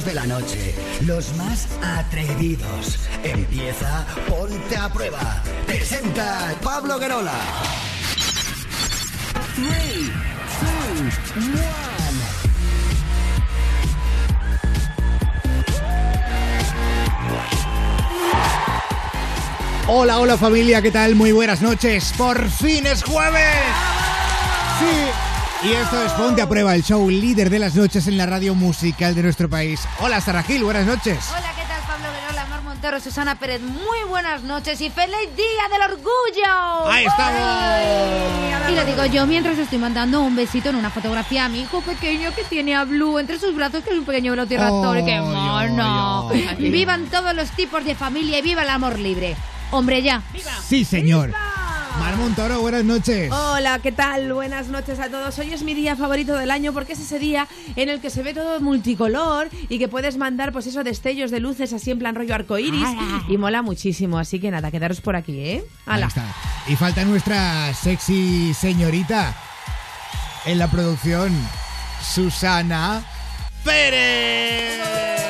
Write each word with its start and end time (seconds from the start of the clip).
de 0.00 0.14
la 0.14 0.26
noche, 0.26 0.74
los 1.02 1.36
más 1.36 1.68
atrevidos. 1.82 2.98
Empieza 3.22 4.06
Ponte 4.26 4.74
a 4.74 4.88
Prueba. 4.88 5.42
Presenta 5.66 6.54
Pablo 6.64 6.98
Guerola. 6.98 7.34
3, 9.54 9.66
2, 11.36 11.46
1. 11.46 11.62
Hola, 19.88 20.20
hola 20.20 20.38
familia, 20.38 20.80
¿qué 20.80 20.90
tal? 20.90 21.14
Muy 21.14 21.32
buenas 21.32 21.60
noches. 21.60 22.14
Por 22.16 22.48
fin 22.48 22.86
es 22.86 23.04
jueves. 23.04 23.44
Sí. 24.78 25.21
Y 25.64 25.72
esto 25.74 26.02
es 26.02 26.10
Ponte 26.12 26.42
a 26.42 26.48
Prueba, 26.48 26.74
el 26.74 26.82
show 26.82 27.08
líder 27.08 27.48
de 27.48 27.60
las 27.60 27.76
noches 27.76 28.08
en 28.08 28.16
la 28.16 28.26
radio 28.26 28.52
musical 28.54 29.14
de 29.14 29.22
nuestro 29.22 29.48
país. 29.48 29.80
Hola, 30.00 30.20
Sara 30.20 30.42
Gil, 30.42 30.64
buenas 30.64 30.84
noches. 30.86 31.18
Hola, 31.30 31.52
¿qué 31.54 31.62
tal 31.68 31.80
Pablo 31.86 32.08
Guerola, 32.20 32.46
Mar 32.46 32.62
Montero, 32.62 32.98
Susana 32.98 33.36
Pérez? 33.36 33.60
Muy 33.60 34.08
buenas 34.08 34.42
noches 34.42 34.80
y 34.80 34.90
feliz 34.90 35.16
Día 35.36 35.68
del 35.70 35.92
Orgullo. 35.92 36.90
Ahí 36.90 37.04
estamos. 37.04 38.72
Y 38.72 38.74
lo 38.74 38.84
digo 38.84 39.06
yo 39.06 39.24
mientras 39.28 39.56
estoy 39.56 39.78
mandando 39.78 40.22
un 40.22 40.34
besito 40.34 40.70
en 40.70 40.76
una 40.76 40.90
fotografía 40.90 41.44
a 41.44 41.48
mi 41.48 41.60
hijo 41.60 41.80
pequeño 41.82 42.34
que 42.34 42.42
tiene 42.42 42.74
a 42.74 42.82
Blue 42.84 43.20
entre 43.20 43.38
sus 43.38 43.54
brazos, 43.54 43.84
que 43.84 43.90
es 43.90 43.98
un 43.98 44.04
pequeño 44.04 44.32
velociraptor. 44.32 44.96
Ay, 44.96 45.04
¡Qué 45.04 45.20
mono! 45.20 46.28
Vivan 46.58 47.06
todos 47.06 47.36
los 47.36 47.50
tipos 47.52 47.84
de 47.84 47.94
familia 47.94 48.38
y 48.40 48.42
viva 48.42 48.62
el 48.62 48.70
amor 48.70 48.98
libre. 48.98 49.36
Hombre, 49.70 50.02
ya. 50.02 50.22
Sí, 50.66 50.84
señor. 50.84 51.32
Mar 51.98 52.16
Montoro, 52.16 52.60
buenas 52.60 52.84
noches. 52.84 53.30
Hola, 53.30 53.78
¿qué 53.80 53.92
tal? 53.92 54.32
Buenas 54.32 54.68
noches 54.68 54.98
a 54.98 55.08
todos. 55.08 55.38
Hoy 55.38 55.52
es 55.52 55.62
mi 55.62 55.74
día 55.74 55.94
favorito 55.96 56.34
del 56.36 56.50
año 56.50 56.72
porque 56.72 56.94
es 56.94 57.00
ese 57.00 57.18
día 57.18 57.46
en 57.76 57.88
el 57.88 58.00
que 58.00 58.10
se 58.10 58.22
ve 58.22 58.34
todo 58.34 58.60
multicolor 58.60 59.48
y 59.68 59.78
que 59.78 59.88
puedes 59.88 60.16
mandar, 60.16 60.52
pues 60.52 60.66
eso, 60.66 60.82
destellos 60.84 61.30
de 61.30 61.40
luces 61.40 61.72
así 61.72 61.90
en 61.90 61.98
plan 61.98 62.14
rollo 62.14 62.34
arcoiris 62.34 62.88
y 63.28 63.36
mola 63.36 63.62
muchísimo. 63.62 64.18
Así 64.18 64.40
que 64.40 64.50
nada, 64.50 64.70
quedaros 64.70 65.00
por 65.00 65.16
aquí, 65.16 65.38
¿eh? 65.38 65.64
Ahí 65.86 65.96
¡Hala! 65.96 66.06
está. 66.06 66.24
Y 66.68 66.76
falta 66.76 67.04
nuestra 67.04 67.72
sexy 67.74 68.52
señorita 68.54 69.34
en 70.46 70.58
la 70.58 70.68
producción, 70.70 71.32
Susana 72.02 73.04
Pérez. 73.64 75.21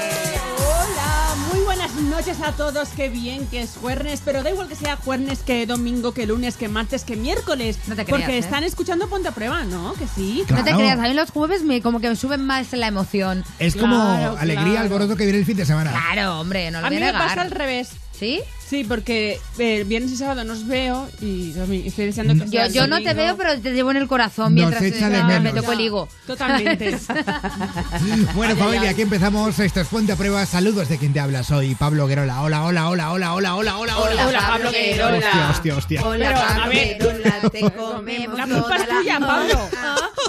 Noches 2.25 2.41
a 2.41 2.53
todos. 2.53 2.91
Qué 2.91 3.09
bien 3.09 3.49
que 3.49 3.63
es 3.63 3.77
jueves, 3.81 4.23
pero 4.25 4.45
da 4.45 4.51
igual 4.51 4.69
que 4.69 4.77
sea 4.77 4.95
jueves, 4.95 5.41
que 5.41 5.67
domingo, 5.67 6.15
que 6.15 6.25
lunes, 6.25 6.57
que 6.57 6.69
martes, 6.69 7.03
que 7.03 7.17
miércoles. 7.17 7.79
No 7.89 7.97
te 7.97 8.05
creas, 8.05 8.21
porque 8.21 8.37
¿eh? 8.37 8.39
están 8.39 8.63
escuchando 8.63 9.09
Ponte 9.09 9.27
a 9.27 9.33
Prueba, 9.33 9.65
¿no? 9.65 9.93
Que 9.95 10.07
sí. 10.07 10.45
Claro. 10.47 10.63
No 10.63 10.71
te 10.71 10.77
creas, 10.77 11.01
a 11.01 11.03
mí 11.03 11.15
los 11.15 11.33
jueves 11.33 11.65
me, 11.65 11.83
como 11.83 11.99
que 11.99 12.09
me 12.09 12.15
suben 12.15 12.47
más 12.47 12.71
la 12.75 12.87
emoción. 12.87 13.45
Es 13.59 13.75
como 13.75 14.01
alegría, 14.01 14.55
claro. 14.71 14.81
alboroto 14.83 15.17
que 15.17 15.25
viene 15.25 15.41
el 15.41 15.45
fin 15.45 15.57
de 15.57 15.67
semana. 15.67 15.91
Claro, 15.91 16.39
hombre, 16.39 16.71
no 16.71 16.81
lo 16.81 16.87
A 16.87 16.91
voy 16.91 16.97
mí 16.97 17.03
a 17.03 17.07
me 17.07 17.13
negar. 17.13 17.27
pasa 17.29 17.41
al 17.43 17.51
revés. 17.51 17.89
¿Sí? 18.17 18.41
Sí, 18.73 18.85
porque 18.85 19.39
eh, 19.59 19.85
viernes 19.87 20.13
y 20.13 20.17
sábado 20.17 20.45
no 20.45 20.55
os 20.55 20.67
veo 20.67 21.07
y 21.21 21.53
domi- 21.53 21.85
estoy 21.85 22.07
deseando 22.07 22.33
que 22.33 22.41
Yo, 22.51 22.53
sea 22.53 22.69
yo 22.69 22.87
no 22.87 22.97
te 23.03 23.03
domingo. 23.13 23.23
veo, 23.23 23.37
pero 23.37 23.61
te 23.61 23.73
llevo 23.75 23.91
en 23.91 23.99
el 23.99 24.09
corazón 24.09 24.55
Nos 24.55 24.71
mientras 24.71 24.83
echa 24.83 25.11
de 25.11 25.23
menos. 25.25 25.43
me 25.43 25.53
toco 25.53 25.73
el 25.73 25.81
higo. 25.81 26.09
Totalmente. 26.27 26.97
Bueno, 28.35 28.57
familia, 28.57 28.91
aquí 28.91 29.03
empezamos. 29.03 29.59
Esto 29.59 29.81
es 29.83 29.89
Ponte 29.89 30.13
a 30.13 30.17
Prueba. 30.17 30.47
Saludos 30.47 30.89
de 30.89 30.97
quien 30.97 31.13
te 31.13 31.21
habla. 31.21 31.43
Soy 31.45 31.75
Pablo 31.75 32.07
Guerola. 32.07 32.41
Hola, 32.41 32.65
hola, 32.65 32.89
hola, 32.89 33.13
hola, 33.13 33.35
hola, 33.35 33.55
hola, 33.57 33.77
hola, 33.79 33.99
hola. 33.99 34.27
Hola, 34.27 34.39
Pablo 34.49 34.71
Guerola. 34.71 35.17
Hostia, 35.17 35.51
hostia, 35.51 35.75
hostia. 35.77 36.03
Hola, 36.07 36.27
Pero, 36.29 36.41
a 36.41 36.47
Pablo 36.47 36.69
ver. 36.71 36.99
Guerola, 36.99 37.51
te 37.51 37.61
comemos 37.77 38.39
La 38.39 38.45
culpa 38.47 38.77
es 38.77 38.87
toda 38.87 38.99
tuya, 39.01 39.21
Pablo. 39.21 39.69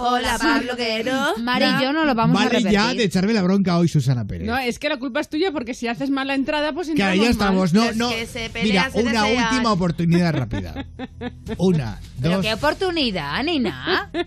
Hola, 0.02 0.38
Pablo 0.38 0.76
Guerola. 0.76 1.34
Mari 1.40 1.66
y 1.66 1.82
yo 1.82 1.94
no 1.94 2.04
lo 2.04 2.14
vamos 2.14 2.36
a 2.36 2.40
Vale 2.46 2.50
repetir. 2.50 2.72
ya 2.74 2.94
de 2.94 3.04
echarme 3.04 3.32
la 3.34 3.42
bronca 3.42 3.78
hoy, 3.78 3.88
Susana 3.88 4.26
Pérez. 4.26 4.46
No, 4.48 4.58
es 4.58 4.80
que 4.80 4.90
la 4.90 4.98
culpa 4.98 5.22
es 5.22 5.30
tuya 5.30 5.52
porque 5.54 5.74
si 5.74 5.88
haces 5.88 6.10
mal 6.10 6.28
la 6.28 6.36
entrada, 6.36 6.74
pues 6.74 6.90
Que 6.94 7.02
ahí 7.04 7.24
entramos 7.24 7.72
ya 7.72 7.80
estamos, 7.80 7.96
no, 7.98 8.10
que 8.10 8.26
se 8.34 8.50
Mira, 8.64 8.90
se 8.92 9.02
una 9.02 9.24
desean. 9.24 9.54
última 9.54 9.72
oportunidad 9.72 10.34
rápida. 10.34 10.86
Una, 11.58 12.00
Pero 12.22 12.36
dos. 12.38 12.46
qué 12.46 12.54
oportunidad, 12.54 13.44
Nina. 13.44 14.10
¿Qué 14.12 14.26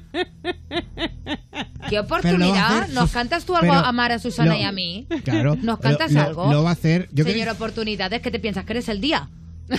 Pero 1.90 2.02
oportunidad? 2.02 2.82
hacer 2.82 2.94
¿Nos 2.94 3.10
cantas 3.10 3.44
tú 3.44 3.54
algo 3.56 3.72
pero 3.72 3.84
a 3.84 3.92
Mara, 3.92 4.18
Susana 4.18 4.54
lo- 4.54 4.60
y 4.60 4.64
a 4.64 4.72
mí? 4.72 5.06
Claro. 5.24 5.56
¿Nos 5.60 5.78
cantas 5.80 6.12
lo- 6.12 6.22
algo? 6.22 6.52
Lo 6.52 6.62
va 6.62 6.70
a 6.70 6.72
hacer. 6.72 7.08
Yo 7.12 7.24
Señor 7.24 7.40
creo- 7.42 7.52
Oportunidades, 7.54 8.22
¿qué 8.22 8.30
te 8.30 8.38
piensas? 8.38 8.64
¿Que 8.64 8.72
eres 8.74 8.88
el 8.88 9.00
día? 9.00 9.28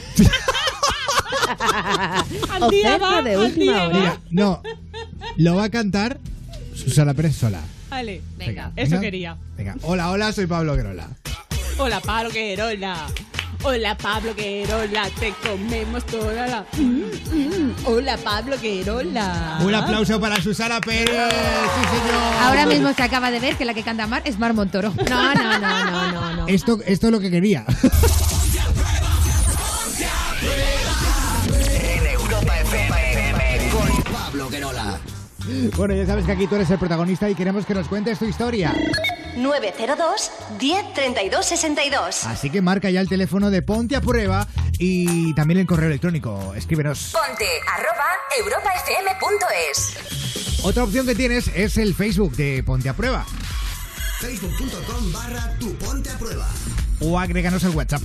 Al 2.50 2.70
día 2.70 2.98
va, 2.98 3.20
Oferta 3.20 3.30
de 3.30 3.36
al 3.36 3.42
última 3.42 3.74
día 3.74 3.88
hora. 3.88 3.98
Mira, 3.98 4.18
no. 4.30 4.62
Lo 5.38 5.56
va 5.56 5.66
a 5.66 5.70
cantar 5.70 6.20
Susana 6.76 7.14
Pérez 7.14 7.36
sola. 7.36 7.62
Vale. 7.90 8.22
Venga. 8.38 8.72
Eso 8.76 8.92
venga. 8.92 9.02
quería. 9.02 9.38
Venga. 9.56 9.76
Hola, 9.84 10.12
hola, 10.12 10.32
soy 10.34 10.46
Pablo 10.48 10.76
Guerola. 10.76 11.08
Hola 11.78 12.00
Pablo 12.02 12.30
Querola. 12.32 13.08
Hola 13.64 13.98
Pablo 13.98 14.36
Querola, 14.36 15.10
te 15.20 15.34
comemos 15.46 16.06
toda 16.06 16.48
la. 16.48 16.66
Mm, 16.78 17.02
mm. 17.34 17.76
Hola 17.86 18.18
Pablo 18.18 18.56
Querola. 18.62 19.60
Un 19.62 19.74
aplauso 19.74 20.20
para 20.20 20.42
Susana 20.42 20.80
Pérez. 20.80 21.10
Sí, 21.10 21.98
señor. 21.98 22.34
Ahora 22.42 22.66
mismo 22.66 22.94
se 22.94 23.04
acaba 23.04 23.32
de 23.32 23.40
ver 23.40 23.56
que 23.56 23.66
la 23.66 23.74
que 23.74 23.84
canta 23.84 24.08
Mar 24.08 24.22
es 24.26 24.38
Mar 24.40 24.54
Montoro. 24.54 24.94
No, 25.10 25.34
no, 25.34 25.60
no, 25.60 25.86
no, 25.86 26.12
no, 26.12 26.34
no. 26.36 26.48
Esto, 26.48 26.80
esto 26.86 27.08
es 27.08 27.12
lo 27.12 27.20
que 27.20 27.32
quería. 27.32 27.66
En 31.74 32.06
Europa 32.08 32.60
FM 32.60 33.70
con 33.72 34.14
Pablo 34.14 34.50
Guerola. 34.50 35.00
bueno, 35.76 35.96
ya 35.96 36.06
sabes 36.06 36.26
que 36.26 36.32
aquí 36.32 36.48
tú 36.48 36.56
eres 36.56 36.70
el 36.70 36.78
protagonista 36.78 37.30
y 37.30 37.36
queremos 37.36 37.66
que 37.66 37.74
nos 37.74 37.88
cuentes 37.88 38.20
tu 38.20 38.26
historia. 38.26 38.74
902 39.38 40.32
10 40.60 40.94
32 40.94 41.46
62. 41.46 42.26
Así 42.26 42.50
que 42.50 42.62
marca 42.62 42.90
ya 42.90 43.02
el 43.02 43.08
teléfono 43.08 43.50
de 43.50 43.62
Ponte 43.62 43.96
a 43.96 44.02
Prueba 44.02 44.48
y 44.80 45.34
también 45.36 45.60
el 45.60 45.68
correo 45.68 45.88
electrónico. 45.88 46.54
Escríbenos. 46.56 47.14
Ponte 47.14 47.46
arroba 47.74 48.06
europafm.es. 48.40 49.98
Otra 50.64 50.84
opción 50.84 51.06
que 51.06 51.16
tienes 51.16 51.48
es 51.56 51.78
el 51.78 51.94
Facebook 51.96 52.36
de 52.36 52.64
Ponte 52.64 52.90
a 52.90 52.94
Prueba. 52.94 53.26
Facebook.com 54.20 55.14
barra 55.14 55.54
tu 55.60 55.74
Ponte 55.76 56.10
a 56.10 56.18
Prueba. 56.18 56.48
O 57.00 57.20
agréganos 57.20 57.64
al 57.64 57.72
WhatsApp. 57.72 58.02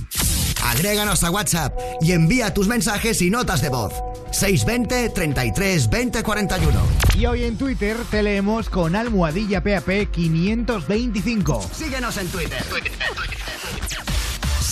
Agréganos 0.63 1.23
a 1.23 1.31
WhatsApp 1.31 1.77
y 2.01 2.13
envía 2.13 2.53
tus 2.53 2.67
mensajes 2.67 3.21
y 3.21 3.29
notas 3.29 3.61
de 3.61 3.69
voz. 3.69 3.93
620 4.31 5.09
33 5.09 5.89
20 5.89 6.23
41. 6.23 6.81
Y 7.17 7.25
hoy 7.25 7.43
en 7.43 7.57
Twitter 7.57 7.97
te 8.09 8.23
leemos 8.23 8.69
con 8.69 8.95
almohadilla 8.95 9.61
PAP 9.63 10.09
525. 10.11 11.69
Síguenos 11.73 12.17
en 12.17 12.27
Twitter. 12.27 12.63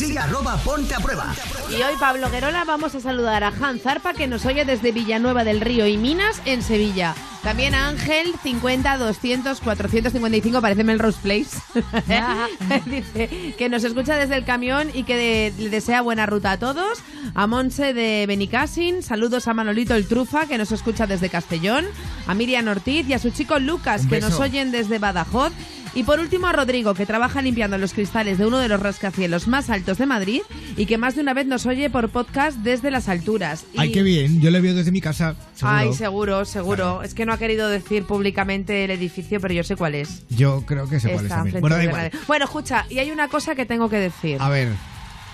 Sigue 0.02 0.18
arroba 0.18 0.58
Ponte 0.58 0.96
a 0.96 1.00
Prueba. 1.00 1.32
Y 1.70 1.76
hoy, 1.76 1.94
Pablo 2.00 2.32
Guerola, 2.32 2.64
vamos 2.66 2.96
a 2.96 3.00
saludar 3.00 3.44
a 3.44 3.50
Han 3.62 3.78
Zarpa, 3.80 4.16
que 4.16 4.26
nos 4.26 4.44
oye 4.48 4.66
desde 4.66 4.92
Villanueva 4.92 5.44
del 5.44 5.62
Río 5.62 5.86
y 5.86 5.96
Minas, 5.96 6.42
en 6.46 6.64
Sevilla. 6.64 7.14
También 7.44 7.76
a 7.76 7.88
Ángel, 7.88 8.34
50, 8.42 8.98
200, 8.98 9.62
455, 9.62 10.60
parece 10.60 10.84
Melrose 10.84 11.20
Place. 11.22 11.50
Dice 12.88 13.54
que 13.60 13.70
nos 13.70 13.84
escucha 13.84 14.16
desde 14.16 14.38
el 14.38 14.44
camión 14.44 14.90
y 14.92 15.04
que 15.04 15.16
de- 15.16 15.54
le 15.64 15.70
desea 15.70 16.02
buena 16.02 16.26
ruta 16.26 16.54
a 16.54 16.58
todos. 16.58 16.98
A 17.36 17.46
Monse 17.46 17.94
de 17.94 18.26
Benicassin, 18.28 19.04
saludos 19.04 19.48
a 19.48 19.54
Manolito 19.54 19.94
el 19.94 20.08
Trufa, 20.08 20.48
que 20.48 20.58
nos 20.58 20.72
escucha 20.72 21.06
desde 21.06 21.30
Castellón. 21.30 21.86
A 22.26 22.34
Miriam 22.34 22.68
Ortiz 22.68 23.08
y 23.08 23.14
a 23.14 23.20
su 23.20 23.30
chico 23.30 23.60
Lucas, 23.60 24.08
que 24.08 24.20
nos 24.20 24.40
oyen 24.40 24.72
desde 24.72 24.98
Badajoz. 24.98 25.52
Y 25.94 26.04
por 26.04 26.20
último 26.22 26.48
a 26.48 26.54
Rodrigo, 26.54 26.94
que 26.94 27.06
trabaja 27.06 27.42
limpiando 27.42 27.78
los 27.78 27.94
cristales 27.94 28.38
de 28.38 28.46
uno 28.46 28.60
de 28.60 28.70
los 28.70 28.80
rascacielos 28.80 29.48
más 29.50 29.70
altos 29.70 29.98
de 29.98 30.06
Madrid 30.06 30.42
y 30.78 30.86
que 30.86 30.98
más 30.98 31.16
de 31.16 31.22
una 31.22 31.34
vez 31.34 31.46
nos 31.48 31.66
oye 31.66 31.90
por 31.90 32.08
podcast 32.10 32.58
desde 32.60 32.92
las 32.92 33.10
alturas. 33.10 33.66
Y- 33.74 33.80
Ay, 33.80 33.92
qué 33.92 34.02
bien. 34.02 34.40
Yo 34.40 34.52
le 34.52 34.62
veo 34.62 34.74
desde 34.74 34.92
mi 34.92 35.02
casa. 35.02 35.36
Seguro. 35.54 35.76
Ay, 35.78 35.94
seguro, 35.94 36.46
seguro. 36.46 37.04
Es 37.04 37.14
que 37.14 37.26
no 37.26 37.34
ha 37.34 37.38
querido 37.38 37.68
decir 37.68 38.06
públicamente 38.06 38.86
el 38.86 38.92
edificio, 38.92 39.42
pero 39.42 39.54
yo 39.54 39.64
sé 39.66 39.76
cuál 39.76 39.96
es. 39.96 40.24
Yo 40.30 40.64
creo 40.66 40.88
que 40.88 41.02
sé 41.02 41.10
cuál 41.12 41.26
es 41.26 41.60
Bueno, 41.60 41.76
da 41.76 41.84
igual. 41.84 42.12
Bueno, 42.26 42.46
escucha, 42.46 42.86
y 42.90 43.00
hay 43.00 43.12
una 43.12 43.28
cosa 43.28 43.54
que 43.56 43.66
tengo 43.66 43.90
que 43.90 43.98
decir. 43.98 44.38
A 44.40 44.48
ver. 44.50 44.70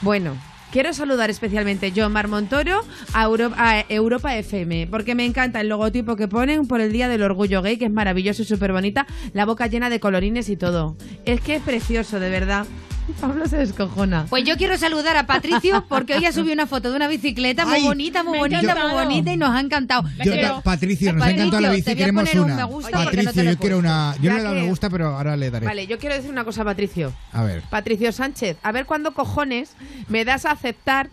Bueno, 0.01 0.35
quiero 0.71 0.93
saludar 0.93 1.29
especialmente 1.29 1.91
yo, 1.91 2.09
Mar 2.09 2.27
Montoro, 2.27 2.81
a 3.13 3.23
Europa, 3.23 3.55
a 3.57 3.85
Europa 3.89 4.35
FM, 4.35 4.87
porque 4.87 5.15
me 5.15 5.25
encanta 5.25 5.61
el 5.61 5.69
logotipo 5.69 6.15
que 6.15 6.27
ponen 6.27 6.67
por 6.67 6.81
el 6.81 6.91
Día 6.91 7.07
del 7.07 7.23
Orgullo 7.23 7.61
Gay, 7.61 7.77
que 7.77 7.85
es 7.85 7.91
maravilloso 7.91 8.41
y 8.41 8.45
súper 8.45 8.71
bonita, 8.71 9.07
la 9.33 9.45
boca 9.45 9.67
llena 9.67 9.89
de 9.89 9.99
colorines 9.99 10.49
y 10.49 10.57
todo. 10.57 10.95
Es 11.25 11.41
que 11.41 11.55
es 11.55 11.61
precioso, 11.61 12.19
de 12.19 12.29
verdad. 12.29 12.65
Pablo 13.21 13.47
se 13.47 13.57
descojona. 13.57 14.25
Pues 14.29 14.43
yo 14.43 14.57
quiero 14.57 14.77
saludar 14.77 15.17
a 15.17 15.25
Patricio 15.25 15.85
porque 15.87 16.15
hoy 16.15 16.25
ha 16.25 16.31
subido 16.31 16.53
una 16.53 16.67
foto 16.67 16.89
de 16.91 16.95
una 16.95 17.07
bicicleta 17.07 17.65
muy 17.65 17.75
Ay, 17.75 17.83
bonita, 17.83 18.23
muy 18.23 18.37
bonita, 18.37 18.75
muy 18.75 18.91
bonita 18.91 19.31
y 19.33 19.37
nos 19.37 19.49
ha 19.49 19.59
encantado. 19.59 20.03
Yo 20.23 20.39
ta- 20.39 20.61
Patricio, 20.61 21.13
nos 21.13 21.23
ha 21.23 21.31
encantado 21.31 21.61
la 21.61 21.71
bici, 21.71 21.91
a 21.91 21.95
queremos 21.95 22.23
poner 22.23 22.39
un 22.39 22.45
una. 22.51 22.55
me 22.55 22.63
gusta 22.65 22.97
no 22.97 23.03
Patricio, 23.05 23.43
yo 23.43 23.57
quiero 23.57 23.77
una. 23.79 24.15
Yo 24.17 24.23
Ya 24.23 24.29
no 24.31 24.35
le 24.35 24.41
he 24.41 24.43
dado 24.43 24.55
me 24.55 24.67
gusta, 24.67 24.89
pero 24.89 25.15
ahora 25.15 25.37
le 25.37 25.49
daré. 25.51 25.65
Vale, 25.65 25.87
yo 25.87 25.97
quiero 25.97 26.15
decir 26.15 26.29
una 26.31 26.43
cosa, 26.43 26.63
Patricio. 26.63 27.13
A 27.31 27.43
ver. 27.43 27.61
Patricio 27.69 28.11
Sánchez, 28.11 28.57
a 28.63 28.71
ver 28.71 28.85
cuándo 28.85 29.13
cojones 29.13 29.71
me 30.09 30.25
das 30.25 30.45
a 30.45 30.51
aceptar 30.51 31.09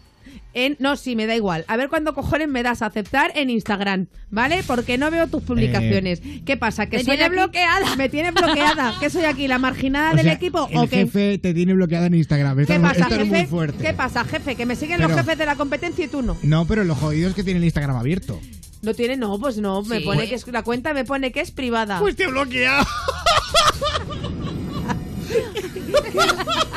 en... 0.53 0.77
No, 0.79 0.97
sí, 0.97 1.17
me 1.17 1.27
da 1.27 1.35
igual. 1.35 1.65
A 1.69 1.77
ver 1.77 1.89
cuándo 1.89 2.15
cojones 2.15 2.49
me 2.49 2.63
das 2.63 2.83
a 2.83 2.87
aceptar 2.87 3.33
en 3.35 3.51
Instagram, 3.51 4.07
¿vale? 4.31 4.63
Porque 4.67 4.99
no 4.99 5.11
veo 5.11 5.27
tus 5.27 5.43
publicaciones. 5.43 6.21
¿Qué 6.45 6.57
pasa? 6.57 6.87
¿Que 6.87 7.03
soy 7.05 7.21
aquí- 7.21 7.31
bloqueada. 7.31 7.97
Me 7.97 8.09
tiene 8.09 8.31
bloqueada. 8.31 8.95
¿Qué 9.01 9.11
soy 9.11 9.25
aquí, 9.25 9.49
la 9.49 9.59
marginada 9.59 10.13
O 10.13 10.17
del 10.17 10.25
sea, 10.25 10.33
equipo 10.35 10.69
el 10.71 10.77
o 10.79 10.83
qué? 10.89 10.97
jefe 10.99 11.39
te 11.39 11.55
tiene 11.55 11.75
bloqueada 11.75 12.07
en 12.07 12.15
Instagram. 12.15 12.61
Esto, 12.61 12.73
¿Qué 12.73 12.77
es- 12.77 12.83
pasa, 12.83 13.01
esto 13.03 13.15
es 13.15 13.21
jefe? 13.23 13.31
muy 13.39 13.47
fuerte. 13.47 13.85
¿Qué 13.85 13.93
pasa, 13.95 14.25
jefe? 14.25 14.55
Que 14.57 14.67
me 14.67 14.77
siguen 14.77 14.97
Pero- 14.99 15.09
los 15.11 15.19
jefes 15.19 15.39
de 15.39 15.47
la 15.47 15.57
competencia 15.57 16.05
y 16.05 16.09
tú 16.09 16.23
no. 16.23 16.37
No, 16.43 16.67
pero 16.67 16.85
los 16.85 16.99
jodidos 16.99 17.35
que 17.35 17.43
tienen 17.45 17.63
el 17.63 17.65
Instagram 17.67 17.97
abierto. 17.97 18.41
No 18.83 18.93
tiene, 18.95 19.17
no, 19.17 19.39
pues 19.39 19.57
no. 19.59 19.83
Me 19.83 20.01
pone 20.03 20.29
que 20.29 20.35
es, 20.35 20.47
la 20.49 20.63
cuenta 20.63 20.93
me 20.93 21.05
pone 21.05 21.33
que 21.33 21.41
es 21.41 21.51
privada. 21.51 21.99
Pues 22.01 22.17
te 22.17 22.25
he 22.25 22.27
bloqueado. 22.27 22.85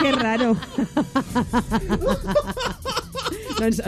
Qué 0.01 0.11
raro. 0.13 0.55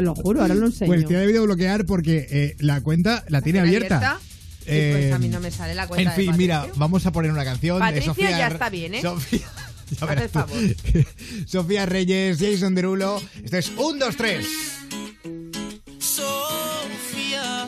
Lo, 0.01 0.15
juro, 0.15 0.41
ahora 0.41 0.55
lo 0.55 0.65
enseño. 0.67 0.87
Pues 0.87 1.05
te 1.05 1.15
ha 1.15 1.19
debido 1.19 1.43
bloquear 1.43 1.85
porque 1.85 2.25
eh, 2.29 2.55
la 2.59 2.81
cuenta 2.81 3.23
la 3.27 3.41
tiene 3.41 3.61
¿Tiene 3.61 3.77
abierta. 3.77 4.19
Sí, 4.21 4.65
pues 4.65 5.13
a 5.13 5.19
mí 5.19 5.27
Eh, 5.27 5.29
no 5.29 5.39
me 5.39 5.51
sale 5.51 5.73
la 5.75 5.87
cuenta 5.87 6.01
En 6.03 6.09
de 6.09 6.15
fin, 6.15 6.31
Patricio. 6.31 6.37
mira, 6.63 6.67
vamos 6.75 7.05
a 7.05 7.11
poner 7.11 7.31
una 7.31 7.43
canción 7.45 7.77
de 7.77 7.81
Patricio 7.81 8.13
Sofía. 8.13 8.31
ya 8.37 8.47
está 8.47 8.69
bien, 8.69 8.93
¿eh? 8.95 9.01
Sofía, 9.01 9.47
ya 9.99 10.05
verás 10.05 10.25
tú. 10.31 10.39
favor. 10.39 10.57
Sofía 11.45 11.85
Reyes, 11.85 12.37
Jason 12.39 12.75
Derulo. 12.75 13.21
Esto 13.43 13.57
es 13.57 13.71
1, 13.77 14.05
2, 14.05 14.15
3. 14.15 14.45
Sophia, 15.99 17.67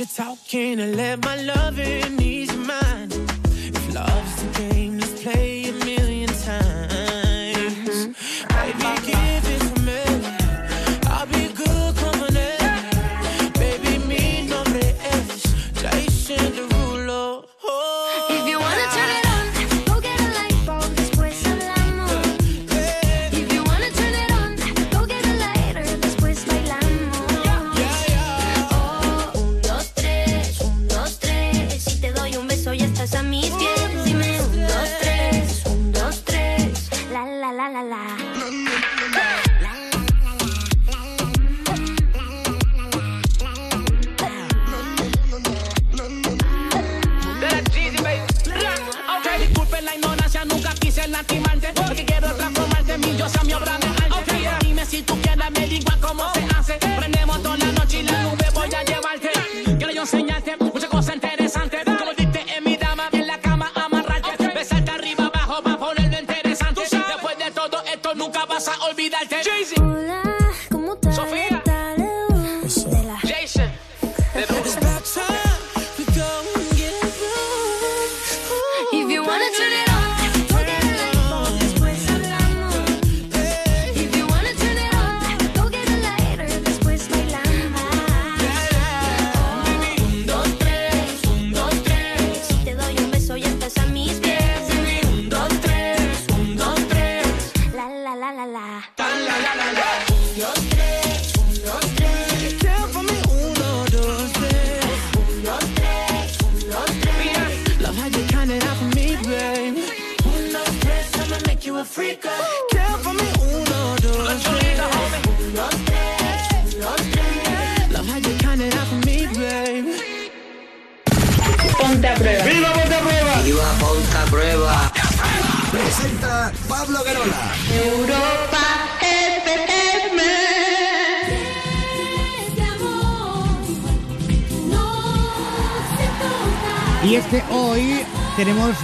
the 0.00 0.06
talking 0.06 0.80
and 0.80 0.96
let 0.96 1.22
my 1.22 1.36
loving 1.42 2.18
ease 2.22 2.50
your 2.50 2.64
mind. 2.64 3.12
If 3.44 3.94
love's 3.94 4.42
the 4.42 4.48
game, 4.58 4.98
let's 4.98 5.22
play 5.22 5.68
a 5.68 5.69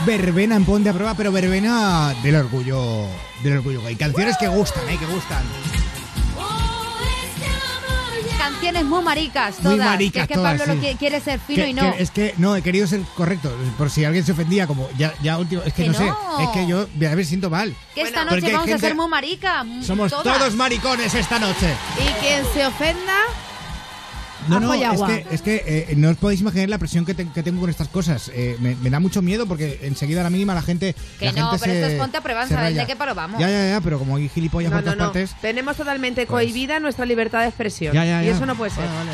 verbena 0.07 0.57
en 0.57 0.65
Ponte 0.65 0.89
a 0.89 0.93
Prueba, 0.93 1.15
pero 1.15 1.33
verbena 1.33 2.15
del 2.23 2.37
orgullo, 2.37 3.07
del 3.43 3.59
orgullo 3.59 3.83
gay. 3.83 3.97
Canciones 3.97 4.37
que 4.39 4.49
gustan, 4.49 4.89
¿eh? 4.89 4.97
Que 4.99 5.07
gustan. 5.07 5.43
Canciones 8.39 8.85
muy 8.85 9.03
maricas, 9.03 9.57
Muy 9.61 9.75
todas. 9.75 9.87
maricas 9.91 10.13
que 10.15 10.21
es 10.23 10.29
que 10.29 10.35
todas, 10.35 10.59
Pablo 10.59 10.75
sí. 10.81 10.93
lo 10.93 10.99
quiere 10.99 11.21
ser 11.21 11.41
fino 11.41 11.65
Que- 11.65 11.71
y 11.71 11.75
no. 11.75 11.97
que 11.97 12.03
es 12.03 12.11
que 12.11 12.35
no, 12.39 12.55
he 12.57 12.63
querido 12.63 12.87
ser 12.87 13.01
correcto. 13.17 13.53
Por 13.77 13.91
si 13.91 14.05
alguien 14.05 14.25
se 14.25 14.33
ofendía, 14.33 14.67
como 14.67 14.89
ya, 14.97 15.13
ya 15.23 15.37
último. 15.39 15.63
Es 15.65 15.73
que, 15.75 15.83
Que 15.85 15.89
no, 15.91 15.99
sé. 15.99 16.05
Es 16.41 16.49
que 16.51 16.67
yo 16.67 16.81
a 16.83 17.15
ver, 17.15 17.27
siento 17.27 17.51
mal. 17.51 17.75
que 17.95 18.03
esta 18.03 18.21
porque 18.21 18.35
noche 18.37 18.47
hay 18.47 18.53
vamos 18.53 18.67
a 18.67 18.71
gente- 18.73 18.87
ser 18.87 18.95
muy 18.97 19.09
marica. 19.09 19.65
mm, 19.65 19.83
Somos 19.83 20.11
todas. 20.13 20.39
todos 20.39 20.55
maricones 20.55 21.13
esta 21.15 21.39
noche. 21.39 21.75
Y 21.99 22.25
quien 22.25 22.45
se 22.55 22.67
ofenda, 22.67 23.15
No, 24.49 24.61
no, 24.61 24.75
y 24.75 24.83
es 24.83 25.01
que, 25.03 25.27
es 25.31 25.43
que 25.43 25.65
eh, 25.67 25.95
no 25.97 26.11
os 26.11 26.17
podéis 26.17 26.41
imaginar 26.41 26.69
la 26.69 26.79
presión 26.79 27.05
que, 27.05 27.15
te- 27.15 27.27
que 27.29 27.43
tengo 27.43 27.61
con 27.61 27.71
estas 27.71 27.89
cosas. 27.89 28.31
Eh, 28.35 28.57
me, 28.61 28.75
me 28.77 28.91
da 28.91 29.01
mucho 29.01 29.23
miedo 29.23 29.47
porque 29.47 29.81
enseguida 29.83 30.21
a 30.21 30.25
la 30.25 30.31
mínima 30.31 30.55
la 30.55 30.63
gente. 30.63 30.95
Que 31.19 31.27
la 31.27 31.33
no, 31.33 31.51
gente 31.51 31.65
pero 31.65 31.73
se- 31.73 31.81
esto 31.81 31.93
es 31.95 31.99
ponte 32.01 32.17
a 32.19 32.21
prueba, 32.21 32.47
¿sabes 32.47 32.75
de 32.77 32.87
qué 32.87 32.97
palo 32.97 33.15
vamos? 33.15 33.41
Ya, 33.41 33.49
ya, 33.49 33.69
ya, 33.71 33.81
pero 33.81 33.99
como 33.99 34.17
hay 34.17 34.29
gilipollas 34.29 34.71
no, 34.71 34.77
por 34.79 34.85
no, 34.85 34.93
todas 34.93 34.99
no. 34.99 35.13
partes. 35.13 35.35
Tenemos 35.41 35.77
totalmente 35.77 36.27
Pues- 36.27 36.29
cohibida 36.47 36.79
nuestra 36.81 37.05
libertad 37.07 37.41
de 37.41 37.47
expresión. 37.49 37.95
Ya, 37.95 38.05
ya, 38.05 38.23
Y 38.23 38.27
ya. 38.27 38.33
eso 38.37 38.47
no 38.47 38.55
puede 38.57 38.71
ser. 38.71 38.85
Vale, 38.85 38.97
vale. 38.99 39.11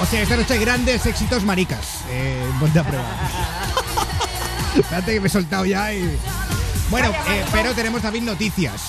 O 0.00 0.06
sea, 0.06 0.22
esta 0.22 0.36
noche 0.36 0.54
hay 0.54 0.60
grandes 0.60 1.04
éxitos 1.06 1.42
maricas. 1.44 2.00
Eh, 2.10 2.44
ponte 2.60 2.78
a 2.78 2.84
prueba. 2.84 3.06
Espérate 4.76 5.12
que 5.14 5.20
me 5.20 5.26
he 5.26 5.30
soltado 5.30 5.64
ya 5.64 5.92
y... 5.92 6.16
Bueno, 6.90 7.08
eh, 7.28 7.44
pero 7.52 7.72
tenemos 7.74 8.02
también 8.02 8.24
noticias. 8.24 8.82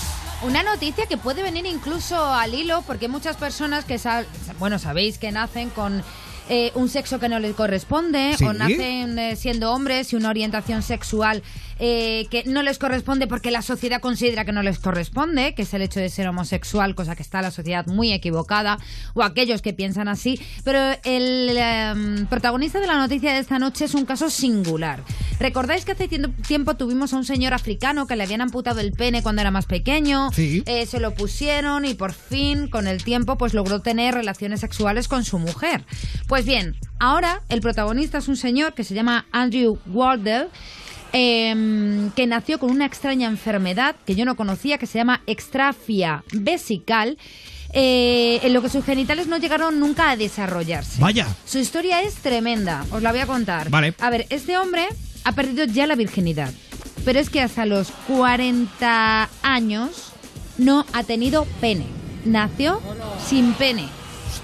Una 0.45 0.61
noticia 0.63 1.05
que 1.07 1.17
puede 1.17 1.41
venir 1.41 1.65
incluso 1.65 2.23
al 2.23 2.53
hilo, 2.53 2.83
porque 2.85 3.07
muchas 3.07 3.35
personas 3.35 3.83
que, 3.83 3.97
sa- 3.97 4.25
bueno, 4.59 4.77
sabéis 4.77 5.17
que 5.17 5.31
nacen 5.31 5.69
con 5.71 6.03
eh, 6.49 6.71
un 6.75 6.87
sexo 6.89 7.19
que 7.19 7.27
no 7.29 7.39
les 7.39 7.55
corresponde, 7.55 8.35
Sí. 8.37 8.45
o 8.45 8.53
nacen 8.53 9.17
eh, 9.17 9.35
siendo 9.35 9.71
hombres 9.73 10.13
y 10.13 10.15
una 10.15 10.29
orientación 10.29 10.83
sexual 10.83 11.41
eh, 11.79 12.27
que 12.31 12.43
no 12.45 12.63
les 12.63 12.77
corresponde 12.77 13.27
porque 13.27 13.51
la 13.51 13.61
sociedad 13.61 13.99
considera 14.01 14.45
que 14.45 14.51
no 14.51 14.63
les 14.63 14.79
corresponde, 14.79 15.53
que 15.55 15.63
es 15.63 15.73
el 15.73 15.81
hecho 15.81 15.99
de 15.99 16.09
ser 16.09 16.27
homosexual, 16.27 16.95
cosa 16.95 17.15
que 17.15 17.21
está 17.23 17.41
la 17.41 17.51
sociedad 17.51 17.85
muy 17.87 18.13
equivocada, 18.13 18.77
o 19.13 19.23
aquellos 19.23 19.61
que 19.61 19.73
piensan 19.73 20.07
así. 20.07 20.39
Pero 20.63 20.79
el 21.03 21.55
em, 21.57 22.25
protagonista 22.27 22.79
de 22.79 22.87
la 22.87 22.97
noticia 22.97 23.33
de 23.33 23.39
esta 23.39 23.59
noche 23.59 23.85
es 23.85 23.93
un 23.93 24.05
caso 24.05 24.29
singular. 24.29 25.03
¿Recordáis 25.39 25.83
que 25.85 25.91
hace 25.91 26.07
tiempo- 26.07 26.33
tiempo 26.47 26.75
tuvimos 26.75 27.13
a 27.13 27.17
un 27.17 27.25
señor 27.25 27.53
africano 27.53 28.07
que 28.07 28.15
le 28.15 28.23
habían 28.23 28.41
amputado 28.41 28.79
el 28.79 28.91
pene 28.93 29.21
cuando 29.21 29.41
era 29.41 29.51
más 29.51 29.65
pequeño? 29.65 30.29
Sí. 30.33 30.63
Eh, 30.65 30.85
se 30.85 30.99
lo 30.99 31.13
pusieron 31.13 31.85
y 31.85 31.93
por 31.93 32.13
fin, 32.13 32.67
con 32.69 32.87
el 32.87 33.03
tiempo, 33.03 33.37
pues 33.37 33.53
logró 33.53 33.81
tener 33.81 34.13
relaciones 34.13 34.61
sexuales 34.61 35.07
con 35.07 35.23
su 35.25 35.39
mujer. 35.39 35.83
Pues 36.27 36.45
bien, 36.45 36.75
ahora 36.99 37.41
el 37.49 37.59
protagonista 37.61 38.19
es 38.19 38.27
un 38.27 38.37
señor 38.37 38.73
que 38.73 38.83
se 38.83 38.93
llama 38.93 39.25
Andrew 39.31 39.77
Wardell. 39.87 40.47
Em, 41.15 42.11
que 42.11 42.27
nació 42.27 42.59
con 42.59 42.71
una 42.71 42.85
extraña 42.85 43.29
enfermedad 43.29 43.95
que 44.05 44.15
yo 44.15 44.25
no 44.25 44.35
conocía, 44.35 44.77
que 44.77 44.85
se 44.85 44.97
llama 44.97 45.21
extrafia 45.27 46.25
vesical, 46.33 47.17
eh, 47.71 48.41
en 48.43 48.53
lo 48.53 48.61
que 48.61 48.69
sus 48.69 48.83
genitales 48.83 49.27
no 49.27 49.37
llegaron 49.37 49.79
nunca 49.79 50.11
a 50.11 50.17
desarrollarse. 50.17 50.99
Vaya. 50.99 51.25
Su 51.45 51.57
historia 51.57 52.01
es 52.01 52.15
tremenda, 52.15 52.85
os 52.91 53.01
la 53.01 53.11
voy 53.11 53.21
a 53.21 53.27
contar. 53.27 53.69
Vale. 53.69 53.93
A 53.99 54.09
ver, 54.09 54.25
este 54.29 54.57
hombre 54.57 54.87
ha 55.23 55.31
perdido 55.31 55.63
ya 55.65 55.87
la 55.87 55.95
virginidad, 55.95 56.51
pero 57.05 57.19
es 57.19 57.29
que 57.29 57.41
hasta 57.41 57.65
los 57.65 57.91
40 58.07 59.29
años 59.41 60.11
no 60.57 60.85
ha 60.91 61.03
tenido 61.03 61.45
pene. 61.61 61.85
Nació 62.25 62.81
sin 63.25 63.53
pene. 63.53 63.87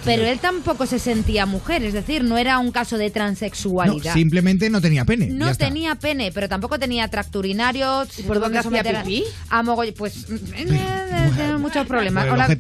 Pero 0.04 0.26
él 0.26 0.40
tampoco 0.40 0.88
se 0.88 0.98
sentía 0.98 1.46
mujer, 1.46 1.84
es 1.84 1.94
decir, 1.94 2.24
no 2.24 2.38
era 2.38 2.58
un 2.58 2.72
caso 2.72 2.98
de 2.98 3.08
No, 3.08 3.14
transexualidad. 3.14 4.14
simplemente 4.14 4.70
no 4.70 4.82
tenía 4.82 5.06
pene. 5.06 5.28
No 5.28 5.46
ya 5.46 5.52
está. 5.52 5.66
tenía 5.66 5.94
pene, 5.96 6.32
pero 6.32 6.50
tampoco 6.50 6.80
tenía 6.80 7.08
tracto 7.08 7.38
urinario. 7.40 8.06
se 8.10 8.24
por 8.24 8.40
dónde 8.40 8.58
hacía 8.58 8.84
pipí? 8.84 9.24
a 9.50 9.62
mogoll- 9.62 9.94
Pues 9.96 10.28
eh, 10.30 10.36
eh, 10.56 11.32
tiene 11.36 11.58
muchos 11.58 11.86
problemas. 11.86 12.28
Hola, 12.32 12.48
eh, 12.50 12.58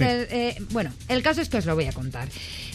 eh, 0.59 0.63
bueno, 0.71 0.91
el 1.07 1.23
caso 1.23 1.41
es 1.41 1.49
que 1.49 1.57
os 1.57 1.65
lo 1.65 1.73
voy 1.73 1.85
a 1.85 1.93
contar. 1.93 2.27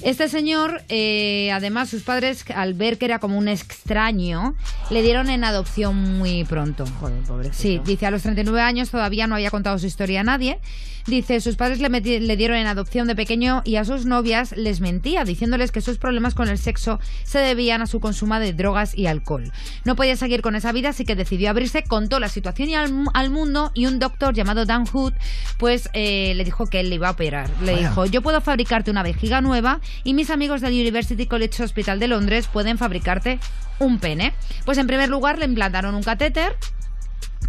Este 0.02 0.28
señor, 0.28 0.82
eh, 0.88 1.50
además, 1.52 1.88
sus 1.88 2.02
padres, 2.02 2.44
al 2.54 2.74
ver 2.74 2.98
que 2.98 3.04
era 3.06 3.18
como 3.20 3.38
un 3.38 3.48
extraño, 3.48 4.54
le 4.90 5.02
dieron 5.02 5.30
en 5.30 5.44
adopción 5.44 6.18
muy 6.18 6.44
pronto. 6.44 6.84
Joder, 7.00 7.22
pobrecito. 7.22 7.56
Sí, 7.56 7.80
dice, 7.84 8.06
a 8.06 8.10
los 8.10 8.22
39 8.22 8.60
años 8.60 8.90
todavía 8.90 9.26
no 9.26 9.36
había 9.36 9.50
contado 9.50 9.78
su 9.78 9.86
historia 9.86 10.20
a 10.20 10.24
nadie. 10.24 10.58
Dice, 11.06 11.40
sus 11.40 11.54
padres 11.54 11.78
le, 11.78 11.88
le 11.88 12.36
dieron 12.36 12.56
en 12.56 12.66
adopción 12.66 13.06
de 13.06 13.14
pequeño 13.14 13.62
y 13.64 13.76
a 13.76 13.84
sus 13.84 14.06
novias 14.06 14.55
les 14.56 14.80
mentía, 14.80 15.24
diciéndoles 15.24 15.72
que 15.72 15.80
sus 15.80 15.98
problemas 15.98 16.34
con 16.34 16.48
el 16.48 16.58
sexo 16.58 16.98
se 17.24 17.38
debían 17.38 17.82
a 17.82 17.86
su 17.86 18.00
consumo 18.00 18.38
de 18.38 18.52
drogas 18.52 18.96
y 18.96 19.06
alcohol. 19.06 19.52
No 19.84 19.96
podía 19.96 20.16
seguir 20.16 20.42
con 20.42 20.56
esa 20.56 20.72
vida, 20.72 20.88
así 20.90 21.04
que 21.04 21.14
decidió 21.14 21.50
abrirse, 21.50 21.84
contó 21.84 22.18
la 22.20 22.28
situación 22.28 22.68
y 22.68 22.74
al, 22.74 22.92
mu- 22.92 23.10
al 23.14 23.30
mundo 23.30 23.70
y 23.74 23.86
un 23.86 23.98
doctor 23.98 24.34
llamado 24.34 24.64
Dan 24.66 24.86
Hood, 24.86 25.12
pues 25.58 25.88
eh, 25.92 26.32
le 26.34 26.44
dijo 26.44 26.66
que 26.66 26.80
él 26.80 26.88
le 26.90 26.96
iba 26.96 27.08
a 27.08 27.12
operar. 27.12 27.48
Le 27.62 27.76
dijo, 27.76 28.06
yo 28.06 28.22
puedo 28.22 28.40
fabricarte 28.40 28.90
una 28.90 29.02
vejiga 29.02 29.40
nueva 29.40 29.80
y 30.04 30.14
mis 30.14 30.30
amigos 30.30 30.60
del 30.60 30.72
University 30.72 31.26
College 31.26 31.62
Hospital 31.62 32.00
de 32.00 32.08
Londres 32.08 32.48
pueden 32.52 32.78
fabricarte 32.78 33.38
un 33.78 33.98
pene. 33.98 34.32
Pues 34.64 34.78
en 34.78 34.86
primer 34.86 35.08
lugar 35.08 35.38
le 35.38 35.44
implantaron 35.44 35.94
un 35.94 36.02
catéter 36.02 36.56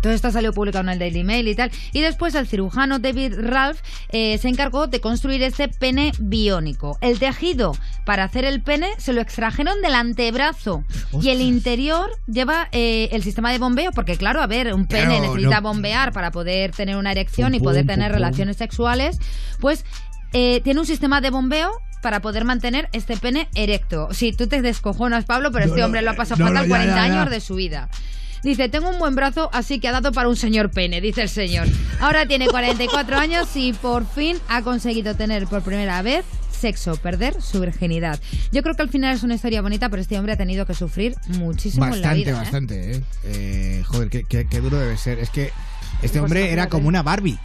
todo 0.01 0.13
esto 0.13 0.32
salió 0.32 0.54
publicado 0.54 0.84
en 0.86 0.89
el 0.94 1.00
Daily 1.00 1.24
Mail 1.24 1.48
y 1.48 1.56
tal. 1.56 1.72
Y 1.94 2.01
después 2.01 2.36
el 2.36 2.48
cirujano 2.48 3.00
David 3.00 3.34
Ralph 3.39 3.80
eh, 4.10 4.38
se 4.38 4.48
encargó 4.50 4.88
de 4.88 5.00
construir 5.01 5.44
este 5.44 5.68
pene 5.68 6.12
biónico. 6.20 6.98
El 7.01 7.20
tejido 7.20 7.74
para 8.06 8.24
hacer 8.24 8.46
el 8.46 8.62
pene 8.62 8.89
se 8.98 9.13
lo 9.13 9.22
extrajeron 9.22 9.82
del 9.82 9.96
antebrazo. 9.96 10.84
Y 11.22 11.30
el 11.30 11.42
interior 11.42 12.10
lleva 12.27 12.70
eh, 12.72 13.10
el 13.12 13.24
sistema 13.24 13.51
de 13.51 13.60
bombeo, 13.60 13.92
porque 13.92 14.18
claro, 14.18 14.42
a 14.42 14.48
ver, 14.48 14.74
un 14.74 14.88
pene 14.88 15.18
Claro, 15.18 15.22
necesita 15.34 15.62
no- 15.62 15.70
bombear 15.70 16.12
para 16.13 16.32
poder 16.32 16.72
tener 16.72 16.96
una 16.98 17.12
erección 17.12 17.51
Pum, 17.51 17.56
y 17.56 17.63
poder 17.63 17.84
pum, 17.84 17.88
tener 17.96 18.12
pum, 18.12 18.16
relaciones 18.16 18.58
sexuales. 18.58 19.18
Pues 19.60 19.86
eh, 20.34 20.62
tiene 20.63 20.80
un 20.80 20.86
sistema 20.86 21.22
de 21.22 21.30
bombeo 21.30 21.72
para 22.01 22.22
poder 22.22 22.46
mantener 22.46 22.89
este 22.94 23.18
pene 23.18 23.50
erecto. 23.56 24.10
Sí, 24.12 24.32
tú 24.32 24.48
te 24.48 24.62
descojonas, 24.62 25.25
Pablo, 25.25 25.51
pero 25.51 25.66
No, 25.66 25.72
este 25.72 25.84
hombre 25.84 26.01
lo 26.01 26.12
ha 26.12 26.13
eh, 26.13 26.18
pasado 26.18 26.39
no, 26.44 26.48
fatal 26.48 26.63
no, 26.68 26.75
ya, 26.75 26.77
40 26.82 26.96
ya, 26.96 27.08
ya. 27.08 27.13
años 27.22 27.30
de 27.32 27.39
su 27.42 27.56
vida. 27.56 27.89
Dice, 28.44 28.70
tengo 28.70 28.89
un 28.89 29.00
buen 29.00 29.15
brazo, 29.15 29.50
así 29.53 29.79
que 29.79 29.88
ha 29.88 29.91
dado 29.91 30.12
para 30.12 30.29
un 30.29 30.36
señor 30.36 30.72
pene, 30.72 31.01
dice 31.01 31.24
el 31.24 31.29
señor. 31.29 31.67
Ahora 32.00 32.25
tiene 32.25 32.48
44 32.48 33.17
años 33.20 33.48
y 33.56 33.74
por 33.74 34.06
fin 34.08 34.38
ha 34.48 34.62
conseguido 34.62 35.15
tener 35.15 35.48
por 35.48 35.62
primera 35.63 36.01
vez 36.01 36.24
sexo, 36.51 36.96
perder 36.98 37.39
su 37.41 37.60
virginidad. 37.60 38.20
Yo 38.51 38.63
creo 38.63 38.74
que 38.75 38.82
al 38.82 38.89
final 38.89 39.15
es 39.15 39.22
una 39.24 39.36
historia 39.36 39.62
bonita, 39.62 39.89
pero 39.89 40.01
este 40.01 40.17
hombre 40.17 40.34
ha 40.34 40.38
tenido 40.38 40.65
que 40.65 40.74
sufrir 40.74 41.15
muchísimo 41.27 41.86
en 41.86 41.91
la 41.91 41.98
Bastante, 41.98 42.17
vida. 42.24 42.32
¿eh? 42.32 42.34
bastante, 42.36 42.91
¿eh? 42.96 43.03
Eh, 43.25 43.84
Joder, 43.86 44.10
qué, 44.10 44.24
qué- 44.24 44.48
qué 44.48 44.60
duro 44.60 44.77
debe 44.79 44.98
ser. 44.98 45.20
Es 45.20 45.29
que 45.29 45.51
este 46.01 46.20
Pues 46.20 46.22
hombre 46.24 46.51
era 46.51 46.67
como 46.67 46.88
una 46.88 47.03
Barbie. 47.03 47.38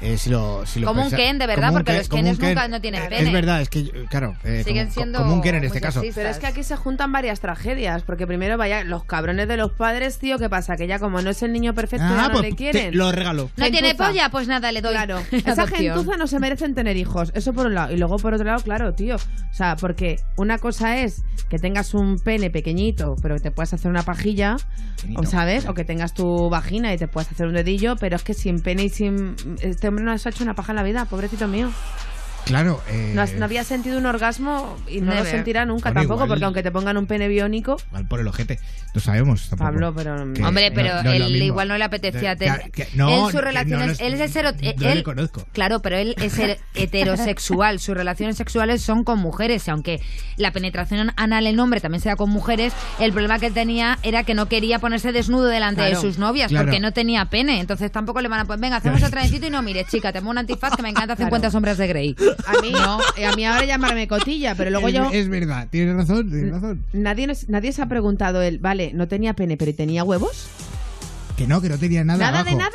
Eh, 0.00 0.16
si 0.16 0.30
lo, 0.30 0.64
si 0.64 0.78
lo 0.78 0.86
Como 0.86 1.02
un 1.06 1.10
Ken, 1.10 1.38
de 1.38 1.46
verdad, 1.48 1.72
porque 1.72 1.90
Ken- 1.90 1.98
los 1.98 2.08
Kenes 2.08 2.32
un 2.34 2.38
Ken. 2.38 2.48
nunca 2.50 2.68
no 2.68 2.80
tienen 2.80 3.02
Eh, 3.02 3.06
pene. 3.08 3.26
Es 3.26 3.32
verdad, 3.32 3.60
es 3.62 3.68
que, 3.68 3.84
claro, 4.08 4.36
eh, 4.44 4.62
Siguen 4.64 4.84
como, 4.86 4.94
siendo 4.94 5.18
como 5.18 5.34
un 5.34 5.42
Ken 5.42 5.56
en 5.56 5.64
este 5.64 5.80
caso. 5.80 6.02
Pero 6.14 6.28
es 6.28 6.38
que 6.38 6.46
aquí 6.46 6.62
se 6.62 6.76
juntan 6.76 7.10
varias 7.10 7.40
tragedias, 7.40 8.02
porque 8.04 8.24
primero 8.26 8.56
vaya, 8.56 8.84
los 8.84 9.04
cabrones 9.04 9.48
de 9.48 9.56
los 9.56 9.72
padres, 9.72 10.18
tío, 10.18 10.38
¿qué 10.38 10.48
pasa? 10.48 10.76
Que 10.76 10.86
ya 10.86 11.00
como 11.00 11.20
no 11.20 11.30
es 11.30 11.42
el 11.42 11.52
niño 11.52 11.74
perfecto, 11.74 12.06
ya 12.08 12.24
Ah, 12.24 12.28
no 12.28 12.32
pues 12.32 12.42
le 12.42 12.50
te- 12.50 12.56
quieren. 12.56 12.96
lo 12.96 13.10
regalo. 13.10 13.50
¿No 13.56 13.70
tiene 13.70 13.94
polla? 13.96 14.30
Pues 14.30 14.46
nada, 14.46 14.70
le 14.70 14.82
doy. 14.82 14.92
Claro, 14.92 15.18
esa 15.32 15.66
gentuza 15.66 16.16
no 16.16 16.26
se 16.28 16.38
merecen 16.38 16.74
tener 16.76 16.96
hijos, 16.96 17.32
eso 17.34 17.52
por 17.52 17.66
un 17.66 17.74
lado. 17.74 17.92
Y 17.92 17.96
luego 17.96 18.18
por 18.18 18.34
otro 18.34 18.44
lado, 18.46 18.62
claro, 18.62 18.94
tío, 18.94 19.16
o 19.16 19.54
sea, 19.54 19.74
porque 19.76 20.20
una 20.36 20.58
cosa 20.58 20.98
es 20.98 21.24
que 21.50 21.58
tengas 21.58 21.92
un 21.94 22.20
pene 22.20 22.50
pequeñito, 22.50 23.16
pero 23.20 23.34
que 23.34 23.40
te 23.40 23.50
puedas 23.50 23.72
hacer 23.74 23.90
una 23.90 24.04
pajilla, 24.04 24.56
Pequeñito. 24.96 25.20
o 25.22 25.26
sabes, 25.26 25.66
o 25.66 25.74
que 25.74 25.84
tengas 25.84 26.14
tu 26.14 26.48
vagina 26.50 26.92
y 26.94 26.98
te 26.98 27.08
puedas 27.08 27.32
hacer 27.32 27.46
un 27.48 27.54
dedillo, 27.54 27.96
pero 27.96 28.14
es 28.16 28.22
que 28.22 28.34
sin 28.34 28.60
pene 28.60 28.84
y 28.84 28.88
sin... 28.90 29.34
Este 29.60 29.87
hombre 29.88 30.04
no 30.04 30.16
se 30.16 30.28
ha 30.28 30.32
hecho 30.32 30.44
una 30.44 30.54
paja 30.54 30.72
en 30.72 30.76
la 30.76 30.82
vida, 30.82 31.04
pobrecito 31.04 31.48
mío. 31.48 31.70
Claro. 32.48 32.80
eh, 32.88 33.12
No, 33.14 33.22
has- 33.22 33.34
no 33.34 33.44
había 33.44 33.62
sentido 33.64 33.98
un 33.98 34.06
orgasmo 34.06 34.76
y 34.88 35.00
no 35.00 35.14
lo 35.14 35.24
sentirá 35.24 35.64
nunca 35.64 35.90
Bueno, 35.90 36.00
tampoco, 36.00 36.14
igual- 36.24 36.28
porque 36.28 36.44
aunque 36.44 36.62
te 36.62 36.70
pongan 36.72 36.96
un 36.96 37.06
pene 37.06 37.28
biónico, 37.28 37.76
Igual 37.88 38.06
por 38.08 38.20
el 38.20 38.26
ojete. 38.28 38.58
No 38.94 39.00
sabemos 39.00 39.48
tampoco. 39.50 39.70
Pablo, 39.70 39.94
pero- 39.94 40.32
Que 40.32 40.42
Hombre, 40.44 40.72
pero 40.72 41.02
no 41.02 41.10
lo 41.14 41.26
él 41.26 41.42
igual 41.42 41.68
no 41.68 41.78
le 41.78 41.84
apetecía 41.84 42.34
tener. 42.36 42.70
que- 42.70 42.88
no, 42.94 43.26
él 43.26 43.32
sus 43.32 43.40
relaciones. 43.40 44.00
no 44.00 44.06
él 44.06 44.14
es 44.14 44.20
hetero- 44.34 44.52
no 44.52 44.88
él- 44.88 44.96
le 44.98 45.02
conozco. 45.02 45.46
Claro, 45.52 45.80
pero 45.80 45.96
él 45.96 46.14
es 46.18 46.34
heterosexual. 46.74 47.78
Sus 47.80 47.94
relaciones 47.96 48.36
sexuales 48.36 48.82
son 48.82 49.04
con 49.04 49.18
mujeres. 49.18 49.66
Y 49.68 49.70
aunque 49.70 50.00
la 50.36 50.52
penetración 50.52 51.12
anal 51.16 51.46
en 51.46 51.60
hombre 51.60 51.80
también 51.80 52.00
sea 52.00 52.16
con 52.16 52.30
mujeres, 52.30 52.72
el 52.98 53.12
problema 53.12 53.38
que 53.38 53.46
él 53.46 53.54
tenía 53.54 53.98
era 54.02 54.24
que 54.24 54.34
no 54.34 54.46
quería 54.48 54.78
ponerse 54.78 55.12
desnudo 55.12 55.46
delante 55.46 55.82
de 55.82 55.88
Claro, 55.90 56.02
sus 56.02 56.18
novias 56.18 56.48
claro. 56.48 56.66
porque 56.66 56.80
no 56.80 56.92
tenía 56.92 57.24
pene. 57.26 57.60
Entonces 57.60 57.92
tampoco 57.92 58.20
le 58.20 58.28
van 58.28 58.40
a 58.40 58.44
pues 58.46 58.58
venga, 58.58 58.76
hacemos 58.76 58.98
otro 59.02 59.10
trencito 59.10 59.46
y 59.46 59.50
no, 59.50 59.62
mire, 59.62 59.84
chica, 59.84 60.12
te 60.12 60.18
pongo 60.20 60.30
un 60.32 60.38
antifaz 60.38 60.74
que 60.76 60.82
me 60.82 60.88
encanta 60.90 61.14
50 61.16 61.50
sombras 61.50 61.78
de 61.78 61.86
Grey. 61.86 62.16
A 62.46 62.60
mí, 62.62 62.72
eh, 63.16 63.26
a 63.26 63.32
mí 63.32 63.44
ahora 63.44 63.64
llamarme 63.64 64.08
cotilla, 64.08 64.54
pero 64.54 64.70
luego 64.70 64.88
es, 64.88 64.94
yo... 64.94 65.10
es 65.12 65.28
verdad, 65.28 65.68
tienes 65.70 65.94
razón, 65.96 66.28
tienes 66.30 66.52
razón. 66.52 66.84
Nadie, 66.92 67.26
nos- 67.26 67.48
nadie 67.48 67.72
se 67.72 67.82
ha 67.82 67.86
preguntado 67.86 68.42
él, 68.42 68.58
vale, 68.58 68.92
no 68.94 69.08
tenía 69.08 69.34
pene, 69.34 69.56
pero 69.56 69.70
¿y 69.70 69.74
tenía 69.74 70.04
huevos? 70.04 70.46
Que 71.36 71.46
no, 71.46 71.60
que 71.60 71.68
no 71.68 71.78
tenía 71.78 72.04
nada. 72.04 72.18
Nada 72.18 72.44
de 72.44 72.54
nada. 72.54 72.70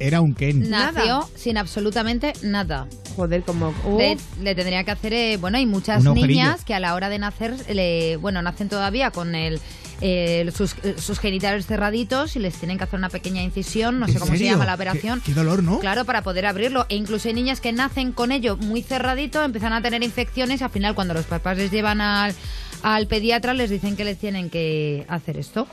Era 0.00 0.20
un 0.20 0.34
Ken. 0.34 0.68
Nada. 0.70 0.92
Nació 0.92 1.28
sin 1.36 1.56
absolutamente 1.58 2.32
nada. 2.42 2.86
Joder, 3.18 3.42
como... 3.42 3.74
uh, 3.84 3.98
Le, 3.98 4.16
le 4.40 4.54
tendría 4.54 4.84
que 4.84 4.92
hacer, 4.92 5.12
eh, 5.12 5.38
bueno, 5.38 5.58
hay 5.58 5.66
muchas 5.66 6.06
Un 6.06 6.14
niñas 6.14 6.64
que 6.64 6.72
a 6.72 6.78
la 6.78 6.94
hora 6.94 7.08
de 7.08 7.18
nacer, 7.18 7.52
le, 7.68 8.16
bueno, 8.16 8.40
nacen 8.42 8.68
todavía 8.68 9.10
con 9.10 9.34
el, 9.34 9.60
eh, 10.00 10.48
sus, 10.54 10.76
sus 10.98 11.18
genitales 11.18 11.66
cerraditos 11.66 12.36
y 12.36 12.38
les 12.38 12.54
tienen 12.54 12.78
que 12.78 12.84
hacer 12.84 12.96
una 12.96 13.08
pequeña 13.08 13.42
incisión, 13.42 13.98
no 13.98 14.06
sé 14.06 14.12
¿En 14.12 14.18
cómo 14.20 14.36
se 14.36 14.44
llama 14.44 14.66
la 14.66 14.74
operación. 14.76 15.20
Qué, 15.26 15.34
dolor, 15.34 15.64
¿no? 15.64 15.80
Claro, 15.80 16.04
para 16.04 16.22
poder 16.22 16.46
abrirlo. 16.46 16.86
E 16.88 16.94
incluso 16.94 17.26
hay 17.26 17.34
niñas 17.34 17.60
que 17.60 17.72
nacen 17.72 18.12
con 18.12 18.30
ello 18.30 18.56
muy 18.56 18.82
cerradito, 18.82 19.42
empiezan 19.42 19.72
a 19.72 19.82
tener 19.82 20.04
infecciones 20.04 20.60
y 20.60 20.64
al 20.64 20.70
final 20.70 20.94
cuando 20.94 21.12
los 21.12 21.24
papás 21.26 21.58
les 21.58 21.72
llevan 21.72 22.00
al, 22.00 22.36
al 22.84 23.08
pediatra 23.08 23.52
les 23.52 23.68
dicen 23.68 23.96
que 23.96 24.04
les 24.04 24.16
tienen 24.16 24.48
que 24.48 25.04
hacer 25.08 25.38
esto. 25.38 25.66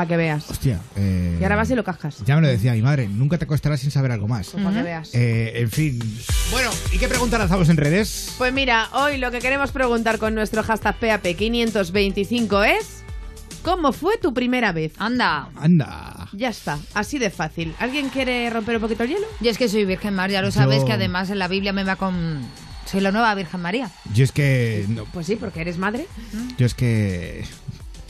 Para 0.00 0.08
que 0.08 0.16
veas. 0.16 0.48
Hostia. 0.48 0.80
eh, 0.96 1.36
Y 1.38 1.42
ahora 1.42 1.56
vas 1.56 1.68
y 1.70 1.74
lo 1.74 1.84
cascas. 1.84 2.24
Ya 2.24 2.34
me 2.36 2.40
lo 2.40 2.48
decía 2.48 2.72
mi 2.72 2.80
madre, 2.80 3.06
nunca 3.06 3.36
te 3.36 3.44
acostarás 3.44 3.80
sin 3.80 3.90
saber 3.90 4.12
algo 4.12 4.28
más. 4.28 4.48
Para 4.48 4.70
que 4.72 4.82
veas. 4.82 5.10
Eh, 5.14 5.52
en 5.56 5.70
fin. 5.70 5.98
Bueno, 6.50 6.70
¿y 6.90 6.96
qué 6.96 7.06
pregunta 7.06 7.36
lanzamos 7.36 7.68
en 7.68 7.76
redes? 7.76 8.34
Pues 8.38 8.50
mira, 8.54 8.88
hoy 8.94 9.18
lo 9.18 9.30
que 9.30 9.40
queremos 9.40 9.72
preguntar 9.72 10.16
con 10.16 10.34
nuestro 10.34 10.62
hashtag 10.62 10.98
PAP525 11.00 12.66
es... 12.78 13.02
¿Cómo 13.62 13.92
fue 13.92 14.16
tu 14.16 14.32
primera 14.32 14.72
vez? 14.72 14.92
Anda. 14.96 15.50
Anda. 15.54 16.28
Ya 16.32 16.48
está, 16.48 16.78
así 16.94 17.18
de 17.18 17.28
fácil. 17.28 17.74
¿Alguien 17.78 18.08
quiere 18.08 18.48
romper 18.48 18.76
un 18.76 18.80
poquito 18.80 19.02
el 19.02 19.10
hielo? 19.10 19.26
Yo 19.42 19.50
es 19.50 19.58
que 19.58 19.68
soy 19.68 19.84
Virgen 19.84 20.14
María, 20.14 20.38
ya 20.40 20.42
lo 20.46 20.50
sabes 20.50 20.78
Yo- 20.78 20.86
que 20.86 20.92
además 20.94 21.28
en 21.28 21.38
la 21.38 21.46
Biblia 21.46 21.74
me 21.74 21.84
va 21.84 21.96
con... 21.96 22.40
Soy 22.86 23.02
la 23.02 23.12
nueva 23.12 23.34
Virgen 23.34 23.60
María. 23.60 23.90
Yo 24.14 24.24
es 24.24 24.32
que. 24.32 24.86
no, 24.88 25.04
Pues 25.12 25.26
sí, 25.26 25.36
porque 25.36 25.60
eres 25.60 25.76
madre. 25.76 26.06
yo 26.56 26.64
es 26.64 26.72
que. 26.72 27.44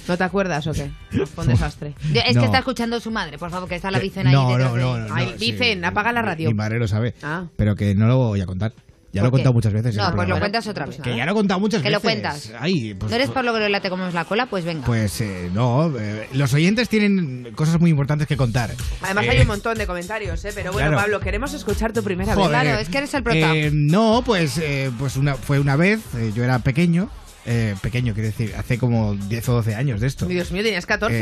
¿No 0.09 0.17
te 0.17 0.25
acuerdas 0.25 0.67
o 0.67 0.73
qué? 0.73 0.91
Fue 1.35 1.45
un 1.45 1.51
desastre. 1.51 1.95
Yo- 2.13 2.21
Es 2.27 2.35
No. 2.37 2.43
que 2.43 2.47
está 2.47 2.59
escuchando 2.59 2.99
su 3.01 3.11
madre, 3.11 3.39
por 3.39 3.51
favor, 3.51 3.69
que 3.69 3.77
está 3.77 3.91
la 3.91 3.99
Que- 3.99 4.05
Vicen 4.05 4.27
ahí. 4.27 4.33
no, 4.33 4.59
no, 4.59 4.77
no, 4.77 4.99
no, 4.99 5.15
Ay, 5.15 5.35
Vicen, 5.39 5.85
apaga 5.85 6.13
la 6.13 6.23
radio. 6.23 6.49
Mi 6.49 6.55
madre 6.55 6.79
lo 6.79 6.89
sabe. 6.89 7.15
Ah. 7.23 7.45
Pero 7.57 7.77
que 7.77 7.95
no 7.95 8.07
lo 8.07 8.17
voy 8.19 8.41
a 8.41 8.47
contar. 8.47 8.73
Ya 9.13 9.23
lo 9.23 9.29
he 9.29 9.31
contado 9.33 9.53
muchas 9.53 9.73
veces. 9.73 9.97
No, 9.97 10.15
pues 10.15 10.29
lo 10.29 10.39
cuentas 10.39 10.65
otra 10.69 10.87
vez. 10.87 10.99
Que 11.03 11.17
ya 11.17 11.27
lo 11.27 11.33
he 11.33 11.35
contado 11.35 11.59
muchas 11.59 11.83
Que 11.83 11.89
veces. 11.89 11.95
lo 11.95 12.01
cuentas. 12.01 12.53
Ay, 12.61 12.95
pues, 12.95 13.11
¿No 13.11 13.17
eres 13.17 13.29
por 13.31 13.45
lo 13.45 13.53
que 13.53 13.69
le 13.69 13.81
te 13.81 13.91
comes 13.91 14.15
la 14.15 14.25
cola? 14.25 14.47
Pues 14.47 14.65
venga. 14.65 14.87
Pues 14.87 15.21
eh, 15.21 15.51
no, 15.53 15.91
eh, 15.99 16.29
los 16.33 16.55
oyentes 16.55 16.89
tienen 16.89 17.51
cosas 17.57 17.81
muy 17.81 17.91
importantes 17.91 18.29
que 18.29 18.37
contar. 18.37 18.71
Además 19.03 19.25
Eh, 19.25 19.31
hay 19.31 19.41
un 19.41 19.49
montón 19.49 19.77
de 19.79 19.87
comentarios, 19.89 20.45
¿eh? 20.45 20.53
Pero 20.55 20.71
bueno, 20.73 20.91
claro. 20.91 21.03
Pablo, 21.03 21.19
queremos 21.19 21.53
escuchar 21.55 21.93
tu 21.93 22.05
primera 22.05 22.35
Joder. 22.37 22.51
vez. 22.53 22.61
Claro, 22.63 22.79
es 22.79 22.89
que 22.89 22.99
eres 22.99 23.13
el 23.15 23.23
prota. 23.25 23.57
Eh, 23.57 23.71
no, 23.75 24.23
pues, 24.25 24.59
eh, 24.59 24.93
pues 24.97 25.17
una, 25.17 25.35
fue 25.35 25.59
una 25.59 25.75
vez, 25.75 25.99
eh, 26.15 26.31
yo 26.33 26.45
era 26.45 26.61
pequeño, 26.61 27.11
eh, 27.47 27.75
pequeño 27.81 28.15
quiero 28.15 28.29
decir, 28.29 28.55
hace 28.57 28.79
como 28.79 29.15
10 29.15 29.49
o 29.49 29.53
12 29.55 29.75
años 29.75 30.01
de 30.01 30.07
esto. 30.07 30.27
Dios 30.27 30.53
mío, 30.53 30.63
tenías 30.63 30.87
14. 30.87 31.19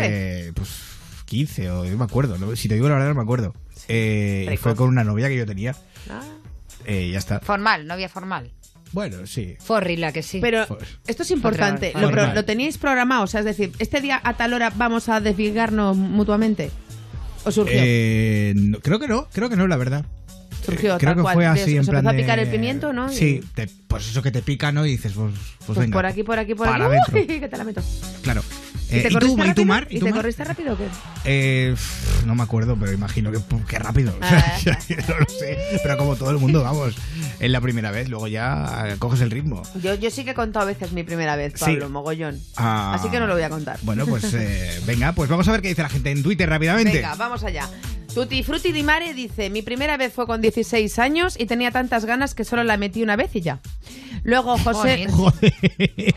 Eh, 0.48 0.52
pues 0.54 0.68
15 1.26 1.70
o 1.70 1.84
no 1.84 1.96
me 1.96 2.04
acuerdo, 2.04 2.38
¿no? 2.38 2.54
si 2.56 2.68
te 2.68 2.74
digo 2.74 2.88
la 2.88 2.94
verdad 2.94 3.08
no 3.10 3.14
me 3.16 3.22
acuerdo. 3.22 3.54
Eh, 3.88 4.48
y 4.52 4.56
fue 4.56 4.74
con 4.74 4.88
una 4.88 5.04
novia 5.04 5.28
que 5.28 5.36
yo 5.36 5.46
tenía. 5.46 5.74
Ah. 6.10 6.22
Eh, 6.84 7.10
ya 7.12 7.18
está. 7.18 7.40
Formal, 7.40 7.86
novia 7.86 8.08
formal. 8.08 8.50
Bueno, 8.92 9.26
sí. 9.26 9.56
Forrila, 9.60 10.12
que 10.12 10.22
sí. 10.22 10.40
Pero 10.40 10.66
esto 11.06 11.22
es 11.22 11.30
importante. 11.30 11.92
Lo, 11.94 12.00
pro- 12.08 12.20
Formal. 12.20 12.34
lo 12.34 12.44
teníais 12.46 12.78
programado? 12.78 13.24
O 13.24 13.26
sea, 13.26 13.40
es 13.40 13.46
decir, 13.46 13.72
¿este 13.78 14.00
día 14.00 14.18
a 14.24 14.34
tal 14.38 14.54
hora 14.54 14.70
vamos 14.74 15.10
a 15.10 15.20
desvirgarnos 15.20 15.96
mutuamente? 15.96 16.70
¿O 17.44 17.50
surgió? 17.52 17.76
Eh, 17.78 18.54
no- 18.56 18.80
creo 18.80 18.98
que 18.98 19.06
no, 19.08 19.28
creo 19.32 19.50
que 19.50 19.56
no, 19.56 19.66
la 19.66 19.76
verdad. 19.76 20.06
Surgió 20.72 20.98
creo 20.98 21.10
tal 21.10 21.16
que 21.16 21.22
cual. 21.22 21.34
fue 21.34 21.46
así 21.46 21.76
en 21.76 21.84
plan 21.86 21.96
empezó 21.98 22.08
a 22.08 22.12
de- 22.12 22.18
picar 22.22 22.38
el 22.38 22.48
pimiento, 22.48 22.92
¿no? 22.92 23.12
Y- 23.12 23.16
Sí, 23.16 23.40
te- 23.54 23.68
pues 23.88 24.08
eso 24.08 24.22
que 24.22 24.30
te 24.30 24.42
pica, 24.42 24.72
¿no? 24.72 24.84
Y 24.86 24.90
dices, 24.90 25.12
pues, 25.14 25.32
pues, 25.32 25.66
Pues 25.66 25.78
venga. 25.78 25.94
por 25.94 26.06
aquí, 26.06 26.22
por 26.22 26.38
aquí, 26.38 26.54
por 26.54 26.66
para 26.68 26.86
aquí. 26.86 26.96
Uy, 27.12 27.26
que 27.40 27.48
te 27.48 27.56
la 27.56 27.64
meto. 27.64 27.82
Claro. 28.22 28.42
¿Y 28.90 28.96
Eh, 28.96 29.02
te 29.02 29.08
¿y, 29.12 29.16
tú, 29.16 29.36
¿Y 29.44 29.52
tú? 29.52 29.64
Mar? 29.66 29.86
¿Y 29.90 29.98
tú, 29.98 30.06
te 30.06 30.10
Mar? 30.12 30.20
corriste 30.22 30.44
rápido 30.44 30.72
o 30.72 30.76
qué? 30.78 30.84
Eh, 31.26 31.74
no 32.24 32.34
me 32.34 32.42
acuerdo, 32.42 32.74
pero 32.80 32.90
imagino 32.90 33.30
que 33.30 33.38
qué 33.68 33.78
rápido. 33.78 34.16
Ah, 34.22 34.56
no 35.08 35.18
lo 35.18 35.26
sé. 35.28 35.58
Pero 35.82 35.98
como 35.98 36.16
todo 36.16 36.30
el 36.30 36.38
mundo, 36.38 36.62
vamos, 36.62 36.94
es 37.38 37.50
la 37.50 37.60
primera 37.60 37.90
vez, 37.90 38.08
luego 38.08 38.28
ya 38.28 38.96
coges 38.98 39.20
el 39.20 39.30
ritmo. 39.30 39.62
Yo, 39.82 39.94
yo 39.94 40.10
sí 40.10 40.24
que 40.24 40.30
he 40.30 40.34
contado 40.34 40.62
a 40.64 40.66
veces 40.68 40.92
mi 40.92 41.02
primera 41.02 41.36
vez, 41.36 41.52
Sí. 41.56 41.60
Pablo, 41.66 41.90
mogollón. 41.90 42.40
Ah. 42.56 42.94
Así 42.94 43.10
que 43.10 43.20
no 43.20 43.26
lo 43.26 43.34
voy 43.34 43.42
a 43.42 43.50
contar. 43.50 43.78
Bueno, 43.82 44.06
pues 44.06 44.24
eh, 44.32 44.80
venga, 44.86 45.12
pues 45.12 45.28
vamos 45.28 45.46
a 45.48 45.52
ver 45.52 45.60
qué 45.60 45.68
dice 45.68 45.82
la 45.82 45.90
gente 45.90 46.10
en 46.10 46.22
Twitter 46.22 46.48
rápidamente. 46.48 46.92
Venga, 46.94 47.14
vamos 47.14 47.44
allá. 47.44 47.68
Tutti 48.14 48.42
Frutti 48.42 48.72
di 48.72 48.82
Mare 48.82 49.12
dice, 49.14 49.48
mi 49.50 49.62
primera 49.62 49.96
vez 49.96 50.12
fue 50.12 50.26
con 50.26 50.40
16 50.40 50.98
años 50.98 51.36
y 51.38 51.46
tenía 51.46 51.70
tantas 51.70 52.04
ganas 52.04 52.34
que 52.34 52.44
solo 52.44 52.64
la 52.64 52.76
metí 52.76 53.02
una 53.02 53.16
vez 53.16 53.34
y 53.36 53.40
ya. 53.42 53.60
Luego 54.24 54.56
José... 54.58 55.06
Joder. 55.10 55.50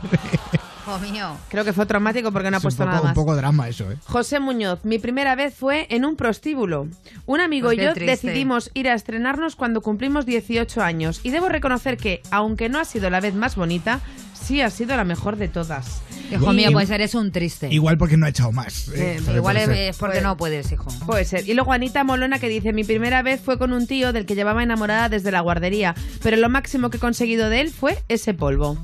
Joder. 0.86 1.12
Mío. 1.12 1.38
Creo 1.50 1.63
que 1.63 1.74
fue 1.74 1.86
traumático 1.86 2.31
porque 2.31 2.50
no 2.50 2.57
ha 2.57 2.60
Es 2.60 2.63
un 2.63 2.67
puesto 2.69 2.83
poco, 2.83 2.89
nada 2.89 3.01
un 3.01 3.07
más. 3.10 3.15
poco 3.15 3.36
drama 3.36 3.69
eso, 3.69 3.89
¿eh? 3.91 3.98
José 4.05 4.39
Muñoz, 4.39 4.79
mi 4.83 4.98
primera 5.00 5.36
vez 5.36 5.53
fue 5.53 5.86
en 5.89 6.03
un 6.05 6.15
prostíbulo. 6.15 6.88
Un 7.27 7.39
amigo 7.39 7.67
Pues 7.67 7.77
y 7.77 7.81
yo 7.83 7.93
triste. 7.93 8.12
decidimos 8.27 8.71
ir 8.74 8.89
a 8.89 8.93
estrenarnos 8.95 9.55
cuando 9.55 9.81
cumplimos 9.81 10.25
18 10.25 10.81
años 10.81 11.21
y 11.24 11.29
debo 11.29 11.48
reconocer 11.50 11.98
que, 11.98 12.21
aunque 12.31 12.67
no 12.67 12.79
ha 12.79 12.86
sido 12.86 13.10
la 13.10 13.21
vez 13.21 13.36
más 13.36 13.55
bonita, 13.55 14.01
sí 14.51 14.62
ha 14.62 14.70
sido 14.70 14.98
la 14.98 15.05
mejor 15.05 15.38
de 15.38 15.48
todas. 15.48 16.01
Hijo 16.31 16.51
Y- 16.51 16.55
mío, 16.58 16.70
pues 16.74 16.89
eres 16.89 17.15
un 17.15 17.31
triste. 17.31 17.67
Igual 17.72 17.98
porque 17.98 18.17
no 18.17 18.25
ha 18.25 18.29
echado 18.29 18.51
más. 18.51 18.88
¿eh? 18.89 19.15
Sí, 19.20 19.25
¿Sabe? 19.25 19.38
Igual 19.38 19.58
es, 19.58 19.98
porque 19.98 20.15
Puede- 20.17 20.22
no 20.22 20.38
puedes, 20.38 20.72
hijo. 20.72 20.89
Puede 21.05 21.24
ser. 21.25 21.48
Y 21.48 21.53
luego 21.53 21.72
Anita 21.74 22.03
Molona 22.03 22.39
que 22.39 22.50
dice, 22.50 22.74
mi 22.74 22.84
primera 22.84 23.22
vez 23.22 23.39
fue 23.41 23.58
con 23.58 23.72
un 23.74 23.88
tío 23.88 24.12
del 24.13 24.25
que 24.25 24.36
llevaba 24.36 24.62
enamorada 24.63 25.08
desde 25.10 25.31
la 25.31 25.39
guardería, 25.41 25.95
pero 26.21 26.36
lo 26.38 26.49
máximo 26.49 26.89
que 26.89 26.97
he 26.97 26.99
conseguido 26.99 27.49
de 27.49 27.62
él 27.62 27.69
fue 27.69 27.97
ese 28.10 28.34
polvo. 28.34 28.78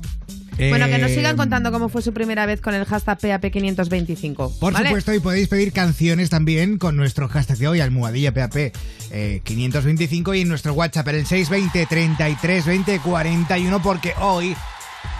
Bueno, 0.58 0.86
que 0.86 0.98
nos 0.98 1.12
Eh, 1.12 1.14
sigan 1.14 1.36
contando 1.36 1.70
cómo 1.70 1.88
fue 1.88 2.02
su 2.02 2.12
primera 2.12 2.44
vez 2.44 2.60
con 2.60 2.74
el 2.74 2.84
hashtag 2.84 3.18
PAP525. 3.20 4.58
Por 4.58 4.72
¿vale? 4.72 4.88
supuesto, 4.88 5.14
y 5.14 5.20
podéis 5.20 5.46
pedir 5.48 5.72
canciones 5.72 6.30
también 6.30 6.78
con 6.78 6.96
nuestro 6.96 7.28
hashtag 7.28 7.58
de 7.58 7.68
hoy, 7.68 7.80
almohadilla 7.80 8.34
PAP 8.34 8.72
eh, 9.12 9.40
525 9.44 10.34
y 10.34 10.40
en 10.40 10.48
nuestro 10.48 10.72
WhatsApp 10.74 11.06
el 11.08 11.26
620 11.26 11.86
33 11.86 12.66
20 12.66 12.98
41 12.98 13.80
porque 13.80 14.14
hoy 14.20 14.56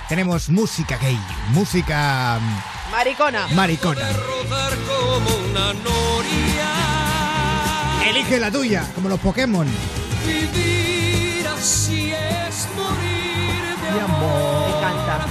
tenemos 0.08 0.48
música 0.48 0.96
gay, 0.98 1.18
música 1.50 2.38
mm, 2.40 2.90
Maricona. 2.92 3.46
maricona. 3.54 4.02
Elige 8.08 8.40
la 8.40 8.50
tuya, 8.50 8.86
como 8.94 9.08
los 9.10 9.20
Pokémon. 9.20 9.66
Vivir 10.26 11.46
así 11.46 12.12
es 12.12 12.68
morir 12.74 13.94
de 13.94 14.00
amor. 14.00 14.62
Me 14.70 14.76
encanta. 14.78 15.26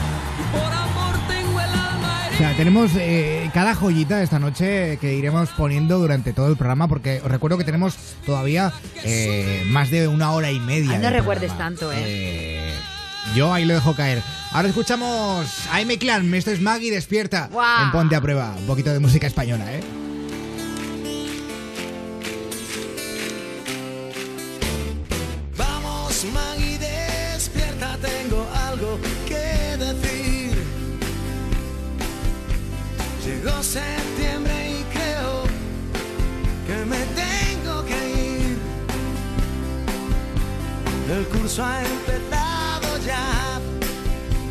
Por 0.51 0.73
amor 0.73 1.15
tengo 1.27 1.59
el 1.59 1.69
alma 1.71 2.27
O 2.31 2.37
sea, 2.37 2.55
tenemos 2.55 2.91
eh, 2.95 3.49
cada 3.53 3.73
joyita 3.73 4.21
esta 4.21 4.37
noche 4.37 4.97
que 5.01 5.13
iremos 5.15 5.49
poniendo 5.49 5.97
durante 5.97 6.33
todo 6.33 6.47
el 6.49 6.55
programa 6.57 6.87
porque 6.87 7.19
os 7.23 7.31
recuerdo 7.31 7.57
que 7.57 7.63
tenemos 7.63 7.95
todavía 8.25 8.71
eh, 9.03 9.63
más 9.69 9.89
de 9.89 10.07
una 10.07 10.31
hora 10.33 10.51
y 10.51 10.59
media. 10.59 10.91
Ay, 10.91 10.97
no 10.97 11.03
de 11.05 11.09
recuerdes 11.09 11.51
programa. 11.51 11.75
tanto, 11.79 11.91
¿eh? 11.91 12.03
Eh, 12.05 12.73
Yo 13.35 13.53
ahí 13.53 13.65
lo 13.65 13.73
dejo 13.73 13.93
caer. 13.95 14.23
Ahora 14.51 14.69
escuchamos 14.69 15.45
a 15.71 15.81
M 15.81 15.97
Clan, 15.97 16.33
esto 16.33 16.51
es 16.51 16.61
Maggie 16.61 16.89
Despierta 16.91 17.49
Guau. 17.51 17.83
en 17.83 17.91
Ponte 17.91 18.15
a 18.15 18.21
Prueba. 18.21 18.55
Un 18.57 18.65
poquito 18.65 18.91
de 18.91 18.99
música 18.99 19.27
española, 19.27 19.65
¿eh? 19.71 19.81
Vamos, 25.57 26.25
Maggie, 26.33 26.79
despierta, 26.79 27.97
tengo 28.01 28.47
algo 28.67 28.99
que 29.27 29.77
decir. 29.77 30.63
Llegó 33.25 33.61
septiembre 33.61 34.53
y 34.71 34.83
creo 34.93 35.43
que 36.65 36.85
me 36.85 36.99
tengo 37.15 37.85
que 37.85 38.09
ir. 38.09 38.57
El 41.15 41.25
curso 41.27 41.63
ha 41.65 41.81
empezado 41.83 42.56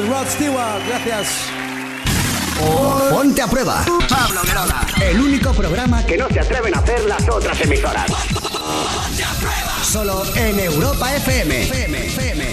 Rod 0.00 0.26
Stewart, 0.26 0.86
gracias. 0.88 1.28
Ponte 3.10 3.42
a 3.42 3.46
prueba. 3.46 3.84
Pablo 4.08 4.40
Guerola. 4.42 4.86
El 5.02 5.20
único 5.20 5.52
programa 5.52 6.04
que 6.06 6.16
no 6.16 6.28
se 6.28 6.40
atreven 6.40 6.74
a 6.74 6.78
hacer 6.78 7.04
las 7.04 7.28
otras 7.28 7.60
emisoras. 7.60 8.10
Solo 9.82 10.24
en 10.34 10.58
Europa 10.60 11.14
FM. 11.16 11.62
FM, 11.64 12.06
FM. 12.06 12.44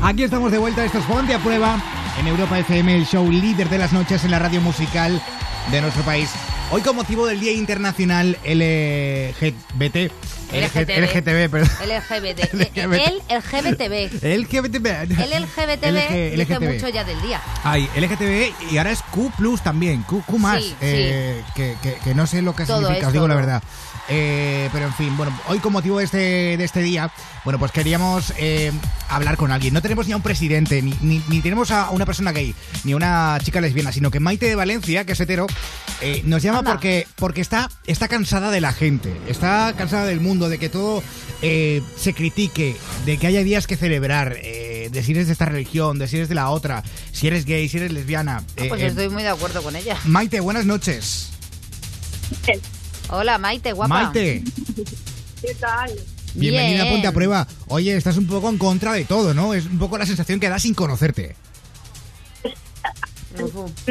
Aquí 0.00 0.22
estamos 0.22 0.52
de 0.52 0.58
vuelta, 0.58 0.84
esto 0.84 0.98
es 0.98 1.04
Ponte 1.04 1.34
a 1.34 1.38
Prueba 1.40 1.78
en 2.18 2.26
Europa 2.28 2.58
FM, 2.58 2.96
el 2.96 3.06
show 3.06 3.30
líder 3.30 3.68
de 3.68 3.76
las 3.76 3.92
noches 3.92 4.24
en 4.24 4.30
la 4.30 4.38
radio 4.38 4.62
musical 4.62 5.20
de 5.70 5.80
nuestro 5.82 6.02
país. 6.04 6.30
Hoy 6.70 6.80
con 6.80 6.96
motivo 6.96 7.26
del 7.26 7.40
Día 7.40 7.52
Internacional 7.52 8.38
LGBT, 8.42 10.10
LGTB. 10.52 10.90
LGTB, 11.04 11.50
perdón. 11.50 11.70
LGBT. 11.82 12.54
El 12.76 13.22
LGBTB. 13.28 14.22
LGTB. 14.22 15.20
El 15.20 15.42
LGBTB 15.42 16.36
dice 16.36 16.58
mucho 16.60 16.88
ya 16.88 17.04
del 17.04 17.20
día. 17.22 17.40
Ay, 17.64 17.88
LGTB 17.96 18.72
y 18.72 18.78
ahora 18.78 18.90
es 18.90 19.02
Q 19.02 19.30
también, 19.62 20.02
Q, 20.02 20.22
Q 20.26 20.38
más, 20.38 20.62
Sí, 20.62 20.74
eh, 20.80 21.42
Que, 21.54 21.76
que- 21.82 21.96
que 22.02 22.14
no 22.14 22.26
sé 22.26 22.42
lo 22.42 22.54
que 22.54 22.64
Todo 22.64 22.78
significa, 22.80 23.08
os 23.08 23.12
digo 23.12 23.28
la 23.28 23.34
verdad. 23.34 23.62
Eh, 24.10 24.68
pero 24.72 24.86
en 24.86 24.94
fin, 24.94 25.16
bueno, 25.16 25.38
hoy 25.48 25.58
con 25.58 25.72
motivo 25.72 25.98
de 25.98 26.04
este, 26.04 26.18
de 26.56 26.64
este 26.64 26.80
día, 26.80 27.12
bueno, 27.44 27.58
pues 27.58 27.72
queríamos 27.72 28.32
eh, 28.38 28.72
hablar 29.08 29.36
con 29.36 29.52
alguien. 29.52 29.74
No 29.74 29.82
tenemos 29.82 30.06
ni 30.06 30.12
a 30.12 30.16
un 30.16 30.22
presidente, 30.22 30.80
ni, 30.80 30.94
ni, 31.02 31.22
ni 31.28 31.40
tenemos 31.40 31.70
a 31.70 31.90
una 31.90 32.06
persona 32.06 32.32
gay, 32.32 32.54
ni 32.84 32.92
a 32.92 32.96
una 32.96 33.38
chica 33.42 33.60
lesbiana, 33.60 33.92
sino 33.92 34.10
que 34.10 34.18
Maite 34.20 34.46
de 34.46 34.54
Valencia, 34.54 35.04
que 35.04 35.12
es 35.12 35.20
hetero, 35.20 35.46
eh, 36.00 36.22
nos 36.24 36.42
llama 36.42 36.60
Anda. 36.60 36.72
porque, 36.72 37.06
porque 37.16 37.40
está, 37.42 37.68
está 37.86 38.08
cansada 38.08 38.50
de 38.50 38.60
la 38.62 38.72
gente, 38.72 39.14
está 39.28 39.74
cansada 39.76 40.06
del 40.06 40.20
mundo, 40.20 40.48
de 40.48 40.58
que 40.58 40.68
todo 40.70 41.02
eh, 41.42 41.82
se 41.96 42.14
critique, 42.14 42.76
de 43.04 43.18
que 43.18 43.26
haya 43.26 43.42
días 43.42 43.66
que 43.66 43.76
celebrar, 43.76 44.36
eh, 44.42 44.88
de 44.90 45.02
si 45.02 45.12
eres 45.12 45.26
de 45.26 45.32
esta 45.34 45.44
religión, 45.44 45.98
de 45.98 46.08
si 46.08 46.16
eres 46.16 46.30
de 46.30 46.34
la 46.34 46.48
otra, 46.48 46.82
si 47.12 47.26
eres 47.26 47.44
gay, 47.44 47.68
si 47.68 47.76
eres 47.76 47.92
lesbiana. 47.92 48.42
eh, 48.56 48.68
Pues 48.68 48.80
eh, 48.80 48.86
estoy 48.86 49.10
muy 49.10 49.22
de 49.22 49.28
acuerdo 49.28 49.62
con 49.62 49.76
ella. 49.76 49.98
Maite, 50.06 50.40
buenas 50.40 50.64
noches. 50.64 51.28
Hola, 53.10 53.38
Maite, 53.38 53.72
guapa. 53.72 54.04
Maite, 54.04 54.42
¿Qué 55.40 55.54
tal? 55.54 55.90
bienvenida 56.34 56.80
a 56.80 56.84
Bien. 56.84 56.94
Ponte 56.94 57.06
a 57.06 57.12
Prueba. 57.12 57.46
Oye, 57.68 57.96
estás 57.96 58.16
un 58.16 58.26
poco 58.26 58.48
en 58.50 58.58
contra 58.58 58.92
de 58.92 59.04
todo, 59.04 59.34
¿no? 59.34 59.54
Es 59.54 59.66
un 59.66 59.78
poco 59.78 59.96
la 59.98 60.06
sensación 60.06 60.40
que 60.40 60.48
da 60.48 60.58
sin 60.58 60.74
conocerte. 60.74 61.36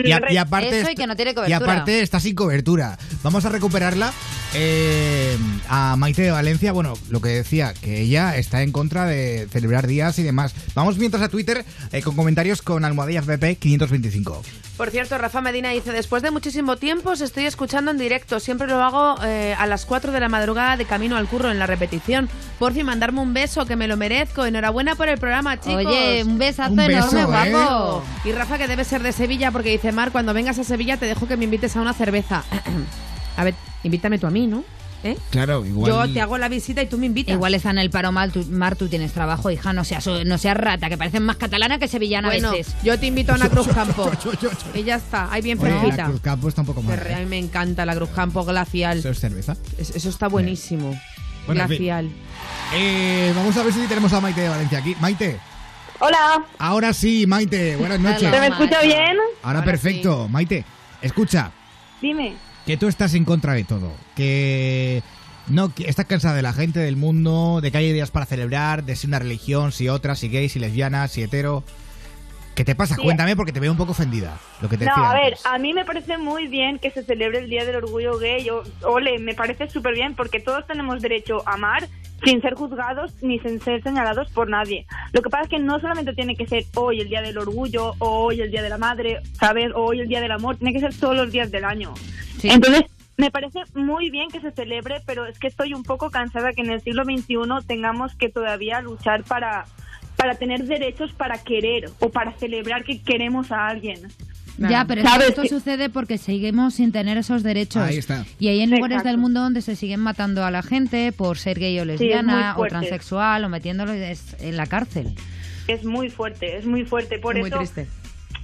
Y, 0.04 0.12
a- 0.12 0.22
y 0.30 0.38
aparte, 0.38 0.80
Eso 0.82 0.92
y 0.92 0.96
que 0.96 1.08
no 1.08 1.16
tiene 1.16 1.32
y 1.32 1.34
cobertura. 1.36 1.58
aparte 1.58 2.02
está 2.02 2.20
sin 2.20 2.36
cobertura. 2.36 2.98
Vamos 3.24 3.46
a 3.46 3.50
recuperarla 3.50 4.12
eh, 4.54 5.38
a 5.70 5.96
Maite 5.96 6.22
de 6.24 6.32
Valencia. 6.32 6.72
Bueno, 6.72 6.94
lo 7.10 7.22
que 7.22 7.30
decía, 7.30 7.74
que 7.74 8.02
ella 8.02 8.36
está 8.38 8.62
en 8.64 8.72
contra 8.72 9.06
de 9.06 9.48
celebrar 9.52 9.88
días 9.88 10.18
y 10.20 10.24
demás. 10.24 10.54
Vamos 10.76 10.98
mientras 10.98 11.22
a 11.24 11.30
Twitter 11.30 11.66
eh, 11.92 12.02
con 12.02 12.16
comentarios 12.16 12.62
con 12.62 12.84
Almohadilla 12.86 13.20
FP 13.20 13.56
525. 13.58 14.42
Por 14.78 14.92
cierto, 14.92 15.18
Rafa 15.18 15.42
Medina 15.42 15.72
dice, 15.72 15.92
después 15.92 16.22
de 16.22 16.30
muchísimo 16.30 16.78
tiempo 16.78 17.10
os 17.12 17.22
estoy 17.22 17.46
escuchando 17.46 17.90
en 17.92 17.98
directo. 17.98 18.40
Siempre 18.40 18.68
lo 18.68 18.76
hago 18.84 19.16
eh, 19.24 19.56
a 19.58 19.66
las 19.66 19.86
4 19.86 20.12
de 20.12 20.20
la 20.20 20.30
madrugada 20.30 20.78
de 20.78 20.86
camino 20.86 21.18
al 21.18 21.28
curro 21.28 21.50
en 21.52 21.58
la 21.58 21.66
repetición. 21.66 22.30
Por 22.60 22.74
fin, 22.74 22.86
mandarme 22.86 23.22
un 23.22 23.34
beso, 23.34 23.66
que 23.66 23.76
me 23.76 23.88
lo 23.88 23.98
merezco. 23.98 24.46
Enhorabuena 24.46 24.96
por 24.96 25.10
el 25.10 25.18
programa, 25.18 25.60
chicos. 25.60 25.86
Oye, 25.86 26.24
un 26.24 26.38
besazo 26.38 26.72
Un 26.72 26.78
beso, 26.78 27.18
enorme, 27.18 27.22
¿eh? 27.50 27.52
guapo. 27.52 28.04
Y 28.24 28.32
Rafa, 28.32 28.58
que 28.60 28.68
debe 28.68 28.84
ser 28.84 29.02
de 29.02 29.12
Sevilla, 29.12 29.37
porque 29.52 29.70
dice, 29.70 29.92
Mar, 29.92 30.12
cuando 30.12 30.34
vengas 30.34 30.60
a 30.60 30.64
Sevilla 30.64 30.98
te 30.98 31.06
dejo 31.06 31.28
que 31.28 31.38
me 31.38 31.46
invites 31.46 31.76
a 31.76 31.82
una 31.82 31.94
cerveza. 31.94 32.44
a 33.38 33.44
ver, 33.44 33.56
invítame 33.84 34.20
tú 34.20 34.28
a 34.28 34.32
mí, 34.32 34.48
¿no? 34.48 34.64
¿Eh? 35.04 35.16
Claro, 35.30 35.64
igual. 35.64 35.92
Yo 36.08 36.14
te 36.14 36.22
hago 36.22 36.40
la 36.40 36.50
visita 36.50 36.82
y 36.82 36.88
tú 36.88 36.98
me 36.98 37.06
invitas. 37.06 37.34
Igual 37.36 37.54
está 37.54 37.70
en 37.70 37.78
el 37.78 37.92
paro 37.92 38.12
mal, 38.12 38.32
tú, 38.32 38.44
Mar, 38.50 38.76
tú 38.76 38.88
tienes 38.88 39.14
trabajo, 39.14 39.52
hija, 39.52 39.72
no 39.72 39.84
seas, 39.84 40.08
no 40.26 40.38
seas 40.40 40.58
rata, 40.58 40.90
que 40.90 40.98
pareces 40.98 41.22
más 41.22 41.36
catalana 41.38 41.78
que 41.78 41.88
sevillana 41.88 42.30
bueno, 42.30 42.50
a 42.50 42.52
veces. 42.54 42.74
yo 42.84 42.98
te 43.00 43.06
invito 43.06 43.32
a 43.32 43.36
una 43.36 43.48
Cruz 43.52 43.68
Campo. 43.68 44.10
Y 44.74 44.84
ya 44.84 44.96
está, 44.96 45.32
ahí 45.32 45.44
bien 45.44 45.60
Oye, 45.60 45.70
la 45.70 45.80
fresquita. 45.80 46.06
Cruz 46.06 46.22
Campo 46.22 46.50
está 46.50 46.62
un 46.62 46.68
poco 46.68 46.82
mal. 46.82 47.00
a 47.00 47.12
¿eh? 47.12 47.24
mí 47.24 47.26
me 47.30 47.38
encanta 47.38 47.86
la 47.86 47.96
Cruz 47.96 48.10
Campo 48.10 48.44
glacial. 48.44 48.98
Eso 48.98 49.10
es 49.10 49.20
cerveza. 49.20 49.56
Es- 49.78 49.92
Eso 49.96 50.10
está 50.10 50.28
buenísimo. 50.28 51.00
Bueno, 51.46 51.62
en 51.62 51.68
fin. 51.70 51.78
glacial. 51.78 52.10
Eh, 52.74 53.32
vamos 53.36 53.56
a 53.56 53.64
ver 53.64 53.74
si 53.74 53.80
tenemos 53.88 54.12
a 54.14 54.20
Maite 54.20 54.42
de 54.42 54.50
Valencia 54.50 54.80
aquí. 54.80 54.96
Maite, 55.00 55.38
Hola, 56.00 56.46
ahora 56.60 56.94
sí, 56.94 57.26
Maite. 57.26 57.76
Buenas 57.76 58.00
noches. 58.00 58.30
¿se 58.32 58.40
me 58.40 58.48
escucha 58.48 58.82
bien? 58.82 59.18
Ahora, 59.42 59.60
Ahora 59.60 59.64
perfecto. 59.64 60.28
Maite, 60.30 60.64
escucha, 61.02 61.52
Dime. 62.02 62.36
que 62.66 62.78
tú 62.78 62.88
estás 62.88 63.16
en 63.16 63.26
contra 63.26 63.54
de 63.54 63.64
todo. 63.64 63.92
Que 64.16 65.02
no 65.48 65.74
que 65.74 65.90
estás 65.90 66.06
cansada 66.06 66.36
de 66.36 66.44
la 66.44 66.54
gente, 66.54 66.80
del 66.80 66.98
mundo, 66.98 67.62
de 67.62 67.72
que 67.72 67.80
hay 67.80 67.92
días 67.94 68.12
para 68.12 68.28
celebrar, 68.28 68.84
de 68.84 68.96
si 68.96 69.08
una 69.08 69.18
religión, 69.18 69.72
si 69.72 69.90
otra, 69.90 70.16
si 70.16 70.30
gay, 70.30 70.50
si 70.50 70.60
lesbiana, 70.60 71.08
si 71.08 71.24
hetero. 71.24 71.64
¿Qué 72.58 72.66
te 72.66 72.74
pasa? 72.74 72.96
Sí. 72.96 73.04
Cuéntame 73.04 73.36
porque 73.36 73.52
te 73.52 73.60
veo 73.60 73.72
un 73.72 73.78
poco 73.78 73.92
ofendida. 73.92 74.36
Lo 74.64 74.68
que 74.68 74.78
te 74.80 74.86
No, 74.86 74.92
decía 74.96 75.12
a 75.12 75.14
ver, 75.14 75.24
antes. 75.34 75.46
a 75.46 75.58
mí 75.60 75.74
me 75.74 75.86
parece 75.86 76.18
muy 76.18 76.48
bien 76.48 76.80
que 76.80 76.90
se 76.90 77.04
celebre 77.04 77.38
el 77.38 77.50
Día 77.52 77.64
del 77.66 77.76
Orgullo 77.76 78.18
Gay. 78.18 78.50
o- 78.50 78.64
Ole, 78.82 79.20
me 79.20 79.36
parece 79.36 79.70
súper 79.70 79.94
bien 79.94 80.16
porque 80.16 80.40
todos 80.40 80.66
tenemos 80.66 81.00
derecho 81.04 81.48
a 81.48 81.54
amar 81.54 81.88
sin 82.24 82.42
ser 82.42 82.56
juzgados 82.56 83.14
ni 83.22 83.38
sin 83.42 83.62
ser 83.62 83.84
señalados 83.84 84.32
por 84.32 84.50
nadie. 84.50 84.88
Lo 85.14 85.22
que 85.22 85.30
pasa 85.30 85.44
es 85.44 85.50
que 85.50 85.60
no 85.60 85.80
solamente 85.80 86.14
tiene 86.14 86.36
que 86.36 86.48
ser 86.48 86.66
hoy 86.74 87.00
el 87.00 87.10
Día 87.10 87.22
del 87.22 87.38
Orgullo 87.38 87.94
o 88.00 88.26
hoy 88.26 88.42
el 88.42 88.50
Día 88.50 88.64
de 88.64 88.70
la 88.70 88.80
Madre, 88.80 89.20
¿sabes? 89.40 89.72
O 89.76 89.84
hoy 89.84 90.00
el 90.00 90.08
Día 90.08 90.20
del 90.20 90.32
Amor. 90.32 90.56
Tiene 90.58 90.74
que 90.74 90.80
ser 90.80 90.96
todos 90.98 91.16
los 91.16 91.32
días 91.32 91.52
del 91.52 91.64
año. 91.64 91.94
Sí. 92.40 92.50
Entonces, 92.50 92.86
me 93.18 93.30
parece 93.30 93.60
muy 93.76 94.10
bien 94.10 94.30
que 94.30 94.42
se 94.42 94.50
celebre, 94.52 95.02
pero 95.06 95.28
es 95.28 95.38
que 95.38 95.46
estoy 95.46 95.76
un 95.76 95.84
poco 95.84 96.10
cansada 96.10 96.54
que 96.54 96.62
en 96.62 96.72
el 96.72 96.82
siglo 96.82 97.04
XXI 97.04 97.38
tengamos 97.68 98.16
que 98.16 98.30
todavía 98.30 98.82
luchar 98.82 99.24
para, 99.24 99.66
para 100.18 100.36
tener 100.36 100.66
derechos 100.66 101.14
para 101.14 101.38
querer 101.44 101.90
o 102.00 102.10
para 102.10 102.34
celebrar 102.34 102.84
que 102.84 103.00
queremos 103.02 103.52
a 103.52 103.68
alguien. 103.68 104.00
Ya, 104.58 104.86
pero 104.88 105.04
¿Sabes 105.04 105.30
esto 105.30 105.44
que- 105.44 105.50
sucede 105.50 105.90
porque 105.92 106.18
seguimos 106.18 106.74
sin 106.74 106.92
tener 106.92 107.16
esos 107.20 107.44
derechos. 107.44 107.84
Ahí 107.84 107.98
está. 107.98 108.26
Y 108.40 108.48
hay 108.48 108.62
en 108.62 108.72
lugares 108.72 108.96
Exacto. 108.96 109.10
del 109.10 109.18
mundo 109.20 109.40
donde 109.42 109.62
se 109.62 109.76
siguen 109.76 110.00
matando 110.00 110.44
a 110.44 110.50
la 110.50 110.64
gente 110.64 111.12
por 111.12 111.38
ser 111.38 111.60
gay 111.60 111.80
o 111.80 111.86
lesbiana 111.86 112.56
o 112.58 112.66
transexual 112.66 113.44
o 113.46 113.50
metiéndolo 113.50 113.94
en 113.94 114.58
la 114.58 114.66
cárcel. 114.66 115.14
Es 115.68 115.86
muy 115.86 116.10
fuerte, 116.10 116.58
es 116.58 116.66
muy 116.66 116.86
fuerte. 116.86 117.20
Por 117.20 117.38
Muy 117.38 117.50
eso 117.50 117.58
triste. 117.60 117.88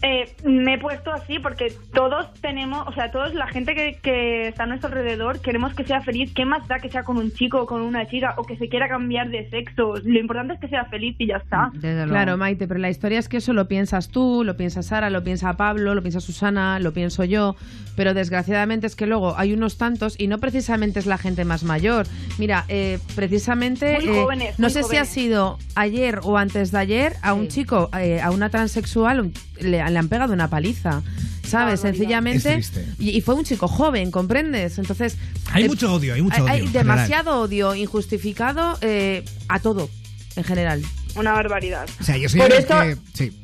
Eh, 0.04 0.36
me 0.44 0.76
he 0.76 0.78
puesto 0.78 1.12
así 1.12 1.40
porque 1.40 1.74
todos 1.94 2.32
tenemos, 2.42 2.88
o 2.88 2.94
sea, 2.94 3.10
todos 3.12 3.34
la 3.34 3.48
gente 3.48 3.74
que, 3.74 3.98
que 4.02 4.50
está 4.50 4.64
a 4.64 4.68
nuestro 4.68 4.90
alrededor 4.90 5.40
queremos 5.42 5.74
que 5.74 5.86
sea 5.86 6.02
feliz. 6.02 6.32
¿Qué 6.36 6.46
más 6.46 6.68
da 6.68 6.80
que 6.80 6.90
sea 6.90 7.04
con 7.04 7.18
un 7.18 7.32
chico 7.32 7.62
o 7.62 7.66
con 7.66 7.82
una 7.82 8.06
chica 8.08 8.36
o 8.38 8.44
que 8.44 8.58
se 8.58 8.68
quiera 8.70 8.88
cambiar 8.90 9.30
de 9.30 9.50
sexo? 9.50 9.96
Lo 10.04 10.20
importante 10.20 10.54
es 10.56 10.60
que 10.60 10.68
sea 10.68 10.86
feliz 10.86 11.16
y 11.20 11.28
ya 11.28 11.38
está. 11.38 11.70
Desde 11.74 11.94
luego. 11.96 12.10
Claro, 12.12 12.38
Maite, 12.38 12.68
pero 12.68 12.80
la 12.80 12.90
historia 12.90 13.18
es 13.20 13.30
que 13.30 13.38
eso 13.38 13.54
lo 13.54 13.68
piensas 13.68 14.10
tú, 14.10 14.44
lo 14.44 14.58
piensa 14.58 14.84
Sara, 14.84 15.10
lo 15.10 15.24
piensa 15.24 15.54
Pablo, 15.54 15.96
lo 15.96 16.02
piensa 16.02 16.20
Susana, 16.20 16.80
lo 16.80 16.92
pienso 16.94 17.24
yo, 17.24 17.56
pero 17.96 18.14
desgraciadamente 18.14 18.88
es 18.88 18.96
que 18.96 19.08
luego 19.08 19.36
hay 19.38 19.54
unos 19.54 19.78
tantos 19.78 20.20
y 20.20 20.28
no 20.28 20.38
precisamente 20.40 21.00
es 21.00 21.06
la 21.06 21.18
gente 21.18 21.46
más 21.46 21.64
mayor. 21.64 22.06
Mira, 22.38 22.66
eh, 22.68 23.00
precisamente, 23.16 24.00
Muy 24.02 24.10
eh, 24.10 24.22
jóvenes, 24.22 24.60
no 24.60 24.66
muy 24.66 24.72
sé 24.74 24.84
si 24.84 24.98
ha 24.98 25.06
sido 25.06 25.58
ayer 25.76 26.20
o 26.24 26.38
antes 26.38 26.72
de 26.72 26.78
ayer, 26.80 27.14
a 27.22 27.34
un 27.34 27.44
Sí. 27.44 27.62
chico, 27.62 27.90
eh, 27.98 28.22
a 28.22 28.32
una 28.32 28.50
transexual, 28.50 29.32
le, 29.60 29.82
le 29.94 30.00
han 30.00 30.10
pegado 30.10 30.34
una 30.34 30.50
paliza. 30.50 31.02
¿Sabes? 31.48 31.82
Sencillamente. 31.82 32.56
Es. 32.56 32.72
Y, 33.00 33.12
y 33.12 33.22
fue 33.22 33.36
un 33.36 33.44
chico 33.44 33.68
joven, 33.68 34.12
¿comprendes? 34.12 34.78
Entonces. 34.80 35.18
Hay 35.52 35.66
eh, 35.66 35.68
mucho 35.68 35.94
odio, 35.94 36.14
hay 36.16 36.22
mucho 36.22 36.36
hay- 36.38 36.42
odio. 36.42 36.52
hay 36.52 36.60
general. 36.62 36.74
demasiado 36.84 37.42
odio 37.42 37.76
injustificado 37.76 38.78
eh, 38.82 39.24
a 39.50 39.60
todo, 39.60 39.90
en 40.36 40.44
general. 40.44 40.82
Una 41.16 41.34
barbaridad. 41.34 41.88
O 42.00 42.04
sea, 42.04 42.18
yo 42.18 42.28
soy 42.28 42.40
Por 42.40 42.52
eso- 42.54 42.80
que... 42.82 42.98
Sí. 43.14 43.38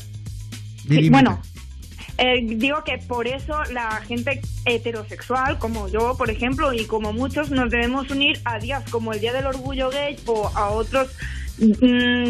Bueno. 1.12 1.42
Eh, 2.18 2.42
digo 2.44 2.84
que 2.84 2.98
por 2.98 3.28
eso 3.28 3.54
la 3.72 4.02
gente 4.08 4.42
heterosexual, 4.66 5.58
como 5.58 5.88
yo, 5.88 6.16
por 6.18 6.30
ejemplo, 6.30 6.74
y 6.74 6.86
como 6.86 7.14
muchos, 7.14 7.50
nos 7.50 7.70
debemos 7.70 8.10
unir 8.10 8.42
a 8.44 8.60
días 8.60 8.84
como 8.90 9.14
el 9.14 9.22
Día 9.22 9.32
del 9.32 9.46
Orgullo 9.46 9.90
Gay 9.90 10.18
o 10.26 10.48
a 10.54 10.70
otros 10.70 11.10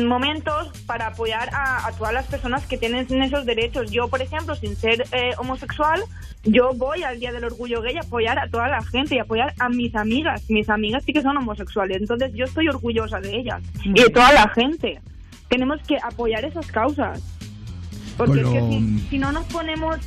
momentos 0.06 0.70
para 0.86 1.08
apoyar 1.08 1.50
a, 1.54 1.88
a 1.88 1.92
todas 1.92 2.14
las 2.14 2.26
personas 2.28 2.66
que 2.66 2.78
tienen 2.78 3.06
esos 3.22 3.46
derechos. 3.46 3.92
Yo, 3.92 4.08
por 4.08 4.22
ejemplo, 4.22 4.56
sin 4.56 4.76
ser 4.76 5.06
eh, 5.12 5.32
homosexual, 5.38 6.04
yo 6.44 6.74
voy 6.74 7.04
al 7.04 7.20
Día 7.20 7.32
del 7.32 7.44
Orgullo 7.44 7.82
Gay 7.82 7.98
a 7.98 8.02
apoyar 8.02 8.40
a 8.40 8.50
toda 8.50 8.68
la 8.68 8.82
gente 8.84 9.16
y 9.16 9.20
apoyar 9.20 9.54
a 9.60 9.70
mis 9.70 9.96
amigas. 9.96 10.50
Mis 10.50 10.70
amigas 10.70 11.04
sí 11.04 11.14
que 11.14 11.22
son 11.22 11.38
homosexuales, 11.38 11.98
entonces 11.98 12.32
yo 12.34 12.46
estoy 12.46 12.68
orgullosa 12.70 13.20
de 13.20 13.36
ellas 13.36 13.62
y 13.84 13.94
de 13.94 14.10
toda 14.10 14.32
la 14.34 14.50
gente. 14.50 15.00
Tenemos 15.48 15.80
que 15.88 15.98
apoyar 15.98 16.46
esas 16.46 16.68
causas. 16.68 17.22
Porque 18.18 18.42
es 18.42 18.48
que 18.48 18.84
si 19.10 19.18
no 19.18 19.32
nos 19.32 19.46
ponemos 19.46 19.98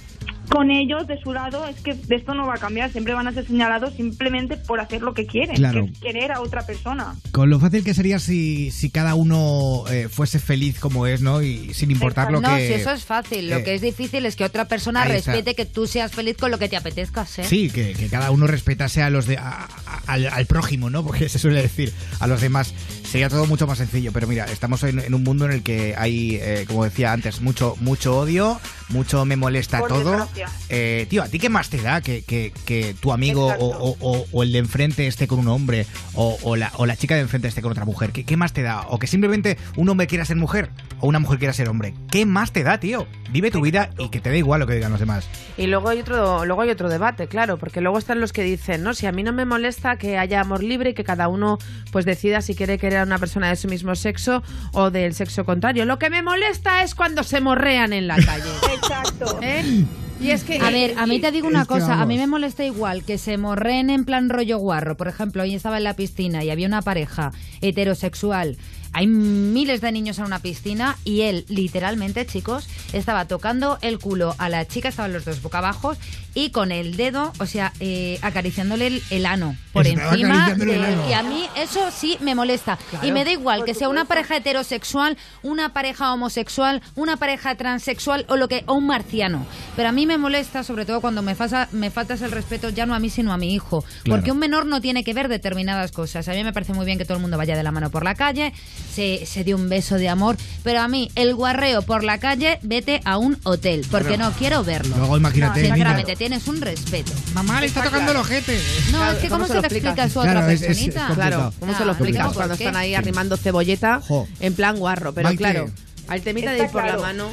con 0.53 0.71
ellos 0.71 1.07
de 1.07 1.19
su 1.21 1.33
lado, 1.33 1.67
es 1.67 1.77
que 1.81 1.95
de 1.95 2.17
esto 2.17 2.35
no 2.35 2.47
va 2.47 2.55
a 2.55 2.59
cambiar. 2.59 2.91
Siempre 2.93 3.15
van 3.15 3.27
a 3.27 3.33
ser 3.33 3.47
señalados 3.47 3.95
simplemente 3.95 4.57
por 4.57 4.81
hacer 4.81 5.01
lo 5.03 5.15
que 5.15 5.27
quieren, 5.27 5.57
Claro. 5.57 5.87
que 5.87 5.91
es 5.93 5.99
querer 5.99 6.33
a 6.33 6.41
otra 6.41 6.67
persona. 6.67 7.15
Con 7.33 7.49
lo 7.51 7.59
fácil 7.59 7.83
que 7.85 7.95
sería 7.95 8.19
si, 8.19 8.71
si 8.71 8.91
cada 8.91 9.15
uno 9.15 9.85
eh, 9.91 10.09
fuese 10.11 10.39
feliz 10.39 10.79
como 10.79 11.07
es, 11.07 11.23
¿no? 11.23 11.43
Y 11.43 11.73
sin 11.75 11.91
importar 11.91 12.31
lo 12.31 12.41
no, 12.41 12.55
que... 12.57 12.67
si 12.69 12.73
eso 12.75 12.91
es 12.91 13.05
fácil. 13.05 13.49
Lo 13.51 13.57
eh, 13.59 13.65
que 13.65 13.75
es 13.75 13.81
difícil 13.81 14.27
es 14.27 14.37
que 14.37 14.45
otra 14.45 14.67
persona 14.67 15.05
respete 15.05 15.55
que 15.55 15.65
tú 15.67 15.87
seas 15.87 16.13
feliz 16.13 16.37
con 16.37 16.51
lo 16.51 16.59
que 16.59 16.69
te 16.69 16.77
apetezca 16.77 17.25
ser. 17.27 17.47
Sí, 17.47 17.71
que, 17.71 17.95
que 17.95 18.09
cada 18.09 18.31
uno 18.31 18.47
respetase 18.47 19.03
a 19.03 19.11
los 19.11 19.27
de, 19.27 19.39
a- 19.39 19.67
a- 19.87 20.03
al, 20.07 20.27
al 20.27 20.47
prójimo, 20.47 20.91
¿no? 20.91 21.03
Porque 21.07 21.29
se 21.29 21.39
suele 21.39 21.63
decir 21.63 21.93
a 22.21 22.27
los 22.27 22.41
demás. 22.41 22.75
Sería 23.13 23.29
todo 23.29 23.45
mucho 23.45 23.67
más 23.67 23.77
sencillo. 23.77 24.11
Pero 24.11 24.27
mira, 24.27 24.47
estamos 24.47 24.83
en, 24.85 24.99
en 24.99 25.13
un 25.13 25.23
mundo 25.23 25.45
en 25.45 25.53
el 25.53 25.63
que 25.63 25.95
hay, 25.99 26.37
eh, 26.41 26.65
como 26.67 26.83
decía 26.85 27.13
antes, 27.13 27.43
mucho, 27.43 27.77
mucho 27.79 28.19
odio, 28.19 28.59
mucho 28.89 29.27
me 29.27 29.37
molesta 29.37 29.81
Por 29.81 29.89
todo. 29.91 30.29
Eh, 30.71 31.07
tío, 31.11 31.23
¿a 31.23 31.29
ti 31.29 31.39
qué 31.39 31.51
más 31.51 31.69
te 31.69 31.77
da 31.83 32.01
que, 32.01 32.23
que- 32.23 32.55
que 32.65 32.95
tu 32.99 33.13
amigo 33.13 33.49
o, 33.49 33.67
o- 33.67 33.97
o- 34.01 34.27
o 34.33 34.43
el 34.43 34.53
de 34.53 34.59
enfrente 34.61 35.07
esté 35.07 35.27
con 35.27 35.41
un 35.41 35.49
hombre 35.49 35.87
o, 36.15 36.39
o 36.43 36.57
la, 36.57 36.73
o 36.79 36.87
la 36.87 36.97
chica 36.97 37.15
de 37.15 37.21
enfrente 37.21 37.49
esté 37.49 37.61
con 37.61 37.71
otra 37.73 37.85
mujer? 37.85 38.13
¿Qué, 38.13 38.25
qué 38.25 38.39
más 38.39 38.55
te 38.55 38.63
da? 38.63 38.81
O 38.89 38.99
que 38.99 39.07
simplemente 39.07 39.59
un 39.77 39.91
hombre 39.91 40.07
quiera 40.07 40.25
ser 40.25 40.37
mujer 40.37 40.71
o 41.03 41.09
una 41.09 41.19
mujer 41.19 41.39
quiera 41.39 41.53
ser 41.53 41.69
hombre. 41.69 41.95
¿Qué 42.11 42.25
más 42.25 42.53
te 42.53 42.63
da, 42.63 42.79
tío? 42.79 43.09
Vive 43.33 43.51
tu 43.51 43.61
vida 43.61 43.91
y 43.99 44.09
que 44.09 44.21
te 44.21 44.31
da 44.31 44.37
igual 44.37 44.61
lo 44.61 44.69
que 44.69 44.75
digan 44.75 44.93
los 44.93 45.01
demás. 45.01 45.29
Y 45.59 45.67
luego 45.67 45.89
hay 45.89 46.01
otro, 46.01 46.45
luego 46.47 46.63
hay 46.63 46.71
otro 46.71 46.89
debate, 46.89 47.27
claro, 47.27 47.59
porque 47.59 47.81
luego 47.81 47.99
están 47.99 48.21
los 48.21 48.33
que 48.33 48.45
dicen, 48.45 48.85
no, 48.85 48.95
si 48.95 49.07
a 49.07 49.13
mí 49.13 49.25
no 49.25 49.33
me 49.33 49.45
molesta 49.45 49.97
que 49.97 50.17
haya 50.17 50.41
amor 50.41 50.63
libre 50.63 50.91
y 50.91 50.95
que 50.95 51.03
cada 51.03 51.27
uno 51.27 51.59
pues 51.91 52.05
decida 52.05 52.41
si 52.41 52.55
quiere 52.55 52.79
querer 52.79 53.01
a 53.01 53.03
una 53.03 53.19
persona 53.19 53.49
de 53.49 53.57
su 53.57 53.67
mismo 53.67 53.97
sexo 53.97 54.45
o 54.73 54.93
del 54.93 55.13
sexo 55.15 55.45
contrario. 55.45 55.85
Lo 55.87 55.99
que 55.99 56.09
me 56.09 56.23
molesta 56.23 56.85
es 56.85 56.95
cuando 56.95 57.25
se 57.25 57.41
morrean 57.41 57.93
en 57.93 58.07
la 58.07 58.17
calle. 58.17 58.51
Exacto. 58.73 59.41
¿Eh? 59.43 59.85
Y 60.23 60.31
es 60.31 60.45
que 60.45 60.61
A 60.61 60.71
ver, 60.71 60.95
a 60.99 61.07
mí 61.07 61.21
te 61.21 61.33
digo 61.33 61.49
una 61.49 61.65
cosa, 61.65 62.01
a 62.01 62.07
mí 62.07 62.17
me 62.17 62.29
molesta 62.29 62.65
igual 62.65 63.03
que 63.03 63.19
se 63.19 63.39
morren 63.39 63.91
en 63.91 64.05
plan 64.05 64.29
rollo 64.29 64.59
guarro. 64.59 64.97
Por 64.97 65.09
ejemplo, 65.09 65.43
hoy 65.43 65.55
estaba 65.57 65.79
en 65.79 65.85
la 65.85 65.97
piscina 65.97 66.45
y 66.45 66.51
había 66.51 66.69
una 66.69 66.81
pareja 66.81 67.33
heterosexual. 67.61 68.57
Hay 68.93 69.07
miles 69.07 69.81
de 69.81 69.91
niños 69.93 70.19
en 70.19 70.25
una 70.25 70.41
piscina 70.41 70.99
y 71.05 71.23
él, 71.23 71.45
literalmente, 71.49 72.27
chicos, 72.27 72.69
estaba 72.93 73.27
tocando 73.27 73.79
el 73.81 73.99
culo 73.99 74.35
a 74.39 74.49
la 74.49 74.67
chica, 74.67 74.89
estaban 74.89 75.13
los 75.13 75.25
dos 75.25 75.41
boca 75.41 75.59
abajo, 75.59 75.97
y 76.35 76.51
con 76.51 76.73
el 76.73 76.97
dedo, 76.97 77.33
o 77.39 77.47
sea, 77.47 77.73
eh, 77.81 78.19
acariciándole 78.23 78.87
el, 78.87 79.03
el 79.11 79.27
ano 79.27 79.57
por 79.73 79.87
Estaba 79.87 80.13
encima. 80.13 80.51
el 80.59 80.85
ano. 80.85 81.09
y 81.09 81.13
a 81.13 81.23
mí 81.23 81.47
eso 81.57 81.91
sí 81.91 82.17
me 82.21 82.35
molesta. 82.35 82.79
Y 83.03 83.11
me 83.13 83.25
da 83.25 83.31
igual 83.33 83.65
que 83.65 83.75
sea 83.75 83.89
una 83.89 84.05
pareja 84.05 84.37
heterosexual, 84.37 85.17
una 85.43 85.73
pareja 85.73 86.13
homosexual, 86.13 86.83
una 86.95 87.17
pareja 87.17 87.55
transexual 87.55 88.25
o 88.29 88.37
lo 88.37 88.49
que 88.49 88.65
o 88.67 88.75
un 88.75 88.87
marciano. 88.87 89.47
Pero 89.77 89.89
a 89.89 89.93
mí 89.93 90.07
me 90.07 90.19
molesta 90.19 90.63
sobre 90.63 90.85
todo 90.85 91.01
cuando 91.01 91.23
me, 91.23 91.35
fasa- 91.35 91.69
me 91.73 91.91
faltas 91.91 92.21
el 92.23 92.31
respeto 92.33 92.69
ya 92.71 92.87
no 92.87 92.95
a 92.95 92.99
mí 92.99 93.11
sino 93.11 93.33
a 93.33 93.37
mi 93.39 93.55
hijo, 93.55 93.83
Claro. 94.03 94.19
porque 94.21 94.33
un 94.33 94.39
menor 94.39 94.67
no 94.67 94.81
tiene 94.81 95.05
que 95.05 95.15
ver 95.15 95.29
determinadas 95.29 95.93
cosas. 95.93 96.29
A 96.29 96.33
mí 96.33 96.45
me 96.45 96.53
parece 96.53 96.73
muy 96.75 96.85
bien 96.87 96.99
que 96.99 97.05
todo 97.05 97.17
el 97.17 97.23
mundo 97.23 97.37
vaya 97.39 97.57
de 97.57 97.63
la 97.63 97.73
mano 97.73 97.91
por 97.91 98.05
la 98.05 98.15
calle, 98.15 98.53
se, 98.93 99.25
se 99.27 99.45
dé 99.45 99.55
un 99.55 99.69
beso 99.69 99.97
de 99.97 100.09
amor, 100.09 100.37
pero 100.63 100.81
a 100.81 100.89
mí 100.89 101.11
el 101.15 101.35
guarreo 101.35 101.83
por 101.83 102.05
la 102.05 102.19
calle, 102.19 102.59
vete 102.63 103.01
a 103.05 103.17
un 103.19 103.39
hotel, 103.45 103.87
porque 103.91 104.19
no 104.19 104.31
quiero 104.33 104.63
verlo. 104.65 104.97
Luego 104.97 105.17
imagínate, 105.17 105.63
niña. 105.63 105.75
Tienes 106.23 106.47
un 106.47 106.61
respeto. 106.61 107.11
Mamá, 107.35 107.61
le 107.61 107.67
está 107.67 107.83
tocando 107.83 108.13
el 108.13 108.19
ojete. 108.19 108.57
No, 108.93 108.99
Claro, 108.99 109.13
es 109.13 109.19
que 109.19 109.29
¿cómo 109.29 109.39
¿cómo 109.43 109.47
se 109.47 109.53
se 109.55 109.55
lo 109.55 109.61
explicas 109.67 110.13
tú 110.13 110.21
a 110.21 110.23
otra 110.23 110.33
Claro, 110.35 110.47
personita? 110.47 111.11
Claro, 111.15 111.53
¿cómo 111.59 111.77
se 111.77 111.85
lo 111.85 111.91
Ah, 111.91 111.95
explicas 111.95 112.27
¿por 112.27 112.35
cuando 112.37 112.55
están 112.55 112.77
ahí 112.77 112.95
arrimando 112.95 113.37
cebolleta 113.37 114.01
Jo. 114.07 114.29
en 114.39 114.55
plan 114.55 114.77
guarro? 114.79 115.13
Pero 115.13 115.25
Maite. 115.31 115.39
claro, 115.43 115.71
al 116.07 116.21
temita 116.23 116.53
de 116.53 116.59
ir 116.61 116.71
por 116.71 116.83
claro. 116.83 116.99
la 117.01 117.07
mano 117.09 117.29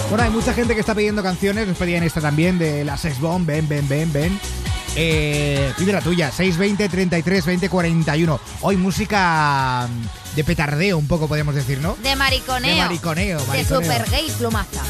Bueno, 0.09 0.23
hay 0.23 0.29
mucha 0.29 0.53
gente 0.53 0.73
que 0.73 0.79
está 0.79 0.95
pidiendo 0.95 1.21
canciones, 1.21 1.67
nos 1.67 1.77
pedían 1.77 2.01
esta 2.03 2.21
también 2.21 2.57
de 2.57 2.85
la 2.85 2.97
Sex 2.97 3.19
Bomb, 3.19 3.45
ven, 3.45 3.67
ven, 3.67 3.87
ven, 3.89 4.13
ven. 4.13 4.39
Eh, 4.99 5.73
pide 5.77 5.93
la 5.93 6.01
tuya, 6.01 6.31
620 6.31 6.89
33 6.89 7.45
20 7.45 7.69
41. 7.69 8.39
Hoy 8.61 8.77
música 8.77 9.87
mm, 9.87 10.35
de 10.35 10.43
petardeo, 10.43 10.97
un 10.97 11.07
poco 11.07 11.27
podríamos 11.27 11.53
decir, 11.53 11.79
¿no? 11.79 11.95
De 12.01 12.15
mariconeo. 12.15 12.75
De 12.75 12.81
mariconeo, 12.81 13.39
De 13.39 13.45
mariconeo. 13.47 13.81
super 13.81 14.09
gay 14.09 14.27
plumaza. 14.39 14.81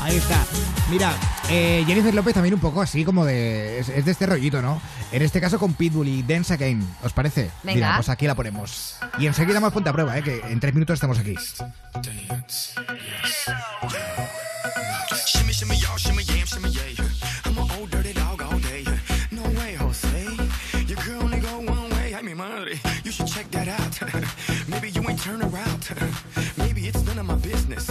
Ahí 0.00 0.16
está. 0.16 0.42
Mira, 0.90 1.14
eh, 1.50 1.84
Jennifer 1.86 2.14
López 2.14 2.32
también 2.32 2.54
un 2.54 2.60
poco 2.60 2.80
así 2.80 3.04
como 3.04 3.24
de... 3.26 3.80
Es, 3.80 3.90
es 3.90 4.04
de 4.06 4.12
este 4.12 4.24
rollito, 4.24 4.62
¿no? 4.62 4.80
En 5.12 5.20
este 5.20 5.42
caso 5.42 5.58
con 5.58 5.74
Pitbull 5.74 6.08
y 6.08 6.22
Dance 6.22 6.54
Again. 6.54 6.86
¿Os 7.02 7.12
parece? 7.12 7.50
Venga. 7.64 7.74
Mira, 7.74 7.96
pues 7.96 8.08
aquí 8.08 8.26
la 8.26 8.34
ponemos. 8.34 8.96
Y 9.18 9.26
enseguida 9.26 9.60
más 9.60 9.72
ponte 9.72 9.90
a 9.90 9.92
prueba, 9.92 10.16
¿eh? 10.16 10.22
Que 10.22 10.40
en 10.40 10.58
tres 10.58 10.72
minutos 10.72 10.94
estamos 10.94 11.18
aquí. 11.18 11.34
Shimmy, 15.26 15.52
shimmy, 15.52 15.78
y'all, 15.78 15.98
shimmy, 15.98 16.24
yam, 16.24 16.46
shimmy. 16.46 17.03
Ain't 25.08 25.20
turn 25.20 25.42
around. 25.42 25.88
Maybe 26.56 26.86
it's 26.86 27.04
none 27.04 27.18
of 27.18 27.26
my 27.26 27.34
business. 27.36 27.90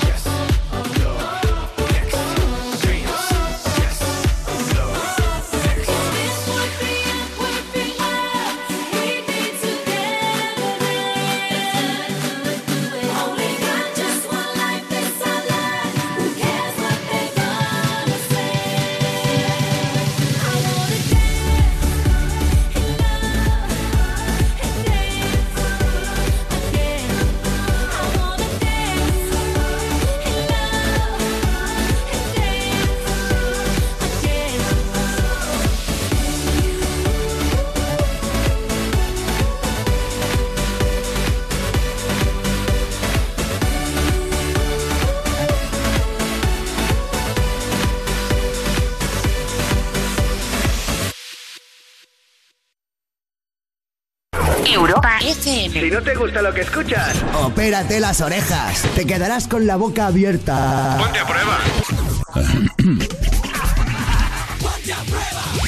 Si 55.71 55.89
no 55.89 56.01
te 56.01 56.15
gusta 56.15 56.41
lo 56.41 56.53
que 56.53 56.61
escuchas, 56.61 57.15
opérate 57.41 57.99
las 58.01 58.19
orejas. 58.19 58.81
Te 58.93 59.05
quedarás 59.05 59.47
con 59.47 59.65
la 59.65 59.77
boca 59.77 60.07
abierta. 60.07 60.97
Ponte 60.99 61.19
a 61.19 61.25
prueba. 61.25 61.57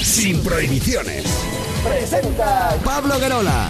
Sin 0.02 0.44
prohibiciones. 0.44 1.24
Presenta 1.84 2.76
Pablo 2.84 3.18
Guerola. 3.18 3.70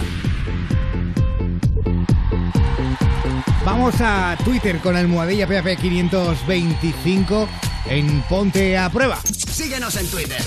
Vamos 3.64 3.94
a 4.00 4.36
Twitter 4.44 4.78
con 4.80 4.96
almohadilla 4.96 5.46
PAP 5.46 5.78
525 5.80 7.48
en 7.86 8.22
Ponte 8.22 8.76
a 8.76 8.90
Prueba. 8.90 9.20
Síguenos 9.24 9.96
en 9.96 10.06
Twitter. 10.08 10.42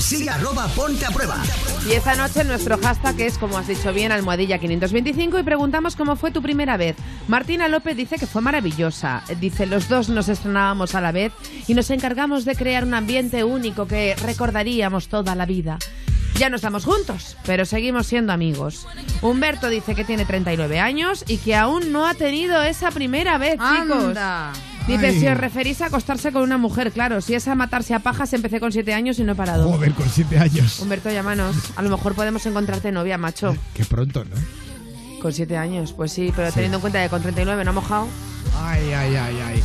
Sigue 0.00 0.28
arroba 0.28 0.68
ponte 0.68 1.06
a 1.06 1.10
prueba. 1.10 1.42
Y 1.86 1.92
esta 1.92 2.14
noche 2.14 2.44
nuestro 2.44 2.78
hashtag 2.78 3.20
es, 3.20 3.36
como 3.36 3.58
has 3.58 3.66
dicho 3.66 3.92
bien, 3.92 4.10
almohadilla 4.10 4.58
525 4.58 5.38
y 5.38 5.42
preguntamos 5.42 5.96
cómo 5.96 6.16
fue 6.16 6.30
tu 6.30 6.40
primera 6.40 6.78
vez. 6.78 6.96
Martina 7.28 7.68
López 7.68 7.94
dice 7.94 8.16
que 8.16 8.26
fue 8.26 8.40
maravillosa. 8.40 9.22
Dice, 9.38 9.66
los 9.66 9.90
dos 9.90 10.08
nos 10.08 10.30
estrenábamos 10.30 10.94
a 10.94 11.02
la 11.02 11.12
vez 11.12 11.32
y 11.68 11.74
nos 11.74 11.90
encargamos 11.90 12.46
de 12.46 12.56
crear 12.56 12.84
un 12.84 12.94
ambiente 12.94 13.44
único 13.44 13.86
que 13.86 14.16
recordaríamos 14.16 15.08
toda 15.08 15.34
la 15.34 15.44
vida. 15.44 15.78
Ya 16.38 16.48
no 16.48 16.56
estamos 16.56 16.86
juntos, 16.86 17.36
pero 17.44 17.66
seguimos 17.66 18.06
siendo 18.06 18.32
amigos. 18.32 18.88
Humberto 19.20 19.68
dice 19.68 19.94
que 19.94 20.04
tiene 20.04 20.24
39 20.24 20.80
años 20.80 21.22
y 21.28 21.36
que 21.36 21.54
aún 21.54 21.92
no 21.92 22.06
ha 22.06 22.14
tenido 22.14 22.62
esa 22.62 22.90
primera 22.92 23.36
vez, 23.36 23.52
chicos. 23.52 24.16
Dice, 24.86 25.06
Ay. 25.06 25.18
si 25.20 25.26
os 25.26 25.36
referís 25.36 25.80
a 25.80 25.86
acostarse 25.86 26.30
con 26.30 26.42
una 26.42 26.58
mujer, 26.58 26.92
claro, 26.92 27.20
si 27.22 27.34
es 27.34 27.48
a 27.48 27.54
matarse 27.54 27.94
a 27.94 28.00
pajas, 28.00 28.32
empecé 28.34 28.60
con 28.60 28.70
7 28.70 28.92
años 28.92 29.18
y 29.18 29.24
no 29.24 29.32
he 29.32 29.34
parado. 29.34 29.70
Joder, 29.72 29.92
con 29.92 30.08
siete 30.10 30.38
años. 30.38 30.78
Humberto, 30.80 31.10
llámanos. 31.10 31.56
A 31.76 31.82
lo 31.82 31.88
mejor 31.88 32.14
podemos 32.14 32.44
encontrarte 32.44 32.92
novia, 32.92 33.16
macho. 33.16 33.56
Qué 33.72 33.84
pronto, 33.84 34.24
¿no? 34.24 34.36
Con 35.22 35.32
7 35.32 35.56
años, 35.56 35.94
pues 35.94 36.12
sí, 36.12 36.32
pero 36.36 36.52
teniendo 36.52 36.76
en 36.76 36.80
cuenta 36.82 37.02
que 37.02 37.08
con 37.08 37.22
39 37.22 37.64
no 37.64 37.70
ha 37.70 37.74
mojado. 37.74 38.08
Ay, 38.58 38.92
ay, 38.92 39.16
ay, 39.16 39.40
ay. 39.46 39.62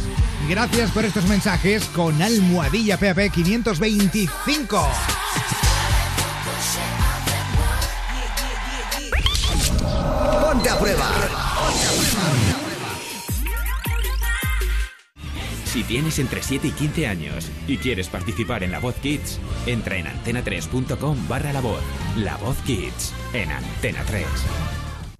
Gracias 0.47 0.89
por 0.91 1.03
estos 1.03 1.25
mensajes 1.25 1.83
con 1.93 2.21
almohadilla 2.21 2.97
PAP 2.97 3.29
525. 3.33 4.87
Ponte 10.41 10.69
a 10.69 10.79
prueba. 10.79 11.11
Si 15.69 15.83
tienes 15.83 16.17
entre 16.17 16.41
7 16.41 16.69
y 16.69 16.71
15 16.71 17.05
años 17.05 17.51
y 17.67 17.77
quieres 17.77 18.07
participar 18.07 18.63
en 18.63 18.71
La 18.71 18.79
Voz 18.79 18.95
Kids, 18.95 19.39
entra 19.67 19.97
en 19.97 20.07
antena3.com 20.07 21.27
barra 21.27 21.53
La 21.53 21.61
Voz. 21.61 21.83
La 22.17 22.37
Voz 22.37 22.57
Kids, 22.65 23.13
en 23.33 23.51
Antena 23.51 24.03
3. 24.03 24.25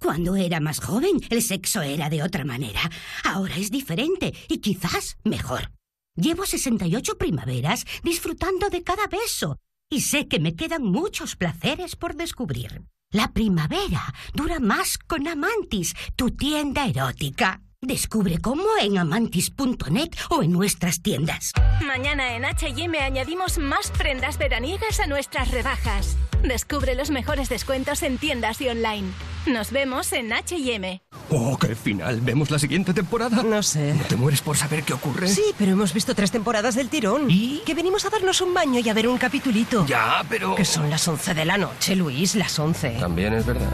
Cuando 0.00 0.34
era 0.34 0.58
más 0.58 0.80
joven, 0.80 1.20
el 1.30 1.42
sexo 1.42 1.82
era 1.82 2.10
de 2.10 2.24
otra 2.24 2.44
manera. 2.44 2.80
Ahora 3.22 3.54
es 3.58 3.70
diferente 3.70 4.34
y 4.48 4.58
quizás 4.58 5.18
mejor. 5.22 5.70
Llevo 6.16 6.44
68 6.44 7.16
primaveras 7.16 7.84
disfrutando 8.02 8.70
de 8.70 8.82
cada 8.82 9.06
beso 9.06 9.56
y 9.88 10.00
sé 10.00 10.26
que 10.26 10.40
me 10.40 10.56
quedan 10.56 10.82
muchos 10.82 11.36
placeres 11.36 11.94
por 11.94 12.16
descubrir. 12.16 12.82
La 13.12 13.32
primavera 13.32 14.02
dura 14.34 14.58
más 14.58 14.98
con 14.98 15.28
Amantis, 15.28 15.94
tu 16.16 16.32
tienda 16.32 16.88
erótica. 16.88 17.62
Descubre 17.90 18.36
cómo 18.36 18.64
en 18.82 18.98
amantis.net 18.98 20.10
o 20.28 20.42
en 20.42 20.52
nuestras 20.52 21.00
tiendas. 21.00 21.52
Mañana 21.86 22.36
en 22.36 22.44
HM 22.44 22.94
añadimos 23.02 23.56
más 23.56 23.90
prendas 23.90 24.36
veraniegas 24.36 25.00
a 25.00 25.06
nuestras 25.06 25.50
rebajas. 25.50 26.18
Descubre 26.42 26.94
los 26.94 27.10
mejores 27.10 27.48
descuentos 27.48 28.02
en 28.02 28.18
tiendas 28.18 28.60
y 28.60 28.68
online. 28.68 29.08
Nos 29.46 29.70
vemos 29.70 30.12
en 30.12 30.30
HM. 30.30 31.00
Oh, 31.30 31.56
qué 31.56 31.74
final. 31.74 32.20
¿Vemos 32.20 32.50
la 32.50 32.58
siguiente 32.58 32.92
temporada? 32.92 33.42
No 33.42 33.62
sé. 33.62 33.94
¿No 33.94 34.04
te 34.04 34.16
mueres 34.16 34.42
por 34.42 34.58
saber 34.58 34.82
qué 34.82 34.92
ocurre? 34.92 35.28
Sí, 35.28 35.44
pero 35.56 35.72
hemos 35.72 35.94
visto 35.94 36.14
tres 36.14 36.30
temporadas 36.30 36.74
del 36.74 36.90
tirón. 36.90 37.30
¿Y? 37.30 37.62
Que 37.64 37.72
venimos 37.74 38.04
a 38.04 38.10
darnos 38.10 38.42
un 38.42 38.52
baño 38.52 38.80
y 38.80 38.88
a 38.90 38.92
ver 38.92 39.08
un 39.08 39.16
capitulito. 39.16 39.86
Ya, 39.86 40.22
pero... 40.28 40.54
Que 40.54 40.66
son 40.66 40.90
las 40.90 41.08
11 41.08 41.32
de 41.32 41.44
la 41.46 41.56
noche, 41.56 41.96
Luis, 41.96 42.34
las 42.34 42.58
11. 42.58 42.98
También 43.00 43.32
es 43.32 43.46
verdad. 43.46 43.72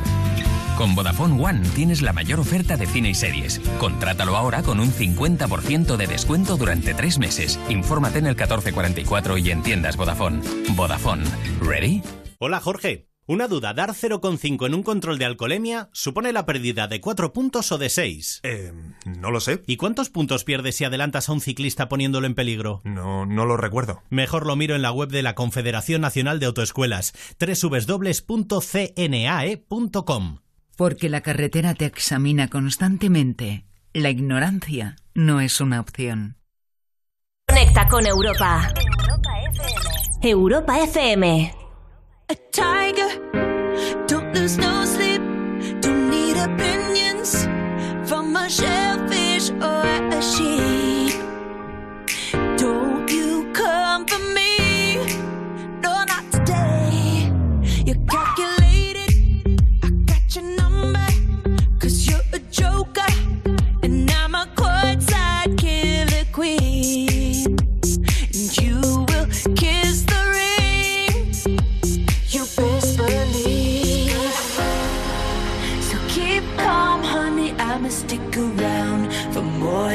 Con 0.77 0.95
Vodafone 0.95 1.43
One 1.43 1.61
tienes 1.75 2.03
la 2.03 2.13
mayor 2.13 2.39
oferta 2.39 2.77
de 2.77 2.87
cine 2.87 3.09
y 3.09 3.15
series. 3.15 3.61
Contrátalo 3.79 4.37
ahora 4.37 4.63
con 4.63 4.79
un 4.79 4.93
50% 4.93 5.97
de 5.97 6.07
descuento 6.07 6.59
durante 6.59 6.93
tres 6.93 7.19
meses. 7.19 7.59
Infórmate 7.71 8.19
en 8.19 8.27
el 8.27 8.35
1444 8.35 9.39
y 9.39 9.51
en 9.51 9.63
tiendas 9.63 9.97
Vodafone. 9.97 10.43
Vodafone. 10.75 11.25
¿Ready? 11.63 12.03
Hola 12.39 12.61
Jorge. 12.61 13.09
Una 13.29 13.49
duda, 13.49 13.75
¿dar 13.75 13.91
0,5 13.91 14.67
en 14.67 14.75
un 14.75 14.85
control 14.85 15.19
de 15.19 15.25
alcoholemia 15.25 15.89
supone 15.93 16.33
la 16.33 16.47
pérdida 16.47 16.87
de 16.87 17.01
4 17.01 17.33
puntos 17.33 17.73
o 17.73 17.79
de 17.79 17.89
6? 17.89 18.41
Eh, 18.45 18.73
no 19.05 19.33
lo 19.33 19.41
sé. 19.41 19.65
¿Y 19.67 19.79
cuántos 19.79 20.11
puntos 20.11 20.45
pierdes 20.45 20.77
si 20.77 20.85
adelantas 20.85 21.29
a 21.29 21.33
un 21.33 21.41
ciclista 21.41 21.89
poniéndolo 21.89 22.29
en 22.29 22.37
peligro? 22.37 22.83
No, 22.85 23.27
no 23.27 23.45
lo 23.47 23.57
recuerdo. 23.57 24.03
Mejor 24.11 24.47
lo 24.47 24.55
miro 24.55 24.77
en 24.77 24.83
la 24.83 24.93
web 24.93 25.09
de 25.09 25.23
la 25.23 25.35
Confederación 25.35 26.03
Nacional 26.03 26.39
de 26.39 26.47
Autoescuelas, 26.47 27.15
www.cnae.com. 27.41 28.37
Porque 30.77 31.09
la 31.09 31.23
carretera 31.23 31.75
te 31.75 31.87
examina 31.87 32.49
constantemente. 32.49 33.65
La 33.93 34.11
ignorancia 34.11 34.97
no 35.15 35.41
es 35.41 35.61
una 35.61 35.81
opción. 35.81 36.37
Conecta 37.49 37.89
con 37.89 38.07
Europa. 38.07 38.73
Europa 40.23 40.79
FM. 40.81 41.55
A 42.29 42.35
tiger, 42.51 43.23
don't 44.09 44.35
lose 44.35 44.59
no 44.59 44.85
sleep, 44.85 45.23
don't 45.81 46.11
need 46.11 46.37
opinions 46.37 47.49
from 48.05 48.37
a 48.37 48.49
shellfish 48.49 48.86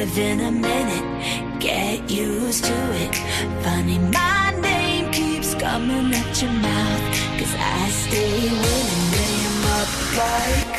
than 0.05 0.39
a 0.39 0.51
minute. 0.51 1.59
Get 1.59 2.09
used 2.09 2.65
to 2.65 2.73
it. 3.03 3.15
Funny, 3.63 3.99
my 3.99 4.51
name 4.59 5.11
keeps 5.11 5.53
coming 5.55 6.13
at 6.13 6.41
your 6.41 6.51
mouth. 6.51 7.01
Cause 7.37 7.55
I 7.57 7.89
stay 7.89 8.49
winning, 8.49 9.11
name 9.11 9.65
up 9.77 9.89
like. 10.17 10.77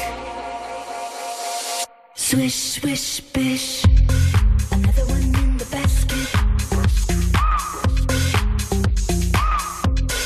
Swish, 2.14 2.54
swish, 2.54 3.20
bish. 3.32 3.84
Another 4.72 5.04
one 5.06 5.34
in 5.42 5.56
the 5.56 5.66
basket. 5.70 6.28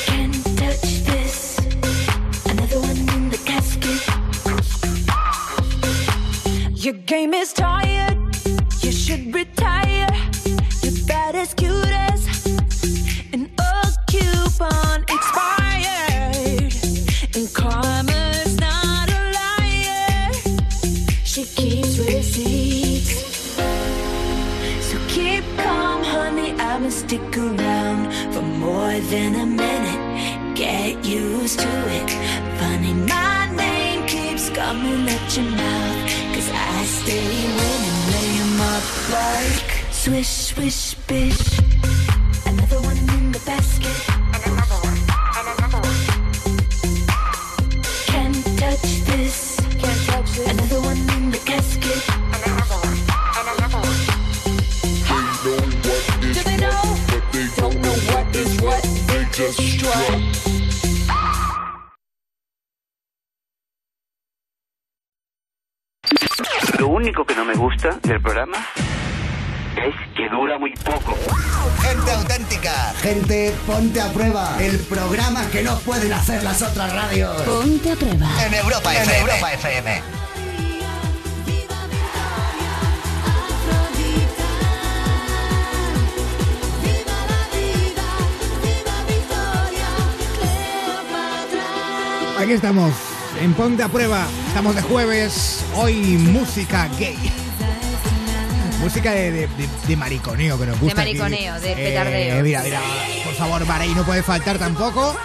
Can't 0.06 0.44
touch 0.56 1.04
this. 1.10 1.58
Another 2.46 2.80
one 2.80 2.98
in 3.16 3.30
the 3.30 3.38
casket. 3.44 4.00
Your 6.84 6.94
game 6.94 7.34
is 7.34 7.52
tired. 7.52 8.15
Should 9.06 9.32
retire. 9.32 10.08
You're 10.82 11.06
bad 11.06 11.36
as 11.36 11.54
cute 11.54 11.92
as 12.10 12.26
an 13.32 13.48
old 13.56 13.94
coupon 14.10 15.02
expired. 15.02 16.74
And 17.36 17.46
karma's 17.54 18.58
not 18.58 19.08
a 19.08 19.20
liar. 19.38 20.32
She 21.22 21.44
keeps 21.44 22.00
receipts. 22.00 23.54
So 24.88 24.98
keep 25.06 25.44
calm, 25.56 26.02
honey. 26.02 26.50
I'ma 26.58 26.88
stick 26.88 27.38
around 27.38 28.12
for 28.34 28.42
more 28.42 28.98
than 29.12 29.36
a 29.36 29.46
minute. 29.46 30.56
Get 30.56 31.04
used 31.04 31.60
to 31.60 31.72
it. 31.98 32.10
Funny, 32.58 32.92
my 32.92 33.54
name 33.54 34.04
keeps 34.08 34.50
coming 34.50 35.08
at 35.08 35.36
your 35.36 35.46
mouth. 35.46 36.34
Cause 36.34 36.50
I 36.52 36.84
stay 36.86 37.22
winning, 37.56 38.05
up 38.76 38.84
like 39.10 39.72
swish, 39.90 40.28
swish, 40.28 40.94
bish. 41.06 41.58
Another 42.44 42.80
one 42.82 42.98
in 43.16 43.32
the 43.32 43.40
basket. 43.46 43.98
And 44.34 44.42
another 44.52 44.80
one, 44.88 45.00
and 45.36 45.46
another 45.54 45.80
one. 45.88 46.00
Can't 48.10 48.42
touch 48.60 48.88
this. 49.10 49.36
Can't 49.80 50.02
touch 50.10 50.30
this. 50.36 50.50
Another 50.52 50.80
one 50.80 51.00
in 51.16 51.30
the 51.30 51.38
casket. 51.38 52.02
And 52.34 52.42
another 52.50 52.78
one, 52.88 52.98
and 53.38 53.48
another 53.54 53.82
one. 53.90 54.02
Do 56.34 56.40
they 56.48 56.58
know? 56.58 56.82
But 57.10 57.24
they 57.32 57.46
don't 57.56 57.78
know 57.80 57.96
what 58.12 58.26
is 58.36 58.60
what. 58.60 58.82
They 59.08 59.22
just 59.32 59.58
strut. 59.58 60.45
Lo 66.78 66.88
único 66.88 67.24
que 67.24 67.34
no 67.34 67.44
me 67.44 67.54
gusta 67.54 67.98
del 68.02 68.20
programa 68.20 68.58
es 69.76 69.94
que 70.14 70.28
dura 70.28 70.58
muy 70.58 70.72
poco. 70.72 71.16
Gente 71.80 72.12
auténtica, 72.12 72.92
gente 73.00 73.54
ponte 73.66 74.00
a 74.00 74.12
prueba. 74.12 74.56
El 74.60 74.78
programa 74.80 75.48
que 75.50 75.62
no 75.62 75.78
pueden 75.80 76.12
hacer 76.12 76.42
las 76.42 76.60
otras 76.62 76.92
radios. 76.92 77.42
Ponte 77.42 77.92
a 77.92 77.96
prueba. 77.96 78.28
En 78.46 78.54
Europa 78.54 78.94
En 78.94 79.02
FM. 79.02 79.20
Europa 79.20 79.52
FM. 79.52 80.02
Aquí 92.38 92.52
estamos, 92.52 92.92
en 93.40 93.54
Ponte 93.54 93.82
a 93.82 93.88
Prueba. 93.88 94.26
Estamos 94.48 94.74
de 94.74 94.82
jueves. 94.82 95.64
Hoy 95.74 95.94
música 96.18 96.88
gay. 96.98 97.16
Música 98.80 99.10
de, 99.12 99.32
de- 99.32 99.46
de- 99.48 99.68
de 99.86 99.96
mariconeo 99.96 100.58
que 100.58 100.66
nos 100.66 100.78
gusta. 100.80 101.02
aquí. 101.02 101.14
mariconeo, 101.18 101.60
de 101.60 101.72
Eh, 101.72 101.76
petardeo. 101.76 102.42
mira, 102.42 102.62
mira, 102.62 102.80
por 103.24 103.34
favor, 103.34 103.64
Marey, 103.66 103.94
no 103.94 104.04
puede 104.04 104.22
faltar 104.22 104.58
tampoco. 104.58 105.16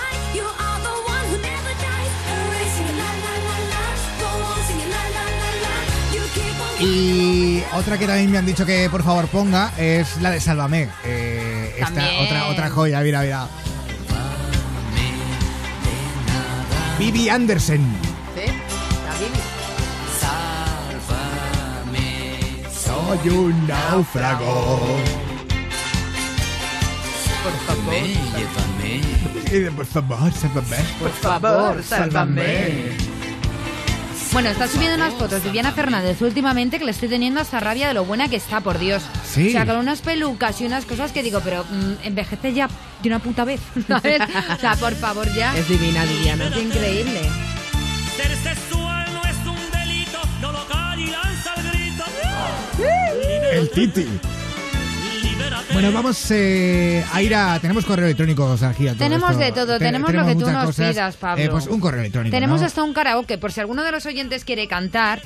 Y 6.80 7.62
otra 7.76 7.98
que 7.98 8.08
también 8.08 8.32
me 8.32 8.38
han 8.40 8.46
dicho 8.46 8.66
que 8.66 8.90
por 8.90 9.04
favor 9.04 9.28
ponga 9.28 9.72
es 9.78 10.18
la 10.20 10.32
de 10.32 10.40
Sálvame. 10.40 10.90
Eh, 11.04 11.76
esta 11.78 12.10
otra, 12.22 12.48
otra 12.48 12.70
joya, 12.72 13.02
mira, 13.02 13.22
mira. 13.22 13.48
Bibi 17.02 17.30
Andersen. 17.30 17.82
¿Sí? 18.36 18.46
La 18.46 19.14
Bibi. 19.18 19.40
Soy 22.72 23.30
un 23.30 23.68
náufrago. 23.68 24.78
Por 27.44 27.54
favor. 27.66 27.94
De, 29.50 29.72
Por 29.72 29.86
favor, 29.88 30.32
sálvame. 30.32 30.78
Por 31.00 31.12
favor, 31.12 31.84
sálvame. 31.84 33.11
Bueno, 34.34 34.50
está 34.50 34.68
subiendo 34.68 34.96
unas 34.96 35.14
fotos 35.14 35.44
Viviana 35.44 35.74
Fernández 35.74 36.22
últimamente 36.22 36.80
que 36.80 36.86
le 36.86 36.92
estoy 36.92 37.10
teniendo 37.10 37.42
hasta 37.42 37.60
rabia 37.60 37.90
de 37.90 37.94
lo 37.94 38.06
buena 38.06 38.30
que 38.30 38.38
está, 38.38 38.62
por 38.62 38.80
Dios. 38.80 39.04
Sí. 39.26 39.50
O 39.50 39.52
sea, 39.52 39.66
con 39.66 39.76
unas 39.76 40.02
pelucas 40.02 40.62
y 40.62 40.66
unas 40.66 40.86
cosas 40.86 41.12
que 41.12 41.22
digo, 41.22 41.42
pero 41.44 41.66
mm, 41.66 42.06
envejece 42.06 42.54
ya 42.54 42.70
de 43.02 43.10
una 43.10 43.20
puta 43.20 43.44
vez. 43.44 43.60
¿sabes? 43.88 44.22
o 44.22 44.60
sea, 44.60 44.76
por 44.78 44.96
favor, 44.96 45.28
ya. 45.34 45.56
Es 45.58 45.68
divina, 45.68 46.06
Viviana. 46.06 46.48
Es 46.48 46.64
increíble. 46.64 47.22
Ser 48.16 48.36
sexual 48.38 49.14
no 49.14 49.22
es 49.24 49.38
un 49.46 49.72
delito, 49.72 50.20
no 50.40 50.52
local 50.54 51.00
y 51.00 51.08
lanza 51.08 51.54
el 51.56 51.72
grito. 51.72 52.04
El 53.52 53.70
Titi. 53.72 54.08
Bueno, 55.74 55.92
vamos 55.92 56.30
eh, 56.32 57.04
a 57.12 57.22
ir 57.22 57.36
a. 57.36 57.60
Tenemos 57.60 57.86
correo 57.86 58.06
electrónico 58.06 58.44
todo 58.46 58.58
Tenemos 58.98 59.32
esto. 59.32 59.44
de 59.44 59.52
todo, 59.52 59.78
Te- 59.78 59.86
tenemos 59.86 60.14
lo 60.14 60.26
que 60.26 60.36
tú 60.36 60.50
nos 60.52 60.66
cosas. 60.66 60.92
pidas, 60.92 61.18
Pablo. 61.18 61.44
Eh, 61.44 61.50
pues 61.50 61.68
un 61.68 61.80
correo 61.80 62.02
electrónico. 62.02 62.32
Tenemos 62.36 62.62
¿no? 62.62 62.68
hasta 62.68 62.84
un 62.84 62.94
karaoke, 62.94 63.38
por 63.38 63.52
si 63.52 63.60
alguno 63.60 63.84
de 63.84 63.92
los 63.92 64.06
oyentes 64.06 64.44
quiere 64.46 64.68
cantar, 64.68 65.22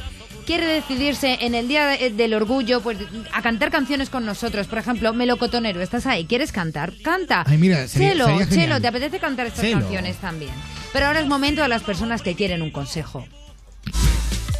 quiere 0.45 0.65
decidirse 0.65 1.38
en 1.41 1.55
el 1.55 1.67
Día 1.67 1.88
de- 1.88 2.11
del 2.11 2.34
Orgullo 2.34 2.82
pues 2.82 2.97
a 3.34 3.41
cantar 3.41 3.71
canciones 3.71 4.09
con 4.09 4.26
nosotros. 4.26 4.67
Por 4.67 4.78
ejemplo, 4.80 5.13
Melocotonero, 5.13 5.82
¿estás 5.82 6.05
ahí? 6.05 6.26
¿Quieres 6.26 6.51
cantar? 6.51 6.93
Canta. 7.03 7.43
Ay, 7.47 7.57
mira, 7.57 7.88
sería- 7.88 8.11
Chelo, 8.11 8.26
sería. 8.26 8.49
Chelo, 8.49 8.82
¿te 8.82 8.88
apetece 8.88 9.19
cantar 9.19 9.47
estas 9.47 9.61
Chelo. 9.65 9.80
canciones 9.82 10.17
también? 10.17 10.51
Pero 10.93 11.07
ahora 11.07 11.19
es 11.19 11.28
momento 11.28 11.61
de 11.61 11.67
las 11.67 11.84
personas 11.84 12.21
que 12.21 12.36
quieren 12.36 12.61
un 12.61 12.71
consejo. 12.71 13.26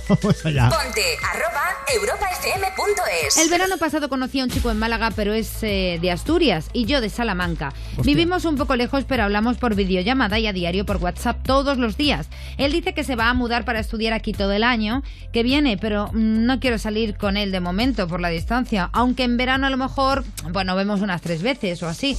Vamos 0.08 0.46
allá. 0.46 0.70
Ponte 0.70 1.02
arroba 1.24 1.66
europafm.es. 1.94 3.38
El 3.38 3.50
verano 3.50 3.78
pasado 3.78 4.08
conocí 4.08 4.40
a 4.40 4.44
un 4.44 4.52
chico 4.52 4.70
en 4.70 4.78
Málaga, 4.78 5.12
pero 5.16 5.34
es 5.34 5.64
eh, 5.64 5.98
de 6.00 6.12
Asturias, 6.12 6.70
y 6.74 6.86
yo 6.86 7.02
de 7.02 7.10
Salamanca. 7.10 7.74
Vivimos 8.04 8.46
un 8.46 8.56
poco 8.56 8.76
lejos, 8.76 9.06
pero 9.08 9.24
hablamos 9.24 9.58
por 9.58 9.74
videollamada 9.74 10.38
y 10.38 10.46
a 10.46 10.54
diario 10.54 10.86
por 10.86 10.98
WhatsApp 10.98 11.44
todos 11.44 11.80
los 11.80 11.98
días. 11.98 12.28
Él 12.58 12.72
dice 12.72 12.94
que 12.94 13.04
se 13.04 13.16
va 13.16 13.30
a 13.30 13.34
mudar 13.34 13.66
para 13.66 13.80
estudiar 13.80 14.14
aquí 14.14 14.34
todo 14.34 14.52
el 14.52 14.64
año, 14.64 15.02
que 15.34 15.42
viene, 15.42 15.78
pero 15.78 16.12
no 16.14 16.60
quiero 16.60 16.78
salir 16.78 17.18
con 17.18 17.36
él 17.36 17.52
de 17.52 17.60
momento 17.60 18.08
por 18.08 18.22
la 18.22 18.30
distancia, 18.30 18.90
aunque 18.94 19.24
en 19.24 19.38
verano 19.38 19.66
a 19.66 19.72
lo 19.72 19.78
mejor, 19.78 20.24
bueno, 20.52 20.76
vemos 20.76 21.02
unas 21.02 21.22
tres 21.22 21.42
veces 21.42 21.82
o 21.82 21.88
así. 21.88 22.16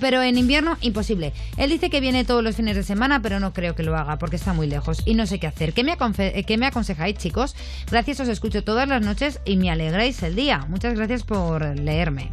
Pero 0.00 0.22
en 0.22 0.36
invierno, 0.36 0.76
imposible. 0.82 1.32
Él 1.56 1.70
dice 1.70 1.88
que 1.88 2.00
viene 2.00 2.24
todos 2.24 2.42
los 2.42 2.56
fines 2.56 2.76
de 2.76 2.82
semana, 2.82 3.22
pero 3.22 3.40
no 3.40 3.54
creo 3.54 3.74
que 3.74 3.82
lo 3.82 3.96
haga 3.96 4.18
porque 4.18 4.36
está 4.36 4.52
muy 4.52 4.66
lejos 4.66 5.02
y 5.06 5.14
no 5.14 5.26
sé 5.26 5.38
qué 5.38 5.46
hacer. 5.46 5.72
¿Qué 5.72 5.82
me, 5.82 5.96
eh, 6.18 6.44
qué 6.44 6.58
me 6.58 6.66
aconsejáis, 6.66 7.16
chicos? 7.16 7.27
Gracias, 7.90 8.20
os 8.20 8.28
escucho 8.28 8.64
todas 8.64 8.88
las 8.88 9.02
noches 9.02 9.40
y 9.44 9.56
me 9.56 9.70
alegráis 9.70 10.22
el 10.22 10.34
día. 10.34 10.64
Muchas 10.68 10.94
gracias 10.94 11.22
por 11.24 11.62
leerme. 11.78 12.30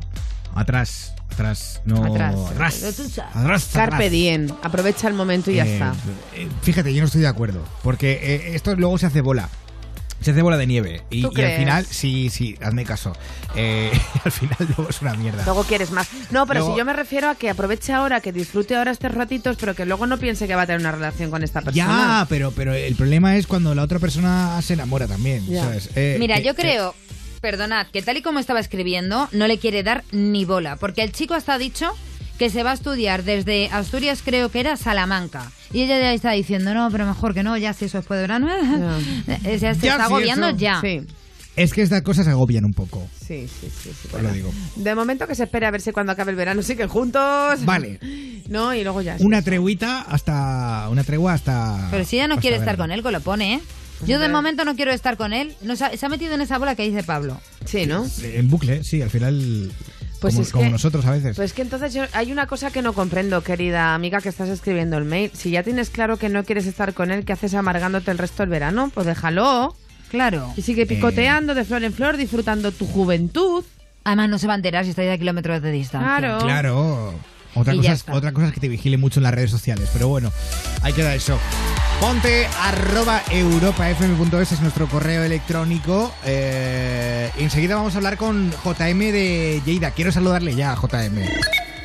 Atrás, 0.54 1.14
atrás, 1.34 1.82
no. 1.86 2.06
Atrás. 2.06 2.36
Atrás. 2.52 3.20
Atrás, 3.34 3.70
Carpe 3.74 4.10
diem. 4.10 4.48
Aprovecha 4.64 5.08
el 5.08 5.14
momento 5.14 5.52
y 5.52 5.56
ya 5.56 5.66
Eh, 5.66 5.74
está. 5.74 5.94
eh, 6.36 6.48
Fíjate, 6.62 6.94
yo 6.94 7.02
no 7.02 7.08
estoy 7.08 7.22
de 7.22 7.28
acuerdo. 7.28 7.64
Porque 7.84 8.14
eh, 8.22 8.56
esto 8.56 8.76
luego 8.76 8.98
se 8.98 9.06
hace 9.08 9.22
bola. 9.22 9.50
Se 10.22 10.32
hace 10.32 10.42
bola 10.42 10.58
de 10.58 10.66
nieve. 10.66 11.04
Y, 11.10 11.22
¿Tú 11.22 11.32
y 11.36 11.42
al 11.42 11.52
final, 11.58 11.86
sí, 11.86 12.30
sí, 12.30 12.56
hazme 12.62 12.84
caso. 12.84 13.14
Eh, 13.56 13.92
al 14.24 14.32
final 14.32 14.58
luego 14.60 14.90
es 14.90 15.02
una 15.02 15.14
mierda. 15.14 15.44
Luego 15.46 15.64
quieres 15.64 15.92
más. 15.92 16.08
No, 16.32 16.48
pero 16.48 16.62
Luego- 16.62 16.74
si 16.74 16.80
yo 16.80 16.86
me 16.86 16.94
refiero 16.94 17.30
a 17.30 17.36
que 17.36 17.50
aproveche 17.50 17.94
ahora, 17.94 18.22
que 18.22 18.32
disfrute 18.32 18.76
ahora 18.76 18.92
estos 18.92 19.14
ratitos, 19.14 19.58
pero 19.60 19.76
que 19.76 19.86
luego 19.86 20.08
no 20.08 20.18
piense 20.18 20.48
que 20.48 20.56
va 20.56 20.64
a 20.64 20.66
tener 20.66 20.80
una 20.82 20.92
relación 20.92 21.30
con 21.30 21.44
esta 21.44 21.62
persona. 21.62 21.86
Ya, 21.86 22.26
pero, 22.30 22.52
pero 22.52 22.74
el 22.74 22.96
problema 22.96 23.36
es 23.38 23.46
cuando 23.46 23.76
la 23.76 23.84
otra 23.84 24.00
persona 24.00 24.60
se 24.62 24.74
enamora 24.74 25.08
también. 25.08 25.46
Eh, 25.96 26.18
Mira, 26.20 26.40
yo 26.40 26.56
creo, 26.56 26.96
perdonad, 27.42 27.88
que 27.88 28.02
tal 28.02 28.18
y 28.18 28.22
como 28.22 28.40
estaba 28.40 28.60
escribiendo, 28.60 29.30
no 29.32 29.48
le 29.48 29.60
quiere 29.60 29.84
dar 29.84 30.04
ni 30.12 30.46
bola, 30.46 30.78
porque 30.78 31.04
el 31.04 31.12
chico 31.12 31.34
hasta 31.36 31.54
ha 31.54 31.58
dicho 31.58 31.94
que 32.38 32.50
se 32.50 32.64
va 32.64 32.72
a 32.72 32.74
estudiar 32.74 33.24
desde 33.24 33.70
Asturias, 33.72 34.22
creo 34.24 34.50
que 34.50 34.60
era 34.60 34.76
Salamanca. 34.78 35.52
Y 35.74 35.82
ella 35.84 36.00
ya 36.00 36.14
está 36.14 36.32
diciendo, 36.32 36.74
no, 36.74 36.90
pero 36.92 37.06
mejor 37.06 37.34
que 37.34 37.44
no, 37.44 37.58
ya 37.58 37.74
si 37.74 37.86
eso 37.86 37.98
después 37.98 38.18
de 38.18 38.22
verano. 38.24 38.50
Eh, 39.28 39.42
se 39.44 39.60
Ya, 39.60 39.72
está 39.72 39.82
si 39.82 39.88
agobiando 39.90 40.48
eso- 40.50 40.58
ya. 40.58 40.80
Sí, 40.82 41.02
Es 41.56 41.74
que 41.74 41.82
estas 41.82 42.02
cosas 42.02 42.28
agobian 42.28 42.66
un 42.66 42.74
poco. 42.74 43.08
sí, 43.26 43.48
sí. 43.48 43.70
sí, 43.70 43.90
sí, 43.94 44.08
Os 44.08 44.12
bueno. 44.12 44.28
lo 44.30 44.34
digo. 44.36 44.52
De 44.76 44.94
momento 44.96 45.26
que 45.28 45.36
se 45.36 45.44
espere 45.46 45.66
a 45.66 45.72
ver 45.72 45.80
si 45.82 45.92
cuando 45.94 46.12
acabe 46.12 46.32
el 46.32 46.38
verano 46.38 46.62
siguen 46.62 46.88
juntos. 46.90 47.64
Vale. 47.66 48.00
No, 48.48 48.76
y 48.76 48.84
luego 48.84 49.02
ya. 49.02 49.16
Una 49.22 49.42
treguita 49.42 50.02
hasta. 50.02 50.88
Una 50.92 51.04
tregua 51.04 51.34
hasta. 51.34 51.88
Pero 51.90 52.06
si 52.06 52.18
ella 52.18 52.28
no 52.28 52.38
quiere 52.38 52.58
estar 52.58 52.78
con 52.78 52.92
él, 52.92 53.02
que 53.02 53.10
lo 53.12 53.20
pone, 53.22 53.56
¿eh? 53.56 53.60
Yo 54.06 54.20
de 54.20 54.30
momento 54.30 54.66
no 54.66 54.76
quiero 54.76 54.92
estar 54.92 55.18
con 55.18 55.34
él. 55.34 55.56
No, 55.64 55.76
se, 55.76 55.86
ha, 55.86 55.98
se 55.98 56.06
ha 56.06 56.10
metido 56.10 56.36
en 56.36 56.42
esa 56.42 56.60
bola 56.60 56.76
que 56.76 56.84
dice 56.84 57.02
Pablo. 57.02 57.42
Sí, 57.66 57.88
¿no? 57.88 58.06
En 58.22 58.48
bucle, 58.48 58.84
sí, 58.84 59.02
al 59.02 59.10
final. 59.10 59.72
Pues 60.26 60.34
como, 60.36 60.44
es 60.46 60.52
como 60.52 60.64
que- 60.66 60.70
nosotros 60.72 61.06
a 61.06 61.12
veces. 61.12 61.36
Pues 61.36 61.54
que 61.54 61.62
entonces 61.62 61.94
yo, 61.94 62.04
hay 62.14 62.32
una 62.32 62.48
cosa 62.48 62.72
que 62.72 62.82
no 62.82 62.94
comprendo, 62.94 63.42
querida 63.42 63.94
amiga, 63.96 64.22
que 64.22 64.30
estás 64.30 64.50
escribiendo 64.50 64.98
el 64.98 65.06
mail. 65.06 65.32
Si 65.34 65.52
ya 65.52 65.64
tienes 65.64 65.90
claro 65.90 66.18
que 66.18 66.30
no 66.30 66.44
quieres 66.44 66.66
estar 66.66 66.94
con 66.94 67.12
él, 67.12 67.26
¿qué 67.26 67.34
haces 67.34 67.54
amargándote 67.54 68.12
el 68.12 68.18
resto 68.18 68.44
del 68.44 68.50
verano? 68.50 68.92
Pues 68.94 69.06
déjalo. 69.06 69.76
Claro. 70.10 70.54
Y 70.56 70.62
sigue 70.62 70.86
picoteando 70.86 71.56
de 71.56 71.66
flor 71.66 71.84
en 71.84 71.92
flor, 71.94 72.18
disfrutando 72.18 72.72
tu 72.72 72.86
juventud. 72.86 73.64
Además, 74.04 74.30
no 74.30 74.38
se 74.38 74.48
va 74.48 74.54
a 74.54 74.56
enterar 74.58 74.84
si 74.84 74.92
estáis 74.92 75.12
a 75.12 75.18
kilómetros 75.18 75.62
de 75.62 75.72
distancia. 75.72 76.18
Claro. 76.20 76.38
Claro. 76.46 77.14
Otra 77.56 77.74
cosa, 77.76 77.94
es, 77.94 78.06
otra 78.12 78.32
cosa 78.34 78.48
es 78.48 78.54
que 78.54 78.60
te 78.60 78.68
vigile 78.68 78.98
mucho 78.98 79.20
en 79.20 79.24
las 79.24 79.34
redes 79.34 79.50
sociales, 79.50 79.90
pero 79.94 80.08
bueno, 80.10 80.32
ahí 80.82 80.92
queda 80.94 81.16
eso. 81.16 81.40
Ponte 82.00 82.46
arroba 82.62 83.22
europafm.es 83.32 84.52
es 84.52 84.62
nuestro 84.62 84.88
correo 84.88 85.24
electrónico. 85.24 86.14
Eh, 86.26 87.32
enseguida 87.38 87.76
vamos 87.76 87.96
a 87.96 87.98
hablar 87.98 88.18
con 88.18 88.52
JM 88.52 89.00
de 89.00 89.62
Lleida. 89.66 89.92
Quiero 89.92 90.12
saludarle 90.12 90.54
ya 90.56 90.74
a 90.74 90.76
JM. 90.76 91.16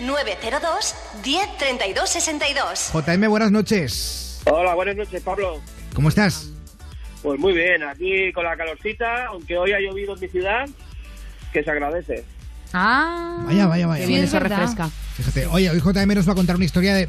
902 0.01 0.95
10 1.23 1.57
32 1.59 2.11
62. 2.11 2.91
JM, 2.93 3.29
buenas 3.29 3.53
noches. 3.53 4.43
Hola, 4.51 4.75
buenas 4.75 4.97
noches, 4.97 5.23
Pablo. 5.23 5.61
¿Cómo 5.95 6.09
estás? 6.09 6.51
Pues 7.23 7.39
muy 7.39 7.53
bien, 7.53 7.83
aquí 7.85 8.33
con 8.33 8.45
la 8.45 8.57
calorcita, 8.57 9.27
aunque 9.27 9.57
hoy 9.59 9.73
ha 9.73 9.81
llovido 9.81 10.15
en 10.15 10.21
mi 10.21 10.29
ciudad, 10.29 10.69
que 11.53 11.63
se 11.63 11.71
agradece. 11.71 12.25
Ah. 12.73 13.43
Vaya, 13.47 13.67
vaya, 13.67 13.87
vaya. 13.87 14.07
Sí, 14.07 14.13
vaya. 14.13 14.25
es 14.25 14.33
verdad. 14.33 14.91
Fíjate, 15.17 15.47
oye, 15.47 15.71
hoy 15.71 15.81
JM 15.81 16.15
nos 16.15 16.29
va 16.29 16.33
a 16.33 16.35
contar 16.35 16.57
una 16.57 16.65
historia 16.65 16.95
de, 16.95 17.09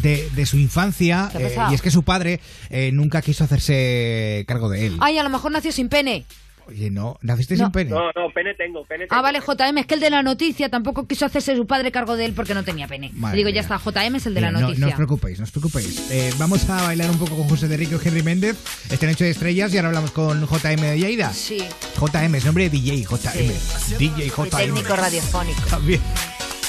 de, 0.00 0.28
de 0.34 0.46
su 0.46 0.56
infancia 0.56 1.28
¿Qué 1.30 1.38
ha 1.38 1.66
eh, 1.66 1.70
y 1.72 1.74
es 1.74 1.82
que 1.82 1.90
su 1.90 2.02
padre 2.02 2.40
eh, 2.70 2.90
nunca 2.92 3.20
quiso 3.22 3.44
hacerse 3.44 4.44
cargo 4.48 4.68
de 4.68 4.86
él. 4.86 4.96
Ay, 5.00 5.18
a 5.18 5.22
lo 5.22 5.30
mejor 5.30 5.52
nació 5.52 5.72
sin 5.72 5.88
pene. 5.88 6.24
Oye, 6.66 6.90
no, 6.90 7.18
naciste 7.22 7.56
No. 7.56 7.64
sin 7.66 7.72
pene. 7.72 7.90
No, 7.90 8.06
no, 8.16 8.30
pene 8.34 8.54
tengo, 8.54 8.84
pene 8.86 9.06
tengo. 9.06 9.14
Ah, 9.18 9.22
vale, 9.22 9.40
JM, 9.40 9.78
es 9.78 9.86
que 9.86 9.94
el 9.94 10.00
de 10.00 10.10
la 10.10 10.22
noticia 10.22 10.68
tampoco 10.68 11.06
quiso 11.06 11.26
hacerse 11.26 11.54
su 11.56 11.66
padre 11.66 11.92
cargo 11.92 12.16
de 12.16 12.24
él 12.24 12.32
porque 12.32 12.54
no 12.54 12.64
tenía 12.64 12.88
pene. 12.88 13.10
Madre 13.14 13.36
Digo, 13.36 13.48
mía. 13.48 13.56
ya 13.56 13.60
está, 13.60 13.78
JM 13.78 14.14
es 14.16 14.26
el 14.26 14.34
de 14.34 14.40
Mira, 14.40 14.52
la 14.52 14.60
no, 14.60 14.66
noticia. 14.68 14.80
no 14.86 14.88
os 14.90 14.94
preocupéis, 14.96 15.38
no 15.38 15.44
os 15.44 15.50
preocupéis. 15.50 16.10
Eh, 16.10 16.32
vamos 16.38 16.68
a 16.70 16.82
bailar 16.82 17.10
un 17.10 17.18
poco 17.18 17.36
con 17.36 17.48
José 17.48 17.68
de 17.68 17.76
Rico 17.76 17.98
y 18.02 18.08
Henry 18.08 18.22
Méndez. 18.22 18.56
Este 18.90 19.06
noche 19.06 19.24
de 19.24 19.30
estrellas 19.30 19.72
y 19.74 19.76
ahora 19.76 19.88
hablamos 19.88 20.10
con 20.12 20.40
JM 20.46 20.80
de 20.80 20.98
Lleida. 20.98 21.32
Sí. 21.32 21.58
JM, 22.00 22.34
es 22.34 22.44
nombre 22.44 22.64
de 22.64 22.70
DJ, 22.70 23.02
JM. 23.04 23.98
DJ 23.98 24.28
JM. 24.30 24.50
técnico 24.50 24.96
radiofónico. 24.96 25.60
También. 25.68 26.00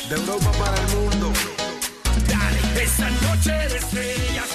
De 0.10 0.16
Europa 0.16 0.52
para 0.60 0.76
el 0.76 0.96
mundo. 0.98 1.32
Dale, 2.28 2.84
esa 2.84 3.10
noche 3.10 3.52
de 3.52 3.78
estrellas, 3.78 4.46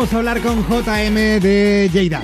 Vamos 0.00 0.14
a 0.14 0.16
hablar 0.16 0.40
con 0.40 0.66
JM 0.66 1.14
de 1.40 1.90
Lleida. 1.92 2.22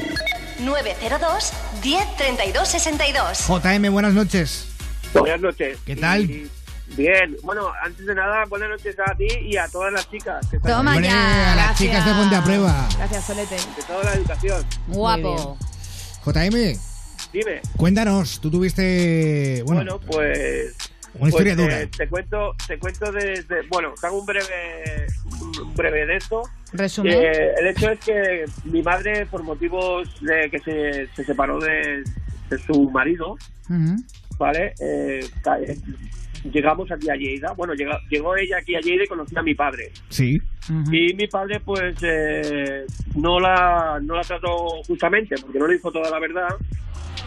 902 0.61 1.53
10 1.83 2.17
32 2.17 2.67
62. 2.69 3.47
JM, 3.49 3.93
buenas 3.93 4.15
noches. 4.15 4.69
Buenas 5.13 5.43
noches. 5.43 5.77
¿Qué 5.85 5.95
tal? 5.95 6.23
Y- 6.23 6.51
Bien, 6.97 7.37
bueno, 7.43 7.71
antes 7.85 8.07
de 8.07 8.15
nada, 8.15 8.47
buenas 8.47 8.71
noches 8.71 8.97
a 8.99 9.15
ti 9.15 9.27
y 9.43 9.59
a 9.59 9.69
todas 9.69 9.93
las 9.93 10.11
chicas. 10.11 10.47
Que 10.49 10.57
están 10.57 10.73
Toma. 10.79 10.93
Hombre, 10.95 11.07
ya. 11.11 11.53
a 11.53 11.57
las 11.57 11.77
chicas 11.79 12.07
de 12.07 12.13
Ponte 12.15 12.37
a 12.37 12.43
Prueba. 12.45 12.89
Gracias, 12.97 13.25
Solete. 13.27 13.57
De 13.57 13.83
toda 13.87 14.05
la 14.05 14.15
educación. 14.15 14.65
Guapo. 14.87 15.59
JM, 16.25 16.79
Dime. 17.31 17.61
cuéntanos, 17.77 18.41
tú 18.41 18.51
tuviste, 18.51 19.63
bueno, 19.67 19.83
Bueno, 19.83 20.01
pues. 20.01 20.75
una 21.19 21.29
historia 21.29 21.55
pues, 21.55 21.67
dura. 21.67 21.83
eh, 21.83 21.87
te 21.89 22.09
cuento, 22.09 22.55
te 22.67 22.79
cuento 22.79 23.13
desde. 23.13 23.67
Bueno, 23.69 23.93
te 24.01 24.07
hago 24.07 24.19
un 24.21 24.25
breve, 24.25 25.07
breve 25.75 26.07
de 26.07 26.17
esto. 26.17 26.43
Resumen. 26.73 27.13
Eh, 27.15 27.53
el 27.61 27.67
hecho 27.69 27.91
es 27.91 28.01
que 28.01 28.45
mi 28.65 28.83
madre, 28.83 29.27
por 29.27 29.43
motivos 29.43 30.09
de 30.21 30.49
que 30.51 30.59
se, 30.61 31.09
se 31.15 31.25
separó 31.25 31.59
de, 31.61 32.03
de 32.51 32.59
su 32.59 32.91
marido. 32.91 33.37
¿vale? 34.39 34.75
Eh, 34.81 35.21
eh, 35.21 35.77
llegamos 36.53 36.91
aquí 36.93 37.09
a 37.09 37.15
Lleida. 37.15 37.53
Bueno, 37.53 37.75
llega- 37.75 38.01
llegó 38.11 38.37
ella 38.37 38.59
aquí 38.59 38.75
a 38.77 38.81
Lleida 38.81 39.05
y 39.05 39.09
conocí 39.09 39.37
a 39.37 39.43
mi 39.43 39.55
padre. 39.55 39.91
Sí. 40.09 40.41
Y 40.91 41.15
mi 41.15 41.27
padre, 41.29 41.61
pues, 41.61 41.95
eh, 42.03 42.85
no 43.15 43.39
la 43.39 44.01
no 44.03 44.17
la 44.17 44.23
trató 44.23 44.83
justamente, 44.87 45.37
porque 45.41 45.59
no 45.61 45.67
le 45.69 45.75
dijo 45.75 45.93
toda 45.93 46.11
la 46.11 46.19
verdad. 46.19 46.49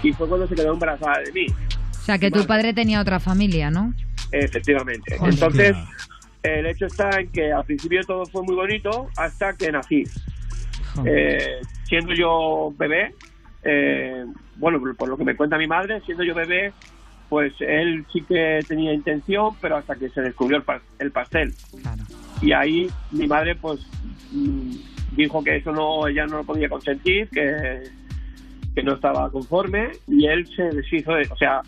Y 0.03 0.11
fue 0.13 0.27
cuando 0.27 0.45
se 0.47 0.55
quedó 0.55 0.73
embarazada 0.73 1.19
de 1.25 1.31
mí, 1.31 1.45
O 1.49 2.03
sea, 2.03 2.17
que 2.17 2.29
tu 2.31 2.45
padre 2.45 2.73
tenía 2.73 3.01
otra 3.01 3.19
familia, 3.19 3.69
¿no? 3.71 3.93
efectivamente. 4.31 5.15
Entonces, 5.23 5.75
el 6.43 6.65
hecho 6.65 6.85
está 6.85 7.19
en 7.19 7.29
que 7.29 7.51
al 7.51 7.65
principio 7.65 8.05
todo 8.05 8.27
fue 8.27 8.43
muy 8.43 8.55
bonito 8.55 9.09
hasta 9.15 9.53
que 9.53 9.71
nací. 9.71 10.05
Eh, 11.05 11.61
siendo 11.87 12.13
yo 12.13 12.73
bebé, 12.77 13.13
eh, 13.63 14.25
bueno, 14.55 14.81
por 14.97 15.07
lo 15.09 15.17
que 15.17 15.23
me 15.25 15.35
cuenta 15.35 15.57
mi 15.57 15.67
madre, 15.67 16.01
siendo 16.01 16.23
yo 16.23 16.33
bebé, 16.33 16.73
pues 17.29 17.53
él 17.59 18.05
sí 18.11 18.23
que 18.23 18.63
tenía 18.67 18.93
intención, 18.93 19.55
pero 19.61 19.77
hasta 19.77 19.95
que 19.95 20.09
se 20.09 20.21
descubrió 20.21 20.57
el, 20.57 20.65
pas- 20.65 20.81
el 20.99 21.11
pastel. 21.11 21.53
Y 22.41 22.51
ahí 22.53 22.89
mi 23.11 23.27
madre, 23.27 23.55
pues, 23.55 23.79
mm, 24.31 24.71
dijo 25.15 25.43
que 25.43 25.57
eso 25.57 25.71
no, 25.71 26.07
ella 26.07 26.25
no 26.25 26.37
lo 26.37 26.43
podía 26.45 26.69
consentir, 26.69 27.29
que, 27.29 27.83
que 28.75 28.83
no 28.83 28.93
estaba 28.95 29.29
conforme, 29.29 29.89
y 30.07 30.25
él 30.25 30.47
se 30.55 30.63
deshizo 30.69 31.13
de, 31.13 31.27
o 31.29 31.35
sea, 31.37 31.61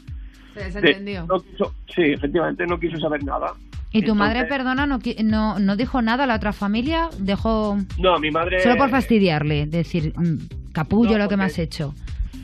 Se 0.53 0.59
de- 0.61 0.65
desentendió. 0.67 1.25
no 1.27 1.41
quiso, 1.41 1.73
sí, 1.93 2.03
efectivamente, 2.03 2.65
no 2.65 2.79
quiso 2.79 2.97
saber 2.99 3.23
nada. 3.23 3.53
¿Y 3.93 4.03
tu 4.03 4.15
madre, 4.15 4.45
perdona, 4.45 4.85
no, 4.85 4.99
qui- 4.99 5.21
no, 5.23 5.59
no 5.59 5.75
dijo 5.75 6.01
nada 6.01 6.23
a 6.23 6.27
la 6.27 6.35
otra 6.35 6.53
familia? 6.53 7.09
Dejó... 7.19 7.77
No, 7.99 8.19
mi 8.19 8.31
madre... 8.31 8.61
Solo 8.61 8.77
por 8.77 8.89
fastidiarle, 8.89 9.65
decir, 9.65 10.13
mm, 10.15 10.71
capullo 10.71 11.11
No, 11.13 11.17
lo 11.19 11.29
que 11.29 11.37
me 11.37 11.43
has 11.45 11.59
hecho. 11.59 11.93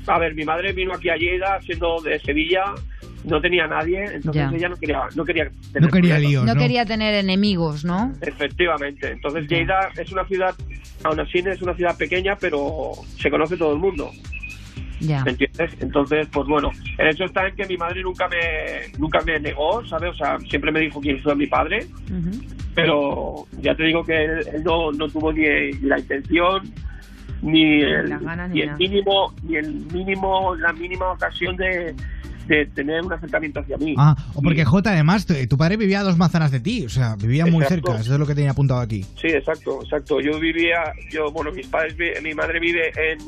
A 0.07 0.19
ver, 0.19 0.35
mi 0.35 0.43
madre 0.45 0.73
vino 0.73 0.93
aquí 0.93 1.09
a 1.09 1.15
Lleida 1.15 1.59
siendo 1.61 2.01
de 2.01 2.19
Sevilla, 2.19 2.63
no 3.25 3.41
tenía 3.41 3.67
nadie, 3.67 4.03
entonces 4.05 4.33
Ya. 4.51 4.55
ella 4.57 4.69
no 4.69 4.75
quería, 4.77 4.99
no 5.15 5.25
quería 5.25 5.45
No 5.45 5.51
tener 5.73 5.89
quería 5.91 6.19
líos, 6.19 6.45
No 6.45 6.53
¿no? 6.53 6.59
quería 6.59 6.85
tener 6.85 7.13
enemigos, 7.15 7.83
¿no? 7.83 8.13
Efectivamente. 8.21 9.11
Entonces 9.11 9.47
Lleida 9.49 9.89
es 9.97 10.11
una 10.11 10.25
ciudad, 10.25 10.55
aún 11.03 11.19
así 11.19 11.39
es 11.39 11.61
una 11.61 11.73
ciudad 11.75 11.97
pequeña, 11.97 12.35
pero 12.37 12.91
se 13.19 13.29
conoce 13.29 13.57
todo 13.57 13.73
el 13.73 13.79
mundo. 13.79 14.11
Ya. 14.99 15.23
¿Me 15.23 15.31
entiendes? 15.31 15.71
Entonces, 15.79 16.27
pues 16.31 16.47
bueno, 16.47 16.71
el 16.97 17.07
hecho 17.09 17.25
está 17.25 17.47
en 17.47 17.55
que 17.55 17.65
mi 17.65 17.77
madre 17.77 18.01
nunca 18.01 18.27
me 18.27 18.97
nunca 18.97 19.21
me 19.21 19.39
negó, 19.39 19.85
¿sabes? 19.85 20.11
O 20.11 20.15
sea, 20.15 20.39
siempre 20.39 20.71
me 20.71 20.79
dijo 20.79 20.99
quién 20.99 21.21
fue 21.21 21.35
mi 21.35 21.47
padre, 21.47 21.85
pero 22.73 23.45
ya 23.61 23.75
te 23.75 23.83
digo 23.83 24.03
que 24.03 24.25
él, 24.25 24.47
él 24.53 24.63
no, 24.63 24.91
no 24.91 25.07
tuvo 25.07 25.31
ni 25.31 25.71
la 25.81 25.99
intención 25.99 26.61
ni 27.41 27.81
el, 27.81 28.09
las 28.09 28.21
ganas, 28.21 28.49
ni 28.49 28.55
ni 28.55 28.61
el 28.61 28.75
mínimo 28.77 29.33
ni 29.43 29.55
el 29.57 29.73
mínimo 29.93 30.55
la 30.55 30.73
mínima 30.73 31.11
ocasión 31.11 31.55
de, 31.55 31.93
de 32.47 32.65
tener 32.67 33.01
un 33.03 33.13
acercamiento 33.13 33.59
hacia 33.59 33.77
mí. 33.77 33.93
Ah, 33.97 34.15
o 34.33 34.41
porque 34.41 34.65
J, 34.65 34.89
además, 34.89 35.25
tu, 35.25 35.33
tu 35.47 35.57
padre 35.57 35.77
vivía 35.77 35.99
a 35.99 36.03
dos 36.03 36.17
manzanas 36.17 36.51
de 36.51 36.59
ti, 36.59 36.85
o 36.85 36.89
sea, 36.89 37.15
vivía 37.15 37.45
muy 37.45 37.63
Exacto. 37.63 37.91
cerca, 37.91 38.01
eso 38.01 38.13
es 38.13 38.19
lo 38.19 38.25
que 38.25 38.35
tenía 38.35 38.51
apuntado 38.51 38.79
aquí. 38.79 39.03
Sí, 39.21 39.27
exacto, 39.27 39.81
exacto. 39.83 40.19
Yo 40.21 40.39
vivía, 40.39 40.93
yo, 41.11 41.31
bueno, 41.31 41.51
mis 41.51 41.67
padres, 41.67 41.95
mi 42.23 42.33
madre 42.33 42.59
vive 42.59 42.91
en, 42.95 43.19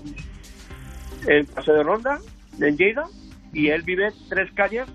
en 1.27 1.45
Paseo 1.47 1.75
de 1.75 1.83
Ronda, 1.83 2.19
en 2.61 2.77
Lleida, 2.77 3.05
y 3.53 3.67
él 3.69 3.81
vive 3.83 4.09
tres 4.29 4.51
calles 4.53 4.85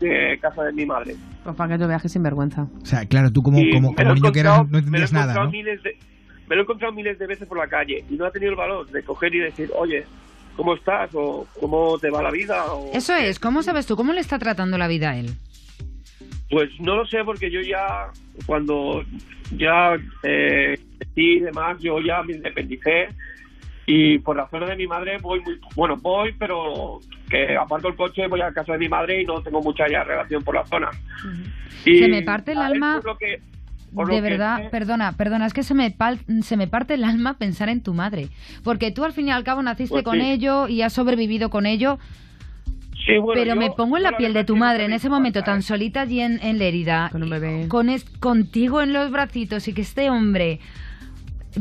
de 0.00 0.38
casa 0.40 0.64
de 0.64 0.72
mi 0.72 0.86
madre. 0.86 1.14
Pues 1.44 1.54
para 1.56 1.74
que 1.76 1.82
tú 1.82 1.88
veas 1.88 2.02
que 2.02 2.08
sinvergüenza. 2.08 2.62
O 2.82 2.86
sea, 2.86 3.04
claro, 3.06 3.30
tú 3.30 3.42
como, 3.42 3.58
Y 3.60 3.70
como, 3.72 3.92
niño 4.14 4.32
que 4.32 4.40
eras 4.40 4.58
no 4.58 4.64
me 4.64 4.70
lo 4.70 4.76
he 4.76 4.78
entendías 4.80 5.12
nada, 5.12 5.24
encontrado 5.32 5.46
¿no? 5.46 5.52
miles 5.52 5.82
de- 5.82 5.96
me 6.48 6.56
lo 6.56 6.62
he 6.62 6.64
encontrado 6.64 6.92
miles 6.94 7.18
de 7.18 7.26
veces 7.26 7.48
por 7.48 7.58
la 7.58 7.66
calle 7.68 8.04
y 8.10 8.14
no 8.16 8.26
ha 8.26 8.30
tenido 8.30 8.50
el 8.50 8.56
valor 8.56 8.90
de 8.90 9.02
coger 9.02 9.34
y 9.34 9.38
decir, 9.40 9.70
oye, 9.76 10.04
¿cómo 10.56 10.74
estás? 10.74 11.10
o 11.14 11.46
¿cómo 11.60 11.98
te 11.98 12.10
va 12.10 12.22
la 12.22 12.30
vida? 12.30 12.64
O, 12.72 12.90
Eso 12.92 13.14
es, 13.14 13.38
¿cómo 13.38 13.62
sabes 13.62 13.86
tú? 13.86 13.96
¿Cómo 13.96 14.12
le 14.12 14.20
está 14.20 14.38
tratando 14.38 14.76
la 14.78 14.88
vida 14.88 15.10
a 15.10 15.16
él? 15.18 15.34
Pues 16.50 16.68
no 16.80 16.96
lo 16.96 17.06
sé 17.06 17.24
porque 17.24 17.50
yo 17.50 17.60
ya, 17.62 18.10
cuando 18.46 19.02
ya 19.56 19.96
eh, 20.22 20.78
y 21.16 21.40
demás, 21.40 21.78
yo 21.80 21.98
ya 22.00 22.22
me 22.22 22.34
independicé 22.34 23.08
y 23.86 24.18
por 24.18 24.36
razones 24.36 24.68
de 24.68 24.76
mi 24.76 24.86
madre 24.86 25.18
voy 25.18 25.40
muy, 25.40 25.58
bueno, 25.76 25.96
voy, 25.96 26.32
pero 26.38 27.00
que 27.28 27.56
aparto 27.56 27.88
el 27.88 27.96
coche, 27.96 28.26
voy 28.28 28.40
a 28.40 28.52
casa 28.52 28.72
de 28.72 28.78
mi 28.78 28.88
madre 28.88 29.22
y 29.22 29.24
no 29.26 29.42
tengo 29.42 29.60
mucha 29.62 29.88
ya 29.88 30.04
relación 30.04 30.42
por 30.42 30.54
la 30.54 30.64
zona. 30.66 30.90
Y 31.84 31.98
Se 31.98 32.08
me 32.08 32.22
parte 32.22 32.52
el 32.52 32.58
alma. 32.58 32.96
por 32.96 33.04
lo 33.04 33.18
que- 33.18 33.40
por 33.94 34.08
lo 34.08 34.14
De 34.14 34.20
verdad, 34.22 34.70
perdona, 34.70 35.12
perdona, 35.12 35.46
es 35.46 35.52
que 35.54 35.62
se 35.62 35.72
me, 35.74 35.90
pal- 35.96 36.18
se 36.42 36.56
me 36.56 36.66
parte 36.66 36.94
el 36.94 37.04
alma 37.04 37.38
pensar 37.38 37.68
en 37.68 37.80
tu 37.82 37.94
madre. 37.94 38.28
Porque 38.64 38.90
tú 38.90 39.04
al 39.04 39.12
fin 39.12 39.28
y 39.28 39.30
al 39.30 39.44
cabo 39.44 39.62
naciste 39.62 39.92
Pues 39.92 40.04
con 40.04 40.18
sí. 40.18 40.30
ello 40.30 40.66
y 40.66 40.82
has 40.82 40.92
sobrevivido 40.92 41.48
con 41.50 41.64
ello. 41.66 41.98
Sí, 43.06 43.18
bueno, 43.18 43.40
pero 43.40 43.54
yo- 43.54 43.60
me 43.60 43.70
pongo 43.70 43.96
en 43.98 44.02
la 44.02 44.16
piel 44.16 44.32
de 44.32 44.44
tu 44.44 44.56
madre 44.56 44.86
en 44.86 44.92
ese 44.94 45.08
momento 45.10 45.42
tan 45.44 45.58
¿eh? 45.58 45.62
solita 45.62 46.00
allí 46.00 46.20
en, 46.22 46.40
en 46.42 46.58
Lérida, 46.58 47.10
con 47.68 47.88
es- 47.90 48.04
contigo 48.18 48.80
en 48.80 48.92
los 48.94 49.10
bracitos 49.12 49.68
y 49.68 49.74
que 49.74 49.82
este 49.82 50.08
hombre, 50.10 50.58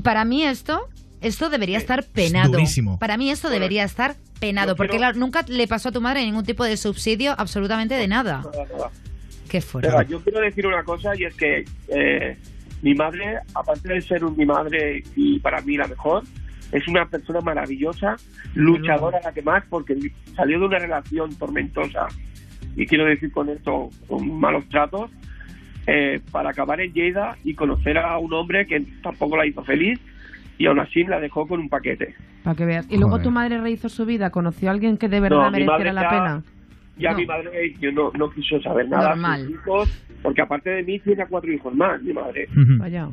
para 0.03 0.25
mí 0.25 0.43
esto, 0.43 0.87
esto 1.23 1.49
debería 1.49 1.77
estar 1.77 2.03
penado. 2.05 2.51
durísimo. 2.51 2.99
Para 2.99 3.17
mí 3.17 3.29
esto 3.31 3.49
debería 3.49 3.83
estar 3.83 4.15
penado, 4.39 4.75
porque 4.75 4.91
quiero- 4.91 5.01
claro, 5.01 5.17
nunca 5.19 5.43
le 5.47 5.67
pasó 5.67 5.89
a 5.89 5.91
tu 5.91 6.01
madre 6.01 6.23
ningún 6.25 6.43
tipo 6.45 6.63
de 6.63 6.77
subsidio, 6.77 7.33
absolutamente 7.37 7.95
de 7.95 8.07
nada. 8.07 8.43
Nada, 8.43 8.65
nada. 8.71 8.91
Qué 9.49 9.61
fuerte. 9.61 9.89
Pero 9.89 10.01
yo 10.09 10.19
quiero 10.23 10.39
decir 10.41 10.65
una 10.67 10.83
cosa 10.83 11.11
y 11.17 11.23
es 11.25 11.35
que 11.35 11.63
eh, 11.87 12.37
mi 12.81 12.93
madre, 12.95 13.39
aparte 13.53 13.87
de 13.93 14.01
ser 14.01 14.23
un- 14.25 14.35
mi 14.35 14.45
madre 14.45 15.03
y 15.15 15.39
para 15.39 15.61
mí 15.61 15.77
la 15.77 15.87
mejor, 15.87 16.23
es 16.71 16.87
una 16.87 17.07
persona 17.07 17.39
maravillosa, 17.41 18.15
luchadora 18.55 19.19
la 19.23 19.31
que 19.31 19.41
más, 19.43 19.63
porque 19.69 19.95
salió 20.35 20.59
de 20.59 20.65
una 20.65 20.79
relación 20.79 21.35
tormentosa 21.35 22.07
y 22.75 22.85
quiero 22.87 23.05
decir 23.05 23.31
con 23.31 23.49
esto, 23.49 23.89
con 24.07 24.39
malos 24.39 24.67
tratos, 24.69 25.11
eh, 25.85 26.21
para 26.31 26.49
acabar 26.49 26.81
en 26.81 26.91
Lleida 26.93 27.37
y 27.43 27.53
conocer 27.55 27.97
a 27.97 28.17
un 28.17 28.33
hombre 28.33 28.65
que 28.65 28.79
tampoco 29.03 29.37
la 29.37 29.45
hizo 29.45 29.63
feliz 29.63 29.99
y 30.57 30.65
aún 30.67 30.79
así 30.79 31.03
la 31.03 31.19
dejó 31.19 31.47
con 31.47 31.59
un 31.59 31.69
paquete. 31.69 32.13
Para 32.43 32.55
que 32.55 32.65
veas. 32.65 32.85
Y 32.89 32.95
luego 32.97 33.11
Joder. 33.11 33.23
tu 33.23 33.31
madre 33.31 33.61
rehizo 33.61 33.89
su 33.89 34.05
vida, 34.05 34.29
conoció 34.29 34.69
a 34.69 34.71
alguien 34.73 34.97
que 34.97 35.07
de 35.09 35.19
verdad 35.19 35.37
No, 35.45 35.51
mereciera 35.51 35.93
la 35.93 36.01
ya- 36.01 36.09
pena. 36.09 36.43
Ya 36.97 37.11
No. 37.11 37.17
mi 37.17 37.25
madre 37.25 37.73
yo 37.79 37.91
no, 37.91 38.11
no 38.17 38.29
quiso 38.31 38.61
saber 38.61 38.87
nada. 38.87 39.09
Normal. 39.09 39.41
sus 39.45 39.51
hijos, 39.51 40.05
porque 40.21 40.41
aparte 40.41 40.69
de 40.69 40.83
mí 40.83 40.99
tiene 40.99 41.25
cuatro 41.27 41.51
hijos 41.51 41.73
más, 41.73 42.01
mi 42.03 42.13
madre. 42.13 42.47
Vaya. 42.77 43.09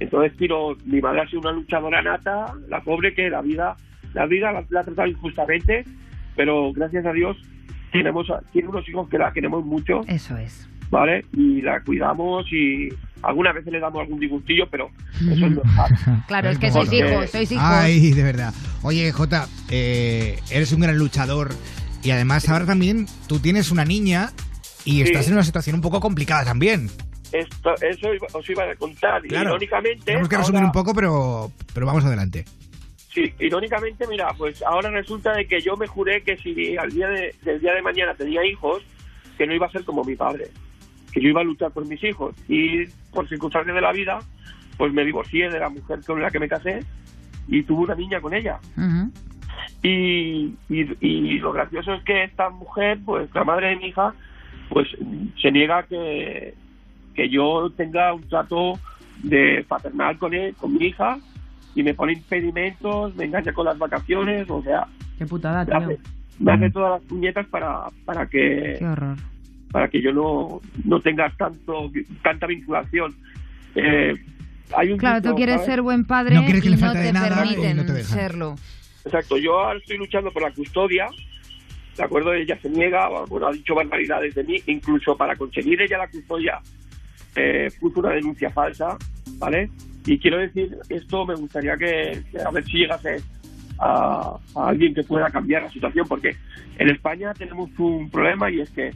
Entonces, 0.00 0.32
pero 0.38 0.76
mi 0.84 1.00
madre 1.00 1.20
ha 1.20 1.26
sido 1.28 1.40
una 1.40 1.52
luchadora 1.52 2.02
nata, 2.02 2.54
la 2.68 2.80
pobre 2.80 3.14
que 3.14 3.30
la 3.30 3.40
vida, 3.42 3.76
la 4.14 4.26
vida 4.26 4.50
la, 4.50 4.64
la 4.70 4.80
ha 4.80 4.84
tratado 4.84 5.06
injustamente, 5.08 5.84
pero 6.34 6.72
gracias 6.72 7.04
a 7.06 7.12
Dios 7.12 7.36
tenemos, 7.92 8.26
tiene 8.52 8.68
unos 8.68 8.88
hijos 8.88 9.08
que 9.08 9.18
la 9.18 9.32
queremos 9.32 9.64
mucho, 9.64 10.00
Eso 10.08 10.36
es. 10.38 10.68
¿vale? 10.90 11.24
Y 11.32 11.60
la 11.62 11.80
cuidamos 11.84 12.50
y 12.52 12.88
algunas 13.22 13.54
veces 13.54 13.72
le 13.72 13.80
damos 13.80 14.02
algún 14.02 14.18
disgustillo, 14.20 14.64
pero 14.70 14.90
eso 15.20 15.46
es 15.46 15.52
normal. 15.52 16.24
Claro, 16.26 16.50
es 16.50 16.58
que 16.58 16.70
sois 16.70 16.92
hijos, 16.92 17.30
sois 17.30 17.50
hijos. 17.52 17.64
Ay, 17.66 18.10
de 18.12 18.22
verdad. 18.22 18.52
Oye, 18.82 19.10
Jota, 19.12 19.46
eh, 19.70 20.38
eres 20.50 20.72
un 20.72 20.80
gran 20.80 20.96
luchador 20.98 21.54
y 22.02 22.10
además 22.12 22.48
ahora 22.48 22.66
también 22.66 23.06
tú 23.28 23.38
tienes 23.38 23.70
una 23.70 23.84
niña 23.84 24.30
y 24.84 24.92
Sí. 24.96 25.02
estás 25.02 25.26
en 25.28 25.34
una 25.34 25.44
situación 25.44 25.76
un 25.76 25.82
poco 25.82 26.00
complicada 26.00 26.44
también. 26.44 26.88
Esto, 27.32 27.74
eso 27.82 28.08
os 28.32 28.50
iba 28.50 28.64
a 28.64 28.74
contar. 28.74 29.22
Claro. 29.22 29.50
Irónicamente, 29.50 30.04
Tenemos 30.04 30.28
que 30.28 30.36
resumir 30.36 30.58
ahora- 30.62 30.66
un 30.68 30.72
poco, 30.72 30.94
pero, 30.94 31.52
pero 31.74 31.86
vamos 31.86 32.04
adelante. 32.04 32.44
Sí, 33.12 33.32
irónicamente, 33.40 34.06
mira, 34.08 34.32
pues 34.38 34.62
ahora 34.62 34.88
resulta 34.90 35.32
de 35.34 35.46
que 35.46 35.60
yo 35.60 35.76
me 35.76 35.86
juré 35.86 36.22
que 36.22 36.36
si 36.38 36.76
al 36.76 36.90
día 36.90 37.08
de, 37.08 37.34
del 37.42 37.60
día 37.60 37.74
de 37.74 37.82
mañana 37.82 38.14
tenía 38.14 38.44
hijos, 38.46 38.82
que 39.36 39.46
no 39.46 39.54
iba 39.54 39.66
a 39.66 39.70
ser 39.70 39.84
como 39.84 40.02
mi 40.04 40.14
padre, 40.16 40.48
que 41.12 41.20
yo 41.20 41.28
iba 41.28 41.40
a 41.40 41.44
luchar 41.44 41.70
por 41.72 41.86
mis 41.86 42.02
hijos. 42.04 42.34
Y 42.48 42.86
por 43.12 43.28
circunstancias 43.28 43.74
de 43.74 43.80
la 43.80 43.92
vida, 43.92 44.18
pues 44.76 44.92
me 44.92 45.04
divorcié 45.04 45.50
de 45.50 45.58
la 45.60 45.68
mujer 45.68 46.00
con 46.06 46.20
la 46.22 46.30
que 46.30 46.38
me 46.40 46.48
casé 46.48 46.80
y 47.48 47.62
tuve 47.62 47.84
una 47.84 47.94
niña 47.94 48.20
con 48.20 48.34
ella. 48.34 48.58
Y, 49.82 50.54
y, 50.68 50.96
y 51.00 51.38
lo 51.38 51.52
gracioso 51.52 51.94
es 51.94 52.02
que 52.04 52.24
esta 52.24 52.50
mujer, 52.50 52.98
pues 53.04 53.28
la 53.34 53.44
madre 53.44 53.68
de 53.68 53.76
mi 53.76 53.86
hija, 53.86 54.14
pues 54.68 54.88
se 55.40 55.50
niega 55.50 55.78
a 55.78 55.82
que, 55.84 56.54
que 57.14 57.28
yo 57.28 57.70
tenga 57.76 58.12
un 58.12 58.22
trato 58.28 58.78
de 59.22 59.64
paternal 59.68 60.18
con 60.18 60.34
él, 60.34 60.54
con 60.56 60.74
mi 60.74 60.86
hija, 60.86 61.18
y 61.74 61.82
me 61.82 61.94
pone 61.94 62.12
impedimentos, 62.14 63.14
me 63.16 63.24
engaña 63.24 63.52
con 63.52 63.64
las 63.66 63.78
vacaciones, 63.78 64.48
o 64.50 64.62
sea, 64.62 64.86
Qué 65.18 65.26
putada, 65.26 65.64
me 65.64 65.66
tío. 65.66 65.76
hace, 65.76 65.98
me 66.38 66.52
hace 66.52 66.70
todas 66.70 67.00
las 67.00 67.08
puñetas 67.08 67.46
para, 67.46 67.84
para 68.04 68.26
que 68.26 68.76
Qué 68.78 68.86
horror. 68.86 69.16
Para 69.70 69.88
que 69.88 70.00
yo 70.02 70.12
no, 70.12 70.60
no 70.84 71.00
tenga 71.00 71.30
tanto 71.36 71.90
tanta 72.22 72.46
vinculación. 72.46 73.14
Eh, 73.74 74.14
hay 74.76 74.92
un 74.92 74.98
Claro, 74.98 75.22
tú 75.22 75.34
quieres 75.34 75.56
¿sabes? 75.56 75.66
ser 75.66 75.82
buen 75.82 76.04
padre 76.04 76.34
No 76.36 76.44
quieres 76.44 76.62
que 76.62 76.68
y 76.68 76.70
le 76.72 76.76
no 76.78 76.92
te 76.92 76.98
de 76.98 77.12
nada 77.12 77.28
permiten 77.36 77.76
no 77.76 77.86
te 77.86 77.92
dejan. 77.92 78.18
serlo. 78.18 78.54
Exacto, 79.04 79.38
yo 79.38 79.58
ahora 79.58 79.78
estoy 79.78 79.96
luchando 79.98 80.30
por 80.30 80.42
la 80.42 80.50
custodia, 80.52 81.06
¿de 81.96 82.02
acuerdo? 82.02 82.32
Ella 82.34 82.58
se 82.60 82.68
niega, 82.68 83.08
bueno, 83.28 83.46
ha 83.46 83.52
dicho 83.52 83.74
barbaridades 83.74 84.34
de 84.34 84.44
mí, 84.44 84.56
incluso 84.66 85.16
para 85.16 85.34
conseguir 85.36 85.80
ella 85.80 85.98
la 85.98 86.08
custodia 86.08 86.60
eh, 87.36 87.68
puso 87.80 88.00
una 88.00 88.10
denuncia 88.10 88.50
falsa, 88.50 88.96
¿vale? 89.38 89.70
Y 90.06 90.18
quiero 90.18 90.38
decir, 90.38 90.76
esto 90.88 91.24
me 91.26 91.34
gustaría 91.34 91.76
que, 91.76 92.22
que 92.30 92.38
a 92.42 92.50
ver 92.50 92.64
si 92.64 92.78
llegase 92.78 93.22
a, 93.78 94.36
a 94.56 94.68
alguien 94.68 94.94
que 94.94 95.02
pueda 95.02 95.30
cambiar 95.30 95.62
la 95.62 95.70
situación, 95.70 96.06
porque 96.08 96.36
en 96.78 96.90
España 96.90 97.32
tenemos 97.34 97.70
un 97.78 98.10
problema 98.10 98.50
y 98.50 98.60
es 98.60 98.70
que 98.70 98.92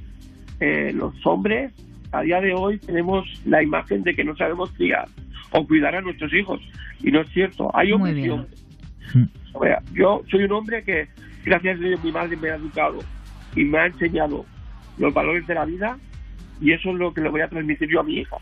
eh, 0.61 0.93
los 0.95 1.15
hombres 1.27 1.73
a 2.13 2.23
día 2.23 2.41
de 2.41 2.55
hoy 2.55 2.79
tenemos 2.79 3.27
la 3.45 3.63
imagen 3.63 4.03
de 4.03 4.15
que 4.15 4.25
no 4.25 4.37
sabemos 4.37 4.71
criar 4.73 5.09
o 5.51 5.67
cuidar 5.67 5.97
a 5.97 6.01
nuestros 6.01 6.33
hijos. 6.33 6.61
Y 7.03 7.11
no 7.11 7.21
es 7.21 7.29
cierto. 7.31 7.71
Hay 7.75 7.93
hombres 7.93 8.17
y 8.17 8.29
hombres. 8.29 8.65
O 9.53 9.63
sea, 9.63 9.83
yo 9.93 10.23
soy 10.31 10.45
un 10.45 10.53
hombre 10.53 10.83
que, 10.83 11.09
gracias 11.45 11.79
a 11.79 11.81
Dios, 11.81 12.03
mi 12.03 12.11
madre 12.11 12.37
me 12.37 12.51
ha 12.51 12.57
educado 12.57 12.99
y 13.55 13.65
me 13.65 13.79
ha 13.79 13.87
enseñado 13.87 14.45
los 14.99 15.13
valores 15.13 15.47
de 15.47 15.55
la 15.55 15.65
vida 15.65 15.99
y 16.61 16.73
eso 16.73 16.91
es 16.91 16.97
lo 16.97 17.13
que 17.13 17.21
le 17.21 17.29
voy 17.29 17.41
a 17.41 17.49
transmitir 17.49 17.89
yo 17.89 18.01
a 18.01 18.03
mi 18.03 18.19
hija. 18.19 18.37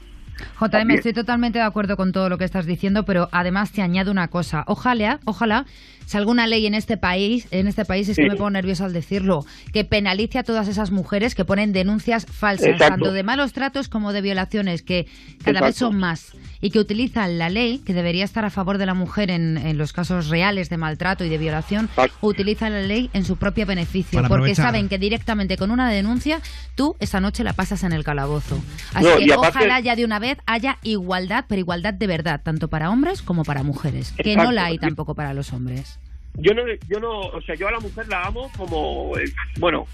JM, 0.61 0.71
También. 0.71 0.99
estoy 0.99 1.13
totalmente 1.13 1.59
de 1.59 1.65
acuerdo 1.65 1.97
con 1.97 2.13
todo 2.13 2.29
lo 2.29 2.39
que 2.39 2.45
estás 2.45 2.67
diciendo, 2.67 3.05
pero 3.05 3.29
además 3.33 3.73
te 3.73 3.83
añado 3.83 4.11
una 4.11 4.29
cosa. 4.29 4.65
Ojalá, 4.67 5.21
ojalá 5.25 5.67
salga 6.13 6.31
una 6.31 6.47
ley 6.47 6.67
en 6.67 6.75
este 6.75 6.97
país, 6.97 7.49
en 7.51 7.67
este 7.67 7.85
país, 7.85 8.09
es 8.09 8.17
que 8.17 8.29
me 8.29 8.37
pongo 8.37 8.51
nerviosa 8.51 8.85
al 8.85 8.93
decirlo, 8.93 9.45
que 9.73 9.85
penalice 9.85 10.39
a 10.39 10.43
todas 10.45 10.69
esas 10.69 10.91
mujeres 10.91 11.35
que 11.35 11.45
ponen 11.45 11.73
denuncias 11.73 12.27
falsas, 12.27 12.69
Exacto. 12.69 12.95
tanto 12.95 13.13
de 13.13 13.23
malos 13.23 13.53
tratos 13.53 13.89
como 13.89 14.13
de 14.13 14.21
violaciones, 14.21 14.83
que 14.83 15.07
cada 15.45 15.61
vez 15.61 15.71
Exacto. 15.71 15.87
son 15.93 15.97
más, 15.99 16.33
y 16.61 16.71
que 16.71 16.79
utilizan 16.79 17.39
la 17.39 17.49
ley, 17.51 17.79
que 17.79 17.95
debería 17.95 18.25
estar 18.25 18.45
a 18.45 18.51
favor 18.51 18.79
de 18.79 18.87
la 18.87 18.95
mujer 18.95 19.31
en, 19.31 19.57
en 19.59 19.79
los 19.79 19.93
casos 19.93 20.29
reales 20.29 20.69
de 20.71 20.77
maltrato 20.77 21.25
y 21.25 21.29
de 21.29 21.39
violación, 21.39 21.89
utilizan 22.21 22.73
la 22.73 22.83
ley 22.83 23.11
en 23.15 23.25
su 23.25 23.37
propio 23.37 23.67
beneficio, 23.67 24.19
Para 24.19 24.29
porque 24.29 24.43
aprovechar. 24.53 24.67
saben 24.67 24.89
que 24.89 24.99
directamente 24.99 25.57
con 25.57 25.71
una 25.71 25.89
denuncia 25.91 26.41
tú 26.77 26.95
esa 27.01 27.21
noche 27.21 27.43
la 27.43 27.55
pasas 27.55 27.83
en 27.85 27.93
el 27.93 28.05
calabozo. 28.05 28.61
Así 28.95 29.07
No, 29.07 29.17
que 29.17 29.33
aparte- 29.33 29.59
ojalá 29.59 29.81
ya 29.81 29.97
de 29.97 30.05
una 30.05 30.19
vez 30.19 30.39
haya 30.47 30.79
igualdad, 30.83 31.47
pero 31.49 31.59
igualdad 31.59 31.95
de 31.95 32.07
verdad, 32.07 32.41
tanto 32.45 32.69
para 32.69 32.91
hombres 32.91 33.23
como 33.23 33.45
para 33.45 33.63
mujeres, 33.63 34.13
que 34.13 34.37
no 34.37 34.43
Exacto. 34.43 34.53
la 34.53 34.65
hay 34.67 34.79
tampoco 34.79 35.15
para 35.15 35.33
los 35.35 35.53
hombres. 35.53 35.99
Yo 36.39 36.55
no, 36.55 36.63
yo 36.89 36.99
no, 37.01 37.21
o 37.21 37.41
sea, 37.43 37.55
yo 37.55 37.69
a 37.69 37.73
la 37.73 37.81
mujer 37.81 38.09
la 38.09 38.23
amo 38.25 38.51
como, 38.57 39.17
eh, 39.19 39.25
bueno, 39.59 39.87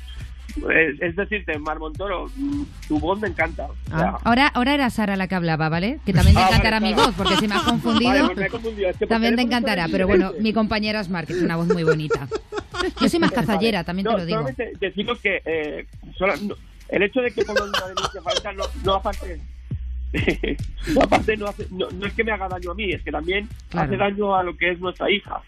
es, 0.72 1.00
es 1.00 1.16
decirte, 1.16 1.58
Mar 1.58 1.78
Montoro, 1.78 2.26
tu 2.86 2.98
voz 3.00 3.20
me 3.20 3.28
encanta. 3.28 3.66
O 3.66 3.74
sea, 3.88 4.16
Ahora, 4.24 4.46
ahora 4.48 4.74
era 4.74 4.88
Sara 4.90 5.16
la 5.16 5.26
que 5.28 5.34
hablaba, 5.34 5.68
¿vale? 5.68 5.98
Que 6.06 6.12
también 6.12 6.34
te 6.36 6.40
Ah, 6.40 6.44
vale, 6.44 6.56
encantará 6.56 6.80
mi 6.80 6.94
voz, 6.94 7.12
porque 7.16 7.36
si 7.36 7.48
me 7.48 7.54
has 7.56 7.62
confundido, 7.64 8.10
Vale, 8.10 8.24
pues 8.26 8.36
me 8.38 8.46
he 8.46 8.50
confundido. 8.50 8.88
Es 8.90 8.96
que 8.96 9.06
también 9.06 9.36
te 9.36 9.42
encantará. 9.42 9.86
Pero 9.90 10.06
bueno, 10.06 10.32
mi 10.40 10.52
compañera 10.52 11.00
es 11.00 11.08
Mar, 11.08 11.26
que 11.26 11.32
tiene 11.34 11.46
una 11.46 11.56
voz 11.56 11.66
muy 11.68 11.84
bonita. 11.84 12.26
Yo 13.00 13.08
soy 13.08 13.18
más 13.20 13.32
cazallera, 13.32 13.84
también 13.84 14.06
te 14.06 14.12
lo 14.12 14.24
digo. 14.24 14.38
Solamente 14.38 14.72
deciros 14.80 15.18
que 15.20 15.42
eh, 15.44 15.86
no, 16.42 16.54
el 16.88 17.02
hecho 17.02 17.20
de 17.20 17.30
que 17.32 17.44
pongan 17.44 17.68
una 17.68 17.88
denuncia 17.88 18.22
falsa 18.22 18.52
no, 18.52 18.64
no 18.84 18.94
aparte, 18.94 19.38
no, 20.94 21.02
aparte 21.02 21.36
no, 21.36 21.46
hace- 21.46 21.66
no, 21.70 21.88
no 21.90 22.06
es 22.06 22.12
que 22.14 22.24
me 22.24 22.32
haga 22.32 22.48
daño 22.48 22.70
a 22.70 22.74
mí, 22.74 22.90
es 22.92 23.02
que 23.02 23.10
también 23.12 23.48
Claro. 23.68 23.88
hace 23.88 23.96
daño 23.96 24.34
a 24.34 24.42
lo 24.42 24.56
que 24.56 24.70
es 24.72 24.80
nuestra 24.80 25.10
hija. 25.10 25.40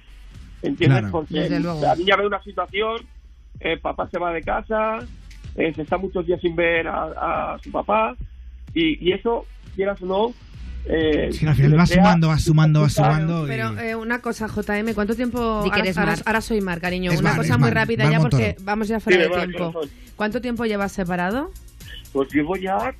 ¿Entiendes? 0.62 1.00
Claro. 1.00 1.10
Porque 1.12 1.48
la 1.50 1.94
niña 1.96 2.16
ve 2.16 2.26
una 2.26 2.42
situación, 2.42 2.96
eh, 3.60 3.76
papá 3.78 4.08
se 4.10 4.18
va 4.18 4.32
de 4.32 4.42
casa, 4.42 4.98
eh, 5.56 5.72
se 5.74 5.82
está 5.82 5.96
muchos 5.98 6.26
días 6.26 6.40
sin 6.40 6.54
ver 6.56 6.86
a, 6.88 7.54
a 7.54 7.58
su 7.62 7.70
papá, 7.70 8.14
y, 8.74 9.08
y 9.08 9.12
eso, 9.12 9.46
quieras 9.74 10.00
o 10.02 10.06
no, 10.06 10.34
eh, 10.86 11.28
Es 11.30 11.38
que 11.38 11.46
al 11.46 11.54
final 11.54 11.70
le 11.72 11.76
va 11.76 11.86
sumando, 11.86 12.28
va 12.28 12.38
sumando, 12.38 12.80
va 12.82 12.88
sumando. 12.88 13.44
y- 13.44 13.48
Pero 13.48 13.78
eh, 13.78 13.94
una 13.94 14.20
cosa, 14.20 14.46
JM, 14.48 14.94
¿cuánto 14.94 15.14
tiempo? 15.14 15.38
Ahora, 16.24 16.40
soy 16.40 16.60
Mar, 16.62 16.80
cariño. 16.80 17.10
Es 17.12 17.20
una 17.20 17.30
Mar, 17.30 17.38
cosa 17.38 17.58
muy 17.58 17.66
Mar, 17.68 17.74
rápida 17.74 18.04
Mar 18.04 18.12
ya 18.14 18.20
porque 18.20 18.56
vamos 18.62 18.88
ya 18.88 18.98
fuera 19.00 19.18
Sí, 19.18 19.22
de 19.24 19.28
Mar, 19.28 19.38
tiempo. 19.46 19.72
corazón. 19.72 19.90
¿Cuánto 20.16 20.40
tiempo 20.40 20.64
llevas 20.64 20.92
separado? 20.92 21.50
Pues 22.12 22.32
llevo 22.32 22.56
ya, 22.56 22.94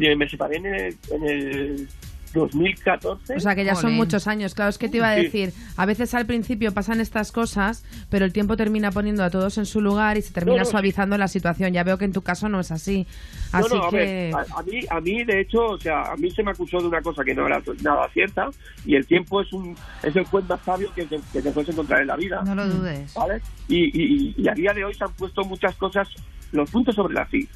eh, 0.00 0.16
me 0.16 0.28
separé 0.28 0.56
en 0.56 0.66
el, 0.66 0.96
en 1.12 1.24
el 1.28 1.88
2014. 2.36 3.34
O 3.36 3.40
sea 3.40 3.54
que 3.54 3.64
ya 3.64 3.74
son 3.74 3.94
muchos 3.94 4.26
años. 4.26 4.54
Claro, 4.54 4.70
es 4.70 4.78
que 4.78 4.88
te 4.88 4.98
iba 4.98 5.10
a 5.10 5.16
Sí. 5.16 5.22
decir, 5.24 5.52
a 5.76 5.86
veces 5.86 6.14
al 6.14 6.26
principio 6.26 6.72
pasan 6.72 7.00
estas 7.00 7.32
cosas, 7.32 7.84
pero 8.10 8.24
el 8.24 8.32
tiempo 8.32 8.56
termina 8.56 8.90
poniendo 8.92 9.24
a 9.24 9.30
todos 9.30 9.58
en 9.58 9.66
su 9.66 9.80
lugar 9.80 10.16
y 10.16 10.22
se 10.22 10.32
termina 10.32 10.56
No, 10.56 10.60
no, 10.60 10.64
sí. 10.66 10.70
suavizando 10.70 11.18
la 11.18 11.28
situación. 11.28 11.72
Ya 11.72 11.82
veo 11.84 11.98
que 11.98 12.04
en 12.04 12.12
tu 12.12 12.22
caso 12.22 12.48
no 12.48 12.60
es 12.60 12.70
así. 12.70 13.06
No, 13.52 13.58
Así 13.58 13.74
no, 13.74 13.84
a 13.84 13.90
que... 13.90 13.96
ver, 13.96 14.34
a, 14.34 14.58
a 14.58 14.62
mí, 14.62 14.80
a 14.90 15.00
mí, 15.00 15.24
de 15.24 15.40
hecho, 15.40 15.64
o 15.64 15.78
sea, 15.80 16.12
a 16.12 16.16
mí 16.16 16.30
se 16.30 16.42
me 16.42 16.50
acusó 16.50 16.78
de 16.80 16.86
una 16.88 17.00
cosa 17.02 17.24
que 17.24 17.34
no 17.34 17.46
era 17.46 17.62
nada 17.82 18.08
cierta 18.12 18.48
y 18.84 18.94
el 18.96 19.06
tiempo 19.06 19.40
es 19.40 19.52
un 19.52 19.76
es 20.02 20.14
el 20.14 20.24
juez 20.24 20.44
más 20.48 20.60
sabio 20.64 20.92
que 20.94 21.04
te, 21.06 21.18
que 21.32 21.40
te 21.42 21.50
puedes 21.50 21.70
encontrar 21.70 22.00
en 22.02 22.06
la 22.08 22.16
vida. 22.16 22.42
No 22.44 22.54
lo 22.54 22.68
dudes. 22.68 23.14
¿Vale? 23.14 23.40
Y, 23.68 23.84
y, 23.86 24.34
y 24.36 24.48
a 24.48 24.52
día 24.52 24.72
de 24.72 24.84
hoy 24.84 24.94
se 24.94 25.04
han 25.04 25.12
puesto 25.12 25.42
muchas 25.44 25.74
cosas, 25.76 26.08
los 26.52 26.70
puntos 26.70 26.94
sobre 26.94 27.14
las 27.14 27.32
i, 27.32 27.48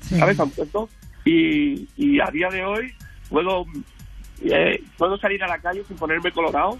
Sí. 0.00 0.16
¿sabes? 0.18 0.36
Se 0.36 0.42
han 0.42 0.50
puesto 0.50 0.88
y, 1.24 1.88
y 1.96 2.20
a 2.20 2.26
día 2.30 2.48
de 2.50 2.64
hoy 2.64 2.92
puedo 3.30 3.64
eh, 4.42 4.82
puedo 4.98 5.16
salir 5.18 5.42
a 5.44 5.48
la 5.48 5.58
calle 5.58 5.84
sin 5.84 5.96
ponerme 5.96 6.32
colorado, 6.32 6.78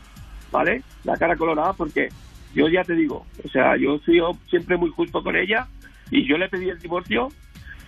¿vale? 0.50 0.82
La 1.05 1.16
cara 1.16 1.36
colorada 1.36 1.72
porque 1.72 2.09
yo 2.55 2.68
ya 2.68 2.84
te 2.84 2.94
digo, 2.94 3.26
o 3.44 3.48
sea, 3.48 3.76
yo 3.76 3.98
soy 4.05 4.20
siempre 4.48 4.76
muy 4.76 4.90
justo 4.90 5.22
con 5.22 5.36
ella 5.36 5.66
y 6.11 6.26
yo 6.26 6.36
le 6.38 6.48
pedí 6.48 6.68
el 6.68 6.78
divorcio 6.78 7.28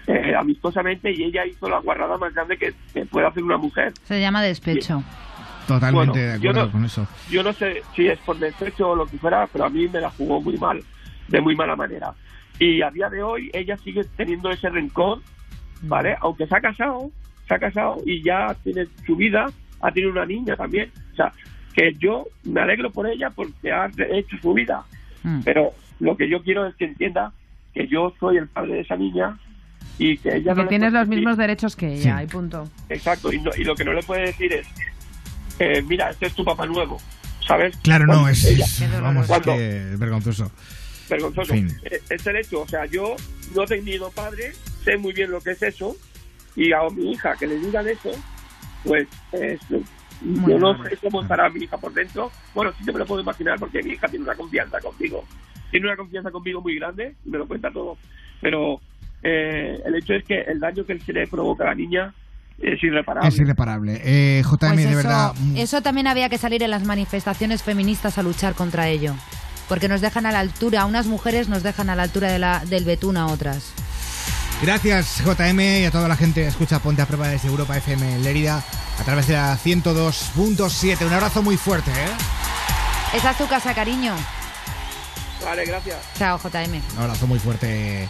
eh, 0.07 0.35
amistosamente 0.39 1.11
y 1.13 1.25
ella 1.25 1.45
hizo 1.47 1.69
la 1.69 1.79
guarrada 1.81 2.17
más 2.19 2.33
grande 2.35 2.57
que, 2.57 2.73
que 2.95 3.05
puede 3.07 3.27
hacer 3.27 3.43
una 3.43 3.57
mujer. 3.59 3.93
Se 4.05 4.21
llama 4.21 4.43
despecho. 4.43 5.03
Totalmente 5.67 6.13
Bueno, 6.13 6.29
de 6.31 6.33
acuerdo 6.35 6.67
no- 6.67 6.73
con 6.73 6.85
eso. 6.85 7.07
Yo 7.29 7.43
no 7.43 7.53
sé 7.53 7.83
si 7.95 8.07
es 8.07 8.19
por 8.21 8.39
despecho 8.39 8.91
o 8.91 8.97
lo 8.97 9.07
que 9.07 9.19
fuera, 9.19 9.49
pero 9.53 9.65
a 9.65 9.69
mí 9.69 9.89
me 9.89 10.01
la 10.01 10.11
jugó 10.11 10.41
muy 10.41 10.57
mal, 10.59 10.81
de 11.29 11.41
muy 11.41 11.57
mala 11.57 11.75
manera. 11.75 12.13
Y 12.61 12.83
a 12.83 12.91
día 12.91 13.09
de 13.11 13.23
hoy 13.23 13.51
ella 13.53 13.77
sigue 13.79 14.05
teniendo 14.17 14.49
ese 14.51 14.69
rencor, 14.71 15.21
¿vale? 15.83 16.17
Aunque 16.21 16.47
se 16.47 16.55
ha 16.57 16.61
casado, 16.61 17.11
se 17.47 17.55
ha 17.55 17.59
casado 17.59 18.03
y 18.05 18.23
ya 18.23 18.55
tiene 18.65 18.87
su 19.07 19.17
vida, 19.17 19.51
ha 19.81 19.91
tenido 19.93 20.13
una 20.13 20.27
niña 20.27 20.57
también. 20.57 20.91
O 21.13 21.17
sea, 21.17 21.33
que 21.75 21.93
yo 21.99 22.27
me 22.45 22.61
alegro 22.61 22.91
por 22.91 23.07
ella 23.07 23.31
porque 23.31 23.71
ha 23.73 23.91
hecho 24.13 24.37
su 24.41 24.55
vida. 24.55 24.85
Mm. 25.23 25.41
Pero 25.45 25.73
lo 26.01 26.17
que 26.17 26.29
yo 26.29 26.43
quiero 26.43 26.67
es 26.67 26.75
que 26.77 26.85
entienda 26.87 27.33
que 27.75 27.87
yo 27.87 28.15
soy 28.19 28.39
el 28.39 28.49
padre 28.49 28.75
de 28.75 28.81
esa 28.81 28.97
niña 28.97 29.39
y 29.99 30.17
que 30.19 30.29
ella 30.37 30.53
que 30.53 30.57
no 30.59 30.63
le 30.65 30.69
tienes 30.69 30.93
los 30.93 31.03
decir- 31.09 31.17
mismos 31.17 31.37
derechos 31.37 31.77
que 31.77 31.95
ella, 31.95 32.19
Sí. 32.19 32.25
y 32.25 32.27
punto. 32.27 32.71
Exacto, 32.89 33.33
y, 33.33 33.41
no- 33.41 33.51
y 33.57 33.65
lo 33.65 33.75
que 33.75 33.85
no 33.85 33.93
le 33.93 34.03
puede 34.03 34.23
decir 34.27 34.53
es, 34.53 34.67
eh, 35.59 35.83
mira, 35.87 36.11
este 36.11 36.27
es 36.27 36.35
tu 36.35 36.45
papá 36.45 36.67
nuevo, 36.67 36.99
¿sabes? 37.47 37.77
Claro, 37.79 38.07
no, 38.07 38.29
es, 38.29 38.45
ella- 38.45 38.65
es- 38.65 39.01
vamos, 39.01 39.29
es 39.31 39.41
que 39.41 39.95
vergonzoso. 39.99 40.51
vergonzoso. 41.09 41.53
Fin. 41.53 41.69
Eh, 41.85 42.01
Es 42.11 42.27
el 42.27 42.37
hecho, 42.37 42.63
o 42.63 42.69
sea, 42.69 42.85
yo 42.87 43.15
no 43.55 43.63
he 43.63 43.67
tenido 43.67 44.11
padre, 44.11 44.53
sé 44.85 44.97
muy 44.97 45.13
bien 45.13 45.31
lo 45.31 45.41
que 45.41 45.53
es 45.53 45.63
eso, 45.63 45.97
y 46.57 46.73
a 46.73 46.81
mi 46.95 47.13
hija 47.13 47.35
que 47.37 47.47
le 47.47 47.59
digan 47.59 47.87
eso, 47.87 48.11
pues 48.83 49.07
es, 49.33 49.61
Muy 50.23 50.53
yo 50.53 50.59
no 50.59 50.83
sé 50.85 50.97
cómo 50.97 51.23
estará 51.23 51.49
mi 51.51 51.65
hija 51.65 51.77
por 51.77 51.93
dentro. 51.93 52.31
Bueno, 52.55 52.73
sí 52.79 52.85
que 52.85 52.93
me 52.93 52.99
lo 52.99 53.07
puedo 53.07 53.21
imaginar 53.21 53.59
porque 53.59 53.83
mi 53.83 53.91
hija 53.91 54.09
tiene 54.09 54.25
una 54.25 54.35
confianza 54.35 54.81
conmigo. 54.81 55.25
Tiene 55.71 55.87
una 55.87 55.97
confianza 55.97 56.31
conmigo 56.31 56.61
muy 56.61 56.77
grande 56.77 57.15
me 57.25 57.39
lo 57.39 57.47
cuenta 57.47 57.71
todo. 57.71 57.99
Pero 58.41 58.81
eh, 59.23 59.81
el 59.85 59.95
hecho 59.97 60.15
es 60.15 60.25
que 60.25 60.41
el 60.41 60.59
daño 60.59 60.85
que 60.85 60.99
se 60.99 61.13
le 61.13 61.27
provoca 61.27 61.65
a 61.65 61.69
la 61.69 61.75
niña 61.75 62.15
es 62.59 62.83
irreparable. 62.83 63.29
Es 63.29 63.39
irreparable. 63.39 64.01
Eh, 64.05 64.43
JM, 64.43 64.59
Pues 64.59 64.77
de 64.77 64.83
eso, 64.85 64.97
verdad. 64.97 65.33
eso 65.57 65.83
también 65.83 66.07
había 66.07 66.29
que 66.29 66.39
salir 66.39 66.63
en 66.63 66.71
las 66.71 66.85
manifestaciones 66.85 67.63
feministas 67.63 68.17
a 68.19 68.23
luchar 68.23 68.55
contra 68.55 68.89
ello. 68.89 69.15
Porque 69.69 69.89
nos 69.89 70.01
dejan 70.01 70.27
a 70.27 70.33
la 70.33 70.41
altura, 70.41 70.83
a 70.83 70.87
unas 70.87 71.07
mujeres 71.07 71.49
nos 71.49 71.63
dejan 71.63 71.91
a 71.91 71.97
la 71.97 72.05
altura 72.05 72.31
de 72.31 72.39
la, 72.39 72.65
del 72.65 72.85
betún 72.85 73.17
a 73.17 73.27
otras. 73.27 73.75
Gracias, 74.63 75.23
JM, 75.23 75.61
y 75.61 75.85
a 75.85 75.91
toda 75.91 76.09
la 76.09 76.17
gente 76.17 76.43
que 76.43 76.49
escucha 76.49 76.79
Ponte 76.79 77.03
a 77.03 77.07
Prueba 77.07 77.29
desde 77.29 77.49
Europa 77.49 77.77
FM 77.77 78.15
en 78.15 78.25
Lérida 78.25 78.65
a 78.99 79.05
través 79.05 79.27
de 79.27 79.35
la 79.35 79.59
102.7. 79.59 81.07
Un 81.07 81.13
abrazo 81.13 81.43
muy 81.43 81.57
fuerte, 81.57 81.91
¿eh? 81.91 83.17
Esa 83.17 83.33
es 83.33 83.39
tu 83.39 83.47
casa, 83.47 83.75
cariño. 83.75 84.15
Vale, 85.45 85.65
gracias. 85.67 85.99
Chao, 86.19 86.39
JM. 86.39 86.81
Un 86.97 87.03
abrazo 87.03 87.27
muy 87.27 87.39
fuerte. 87.39 88.09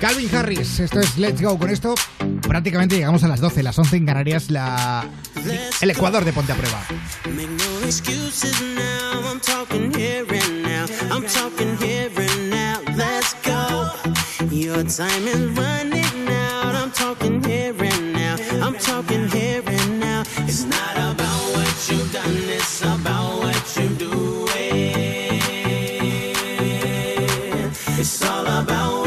Calvin 0.00 0.34
Harris, 0.34 0.80
esto 0.80 1.00
es 1.00 1.18
Let's 1.18 1.42
Go. 1.42 1.58
Con 1.58 1.70
esto 1.70 1.94
prácticamente 2.42 2.96
llegamos 2.96 3.24
a 3.24 3.28
las 3.28 3.40
12, 3.40 3.62
las 3.62 3.78
11 3.78 3.96
en 3.96 4.06
Canarias, 4.06 4.50
la... 4.50 5.04
el 5.80 5.90
Ecuador 5.90 6.24
de 6.24 6.32
Ponte 6.32 6.52
a 6.52 6.56
Prueba. 6.56 6.80
Your 14.70 14.84
time 14.84 15.26
is 15.26 15.50
running 15.58 16.28
out. 16.28 16.76
I'm 16.76 16.92
talking 16.92 17.42
here 17.42 17.74
and 17.76 18.12
now. 18.12 18.36
I'm 18.64 18.74
talking 18.74 19.26
here 19.28 19.64
and 19.66 19.98
now. 19.98 20.22
It's 20.46 20.62
not 20.62 20.96
about 20.96 21.42
what 21.54 21.88
you've 21.90 22.12
done, 22.12 22.36
it's 22.48 22.80
about 22.82 23.38
what 23.38 23.76
you're 23.76 23.88
doing. 23.98 24.46
It's 27.98 28.24
all 28.24 28.46
about 28.46 28.99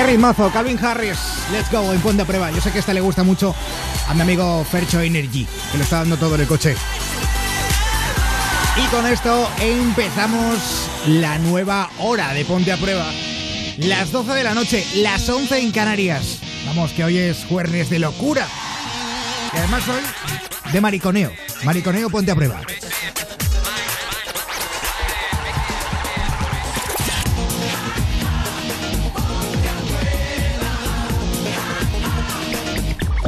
Qué 0.00 0.06
ritmazo, 0.06 0.50
Calvin 0.50 0.82
Harris. 0.82 1.18
Let's 1.52 1.70
go, 1.70 1.92
en 1.92 2.00
ponte 2.00 2.22
a 2.22 2.24
prueba. 2.24 2.50
Yo 2.50 2.62
sé 2.62 2.72
que 2.72 2.78
esta 2.78 2.94
le 2.94 3.02
gusta 3.02 3.22
mucho 3.22 3.54
a 4.08 4.14
mi 4.14 4.22
amigo 4.22 4.64
Fercho 4.64 4.98
Energy, 4.98 5.46
que 5.70 5.76
lo 5.76 5.84
está 5.84 5.98
dando 5.98 6.16
todo 6.16 6.36
en 6.36 6.40
el 6.40 6.46
coche. 6.46 6.74
Y 8.82 8.86
con 8.86 9.06
esto 9.06 9.46
empezamos 9.60 10.88
la 11.06 11.38
nueva 11.40 11.90
hora 11.98 12.32
de 12.32 12.46
Ponte 12.46 12.72
a 12.72 12.78
Prueba. 12.78 13.12
Las 13.76 14.10
12 14.10 14.32
de 14.32 14.42
la 14.42 14.54
noche, 14.54 14.86
las 14.94 15.28
11 15.28 15.58
en 15.58 15.70
Canarias. 15.70 16.38
Vamos, 16.64 16.92
que 16.92 17.04
hoy 17.04 17.18
es 17.18 17.44
jueves 17.44 17.90
de 17.90 17.98
locura. 17.98 18.46
Y 19.52 19.58
además 19.58 19.86
hoy 19.86 20.72
de 20.72 20.80
mariconeo. 20.80 21.30
Mariconeo, 21.62 22.08
ponte 22.08 22.30
a 22.30 22.34
prueba. 22.34 22.62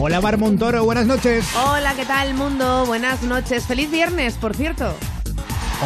Hola 0.05 0.19
Bar 0.19 0.37
Montoro, 0.37 0.85
buenas 0.85 1.07
noches. 1.07 1.47
Hola, 1.55 1.95
¿qué 1.95 2.05
tal 2.05 2.35
mundo? 2.35 2.85
Buenas 2.87 3.23
noches. 3.23 3.67
Feliz 3.67 3.89
viernes, 3.89 4.35
por 4.35 4.57
cierto. 4.57 4.97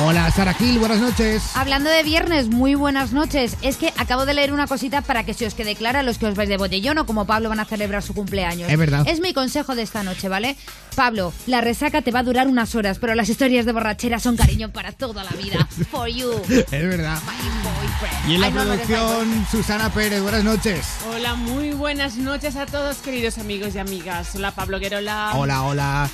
Hola 0.06 0.30
Sara 0.30 0.54
Gil, 0.54 0.78
buenas 0.78 1.00
noches. 1.00 1.54
Hablando 1.54 1.90
de 1.90 2.02
viernes, 2.02 2.48
muy 2.48 2.74
buenas 2.74 3.12
noches. 3.12 3.58
Es 3.60 3.76
que 3.76 3.92
acabo 3.98 4.24
de 4.24 4.32
leer 4.32 4.54
una 4.54 4.66
cosita 4.66 5.02
para 5.02 5.24
que 5.24 5.34
se 5.34 5.46
os 5.46 5.52
quede 5.52 5.74
clara 5.74 6.02
los 6.02 6.16
que 6.16 6.24
os 6.24 6.34
vais 6.34 6.48
de 6.48 6.56
botellón 6.56 6.96
o 6.96 7.04
como 7.04 7.26
Pablo 7.26 7.50
van 7.50 7.60
a 7.60 7.66
celebrar 7.66 8.02
su 8.02 8.14
cumpleaños. 8.14 8.70
Es 8.70 8.78
verdad. 8.78 9.06
Es 9.06 9.20
mi 9.20 9.34
consejo 9.34 9.74
de 9.74 9.82
esta 9.82 10.02
noche, 10.02 10.30
¿vale? 10.30 10.56
Pablo, 10.96 11.32
la 11.46 11.60
resaca 11.60 12.00
te 12.00 12.10
va 12.10 12.20
a 12.20 12.22
durar 12.22 12.48
unas 12.48 12.74
horas, 12.74 12.98
pero 12.98 13.14
las 13.14 13.28
historias 13.28 13.66
de 13.66 13.72
borrachera 13.72 14.18
son 14.18 14.36
cariño 14.36 14.72
para 14.72 14.92
toda 14.92 15.22
la 15.22 15.30
vida. 15.32 15.68
For 15.90 16.08
you. 16.08 16.32
Es 16.48 16.70
verdad. 16.70 17.18
Y 18.26 18.34
en 18.34 18.40
la 18.40 18.46
Ay, 18.46 18.52
no, 18.54 18.64
no, 18.64 18.70
producción, 18.72 19.46
Susana 19.50 19.90
Pérez, 19.90 20.22
buenas 20.22 20.42
noches. 20.42 20.86
Hola, 21.12 21.34
muy 21.34 21.72
buenas 21.72 22.16
noches 22.16 22.56
a 22.56 22.64
todos, 22.64 22.96
queridos 22.96 23.36
amigos 23.38 23.74
y 23.74 23.78
amigas. 23.78 24.34
Hola, 24.34 24.52
Pablo 24.52 24.80
Guerola. 24.80 25.32
Hola, 25.34 25.62
hola. 25.62 26.08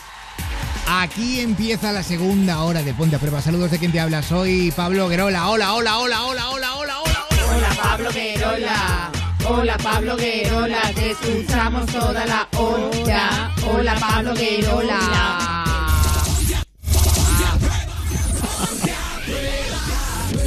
Aquí 0.89 1.41
empieza 1.41 1.93
la 1.93 2.03
segunda 2.03 2.63
hora 2.65 2.83
de 2.83 2.93
Ponte 2.93 3.17
a 3.17 3.19
Prueba. 3.21 3.41
Saludos 3.41 3.71
de 3.71 3.79
quien 3.79 3.93
te 3.93 4.01
habla. 4.01 4.23
Soy 4.23 4.73
Pablo 4.73 5.09
Guerola. 5.09 5.49
Hola, 5.49 5.75
hola, 5.75 5.99
hola, 6.01 6.25
hola, 6.25 6.51
hola, 6.51 6.75
hola, 6.75 6.99
hola. 7.01 7.25
Hola, 7.57 7.69
Pablo 7.81 8.11
Guerola. 8.13 9.12
Hola, 9.49 9.77
Pablo 9.83 10.17
Guerola. 10.17 10.81
Te 10.95 11.11
escuchamos 11.11 11.87
toda 11.87 12.25
la 12.27 12.49
hora. 12.57 13.51
Hola, 13.73 13.95
Pablo 13.99 14.35
Guerola. 14.35 15.65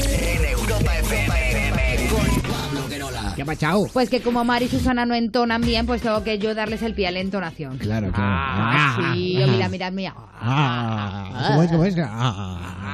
En 0.08 0.46
Europa 0.46 0.98
FM 1.00 2.10
con 2.10 2.42
Pablo 2.52 2.88
Querola. 2.90 3.34
¿Qué 3.36 3.42
ha 3.42 3.46
pasado? 3.46 3.88
Pues 3.92 4.10
que 4.10 4.22
como 4.22 4.44
Mari 4.44 4.66
y 4.66 4.70
Susana 4.70 5.06
no 5.06 5.14
entonan 5.14 5.62
bien, 5.62 5.86
pues 5.86 6.02
tengo 6.02 6.24
que 6.24 6.40
yo 6.40 6.56
darles 6.56 6.82
el 6.82 6.94
pie 6.94 7.08
a 7.08 7.12
la 7.12 7.20
entonación. 7.20 7.78
Claro, 7.78 8.12
claro. 8.12 8.32
Ah, 8.38 9.14
sí, 9.14 9.34
yo 9.38 9.48
mira, 9.48 9.70
mira, 9.70 9.92
mira. 9.92 10.14
Ah, 10.40 11.48
¿Cómo 11.50 11.64
es? 11.64 11.72
¿Cómo 11.72 11.86
es? 11.86 11.96
Ah. 12.00 12.85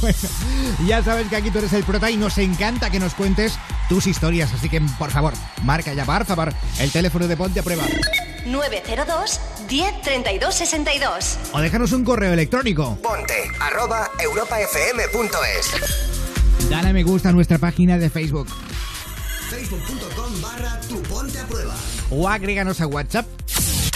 Bueno, 0.00 0.18
ya 0.86 1.02
sabes 1.02 1.28
que 1.28 1.36
aquí 1.36 1.50
tú 1.50 1.58
eres 1.58 1.72
el 1.72 1.84
prota 1.84 2.10
y 2.10 2.16
nos 2.16 2.38
encanta 2.38 2.90
que 2.90 3.00
nos 3.00 3.14
cuentes 3.14 3.58
tus 3.88 4.06
historias. 4.06 4.52
Así 4.52 4.68
que, 4.68 4.80
por 4.98 5.10
favor, 5.10 5.34
marca 5.64 5.92
ya, 5.92 6.04
por 6.04 6.24
favor, 6.24 6.52
el 6.78 6.90
teléfono 6.90 7.26
de 7.28 7.36
Ponte 7.36 7.60
a 7.60 7.62
Prueba. 7.62 7.84
902 8.46 9.40
10 9.68 10.02
32 10.02 10.54
62. 10.54 11.38
O 11.52 11.60
déjanos 11.60 11.92
un 11.92 12.04
correo 12.04 12.32
electrónico. 12.32 12.98
Ponte 13.02 13.34
arroba 13.60 14.10
europafm.es. 14.18 15.70
Dale 16.68 16.88
a 16.88 16.92
me 16.92 17.02
gusta 17.02 17.30
a 17.30 17.32
nuestra 17.32 17.58
página 17.58 17.98
de 17.98 18.10
Facebook. 18.10 18.48
Facebook.com 19.50 20.40
barra 20.40 20.80
tu 20.88 21.02
ponte 21.02 21.38
a 21.38 21.46
prueba. 21.46 21.74
O 22.10 22.28
agréganos 22.28 22.80
a 22.80 22.86
WhatsApp. 22.86 23.26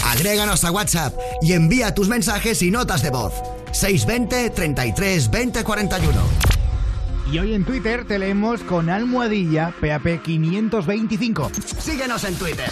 Agréganos 0.05 0.65
a 0.65 0.71
WhatsApp 0.71 1.15
y 1.43 1.53
envía 1.55 1.95
tus 1.95 2.09
mensajes 2.09 2.63
y 2.63 2.71
notas 2.71 3.03
de 3.03 3.11
voz. 3.11 3.33
620 3.75 4.51
33 4.51 5.31
20 5.31 5.65
41. 5.65 6.21
Y 7.33 7.39
hoy 7.39 7.55
en 7.55 7.65
Twitter 7.65 8.07
te 8.07 8.19
leemos 8.19 8.63
con 8.63 8.89
almohadilla 8.89 9.75
PAP 9.81 10.23
525. 10.23 11.51
Síguenos 11.79 12.23
en 12.25 12.37
Twitter. 12.37 12.71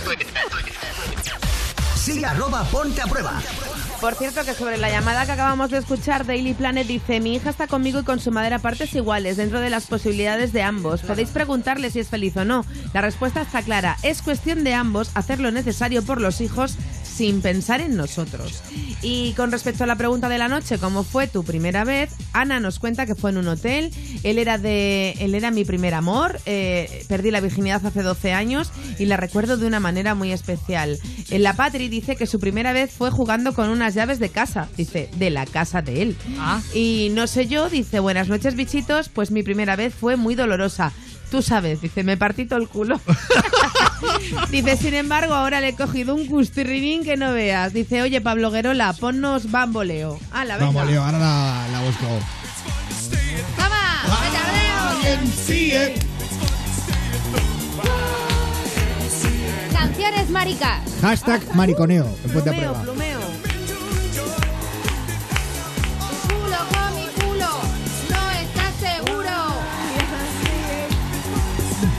Sigue 1.96 2.24
arroba 2.24 2.62
ponte 2.64 3.02
a 3.02 3.06
prueba. 3.06 3.42
Por 4.00 4.14
cierto, 4.14 4.44
que 4.44 4.54
sobre 4.54 4.78
la 4.78 4.90
llamada 4.90 5.26
que 5.26 5.32
acabamos 5.32 5.70
de 5.70 5.78
escuchar, 5.78 6.26
Daily 6.26 6.54
Planet 6.54 6.86
dice: 6.86 7.20
Mi 7.20 7.34
hija 7.34 7.50
está 7.50 7.66
conmigo 7.66 8.00
y 8.00 8.04
con 8.04 8.20
su 8.20 8.30
madre 8.30 8.54
a 8.54 8.58
partes 8.58 8.94
iguales, 8.94 9.36
dentro 9.36 9.60
de 9.60 9.70
las 9.70 9.86
posibilidades 9.86 10.52
de 10.52 10.62
ambos. 10.62 11.02
Podéis 11.02 11.30
preguntarle 11.30 11.90
si 11.90 12.00
es 12.00 12.08
feliz 12.08 12.36
o 12.36 12.44
no. 12.44 12.64
La 12.92 13.00
respuesta 13.00 13.42
está 13.42 13.62
clara: 13.62 13.96
es 14.02 14.22
cuestión 14.22 14.64
de 14.64 14.74
ambos 14.74 15.10
hacer 15.14 15.40
lo 15.40 15.50
necesario 15.50 16.02
por 16.04 16.20
los 16.20 16.40
hijos 16.40 16.76
sin 17.22 17.40
pensar 17.40 17.80
en 17.80 17.94
nosotros. 17.96 18.64
Y 19.00 19.32
con 19.34 19.52
respecto 19.52 19.84
a 19.84 19.86
la 19.86 19.94
pregunta 19.94 20.28
de 20.28 20.38
la 20.38 20.48
noche, 20.48 20.78
¿cómo 20.78 21.04
fue 21.04 21.28
tu 21.28 21.44
primera 21.44 21.84
vez? 21.84 22.10
Ana 22.32 22.58
nos 22.58 22.80
cuenta 22.80 23.06
que 23.06 23.14
fue 23.14 23.30
en 23.30 23.36
un 23.36 23.46
hotel. 23.46 23.92
Él 24.24 24.38
era 24.38 24.58
de, 24.58 25.14
él 25.20 25.36
era 25.36 25.52
mi 25.52 25.64
primer 25.64 25.94
amor. 25.94 26.40
eh, 26.46 27.04
perdí 27.06 27.30
la 27.30 27.40
virginidad 27.40 27.86
hace 27.86 28.02
12 28.02 28.32
años 28.32 28.72
y 28.98 29.04
la 29.04 29.16
recuerdo 29.16 29.56
de 29.56 29.68
una 29.68 29.78
manera 29.78 30.16
muy 30.16 30.32
especial. 30.32 30.98
En 31.30 31.44
la 31.44 31.54
Patri 31.54 31.88
dice 31.88 32.16
que 32.16 32.26
su 32.26 32.40
primera 32.40 32.72
vez 32.72 32.90
fue 32.90 33.12
jugando 33.12 33.54
con 33.54 33.68
unas 33.68 33.94
llaves 33.94 34.18
de 34.18 34.30
casa. 34.30 34.68
Dice 34.76 35.08
de 35.16 35.30
la 35.30 35.46
casa 35.46 35.80
de 35.80 36.02
él. 36.02 36.16
Y 36.74 37.10
no 37.12 37.28
sé 37.28 37.46
yo. 37.46 37.68
Dice 37.70 38.00
buenas 38.00 38.26
noches 38.26 38.56
bichitos. 38.56 39.08
Pues 39.08 39.30
mi 39.30 39.44
primera 39.44 39.76
vez 39.76 39.94
fue 39.94 40.16
muy 40.16 40.34
dolorosa. 40.34 40.92
Tú 41.32 41.40
sabes, 41.40 41.80
dice, 41.80 42.02
me 42.02 42.18
partí 42.18 42.44
todo 42.44 42.58
el 42.58 42.68
culo. 42.68 43.00
dice, 44.50 44.76
sin 44.76 44.92
embargo, 44.92 45.32
ahora 45.32 45.62
le 45.62 45.68
he 45.68 45.74
cogido 45.74 46.14
un 46.14 46.26
custirrinín 46.26 47.04
que 47.04 47.16
no 47.16 47.32
veas. 47.32 47.72
Dice, 47.72 48.02
oye, 48.02 48.20
Pablo 48.20 48.50
Guerola, 48.50 48.92
ponnos 48.92 49.50
bamboleo. 49.50 50.20
Ah, 50.30 50.44
la 50.44 50.58
venga. 50.58 50.72
Vamos, 50.72 50.90
Leo, 50.90 51.02
ahora 51.02 51.18
la, 51.18 51.68
la 51.72 51.80
busco. 51.80 52.06
Canciones 59.72 60.28
maricas. 60.28 60.80
Hashtag 61.00 61.54
mariconeo. 61.54 62.14
en 62.24 62.30
Plumeo, 62.30 62.74
plumeo. 62.82 63.20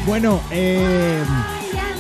Bueno, 0.05 0.41
eh, 0.51 1.23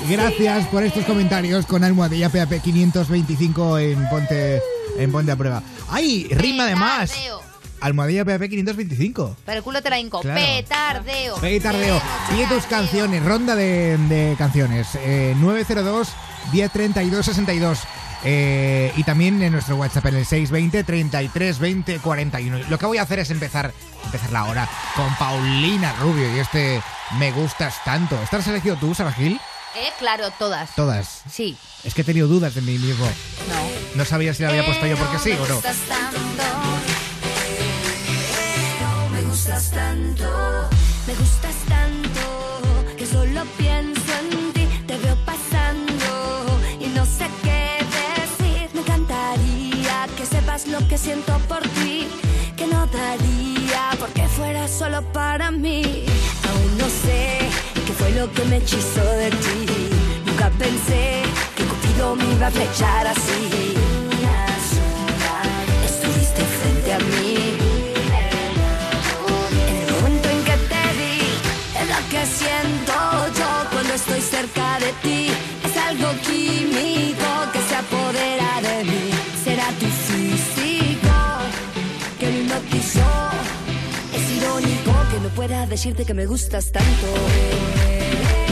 gracias 0.09 0.67
por 0.67 0.83
estos 0.83 1.05
comentarios 1.05 1.65
con 1.65 1.85
almohadilla 1.85 2.29
PAP 2.29 2.61
525 2.61 3.79
en 3.79 4.09
Ponte, 4.09 4.61
en 4.97 5.11
Ponte 5.11 5.31
a 5.31 5.35
Prueba. 5.37 5.63
¡Ay! 5.89 6.27
Rima 6.31 6.65
de 6.65 6.75
más. 6.75 7.11
Petardeo. 7.11 7.41
Almohadilla 7.79 8.25
PAP 8.25 8.41
525. 8.49 9.37
Pero 9.45 9.57
el 9.57 9.63
culo 9.63 9.81
te 9.81 9.89
la 9.89 9.99
hinco. 9.99 10.19
Claro. 10.19 10.39
Petardeo. 10.39 11.39
Ve 11.39 11.55
y 11.55 11.59
tardeo. 11.61 12.01
Pide 12.29 12.45
tus 12.47 12.65
canciones, 12.65 13.23
ronda 13.23 13.55
de, 13.55 13.97
de 14.09 14.35
canciones. 14.37 14.87
Eh, 14.95 15.33
902 15.39 16.09
1032 16.51 17.25
62. 17.25 17.79
Eh, 18.25 18.91
y 18.95 19.03
también 19.03 19.41
en 19.41 19.51
nuestro 19.51 19.75
WhatsApp 19.75 20.05
en 20.07 20.15
el 20.15 20.25
620 20.25 20.83
33 20.83 21.59
20 21.59 21.99
41. 21.99 22.59
Lo 22.69 22.77
que 22.77 22.85
voy 22.85 22.97
a 22.97 23.01
hacer 23.03 23.19
es 23.19 23.31
empezar, 23.31 23.73
empezar 24.05 24.31
la 24.31 24.45
hora 24.45 24.69
con 24.95 25.13
Paulina 25.15 25.93
Rubio 26.01 26.33
y 26.35 26.39
este 26.39 26.81
Me 27.17 27.31
gustas 27.31 27.83
tanto. 27.83 28.19
¿Estás 28.23 28.47
elegido 28.47 28.75
tú, 28.75 28.95
Sara 28.95 29.11
Gil? 29.11 29.39
Eh, 29.75 29.89
claro, 29.99 30.31
todas. 30.31 30.73
Todas. 30.75 31.21
Sí. 31.29 31.57
Es 31.83 31.93
que 31.93 32.01
he 32.01 32.03
tenido 32.03 32.27
dudas 32.27 32.55
de 32.55 32.61
mí 32.61 32.77
mismo. 32.77 33.05
No. 33.05 33.95
No 33.95 34.05
sabía 34.05 34.33
si 34.33 34.43
la 34.43 34.49
había 34.49 34.65
puesto 34.65 34.85
yo 34.87 34.97
porque 34.97 35.19
sí 35.19 35.31
o 35.31 35.47
no. 35.47 35.55
gustas 35.55 35.77
tanto. 35.87 36.43
Me 39.11 39.21
gustas 39.21 39.71
tanto. 39.71 40.69
Me 41.07 41.15
gustas 41.15 41.55
tanto. 41.67 42.95
Que 42.97 43.05
solo 43.05 43.45
pienso 43.57 44.13
en 44.19 44.53
ti. 44.53 44.67
Te 44.87 44.97
veo 44.97 45.15
pasando. 45.25 46.59
Y 46.79 46.87
no 46.87 47.05
sé 47.05 47.27
qué 47.43 47.77
decir. 47.79 48.69
Me 48.73 48.81
encantaría 48.81 50.07
que 50.17 50.25
sepas 50.25 50.67
lo 50.67 50.87
que 50.87 50.97
siento 50.97 51.37
por 51.47 51.61
ti. 51.61 52.07
Que 52.57 52.65
no 52.65 52.87
daría 52.87 53.91
porque 53.99 54.27
fuera 54.27 54.67
solo 54.67 55.03
para 55.13 55.51
mí. 55.51 56.05
No 56.83 56.89
sé 56.89 57.39
qué 57.85 57.93
fue 57.93 58.11
lo 58.11 58.29
que 58.33 58.43
me 58.43 58.57
hechizó 58.57 59.05
de 59.05 59.29
ti. 59.29 59.89
Nunca 60.25 60.49
pensé 60.49 61.23
que 61.55 61.63
Cupido 61.63 62.13
me 62.17 62.25
iba 62.33 62.47
a 62.47 62.51
flechar 62.51 63.07
así. 63.07 63.73
Estuviste 65.85 66.43
frente 66.43 66.93
a 66.93 66.99
mí. 66.99 67.55
En 69.69 69.75
el 69.81 69.91
momento 69.93 70.27
en 70.27 70.43
que 70.43 70.57
te 70.71 70.85
vi, 70.99 71.19
es 71.79 71.87
lo 71.87 72.01
que 72.11 72.25
siento 72.25 72.93
yo 73.39 73.69
cuando 73.71 73.93
estoy 73.93 74.19
cerca 74.19 74.77
de 74.79 74.91
ti. 75.03 75.29
Es 75.63 75.77
algo 75.77 76.09
químico 76.27 77.42
pueda 85.35 85.65
decirte 85.65 86.05
que 86.05 86.13
me 86.13 86.25
gustas 86.25 86.71
tanto. 86.71 88.42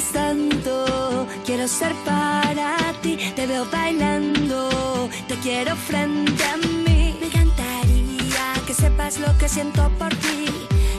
Tanto, 0.00 1.26
quiero 1.44 1.68
ser 1.68 1.92
para 2.04 2.76
ti. 3.02 3.18
Te 3.36 3.46
veo 3.46 3.66
bailando, 3.70 5.08
te 5.28 5.34
quiero 5.36 5.76
frente 5.76 6.42
a 6.44 6.56
mí. 6.56 7.16
Me 7.20 7.26
encantaría 7.26 8.54
que 8.66 8.74
sepas 8.74 9.18
lo 9.18 9.36
que 9.38 9.48
siento 9.48 9.88
por 9.98 10.08
ti. 10.16 10.46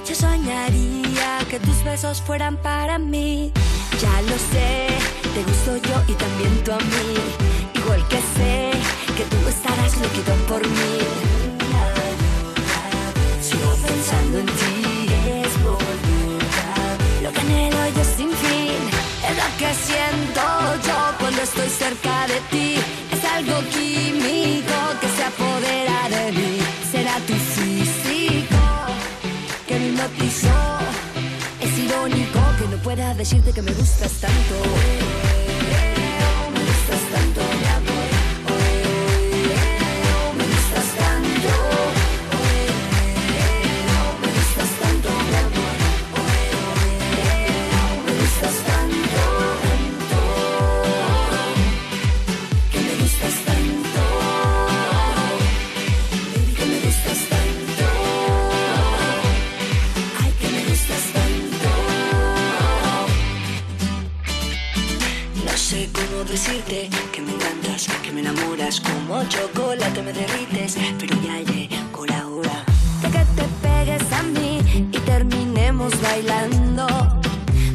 Yo 0.07 0.15
soñaría 0.15 1.39
que 1.49 1.59
tus 1.59 1.83
besos 1.83 2.21
fueran 2.21 2.57
para 2.57 2.99
mí. 2.99 3.51
Ya 3.99 4.21
lo 4.21 4.37
sé, 4.51 4.87
te 5.33 5.43
gusto 5.43 5.77
yo 5.77 6.03
y 6.07 6.13
también 6.13 6.63
tú 6.63 6.71
a 6.71 6.77
mí. 6.77 7.15
Igual 7.75 8.07
que 8.07 8.17
sé 8.17 8.71
que 9.17 9.23
tú 9.23 9.47
estarás 9.49 9.97
loquito 9.97 10.33
por 10.47 10.61
mí. 10.65 10.97
Sigo 13.41 13.75
pensando 13.85 14.39
en 14.39 14.45
ti. 14.45 15.07
Es. 15.41 15.51
Lo 17.23 17.31
que 17.31 17.39
anhelo 17.39 17.77
yo 17.95 18.00
lo 19.35 19.57
que 19.57 19.73
siento 19.73 20.41
yo 20.87 20.99
cuando 21.19 21.41
estoy 21.41 21.69
cerca 21.69 22.27
de 22.27 22.39
ti. 22.51 22.75
Es 23.11 23.23
algo 23.25 23.57
químico 23.69 24.77
que 24.99 25.07
se 25.15 25.23
apodera 25.23 26.09
de 26.09 26.31
mí. 26.31 26.57
Será 26.91 27.15
tu 27.27 27.33
físico 27.33 28.63
que 29.67 29.79
me 29.79 29.87
hipnotizó. 29.87 30.79
Es 31.61 31.77
irónico 31.77 32.39
que 32.57 32.67
no 32.67 32.77
pueda 32.83 33.13
decirte 33.13 33.51
que 33.53 33.61
me 33.61 33.71
gustas 33.71 34.11
tanto. 34.19 35.30
Decirte 66.43 66.89
que 67.11 67.21
me 67.21 67.33
encantas, 67.33 67.87
que 68.01 68.11
me 68.11 68.21
enamoras 68.21 68.81
como 68.81 69.23
chocolate 69.25 70.01
me 70.01 70.11
derrites, 70.11 70.75
pero 70.97 71.15
ya 71.21 71.37
llegó 71.39 72.05
la 72.07 72.27
hora 72.27 72.65
de 73.03 73.09
que 73.11 73.23
te 73.37 73.43
pegues 73.61 74.11
a 74.11 74.23
mí 74.23 74.59
y 74.91 74.97
terminemos 75.05 75.93
bailando, 76.01 76.87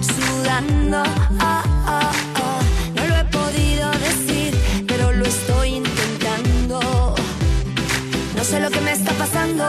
sudando. 0.01 0.99
ah, 1.39 1.63
ah, 1.87 2.13
ah. 2.35 2.61
No 2.97 3.07
lo 3.07 3.17
he 3.17 3.25
podido 3.27 3.89
decir, 4.09 4.85
pero 4.89 5.13
lo 5.13 5.25
estoy 5.27 5.75
intentando. 5.75 7.15
No 8.37 8.43
sé 8.43 8.59
lo 8.59 8.71
que 8.71 8.81
me 8.81 8.93
está 8.93 9.13
pasando. 9.13 9.65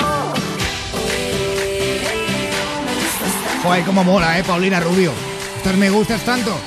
Joder, 3.62 3.84
cómo 3.86 4.04
mola, 4.04 4.40
eh, 4.40 4.44
Paulina 4.44 4.80
Rubio. 4.80 5.12
Estos 5.58 5.76
me 5.76 5.92
gustas 5.92 6.24
tanto. 6.24 6.58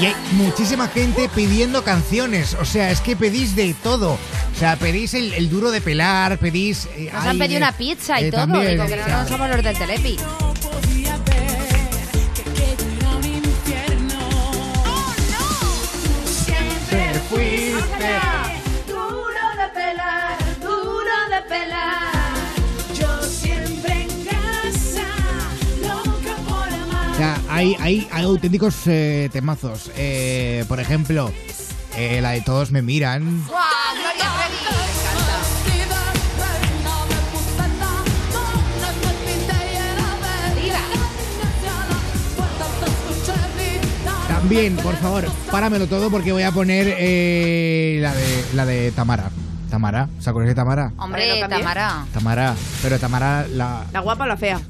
Y 0.00 0.06
hay 0.06 0.14
muchísima 0.32 0.88
gente 0.88 1.28
pidiendo 1.34 1.82
canciones. 1.82 2.54
O 2.60 2.64
sea, 2.66 2.90
es 2.90 3.00
que 3.00 3.16
pedís 3.16 3.56
de 3.56 3.74
todo. 3.82 4.12
O 4.12 4.58
sea, 4.58 4.76
pedís 4.76 5.14
el, 5.14 5.32
el 5.32 5.48
duro 5.48 5.70
de 5.70 5.80
pelar, 5.80 6.38
pedís. 6.38 6.86
eh, 6.96 7.10
Nos 7.12 7.24
han 7.24 7.38
pedido 7.38 7.58
una 7.58 7.72
pizza 7.72 8.20
y 8.20 8.24
eh, 8.26 8.30
todo. 8.30 8.40
también, 8.42 8.72
Digo 8.72 8.86
que 8.86 8.96
no, 8.96 9.08
no 9.22 9.28
somos 9.28 9.48
los 9.48 9.62
del 9.62 9.76
Telepi. 9.78 10.16
Hay, 27.56 27.74
hay, 27.80 28.08
hay 28.12 28.24
auténticos 28.24 28.86
eh, 28.86 29.30
temazos. 29.32 29.90
Eh, 29.96 30.64
por 30.68 30.78
ejemplo, 30.78 31.32
eh, 31.96 32.20
la 32.20 32.30
de 32.32 32.42
Todos 32.42 32.70
me 32.70 32.82
miran. 32.82 33.44
¡Guau! 33.46 33.64
Gloria 33.96 34.26
Trevi. 34.36 34.56
Me 34.62 35.00
encanta. 35.00 35.36
También, 44.28 44.76
por 44.76 44.94
favor, 44.96 45.24
páramelo 45.50 45.86
todo 45.86 46.10
porque 46.10 46.32
voy 46.32 46.42
a 46.42 46.52
poner 46.52 46.94
eh, 46.98 47.98
la, 48.00 48.14
de, 48.14 48.44
la 48.54 48.66
de 48.66 48.92
Tamara. 48.92 49.30
Tamara, 49.70 50.08
¿os 50.18 50.28
acordáis 50.28 50.50
de 50.50 50.54
Tamara? 50.54 50.92
Hombre. 50.98 51.40
Tamara. 51.48 52.06
Tamara, 52.12 52.54
pero 52.82 52.98
Tamara 53.00 53.46
la, 53.50 53.84
¿La 53.92 54.00
guapa 54.00 54.24
o 54.24 54.26
la 54.26 54.36
fea? 54.36 54.60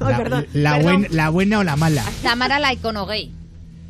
Ay, 0.00 0.10
la, 0.12 0.16
perdón. 0.16 0.46
la 0.52 0.72
perdón. 0.76 1.00
buen- 1.02 1.16
la 1.16 1.28
buena 1.30 1.58
o 1.58 1.64
la 1.64 1.76
mala. 1.76 2.04
Tamara 2.22 2.58
la 2.58 2.72
icono 2.72 3.06
gay. 3.06 3.32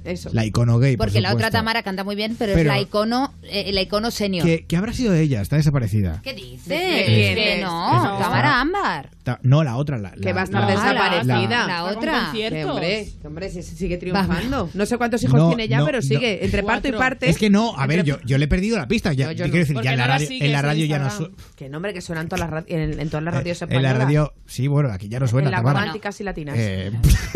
Eso. 0.04 0.30
La 0.32 0.44
icono 0.44 0.78
gay, 0.78 0.96
por 0.96 1.06
Porque 1.06 1.20
la 1.20 1.32
otra. 1.34 1.50
Tamara 1.50 1.82
canta 1.82 2.04
muy 2.04 2.16
bien, 2.16 2.36
pero, 2.38 2.54
Pero- 2.54 2.70
es 2.70 2.76
la 2.76 2.80
icono, 2.80 3.34
eh, 3.42 3.70
la 3.72 3.80
icono 3.82 4.10
senior. 4.10 4.44
¿Qué, 4.46 4.64
qué 4.66 4.76
habrá 4.76 4.92
sido 4.92 5.12
de 5.12 5.20
ella? 5.22 5.40
Está 5.40 5.56
desaparecida. 5.56 6.20
¿Qué 6.22 6.34
dices? 6.34 6.66
¿De 6.68 6.76
quién 7.06 7.34
Que 7.34 7.54
es? 7.56 7.62
no, 7.62 8.14
Es- 8.16 8.20
Tamara 8.22 8.60
Ámbar. 8.60 9.10
Ta- 9.22 9.38
No, 9.42 9.62
la 9.64 9.76
otra. 9.76 9.98
La, 9.98 10.12
Que 10.12 10.32
va 10.32 10.42
a 10.42 10.44
estar 10.44 10.62
la- 10.62 10.66
desaparecida. 10.68 11.66
La 11.66 11.84
otra. 11.84 12.30
Que, 12.32 12.64
hombre, 12.64 13.08
que, 13.20 13.26
hombre, 13.26 13.50
si- 13.50 13.62
si 13.62 13.76
sigue 13.76 13.98
triunfando. 13.98 14.70
No 14.74 14.86
sé 14.86 14.96
cuántos 14.98 15.22
hijos 15.22 15.38
No, 15.38 15.48
tiene 15.48 15.68
ya, 15.68 15.78
no, 15.78 15.84
pero 15.86 15.98
no. 15.98 16.02
sigue. 16.02 16.44
Entre 16.44 16.62
parto 16.62 16.88
y 16.88 16.92
parte. 16.92 17.28
Es 17.28 17.36
que 17.38 17.50
no, 17.50 17.76
a 17.76 17.86
ver, 17.86 18.04
yo, 18.04 18.18
yo 18.24 18.38
le 18.38 18.44
he 18.46 18.48
perdido 18.48 18.76
la 18.78 18.88
pista. 18.88 19.12
Ya, 19.12 19.26
No, 19.26 19.32
yo 19.32 19.44
no. 19.44 19.50
quiero 19.50 19.64
decir, 19.64 19.74
¿Por 19.74 19.84
ya 19.84 19.92
en 19.92 19.98
la 19.98 20.06
no 20.06 20.12
radio, 20.14 20.26
sigues 20.28 20.42
en 20.46 20.52
la 20.52 20.58
en 20.60 20.64
radio 20.64 20.86
ya 20.86 20.98
no 20.98 21.04
Instagram? 21.06 21.36
su- 21.36 21.54
Que 21.56 21.68
nombre, 21.68 21.92
que 21.94 22.00
suenan 22.00 22.28
todas 22.28 22.40
las 22.40 22.50
ra- 22.50 22.64
en, 22.66 23.00
en 23.00 23.10
todas 23.10 23.24
las 23.24 23.34
radios 23.34 23.60
En 23.62 23.68
españolas. 23.68 23.92
la 23.92 24.04
radio, 24.04 24.32
sí, 24.46 24.66
bueno, 24.68 24.90
aquí 24.92 25.08
ya 25.08 25.20
no 25.20 25.28
suena. 25.28 25.48
En 25.48 25.52
las 25.52 25.62
románticas 25.62 26.20
y 26.20 26.24
latinas. 26.24 26.54
Eh, 26.58 26.92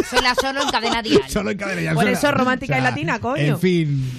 Suena 0.08 0.34
solo 0.34 0.62
en 0.62 0.68
cadena 0.68 1.02
dial. 1.02 1.22
solo 1.28 1.50
en 1.50 1.58
cadena 1.58 1.80
ya 1.82 1.94
Por 1.94 2.04
suena. 2.04 2.18
eso 2.18 2.30
romántica 2.53 2.74
O 2.74 2.76
sea, 2.76 2.78
y 2.78 2.82
latina, 2.82 3.18
coño. 3.20 3.42
En 3.42 3.59
fin. 3.59 4.12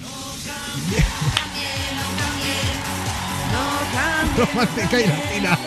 romántica 4.36 5.00
y 5.00 5.06
latina. 5.06 5.58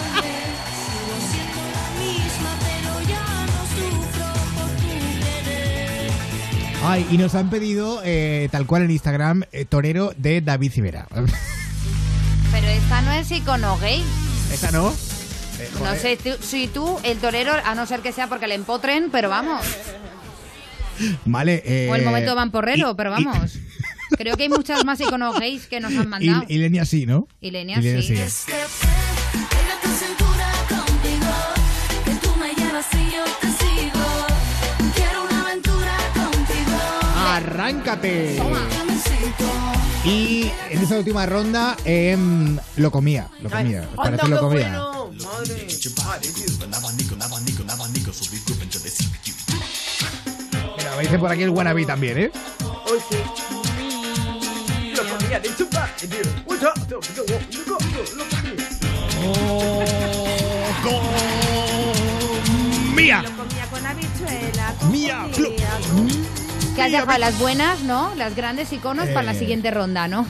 Ay, 6.84 7.06
y 7.12 7.18
nos 7.18 7.36
han 7.36 7.50
pedido, 7.50 8.02
eh, 8.06 8.48
tal 8.52 8.66
cual 8.66 8.84
en 8.84 8.92
Instagram, 8.92 9.44
eh, 9.52 9.66
torero 9.66 10.14
de 10.16 10.42
David 10.42 10.72
Civera. 10.72 11.08
Pero 11.10 12.68
esta 12.68 13.02
no 13.02 13.12
es 13.12 13.30
icono 13.32 13.78
gay. 13.80 14.04
¿Esa 14.54 14.72
no? 14.72 14.92
Eh, 15.60 15.70
No 15.74 15.80
joder. 15.80 16.00
sé 16.00 16.18
tú- 16.18 16.38
si 16.42 16.68
tú, 16.68 17.00
el 17.04 17.18
torero, 17.18 17.52
a 17.66 17.76
no 17.76 17.86
ser 17.88 18.02
que 18.02 18.12
sea 18.14 18.28
porque 18.28 18.48
le 18.48 18.56
empotren, 18.56 19.10
pero 19.12 19.28
vamos. 19.28 19.62
Vale. 21.26 21.62
eh, 21.66 21.88
O 21.92 21.96
el 21.96 22.04
momento 22.04 22.36
van 22.36 22.52
porrero, 22.52 22.92
y- 22.92 22.96
pero 22.96 23.10
y- 23.18 23.24
vamos. 23.24 23.54
Creo 24.18 24.38
que 24.38 24.44
hay 24.44 24.50
muchas 24.50 24.86
más 24.86 25.00
iconos 25.02 25.38
gays 25.40 25.68
que 25.68 25.80
nos 25.80 25.92
han 25.96 26.08
mandado. 26.10 26.46
Y, 26.48 26.56
y 26.56 26.58
Lenia 26.60 26.86
sí, 26.86 27.06
¿no? 27.06 27.28
Y 27.42 27.52
Lenia 27.52 27.82
sí. 27.82 27.82
Pega 27.82 29.76
tu 29.84 29.90
cintura 29.90 30.50
contigo, 30.70 31.34
que 32.06 32.12
tú 32.16 32.36
me 32.38 32.54
llevas 32.54 32.86
y 32.94 33.12
yo 33.16 33.24
te 33.42 33.48
sigo. 33.48 34.94
Quiero 34.96 35.24
una 35.26 35.42
aventura 35.42 35.98
contigo. 36.14 36.78
¡Arráncate! 37.16 38.40
Y 40.06 40.50
en 40.70 40.82
esta 40.82 40.98
última 40.98 41.26
ronda 41.26 41.76
em, 41.84 42.58
lo 42.78 42.92
comía. 42.92 43.28
Lo 43.42 43.50
comía. 43.50 43.82
¿Os 43.94 44.06
¡Anda, 44.08 44.18
parece 44.20 44.28
lo 44.30 44.40
comía? 44.40 44.70
bueno! 44.70 45.12
Madre. 45.22 45.68
Me 50.98 51.04
dice 51.04 51.20
por 51.20 51.32
aquí 51.32 51.44
el 51.44 51.50
wannabe 51.52 51.86
también, 51.86 52.18
¿eh? 52.18 52.32
Hoy 52.86 53.00
sí. 53.10 53.18
Lo 54.96 55.04
comía 55.18 55.40
de 55.40 55.56
chupa. 55.56 55.90
¡Mía! 62.96 63.22
Lo 63.24 63.32
comía 63.36 63.66
con 63.70 63.80
una 63.80 63.94
bichuela. 63.94 64.74
Mía. 64.92 65.28
Que 66.76 66.82
has 66.82 66.92
dejado 66.92 67.18
las 67.18 67.40
buenas, 67.40 67.82
¿no? 67.82 68.14
Las 68.16 68.36
grandes 68.36 68.72
iconos 68.74 69.08
para 69.08 69.24
la 69.24 69.34
Eh. 69.34 69.40
siguiente 69.40 69.72
ronda, 69.72 70.08
¿no? 70.08 70.28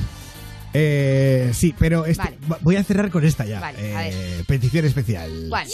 Eh, 0.73 1.51
sí, 1.53 1.73
pero 1.77 2.05
este- 2.05 2.23
Vale. 2.23 2.37
va- 2.51 2.59
voy 2.61 2.75
a 2.75 2.83
cerrar 2.83 3.09
con 3.09 3.25
esta 3.25 3.45
ya. 3.45 3.59
Vale, 3.59 3.95
a 3.95 4.07
Eh, 4.07 4.43
petición 4.47 4.85
especial. 4.85 5.47
¿Cuál? 5.49 5.67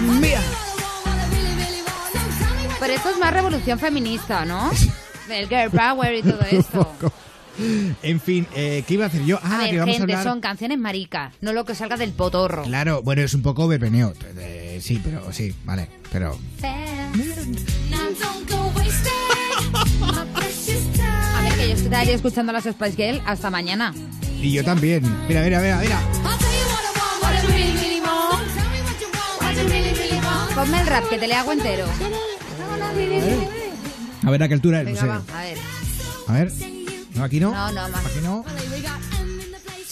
Mía. 0.00 0.40
Pero 2.80 2.92
esto 2.92 3.10
es 3.10 3.18
más 3.18 3.32
revolución 3.32 3.78
feminista, 3.78 4.44
¿no? 4.44 4.70
El 5.30 5.48
girl 5.48 5.70
power 5.70 6.14
y 6.14 6.22
todo 6.22 6.40
esto. 6.50 6.92
En 8.02 8.20
fin, 8.20 8.46
eh, 8.54 8.84
¿qué 8.86 8.94
iba 8.94 9.04
a 9.04 9.08
hacer 9.08 9.24
yo? 9.24 9.38
Ah, 9.42 9.56
a 9.56 9.58
ver, 9.58 9.70
que 9.70 9.78
vamos 9.80 9.96
gente, 9.96 10.12
a 10.12 10.18
hablar. 10.20 10.32
son 10.32 10.40
canciones 10.40 10.78
maricas, 10.78 11.34
no 11.40 11.52
lo 11.52 11.64
que 11.64 11.74
salga 11.74 11.96
del 11.96 12.12
potorro. 12.12 12.62
Claro, 12.62 13.02
bueno, 13.02 13.22
es 13.22 13.34
un 13.34 13.42
poco 13.42 13.66
bepeneo. 13.66 14.14
Eh, 14.36 14.78
sí, 14.80 15.00
pero 15.02 15.32
sí, 15.32 15.52
vale. 15.64 15.88
Pero. 16.12 16.38
A 21.34 21.42
ver, 21.42 21.52
que 21.54 21.68
yo 21.68 21.74
estaría 21.74 22.14
escuchando 22.14 22.52
las 22.52 22.64
Spice 22.64 22.92
Girls 22.96 23.22
hasta 23.26 23.50
mañana. 23.50 23.92
Y 24.40 24.52
yo 24.52 24.64
también. 24.64 25.02
Mira, 25.26 25.42
mira, 25.42 25.60
mira, 25.60 25.78
mira. 25.78 26.00
Ponme 30.58 30.80
el 30.80 30.88
rap, 30.88 31.08
que 31.08 31.18
te 31.18 31.28
le 31.28 31.34
hago 31.34 31.52
entero. 31.52 31.86
A 34.26 34.30
ver 34.32 34.42
a 34.42 34.48
qué 34.48 34.54
altura 34.54 34.80
es. 34.80 34.86
Venga, 34.86 35.02
no 35.02 35.08
va, 35.08 35.22
a 35.38 35.42
ver. 35.44 35.58
A 36.26 36.32
ver. 36.32 36.52
No, 37.14 37.22
aquí 37.22 37.38
no. 37.38 37.52
No, 37.52 37.70
no, 37.70 37.88
más. 37.90 38.04
Aquí 38.04 38.18
no. 38.24 38.44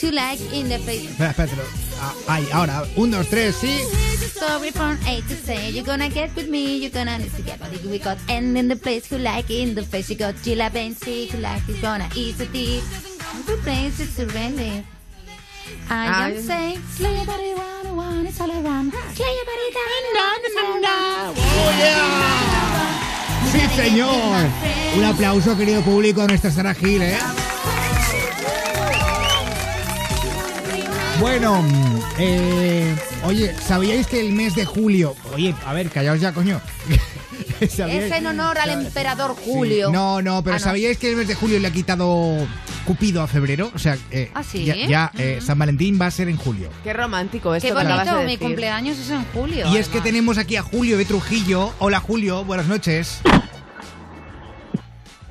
To 0.01 0.11
like 0.11 0.43
in 0.53 0.69
the 0.69 0.81
face. 0.81 1.05
Espera, 1.05 1.31
espera. 1.31 1.63
ah, 2.01 2.15
ahí, 2.27 2.49
ahora. 2.53 2.83
Un, 2.97 3.13
dos, 3.13 3.29
tres, 3.29 3.55
sí. 3.55 3.79
Story 4.35 4.73
from 4.73 4.99
A 5.07 5.21
to 5.29 5.37
Z. 5.37 5.71
You're 5.71 5.87
gonna 5.87 6.09
get 6.09 6.35
with 6.35 6.49
me, 6.49 6.79
you're 6.79 6.91
gonna 6.91 7.17
need 7.17 7.31
to 7.37 7.43
get 7.43 7.61
body 7.61 7.79
we 7.89 8.01
got 8.01 8.19
and 8.29 8.59
in 8.59 8.67
the 8.67 8.75
place 8.75 9.07
who 9.09 9.19
like 9.19 9.49
in 9.49 9.77
the 9.77 9.85
face. 9.85 10.11
You 10.11 10.17
got 10.17 10.35
Gila 10.43 10.71
Bensi, 10.71 11.31
who 11.31 11.39
like 11.39 11.63
is 11.69 11.81
gonna 11.81 12.09
ease 12.17 12.39
the 12.39 12.47
deep. 12.47 12.83
The 13.47 13.57
place 13.63 14.17
to 14.17 14.27
really. 14.27 14.85
I 15.89 15.91
Ah, 15.91 16.25
am 16.27 16.33
es- 16.33 16.47
saying, 16.47 16.81
slay 16.97 17.15
your 17.17 17.27
body 17.27 17.53
one 17.55 17.97
one, 17.97 18.27
it's 18.27 18.41
all 18.41 18.51
around. 18.51 18.93
Slay 19.15 19.33
your 19.39 19.47
body 19.47 19.69
down, 19.79 20.03
down, 20.19 20.83
down, 20.83 20.83
down. 20.83 21.35
Sí, 23.53 23.61
señor. 23.77 24.49
Un 24.97 25.05
aplauso, 25.05 25.57
querido 25.57 25.83
público, 25.83 26.23
a 26.23 26.27
nuestra 26.27 26.51
Sara 26.51 26.75
Gil, 26.75 27.03
¿eh? 27.03 27.17
Bueno, 31.21 31.65
eh, 32.19 32.95
oye, 33.25 33.55
¿sabíais 33.59 34.07
que 34.07 34.21
el 34.21 34.33
mes 34.33 34.55
de 34.55 34.67
julio... 34.67 35.15
Oye, 35.35 35.55
a 35.65 35.73
ver, 35.73 35.89
callaos 35.91 36.21
ya, 36.21 36.33
coño. 36.33 36.61
¿Sabíais- 37.69 38.03
Es 38.05 38.13
en 38.13 38.27
honor 38.27 38.59
al 38.59 38.71
emperador 38.71 39.35
Julio. 39.37 39.91
No, 39.91 40.21
no, 40.23 40.43
pero 40.43 40.57
Ah, 40.57 40.59
no. 40.59 40.65
¿sabíais 40.65 40.99
que 40.99 41.11
el 41.11 41.17
mes 41.17 41.29
de 41.29 41.35
julio 41.35 41.59
le 41.59 41.69
ha 41.69 41.73
quitado 41.73 42.37
Cupido 42.87 43.23
a 43.23 43.27
febrero? 43.27 43.71
O 43.75 43.79
sea, 43.79 43.97
eh, 44.11 44.31
¿Ah, 44.35 44.43
sí? 44.43 44.65
ya, 44.65 44.75
ya, 44.75 45.13
eh, 45.19 45.41
San 45.45 45.59
Valentín 45.59 45.99
va 46.01 46.07
a 46.07 46.11
ser 46.11 46.29
en 46.29 46.37
julio. 46.37 46.69
Qué 46.85 46.93
romántico 46.93 47.55
esto 47.55 47.67
Qué 47.69 47.75
bonito, 47.75 48.23
mi 48.25 48.37
cumpleaños 48.39 48.99
es 48.99 49.11
en 49.11 49.25
julio. 49.35 49.67
Y 49.73 49.77
es 49.79 49.89
que 49.89 50.01
tenemos 50.01 50.39
aquí 50.39 50.57
a 50.57 50.63
Julio 50.63 50.97
de 50.99 51.05
Trujillo. 51.05 51.73
Hola, 51.79 52.01
Julio, 52.01 52.45
buenas 52.45 52.67
noches. 52.67 53.21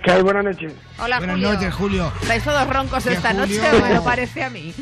¿Qué 0.05 0.11
hay? 0.11 0.21
Buenas 0.21 0.43
noches. 0.45 0.71
Hola, 0.99 1.17
buenas 1.17 1.35
Julio. 1.37 1.53
noches, 1.53 1.73
Julio. 1.73 2.11
¿Estáis 2.21 2.43
todos 2.43 2.69
roncos 2.69 3.05
esta 3.07 3.29
Julio- 3.33 3.61
noche? 3.63 3.81
Me 3.81 3.93
lo 3.95 4.03
parece 4.03 4.43
a 4.43 4.49
mí. 4.51 4.73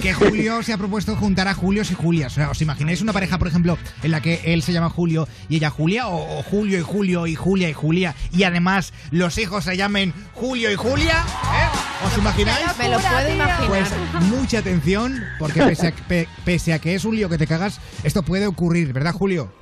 que 0.00 0.14
Julio 0.14 0.62
se 0.62 0.72
ha 0.72 0.78
propuesto 0.78 1.14
juntar 1.14 1.46
a 1.46 1.52
Julios 1.54 1.90
y 1.90 1.94
Julias. 1.94 2.32
O 2.32 2.34
sea, 2.36 2.50
¿os 2.50 2.62
imagináis 2.62 3.02
una 3.02 3.12
pareja, 3.12 3.38
por 3.38 3.48
ejemplo, 3.48 3.76
en 4.02 4.10
la 4.10 4.22
que 4.22 4.40
él 4.46 4.62
se 4.62 4.72
llama 4.72 4.88
Julio 4.88 5.28
y 5.50 5.56
ella 5.56 5.68
Julia? 5.68 6.08
O, 6.08 6.38
o 6.38 6.42
Julio 6.42 6.78
y 6.78 6.82
Julio 6.82 7.26
y 7.26 7.34
Julia 7.34 7.68
y 7.68 7.74
Julia. 7.74 8.14
Y 8.32 8.44
además 8.44 8.94
los 9.10 9.36
hijos 9.36 9.64
se 9.64 9.76
llamen 9.76 10.14
Julio 10.32 10.70
y 10.72 10.74
Julia. 10.76 11.18
¿eh? 11.22 12.06
¿Os 12.06 12.16
imagináis? 12.18 12.66
Me 12.78 12.88
lo 12.88 12.98
puedo 12.98 13.34
imaginar. 13.34 13.66
Pues 13.68 13.90
mucha 14.22 14.58
atención, 14.60 15.22
porque 15.38 15.62
pese 15.62 15.88
a, 15.88 15.92
pe- 16.08 16.28
pese 16.46 16.72
a 16.72 16.78
que 16.78 16.94
es 16.94 17.04
un 17.04 17.14
lío 17.14 17.28
que 17.28 17.36
te 17.36 17.46
cagas, 17.46 17.78
esto 18.04 18.22
puede 18.22 18.46
ocurrir, 18.46 18.92
¿verdad, 18.94 19.12
Julio? 19.12 19.52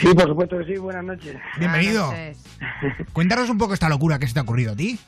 Sí, 0.00 0.08
por 0.14 0.26
supuesto 0.28 0.58
que 0.58 0.64
sí. 0.64 0.76
Buenas 0.76 1.04
noches. 1.04 1.36
Bienvenido. 1.58 2.12
Cuéntanos 3.12 3.50
un 3.50 3.58
poco 3.58 3.74
esta 3.74 3.88
locura 3.88 4.18
que 4.18 4.26
se 4.26 4.34
te 4.34 4.40
ha 4.40 4.42
ocurrido 4.42 4.72
a 4.72 4.76
ti. 4.76 4.98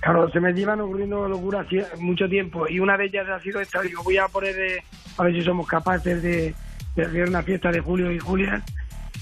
Claro, 0.00 0.30
se 0.30 0.40
me 0.40 0.52
llevan 0.52 0.80
ocurriendo 0.80 1.28
locuras 1.28 1.66
mucho 1.98 2.26
tiempo 2.28 2.66
y 2.68 2.80
una 2.80 2.96
de 2.96 3.04
ellas 3.06 3.26
ha 3.28 3.38
sido 3.40 3.60
esta. 3.60 3.82
Digo, 3.82 4.02
voy 4.02 4.16
a 4.16 4.28
poner 4.28 4.54
de, 4.54 4.82
a 5.18 5.22
ver 5.24 5.34
si 5.34 5.42
somos 5.42 5.66
capaces 5.66 6.22
de, 6.22 6.54
de 6.96 7.02
hacer 7.04 7.28
una 7.28 7.42
fiesta 7.42 7.70
de 7.70 7.80
Julio 7.80 8.10
y 8.10 8.18
Julia. 8.18 8.62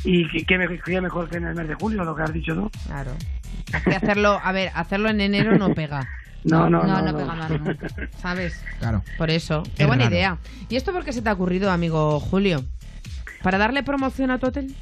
Y 0.04 0.28
que, 0.30 0.44
que 0.44 0.56
me- 0.58 0.78
que 0.78 1.00
mejor 1.00 1.28
que 1.28 1.38
en 1.38 1.46
el 1.46 1.56
mes 1.56 1.66
de 1.66 1.74
julio, 1.74 2.04
lo 2.04 2.14
que 2.14 2.22
has 2.22 2.32
dicho 2.32 2.54
tú. 2.54 2.70
Claro. 2.86 3.10
Que 3.84 3.96
hacerlo, 3.96 4.40
a 4.42 4.52
ver, 4.52 4.70
hacerlo 4.74 5.08
en 5.08 5.20
enero 5.20 5.58
no 5.58 5.74
pega. 5.74 6.08
No, 6.44 6.70
no, 6.70 6.84
No, 6.84 7.02
no. 7.02 7.12
no 7.12 7.18
pega 7.18 7.34
no. 7.48 8.08
¿Sabes? 8.22 8.64
Claro. 8.78 9.02
Por 9.18 9.28
eso. 9.28 9.64
Qué 9.76 9.82
Es 9.82 9.86
buena 9.88 10.04
raro. 10.04 10.14
idea. 10.14 10.38
¿Y 10.68 10.76
esto 10.76 10.92
por 10.92 11.04
qué 11.04 11.12
se 11.12 11.20
te 11.20 11.28
ha 11.28 11.32
ocurrido, 11.32 11.68
amigo 11.72 12.20
Julio? 12.20 12.62
¿Para 13.42 13.58
darle 13.58 13.82
promoción 13.82 14.30
a 14.30 14.38
tu 14.38 14.46
hotel? 14.46 14.72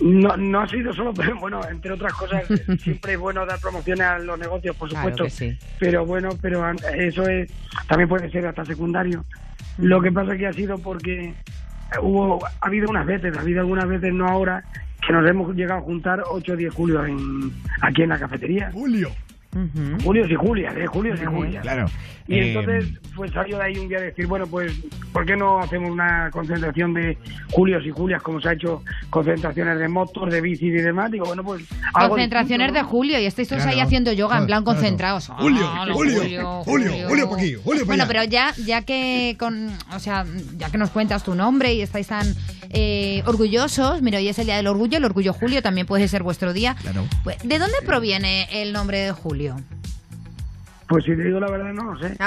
No, 0.00 0.36
no 0.36 0.60
ha 0.60 0.68
sido 0.68 0.92
solo, 0.92 1.12
pero 1.16 1.36
bueno, 1.38 1.60
entre 1.68 1.92
otras 1.92 2.12
cosas, 2.14 2.44
siempre 2.80 3.14
es 3.14 3.18
bueno 3.18 3.46
dar 3.46 3.60
promociones 3.60 4.04
a 4.06 4.18
los 4.18 4.38
negocios, 4.38 4.76
por 4.76 4.88
Claro 4.88 5.02
supuesto. 5.10 5.24
que 5.24 5.30
sí. 5.30 5.58
Pero 5.78 6.04
bueno, 6.04 6.30
pero 6.40 6.64
eso 6.96 7.28
es 7.28 7.50
también 7.88 8.08
puede 8.08 8.30
ser 8.30 8.46
hasta 8.46 8.64
secundario. 8.64 9.24
Lo 9.78 10.00
que 10.00 10.12
pasa 10.12 10.36
que 10.36 10.46
ha 10.46 10.52
sido 10.52 10.78
porque 10.78 11.34
hubo, 12.00 12.44
ha 12.44 12.66
habido 12.66 12.88
unas 12.88 13.06
veces, 13.06 13.36
ha 13.36 13.40
habido 13.40 13.60
algunas 13.60 13.88
veces, 13.88 14.12
no 14.12 14.28
ahora, 14.28 14.64
que 15.06 15.12
nos 15.12 15.28
hemos 15.28 15.54
llegado 15.54 15.80
a 15.80 15.82
juntar 15.82 16.22
8 16.28 16.52
o 16.52 16.56
10 16.56 16.74
Julio 16.74 17.04
en, 17.04 17.52
aquí 17.82 18.02
en 18.02 18.08
la 18.10 18.18
cafetería. 18.18 18.70
Julio. 18.72 19.10
Julios 20.04 20.30
y 20.30 20.34
Julias, 20.34 20.74
¿eh? 20.76 20.86
Julios 20.86 21.20
y 21.22 21.24
Julias. 21.26 21.62
Claro. 21.62 21.86
Y 22.26 22.34
Eh, 22.36 22.48
entonces, 22.54 22.88
pues 23.14 23.30
salió 23.32 23.58
de 23.58 23.64
ahí 23.64 23.76
un 23.76 23.86
día 23.88 23.98
de 24.00 24.06
decir, 24.06 24.26
bueno, 24.26 24.46
pues, 24.46 24.72
¿por 25.12 25.26
qué 25.26 25.36
no 25.36 25.58
hacemos 25.60 25.90
una 25.90 26.30
concentración 26.32 26.94
de 26.94 27.18
Julios 27.52 27.84
y 27.86 27.90
Julias, 27.90 28.22
como 28.22 28.40
se 28.40 28.48
ha 28.48 28.52
hecho 28.52 28.82
concentraciones 29.10 29.78
de 29.78 29.88
motos, 29.88 30.30
de 30.30 30.40
bicis 30.40 30.68
y 30.68 30.82
demás? 30.82 31.10
Digo, 31.10 31.26
bueno, 31.26 31.44
pues... 31.44 31.62
Concentraciones 31.92 32.68
de 32.68 32.72
distinto, 32.72 32.82
¿no? 32.82 32.88
Julio 32.88 33.20
y 33.20 33.26
estáis 33.26 33.48
todos 33.48 33.62
Claro. 33.62 33.76
ahí 33.76 33.82
haciendo 33.82 34.12
yoga 34.12 34.38
en 34.38 34.46
plan 34.46 34.64
Claro. 34.64 34.76
concentrados. 34.78 35.28
Julio, 35.28 35.60
Ah, 35.66 35.86
Julio, 35.92 36.62
Julio, 36.64 37.08
Julio 37.08 37.28
pa' 37.30 37.36
aquí, 37.36 37.54
Julio 37.62 37.82
pa' 37.82 37.86
Bueno, 37.86 38.04
pero 38.08 38.24
ya, 38.24 38.54
ya 38.64 38.82
que 38.82 39.36
con, 39.38 39.68
o 39.94 39.98
sea, 40.00 40.24
ya 40.56 40.70
que 40.70 40.78
nos 40.78 40.90
cuentas 40.90 41.24
tu 41.24 41.34
nombre 41.34 41.74
y 41.74 41.82
estáis 41.82 42.06
tan 42.08 42.26
eh, 42.76 43.22
orgullosos, 43.26 44.00
mira, 44.02 44.18
hoy 44.18 44.28
es 44.28 44.38
el 44.38 44.46
día 44.46 44.56
del 44.56 44.66
orgullo, 44.66 44.96
el 44.98 45.04
orgullo 45.04 45.32
Julio 45.32 45.62
también 45.62 45.86
puede 45.86 46.08
ser 46.08 46.22
vuestro 46.24 46.52
día. 46.52 46.74
Claro. 46.80 47.04
Pues, 47.22 47.36
¿De 47.44 47.58
dónde 47.58 47.76
proviene 47.86 48.48
el 48.50 48.72
nombre 48.72 48.98
de 48.98 49.12
Julio? 49.12 49.43
Pues 50.88 51.04
si 51.04 51.16
te 51.16 51.24
digo 51.24 51.40
la 51.40 51.50
verdad, 51.50 51.72
no 51.72 51.92
lo 51.94 51.98
sé. 52.00 52.16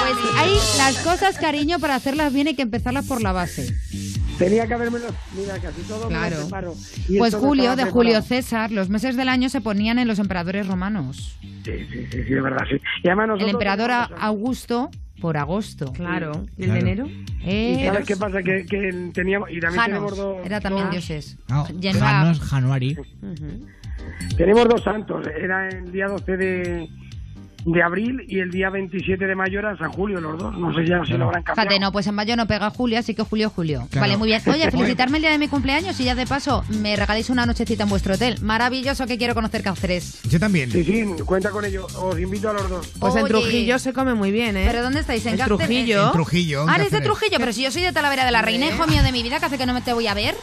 Pues 0.00 0.16
hay 0.38 0.54
las 0.78 0.98
cosas, 1.04 1.36
cariño, 1.38 1.78
para 1.78 1.94
hacerlas 1.94 2.32
bien 2.32 2.46
hay 2.48 2.54
que 2.54 2.62
empezarlas 2.62 3.06
por 3.06 3.20
la 3.22 3.32
base. 3.32 3.72
Tenía 4.38 4.66
que 4.66 4.72
haberme 4.74 4.98
Mira, 5.36 5.58
casi 5.58 5.82
todo 5.82 6.08
me 6.08 6.16
Claro. 6.16 6.36
lo 6.36 6.42
preparo. 6.42 6.74
Y 7.08 7.18
Pues 7.18 7.34
esto 7.34 7.46
Julio, 7.46 7.76
de 7.76 7.84
Julio. 7.84 8.22
César, 8.22 8.72
los 8.72 8.88
meses 8.88 9.16
del 9.16 9.28
año 9.28 9.50
se 9.50 9.60
ponían 9.60 9.98
en 9.98 10.08
los 10.08 10.18
emperadores 10.18 10.66
romanos. 10.66 11.36
Sí, 11.42 11.50
sí, 11.64 12.06
sí, 12.10 12.22
sí, 12.24 12.30
de 12.34 12.40
verdad, 12.40 12.64
sí. 12.68 12.76
Y 13.04 13.08
además 13.08 13.28
nosotros... 13.28 13.48
El 13.50 13.54
emperador 13.54 13.90
a- 13.90 14.04
Augusto 14.04 14.90
por 15.20 15.36
agosto. 15.36 15.92
Claro. 15.92 16.46
¿Y 16.56 16.62
el 16.64 16.70
Claro. 16.70 16.72
de 16.72 16.80
enero? 16.92 17.06
¿Y 17.44 17.84
sabes 17.84 18.06
qué 18.06 18.16
pasa? 18.16 18.42
Que, 18.42 18.64
que 18.64 19.10
teníamos... 19.12 19.50
Y 19.50 19.60
también 19.60 19.82
Janos, 19.82 20.14
tenemos 20.14 20.16
dos... 20.16 20.46
era 20.46 20.60
también 20.60 20.86
dos- 20.86 20.92
dioses. 20.92 21.36
No, 21.48 21.68
Yenra. 21.68 22.00
Janos, 22.08 22.40
Januari. 22.40 22.96
Tenemos 24.36 24.68
dos 24.68 24.82
santos. 24.82 25.26
Era 25.26 25.68
el 25.68 25.92
día 25.92 26.06
12 26.06 26.36
de, 26.36 26.88
de 27.66 27.82
abril 27.82 28.24
y 28.26 28.38
el 28.38 28.50
día 28.50 28.70
27 28.70 29.26
de 29.26 29.34
mayo 29.34 29.58
era 29.58 29.76
San 29.76 29.92
Julio, 29.92 30.20
los 30.20 30.38
dos. 30.38 30.56
No 30.56 30.72
sé 30.74 30.86
ya 30.86 31.04
si 31.04 31.12
lo 31.12 31.26
habrán 31.26 31.42
cambiado. 31.42 31.68
Fíjate, 31.68 31.80
no, 31.80 31.92
pues 31.92 32.06
en 32.06 32.14
mayo 32.14 32.36
no 32.36 32.46
pega 32.46 32.70
Julio, 32.70 32.98
así 32.98 33.14
que 33.14 33.22
Julio, 33.22 33.50
Julio. 33.50 33.86
Claro. 33.90 34.00
Vale, 34.06 34.16
muy 34.16 34.28
bien. 34.28 34.40
Oye, 34.46 34.70
felicitarme 34.70 35.18
el 35.18 35.22
día 35.22 35.30
de 35.32 35.38
mi 35.38 35.48
cumpleaños 35.48 35.98
y 36.00 36.04
ya 36.04 36.14
de 36.14 36.26
paso 36.26 36.64
me 36.80 36.96
regaléis 36.96 37.28
una 37.28 37.44
nochecita 37.44 37.82
en 37.82 37.90
vuestro 37.90 38.14
hotel. 38.14 38.36
Maravilloso 38.40 39.06
que 39.06 39.18
quiero 39.18 39.34
conocer 39.34 39.62
Cáceres. 39.62 40.22
Yo 40.22 40.40
también. 40.40 40.70
Sí, 40.70 40.84
sí, 40.84 41.04
cuenta 41.24 41.50
con 41.50 41.64
ello. 41.64 41.86
Os 41.96 42.18
invito 42.18 42.48
a 42.50 42.54
los 42.54 42.68
dos. 42.68 42.92
Pues 42.98 43.14
en. 43.16 43.26
Trujillo 43.26 43.78
se 43.78 43.92
come 43.92 44.14
muy 44.14 44.30
bien, 44.32 44.56
¿eh? 44.56 44.64
¿Pero 44.66 44.82
dónde 44.82 45.00
estáis? 45.00 45.24
¿En, 45.26 45.32
En 45.32 45.38
Cáceres? 45.38 45.58
Trujillo. 45.58 46.06
En 46.06 46.12
Trujillo. 46.12 46.66
Ah, 46.68 46.76
eres 46.76 46.90
de. 46.92 47.00
Trujillo, 47.00 47.38
pero 47.38 47.52
si 47.52 47.62
yo 47.62 47.70
soy 47.70 47.82
de 47.82 47.92
Talavera 47.92 48.24
de 48.24 48.30
la 48.30 48.40
Reina, 48.42 48.66
hijo 48.66 48.86
mío 48.86 49.02
de 49.02 49.12
mi 49.12 49.22
vida, 49.22 49.38
que 49.38 49.46
hace 49.46 49.58
que 49.58 49.66
no 49.66 49.74
me 49.74 49.82
te 49.82 49.92
voy 49.92 50.06
a 50.06 50.14
ver. 50.14 50.34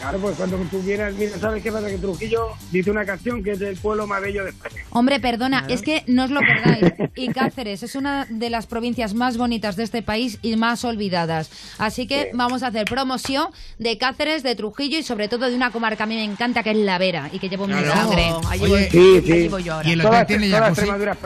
Claro, 0.00 0.18
pues 0.18 0.36
cuando 0.36 0.56
tú 0.70 0.80
quieras, 0.82 1.12
mira, 1.14 1.38
¿sabes 1.38 1.62
qué 1.62 1.70
pasa? 1.70 1.88
Que 1.88 1.98
Trujillo 1.98 2.48
dice 2.72 2.90
una 2.90 3.04
canción 3.04 3.42
que 3.44 3.52
es 3.52 3.58
del 3.58 3.76
pueblo 3.76 4.06
más 4.06 4.22
bello 4.22 4.44
de 4.44 4.50
España. 4.50 4.82
Hombre, 4.90 5.20
perdona, 5.20 5.66
es 5.68 5.82
que 5.82 6.04
no 6.06 6.24
os 6.24 6.30
lo 6.30 6.40
perdáis. 6.40 6.92
Y 7.16 7.28
Cáceres 7.28 7.82
es 7.82 7.94
una 7.96 8.26
de 8.30 8.48
las 8.48 8.66
provincias 8.66 9.12
más 9.12 9.36
bonitas 9.36 9.76
de 9.76 9.82
este 9.82 10.00
país 10.02 10.38
y 10.40 10.56
más 10.56 10.84
olvidadas. 10.84 11.50
Así 11.78 12.06
que 12.06 12.30
vamos 12.32 12.62
a 12.62 12.68
hacer 12.68 12.86
promoción 12.86 13.48
de 13.78 13.98
Cáceres, 13.98 14.42
de 14.42 14.54
Trujillo 14.54 14.98
y 14.98 15.02
sobre 15.02 15.28
todo 15.28 15.48
de 15.50 15.54
una 15.54 15.70
comarca 15.70 15.98
que 15.98 16.02
a 16.04 16.06
mí 16.06 16.14
me 16.16 16.24
encanta, 16.24 16.62
que 16.62 16.70
es 16.70 16.76
La 16.78 16.96
Vera, 16.96 17.28
y 17.32 17.38
que 17.38 17.48
llevo 17.50 17.66
mi 17.66 17.74
Claro. 17.74 17.92
sangre. 17.92 18.32
Allí 18.48 18.66
voy- 18.68 18.84
Sí, 18.90 19.22
sí. 19.26 19.32
allí 19.32 19.48
voy 19.48 19.62
yo 19.64 19.74
ahora. 19.74 19.88
¿Y 19.88 19.92
el 19.92 20.00
hotel 20.06 20.26
tiene 20.26 20.48
jacuzzi? 20.48 20.70
Extremadura 20.70 21.16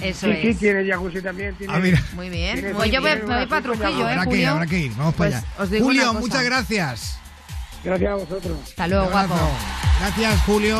es. 0.00 0.16
Eso 0.16 0.26
sí, 0.26 0.32
sí, 0.42 0.48
es. 0.48 0.58
tiene 0.58 0.86
jacuzzi 0.86 1.22
también. 1.22 1.54
Tiene, 1.54 1.72
Ah, 1.74 1.78
mira. 1.78 2.04
Muy 2.12 2.28
bien. 2.28 2.54
tiene- 2.56 2.74
Pues 2.74 2.90
yo 2.90 3.00
me, 3.00 3.16
voy 3.16 3.46
para 3.46 3.62
Trujillo, 3.62 3.88
¿eh, 3.88 4.12
Habrá 4.12 4.14
que 4.14 4.20
ir, 4.20 4.24
Julio? 4.26 4.50
habrá 4.50 4.66
que 4.66 4.78
ir. 4.78 4.92
Vamos 4.96 5.14
Pues 5.14 5.34
para 5.34 5.64
allá. 5.64 5.80
Julio, 5.82 6.14
muchas 6.14 6.44
gracias. 6.44 7.18
Gracias 7.84 8.10
a 8.10 8.14
vosotros. 8.14 8.56
Hasta 8.64 8.88
luego, 8.88 9.10
guapo. 9.10 9.34
Gracias, 10.00 10.40
Julio. 10.44 10.78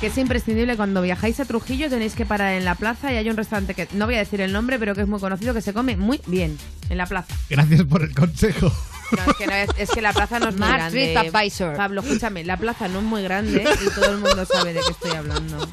Que 0.00 0.06
es 0.06 0.16
imprescindible 0.18 0.76
cuando 0.76 1.02
viajáis 1.02 1.40
a 1.40 1.44
Trujillo 1.44 1.90
tenéis 1.90 2.14
que 2.14 2.24
parar 2.24 2.54
en 2.54 2.64
la 2.64 2.74
plaza 2.74 3.12
y 3.12 3.16
hay 3.16 3.28
un 3.28 3.36
restaurante 3.36 3.74
que 3.74 3.86
no 3.92 4.06
voy 4.06 4.14
a 4.14 4.18
decir 4.18 4.40
el 4.40 4.50
nombre 4.50 4.78
pero 4.78 4.94
que 4.94 5.02
es 5.02 5.06
muy 5.08 5.20
conocido 5.20 5.52
que 5.52 5.60
se 5.60 5.74
come 5.74 5.96
muy 5.98 6.20
bien 6.26 6.56
en 6.88 6.96
la 6.96 7.04
plaza. 7.06 7.34
Gracias 7.50 7.82
por 7.84 8.02
el 8.02 8.14
consejo. 8.14 8.72
No, 9.12 9.30
es 9.30 9.36
que, 9.36 9.46
no 9.46 9.52
es, 9.52 9.68
es 9.76 9.90
que 9.90 10.00
la 10.00 10.12
plaza 10.12 10.38
no 10.38 10.48
es 10.48 10.52
muy 10.52 10.60
Mark 10.60 10.76
grande. 10.92 11.14
TripAdvisor. 11.14 11.76
Pablo, 11.76 12.00
escúchame, 12.00 12.44
la 12.44 12.56
plaza 12.56 12.88
no 12.88 13.00
es 13.00 13.04
muy 13.04 13.22
grande 13.22 13.62
y 13.84 13.90
todo 13.94 14.12
el 14.12 14.18
mundo 14.18 14.46
sabe 14.46 14.72
de 14.72 14.80
qué 14.80 14.92
estoy 14.92 15.10
hablando. 15.10 15.68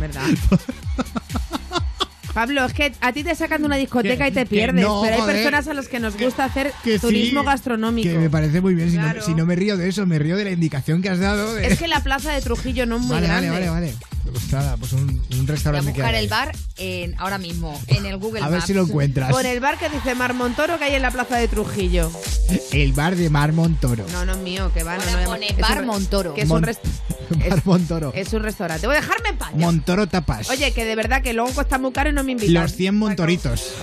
¿Verdad? 0.00 0.24
Pablo, 2.40 2.64
es 2.64 2.72
que 2.72 2.90
a 3.02 3.12
ti 3.12 3.22
te 3.22 3.34
sacan 3.34 3.60
de 3.60 3.66
una 3.66 3.76
discoteca 3.76 4.26
y 4.26 4.30
te 4.32 4.46
pierdes, 4.46 4.82
no, 4.82 5.02
pero 5.02 5.14
hay 5.16 5.20
joder. 5.20 5.36
personas 5.36 5.68
a 5.68 5.74
las 5.74 5.88
que 5.88 6.00
nos 6.00 6.16
gusta 6.16 6.44
hacer 6.44 6.72
Que 6.82 6.98
turismo 6.98 7.44
gastronómico. 7.44 8.08
Que 8.08 8.16
me 8.16 8.30
parece 8.30 8.62
muy 8.62 8.74
bien. 8.74 8.90
Si, 8.90 8.96
no, 8.96 9.20
si 9.20 9.34
no 9.34 9.44
me 9.44 9.56
río 9.56 9.76
de 9.76 9.90
eso, 9.90 10.06
me 10.06 10.18
río 10.18 10.38
de 10.38 10.44
la 10.44 10.50
indicación 10.50 11.02
que 11.02 11.10
has 11.10 11.18
dado. 11.18 11.54
de- 11.54 11.66
Es 11.66 11.78
que 11.78 11.86
la 11.86 12.02
plaza 12.02 12.32
de 12.32 12.40
Trujillo 12.40 12.86
no 12.86 12.96
es 12.96 13.02
muy 13.02 13.10
vale, 13.10 13.26
grande. 13.26 13.50
vale, 13.50 13.68
vale, 13.68 13.86
vale. 13.92 13.94
Pues 14.32 14.52
nada, 14.52 14.76
pues 14.76 14.92
un, 14.92 15.00
un 15.08 15.20
Voy 15.30 15.40
a 15.42 15.46
restaurante 15.46 15.92
que 15.92 16.00
buscar 16.00 16.14
el 16.14 16.28
bar 16.28 16.52
en, 16.76 17.14
ahora 17.18 17.38
mismo, 17.38 17.80
en 17.88 18.06
el 18.06 18.16
Google 18.18 18.40
A 18.42 18.48
ver 18.48 18.58
Maps. 18.58 18.66
si 18.66 18.74
lo 18.74 18.82
encuentras. 18.82 19.30
Por 19.30 19.44
el 19.46 19.60
bar 19.60 19.78
que 19.78 19.88
dice 19.88 20.14
Mar 20.14 20.34
Montoro 20.34 20.78
que 20.78 20.84
hay 20.84 20.94
en 20.94 21.02
la 21.02 21.10
plaza 21.10 21.36
de 21.36 21.48
Trujillo. 21.48 22.10
El 22.72 22.92
bar 22.92 23.16
de 23.16 23.28
Mar 23.30 23.52
Montoro. 23.52 24.04
No, 24.12 24.24
no 24.24 24.32
es 24.32 24.38
mío, 24.38 24.70
que 24.72 24.82
va, 24.82 24.94
Ahora 24.94 25.10
no 25.22 25.24
pone 25.26 25.46
es 25.46 25.52
un 25.54 25.60
Bar 25.60 25.84
Montoro. 25.84 26.34
Que 26.34 26.42
es 26.42 26.48
Mon- 26.48 26.64
un, 26.64 27.38
Mar 27.48 27.62
Montoro. 27.64 28.12
es 28.14 28.32
un 28.32 28.42
restaurante. 28.42 28.86
Voy 28.86 28.96
a 28.96 29.00
dejarme 29.00 29.30
en 29.30 29.38
paz. 29.38 29.50
Montoro 29.54 30.06
Tapas. 30.06 30.48
Oye, 30.50 30.72
que 30.72 30.84
de 30.84 30.94
verdad 30.96 31.22
que 31.22 31.32
luego 31.32 31.50
cuesta 31.52 31.78
muy 31.78 31.92
caro 31.92 32.10
y 32.10 32.12
no 32.12 32.22
me 32.24 32.32
invitan. 32.32 32.54
Los 32.62 32.72
100 32.74 32.94
Montoritos. 32.96 33.72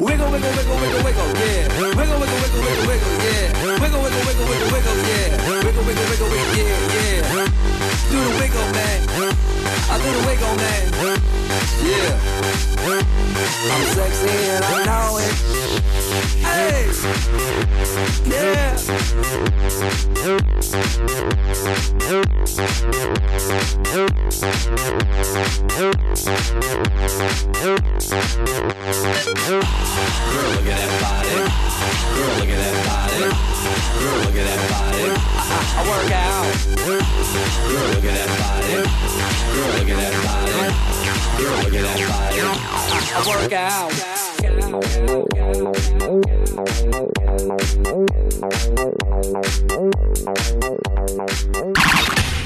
Wiggle, 0.00 0.30
wiggle, 0.30 0.50
wiggle, 0.50 0.76
wiggle, 0.76 1.02
wiggle, 1.02 1.26
yeah. 1.42 1.66
Wiggle, 1.74 1.96
wiggle, 1.98 2.20
wiggle, 2.20 2.38
wiggle, 2.38 2.86
wiggle, 2.86 3.18
yeah. 3.18 3.80
Wiggle, 3.80 4.00
wiggle, 4.00 4.22
wiggle, 4.26 4.46
wiggle, 4.46 4.70
wiggle, 4.70 4.96
yeah. 5.08 5.37
Wiggle, 5.58 5.82
wiggle, 5.84 6.04
wiggle, 6.08 6.28
wiggle, 6.30 6.54
yeah, 6.56 6.70
yeah. 6.94 7.48
Do 8.10 8.18
the 8.22 8.30
wiggle, 8.38 8.68
man. 8.72 8.98
I 9.90 9.98
do 9.98 10.08
the 10.14 10.22
wiggle, 10.24 10.54
man. 10.54 10.84
Yeah. 11.82 12.14
I'm 13.72 13.84
sexy 13.92 14.30
and 14.30 14.64
I 14.64 14.84
know 14.86 15.18
it. 15.18 15.34
Hey. 16.46 16.86
Yeah. 18.30 18.76
Girl, 30.28 30.48
look 30.54 30.66
at 30.66 30.78
that 30.78 30.92
body. 31.02 31.30
Girl, 32.14 32.32
look 32.38 32.48
at 32.48 32.58
that 32.58 32.76
body. 32.86 33.57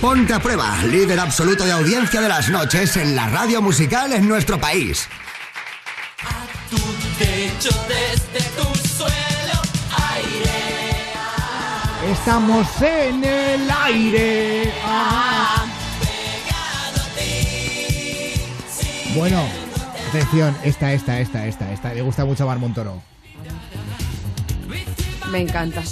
Ponte 0.01 0.35
a 0.35 0.41
prueba, 0.41 0.77
líder 0.85 1.21
absoluto 1.21 1.65
de 1.65 1.73
audiencia 1.73 2.21
de 2.21 2.29
las 2.29 2.49
noches 2.49 2.97
en 2.97 3.15
la 3.15 3.29
radio 3.29 3.63
musical 3.63 4.13
en 4.13 4.29
nuestro 4.29 4.61
país. 4.61 5.09
Estamos 12.13 12.69
en 12.83 13.25
el 13.25 13.71
aire. 13.71 14.71
Ah. 14.85 15.65
Bueno, 19.17 19.43
atención, 20.11 20.55
esta, 20.63 20.93
esta, 20.93 21.21
esta, 21.21 21.47
esta, 21.47 21.73
esta. 21.73 21.95
Le 21.95 22.03
gusta 22.03 22.27
mucho 22.27 22.45
a 22.45 22.47
Mar 22.49 22.59
Montoro. 22.59 23.03
Me 25.31 25.41
encanta. 25.41 25.83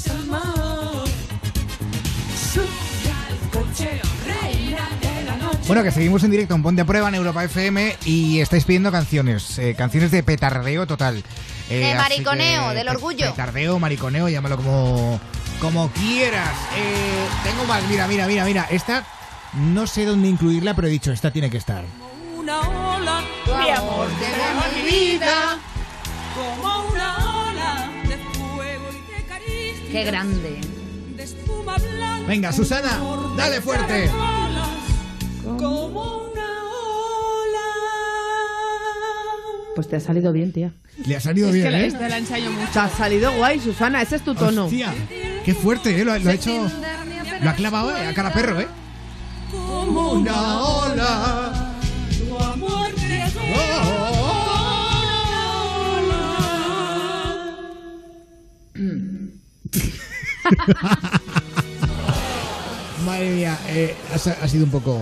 Bueno, 5.66 5.82
que 5.82 5.90
seguimos 5.90 6.22
en 6.24 6.32
directo 6.32 6.54
en 6.54 6.62
Ponte 6.62 6.82
a 6.82 6.84
Prueba 6.84 7.08
en 7.08 7.14
Europa 7.14 7.44
FM 7.44 7.96
y 8.04 8.40
estáis 8.40 8.66
pidiendo 8.66 8.92
canciones, 8.92 9.58
eh, 9.58 9.74
canciones 9.74 10.10
de 10.10 10.22
petardeo 10.22 10.86
total. 10.86 11.24
Eh, 11.70 11.78
De 11.78 11.94
mariconeo, 11.94 12.70
que 12.70 12.74
del 12.74 12.88
orgullo. 12.88 13.30
Petardeo, 13.30 13.78
mariconeo, 13.78 14.28
llámalo 14.28 14.56
como, 14.56 15.20
como 15.60 15.90
quieras. 15.90 16.56
Eh, 16.76 17.26
tengo 17.44 17.64
más, 17.66 17.82
mira, 17.88 18.06
mira, 18.08 18.26
mira, 18.26 18.44
mira. 18.44 18.66
Esta 18.70 19.04
no 19.54 19.86
sé 19.86 20.04
dónde 20.04 20.28
incluirla, 20.28 20.74
pero 20.74 20.88
he 20.88 20.90
dicho, 20.90 21.12
esta 21.12 21.30
tiene 21.30 21.50
que 21.50 21.58
estar. 21.58 21.84
Una 22.36 22.60
ola, 22.60 23.20
mi 23.46 23.70
amor, 23.70 24.08
llega 24.18 24.50
a 24.50 24.68
mi 24.74 24.90
vida. 24.90 25.58
Como 26.34 26.88
una 26.90 27.16
ola 27.48 27.90
de 28.08 28.16
fuego 28.16 28.84
y 28.90 29.12
de 29.12 29.22
caricia. 29.26 29.92
Qué 29.92 30.04
grande. 30.04 30.60
De 31.16 31.22
espuma 31.22 31.76
blanca. 31.76 32.26
Venga, 32.26 32.52
Susana, 32.52 32.98
dale 33.36 33.60
fuerte. 33.60 34.08
Como 35.44 35.88
una 36.18 36.46
ola. 37.50 37.66
Pues 39.74 39.88
te 39.88 39.96
ha 39.96 40.00
salido 40.00 40.32
bien, 40.32 40.52
tía. 40.52 40.72
Le 41.06 41.16
ha 41.16 41.20
salido 41.20 41.48
Es 41.48 41.54
bien, 41.54 41.66
que 41.66 41.70
la- 41.72 41.80
¿eh? 41.80 41.86
esta 41.86 42.08
la 42.08 42.18
ensayo 42.18 42.50
mucho. 42.50 42.72
Te 42.72 42.78
ha 42.78 42.88
salido 42.88 43.32
guay, 43.32 43.60
Susana. 43.60 44.02
Ese 44.02 44.16
es 44.16 44.22
tu 44.22 44.34
tono. 44.34 44.64
Hostia, 44.66 44.94
qué 45.50 45.54
fuerte, 45.60 46.00
¿eh? 46.00 46.04
Lo, 46.04 46.12
ha- 46.12 46.18
lo 46.18 46.30
ha 46.30 46.34
hecho. 46.34 46.70
Lo 47.42 47.50
ha 47.50 47.54
clavado 47.54 47.96
eh, 47.96 48.06
a 48.06 48.14
cara 48.14 48.32
perro, 48.32 48.60
¿eh? 48.60 48.68
Como 49.50 50.12
una 50.12 50.60
ola. 50.60 51.72
Tu 52.16 52.38
amor 52.38 52.94
llegó. 52.94 53.40
Madre 63.04 63.30
mía, 63.30 63.58
eh, 63.68 63.94
ha, 64.12 64.44
ha 64.44 64.48
sido 64.48 64.64
un 64.64 64.70
poco. 64.70 65.00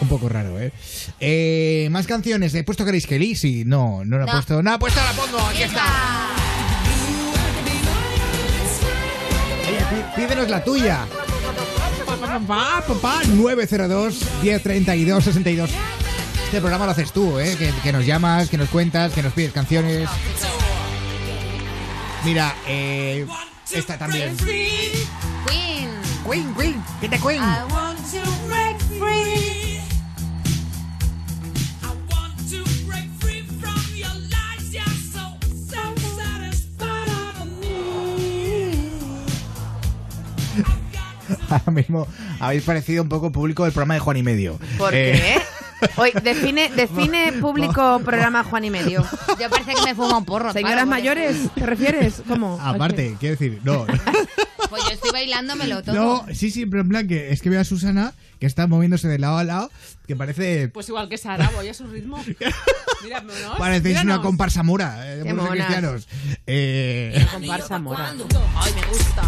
Un 0.00 0.06
poco 0.08 0.28
raro, 0.28 0.60
¿eh? 0.60 0.72
Eh, 1.18 1.88
Más 1.90 2.06
canciones. 2.06 2.54
¿He 2.54 2.62
puesto 2.62 2.84
Grace 2.84 3.08
Kelly? 3.08 3.34
Sí, 3.34 3.64
no, 3.66 4.04
no 4.04 4.16
la 4.18 4.22
he 4.22 4.26
No. 4.26 4.32
puesto. 4.32 4.62
No, 4.62 4.74
he 4.74 4.78
puesto, 4.78 5.00
la 5.00 5.10
pongo. 5.12 5.38
Aquí 5.48 5.62
está. 5.64 5.82
Pídenos 10.16 10.48
la 10.48 10.62
tuya. 10.62 11.06
Papá, 12.06 12.84
papá, 12.86 13.20
902 13.26 14.20
1032 14.42 15.24
62. 15.24 15.70
Este 16.44 16.60
programa 16.60 16.86
lo 16.86 16.92
haces 16.92 17.12
tú, 17.12 17.38
¿eh? 17.38 17.54
Que, 17.58 17.72
que 17.82 17.92
nos 17.92 18.06
llamas, 18.06 18.48
que 18.48 18.56
nos 18.56 18.68
cuentas, 18.70 19.12
que 19.12 19.22
nos 19.22 19.32
pides 19.32 19.52
canciones. 19.52 20.08
Mira, 22.24 22.54
eh, 22.66 23.26
esta 23.70 23.98
también. 23.98 24.36
Queen. 24.36 25.08
Queen, 26.24 26.54
Queen, 26.54 26.84
que 27.00 27.08
te 27.08 27.18
Queen. 27.18 27.42
I 27.42 27.64
want 27.72 27.98
to 28.12 28.20
break 28.48 28.78
free. 28.98 29.57
Ahora 41.50 41.70
mismo 41.72 42.06
habéis 42.40 42.62
parecido 42.64 43.02
un 43.02 43.08
poco 43.08 43.32
público 43.32 43.64
del 43.64 43.72
programa 43.72 43.94
de 43.94 44.00
Juan 44.00 44.16
y 44.16 44.22
Medio. 44.22 44.58
¿Por 44.76 44.94
Eh, 44.94 45.12
qué? 45.12 45.42
Oye, 45.96 46.12
define, 46.24 46.70
define 46.74 47.32
público 47.34 48.00
programa 48.04 48.42
Juan 48.42 48.64
y 48.64 48.70
Medio. 48.70 49.04
Yo 49.40 49.48
parece 49.48 49.74
que 49.74 49.82
me 49.84 49.94
fumo 49.94 50.18
un 50.18 50.24
porro. 50.24 50.52
¿Señoras 50.52 50.74
claro, 50.74 50.90
mayores? 50.90 51.36
¿Te 51.54 51.64
refieres? 51.66 52.22
¿Cómo? 52.26 52.58
Aparte, 52.60 53.16
quiero 53.20 53.36
decir, 53.36 53.60
no. 53.62 53.86
Pues 54.68 54.82
yo 54.84 54.90
estoy 54.90 55.10
bailándomelo 55.12 55.82
todo. 55.82 55.94
No, 55.94 56.26
sí, 56.34 56.50
sí, 56.50 56.66
pero 56.66 56.82
en 56.82 56.88
plan 56.90 57.08
que 57.08 57.30
es 57.32 57.40
que 57.40 57.48
veo 57.48 57.60
a 57.60 57.64
Susana 57.64 58.12
que 58.38 58.44
está 58.46 58.66
moviéndose 58.66 59.08
de 59.08 59.18
lado 59.18 59.38
a 59.38 59.44
lado, 59.44 59.70
que 60.06 60.14
parece. 60.14 60.68
Pues 60.68 60.88
igual 60.88 61.08
que 61.08 61.16
Sara, 61.16 61.48
voy 61.56 61.68
a 61.68 61.74
su 61.74 61.86
ritmo. 61.86 62.22
Mira, 63.02 63.20
¿no? 63.22 63.56
Parecéis 63.56 63.94
una 63.94 64.02
Míranos. 64.04 64.26
comparsa 64.26 64.62
mora 64.64 65.06
eh, 65.10 65.16
de 65.18 65.22
Qué 65.24 65.32
músicos 65.32 65.48
monas. 65.48 65.66
cristianos. 65.66 66.08
Eh, 66.46 67.26
Comparsa 67.32 67.78
mora. 67.78 68.10
Ay, 68.56 68.72
me 68.74 68.86
gusta. 68.88 69.22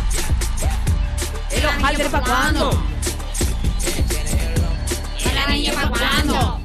¿El 1.53 1.67
hojaldre 1.67 2.09
para 2.11 2.25
cuándo? 2.25 2.71
El 5.31 5.39
anillo 5.39 5.75
para 5.75 5.89
cuándo. 5.91 6.61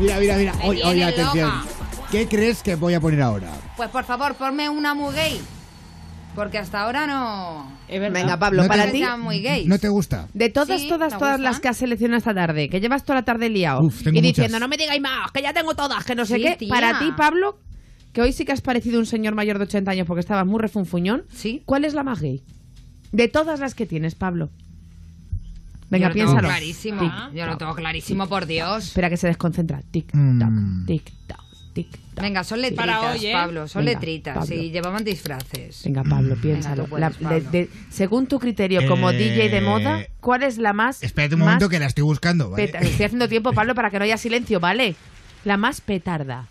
mira, 0.00 0.18
mira, 0.18 0.36
mira. 0.36 0.54
Oye, 0.64 0.84
oye, 0.84 1.04
atención. 1.04 1.48
loca. 1.48 1.64
¿Qué 2.10 2.26
crees 2.28 2.62
que 2.62 2.74
voy 2.74 2.94
a 2.94 3.00
poner 3.00 3.20
ahora? 3.22 3.50
Pues 3.76 3.88
por 3.90 4.04
favor, 4.04 4.34
ponme 4.34 4.68
una 4.68 4.94
muy 4.94 5.14
gay. 5.14 5.40
Porque 6.34 6.58
hasta 6.58 6.82
ahora 6.82 7.06
no. 7.06 7.76
Venga, 7.88 8.38
Pablo, 8.38 8.58
No 8.62 8.64
te- 8.64 8.68
para 8.68 8.90
ti. 8.90 9.02
Está 9.02 9.16
muy 9.16 9.40
gay. 9.40 9.66
¿No 9.66 9.78
te 9.78 9.88
gusta? 9.88 10.28
De 10.34 10.48
todas, 10.50 10.80
Sí, 10.80 10.88
todas, 10.88 11.16
todas 11.18 11.40
las 11.40 11.58
que 11.58 11.68
has 11.68 11.76
seleccionado 11.78 12.18
esta 12.18 12.34
tarde, 12.34 12.68
que 12.68 12.80
llevas 12.80 13.02
toda 13.04 13.16
la 13.20 13.24
tarde 13.24 13.48
liado 13.48 13.80
Uf, 13.82 14.02
tengo 14.04 14.18
y 14.18 14.22
muchas. 14.22 14.36
diciendo, 14.36 14.60
no 14.60 14.68
me 14.68 14.76
digáis 14.76 15.00
más, 15.00 15.32
que 15.32 15.42
ya 15.42 15.52
tengo 15.52 15.74
todas, 15.74 16.04
que 16.04 16.14
no 16.14 16.24
sé 16.26 16.36
Sí, 16.36 16.42
qué. 16.42 16.56
tía. 16.56 16.68
Para 16.68 16.98
ti, 16.98 17.12
Pablo, 17.16 17.58
que 18.12 18.20
hoy 18.22 18.32
sí 18.32 18.44
que 18.44 18.52
has 18.52 18.60
parecido 18.60 18.98
un 19.00 19.06
señor 19.06 19.34
mayor 19.34 19.58
de 19.58 19.64
80 19.64 19.90
años 19.90 20.06
porque 20.06 20.20
estabas 20.20 20.46
muy 20.46 20.60
refunfuñón, 20.60 21.24
¿Sí? 21.34 21.62
¿cuál 21.66 21.84
es 21.84 21.94
la 21.94 22.04
más 22.04 22.20
gay? 22.20 22.42
De 23.12 23.28
todas 23.28 23.60
las 23.60 23.74
que 23.74 23.86
tienes, 23.86 24.14
Pablo. 24.14 24.50
Venga, 25.90 26.06
Yo 26.06 26.08
lo 26.08 26.14
tengo 26.14 26.26
piénsalo. 26.26 26.48
clarísimo. 26.48 27.00
Tic, 27.00 27.12
Yo 27.34 27.46
lo 27.46 27.56
tengo 27.56 27.74
clarísimo, 27.74 28.28
por 28.28 28.46
Dios. 28.46 28.88
Espera 28.88 29.08
que 29.08 29.16
se 29.16 29.26
desconcentra. 29.26 29.80
Tic, 29.90 30.10
Mm. 30.14 30.38
tac, 30.38 30.50
tic, 30.86 31.12
tac, 31.26 31.40
tic, 31.72 31.90
tac. 32.14 32.22
Venga, 32.22 32.44
son 32.44 32.60
letritas, 32.60 32.86
Para 32.86 33.12
hoy, 33.12 33.26
¿eh? 33.26 33.32
Pablo. 33.32 33.66
Son 33.68 33.82
Venga, 33.84 33.98
letritas. 33.98 34.34
Pablo. 34.34 34.46
Sí, 34.54 34.70
llevaban 34.70 35.02
disfraces. 35.04 35.82
Venga, 35.84 36.04
Pablo, 36.04 36.36
piénsalo. 36.36 36.84
tú 36.84 36.90
puedes, 36.90 37.00
La- 37.00 37.30
de- 37.30 37.40
Pablo. 37.40 37.50
de- 37.50 37.70
según 37.88 38.26
tu 38.26 38.38
criterio, 38.38 38.86
como 38.86 39.10
Eh, 39.10 39.16
DJ 39.16 39.48
de 39.48 39.60
moda, 39.62 40.04
¿cuál 40.20 40.42
es 40.42 40.58
la 40.58 40.74
más. 40.74 41.02
Espérate 41.02 41.34
un 41.36 41.40
más 41.40 41.46
momento 41.46 41.70
que 41.70 41.78
la 41.78 41.86
estoy 41.86 42.04
buscando. 42.04 42.50
¿vale? 42.50 42.66
peta- 42.66 42.80
Estoy 42.80 43.06
haciendo 43.06 43.26
tiempo, 43.28 43.54
Pablo, 43.54 43.74
para 43.74 43.90
que 43.90 43.98
no 43.98 44.04
haya 44.04 44.18
silencio, 44.18 44.60
¿vale? 44.60 44.94
La 45.46 45.56
más 45.56 45.80
petarda 45.80 46.48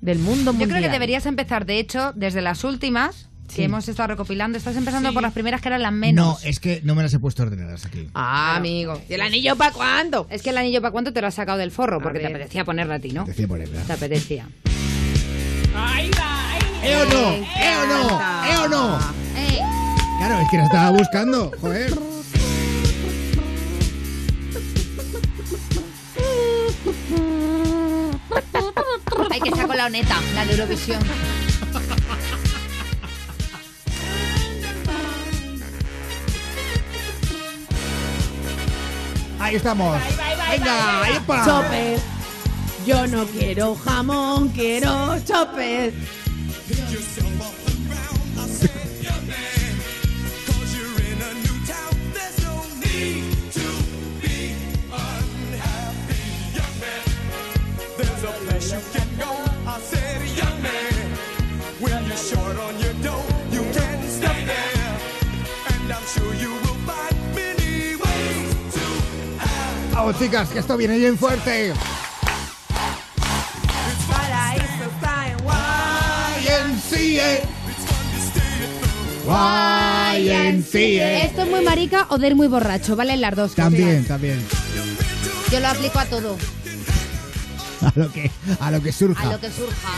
del 0.00 0.20
mundo 0.20 0.52
Yo 0.52 0.52
mundial. 0.52 0.70
creo 0.70 0.82
que 0.82 0.88
deberías 0.92 1.26
empezar, 1.26 1.66
de 1.66 1.80
hecho, 1.80 2.12
desde 2.14 2.42
las 2.42 2.62
últimas 2.62 3.28
que 3.54 3.64
hemos 3.64 3.88
estado 3.88 4.08
recopilando. 4.08 4.58
Estás 4.58 4.76
empezando 4.76 5.12
por 5.12 5.22
las 5.22 5.32
primeras 5.32 5.60
que 5.60 5.68
eran 5.68 5.82
las 5.82 5.92
No, 5.92 5.98
menos. 5.98 6.44
es 6.44 6.60
que 6.60 6.80
no 6.84 6.94
me 6.94 7.02
las 7.02 7.12
he 7.14 7.18
puesto 7.18 7.42
ordenadas 7.42 7.84
aquí. 7.86 8.08
Ah, 8.14 8.56
amigo. 8.56 9.00
¿Y 9.08 9.14
el 9.14 9.20
anillo 9.20 9.56
para 9.56 9.72
cuándo? 9.72 10.26
Es 10.30 10.42
que 10.42 10.50
el 10.50 10.58
anillo 10.58 10.80
para 10.80 10.92
cuánto 10.92 11.12
te 11.12 11.20
lo 11.20 11.26
has 11.26 11.34
sacado 11.34 11.58
del 11.58 11.70
forro, 11.70 12.00
porque 12.00 12.18
te 12.20 12.26
apetecía 12.26 12.64
ponerla 12.64 12.96
a 12.96 12.98
ti, 13.00 13.10
¿no? 13.12 13.24
Decía 13.24 13.48
ponerla. 13.48 13.82
Te 13.82 13.92
apetecía. 13.92 14.46
Ahí 15.74 16.10
va, 16.18 16.52
ahí 16.52 16.60
¿Eh 16.82 16.96
o 16.96 17.04
no? 17.04 17.32
¿Eh 17.34 17.76
o 17.82 17.86
no? 17.86 18.20
¿Eh 18.50 18.56
o 18.64 18.68
no? 18.68 18.98
¡Eh! 19.36 19.58
Claro, 20.18 20.40
es 20.40 20.48
que 20.50 20.56
la 20.56 20.64
estaba 20.64 20.90
buscando. 20.90 21.52
Joder. 21.60 21.92
Hay 29.30 29.40
que 29.40 29.50
sacar 29.50 29.76
la 29.76 29.86
honeta, 29.86 30.16
la 30.34 30.44
de 30.44 30.52
Eurovisión. 30.52 30.98
Ahí 39.38 39.56
estamos. 39.56 39.98
Venga, 40.50 41.02
ahí 41.04 41.20
pa. 41.26 41.44
Chopper. 41.44 41.98
Yo 42.86 43.06
no 43.06 43.26
quiero 43.26 43.74
jamón, 43.76 44.48
quiero 44.48 45.18
chopper. 45.24 45.92
Vamos, 69.98 70.16
chicas, 70.16 70.48
que 70.50 70.60
esto 70.60 70.76
viene 70.76 70.96
bien 70.96 71.18
fuerte. 71.18 71.72
Esto 81.24 81.42
es 81.42 81.50
muy 81.50 81.64
marica 81.64 82.06
o 82.10 82.18
de 82.18 82.28
ir 82.28 82.36
muy 82.36 82.46
borracho, 82.46 82.94
valen 82.94 83.20
las 83.20 83.34
dos 83.34 83.50
cosas. 83.50 83.64
También, 83.64 84.04
también. 84.04 84.40
Yo 85.50 85.58
lo 85.58 85.66
aplico 85.66 85.98
a 85.98 86.04
todo, 86.04 86.36
A 87.80 87.92
lo 87.96 88.12
que, 88.12 88.30
a 88.60 88.70
lo 88.70 88.80
que 88.80 88.92
surja. 88.92 89.20
a 89.20 89.32
lo 89.32 89.40
que 89.40 89.50
surja. 89.50 89.88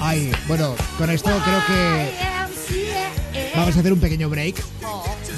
Ay, 0.00 0.32
bueno, 0.48 0.74
con 0.98 1.10
esto 1.10 1.30
creo 1.44 1.64
que 1.68 3.52
vamos 3.54 3.76
a 3.76 3.78
hacer 3.78 3.92
un 3.92 4.00
pequeño 4.00 4.28
break. 4.28 4.56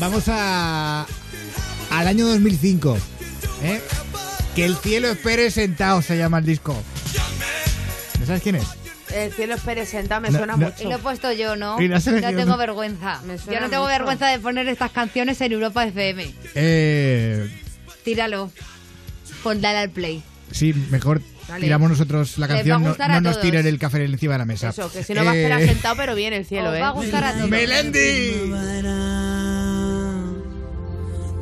Vamos 0.01 0.25
a 0.29 1.07
al 1.99 2.09
año 2.09 2.27
2005, 2.27 2.99
¿eh? 3.63 3.81
Que 4.55 4.65
el 4.65 4.77
cielo 4.77 5.09
espere 5.09 5.51
sentado 5.51 6.01
se 6.03 6.17
llama 6.17 6.39
el 6.39 6.45
disco. 6.47 6.77
¿No 8.21 8.27
sabes 8.27 8.43
quién 8.43 8.57
es? 8.57 8.65
El 9.15 9.33
cielo 9.33 9.57
Pérez 9.65 9.91
sentado 9.91 10.21
me 10.23 10.31
No, 10.31 10.39
suena 10.39 10.57
no. 10.57 10.67
Y 10.69 10.71
mucho. 10.73 10.89
lo 10.89 10.95
he 10.97 10.99
puesto 10.99 11.31
yo, 11.33 11.55
¿no? 11.57 11.81
Y 11.81 11.89
No 11.89 12.01
tengo 12.01 12.57
vergüenza. 12.57 13.21
Yo 13.51 13.61
no 13.61 13.69
tengo 13.71 13.83
mucho. 13.85 13.87
vergüenza 13.87 14.27
de 14.29 14.39
poner 14.41 14.67
estas 14.69 14.91
canciones 14.91 15.41
en 15.41 15.53
Europa 15.53 15.85
FM. 15.87 16.33
Eh, 16.57 17.49
Tíralo. 18.05 18.51
Pon 19.45 19.61
dale 19.61 19.79
al 19.79 19.91
play. 19.91 20.23
sí, 20.51 20.73
mejor 20.91 21.21
Vale. 21.49 21.65
tiramos 21.65 21.91
nosotros 21.91 22.39
la 22.39 22.49
canción, 22.49 22.83
no, 22.83 23.21
nos 23.21 23.41
tiren 23.41 23.67
el 23.67 23.79
café 23.79 24.05
encima 24.05 24.33
de 24.35 24.39
la 24.39 24.45
mesa. 24.47 24.71
Eso, 24.71 24.91
que 24.91 25.05
si 25.05 25.13
no 25.15 25.25
va 25.25 25.33
a 25.33 25.37
Eh, 25.37 25.43
esperar 25.43 25.61
sentado, 25.69 25.97
pero 25.97 26.15
bien 26.15 26.33
el 26.33 26.47
cielo, 26.47 26.71
Os 26.71 26.77
¿eh? 26.77 26.81
va 26.81 26.89
a 26.89 26.93
gustar 26.93 27.23
a 27.25 27.33
todos. 27.35 27.51
¡Melendi! 27.51 28.33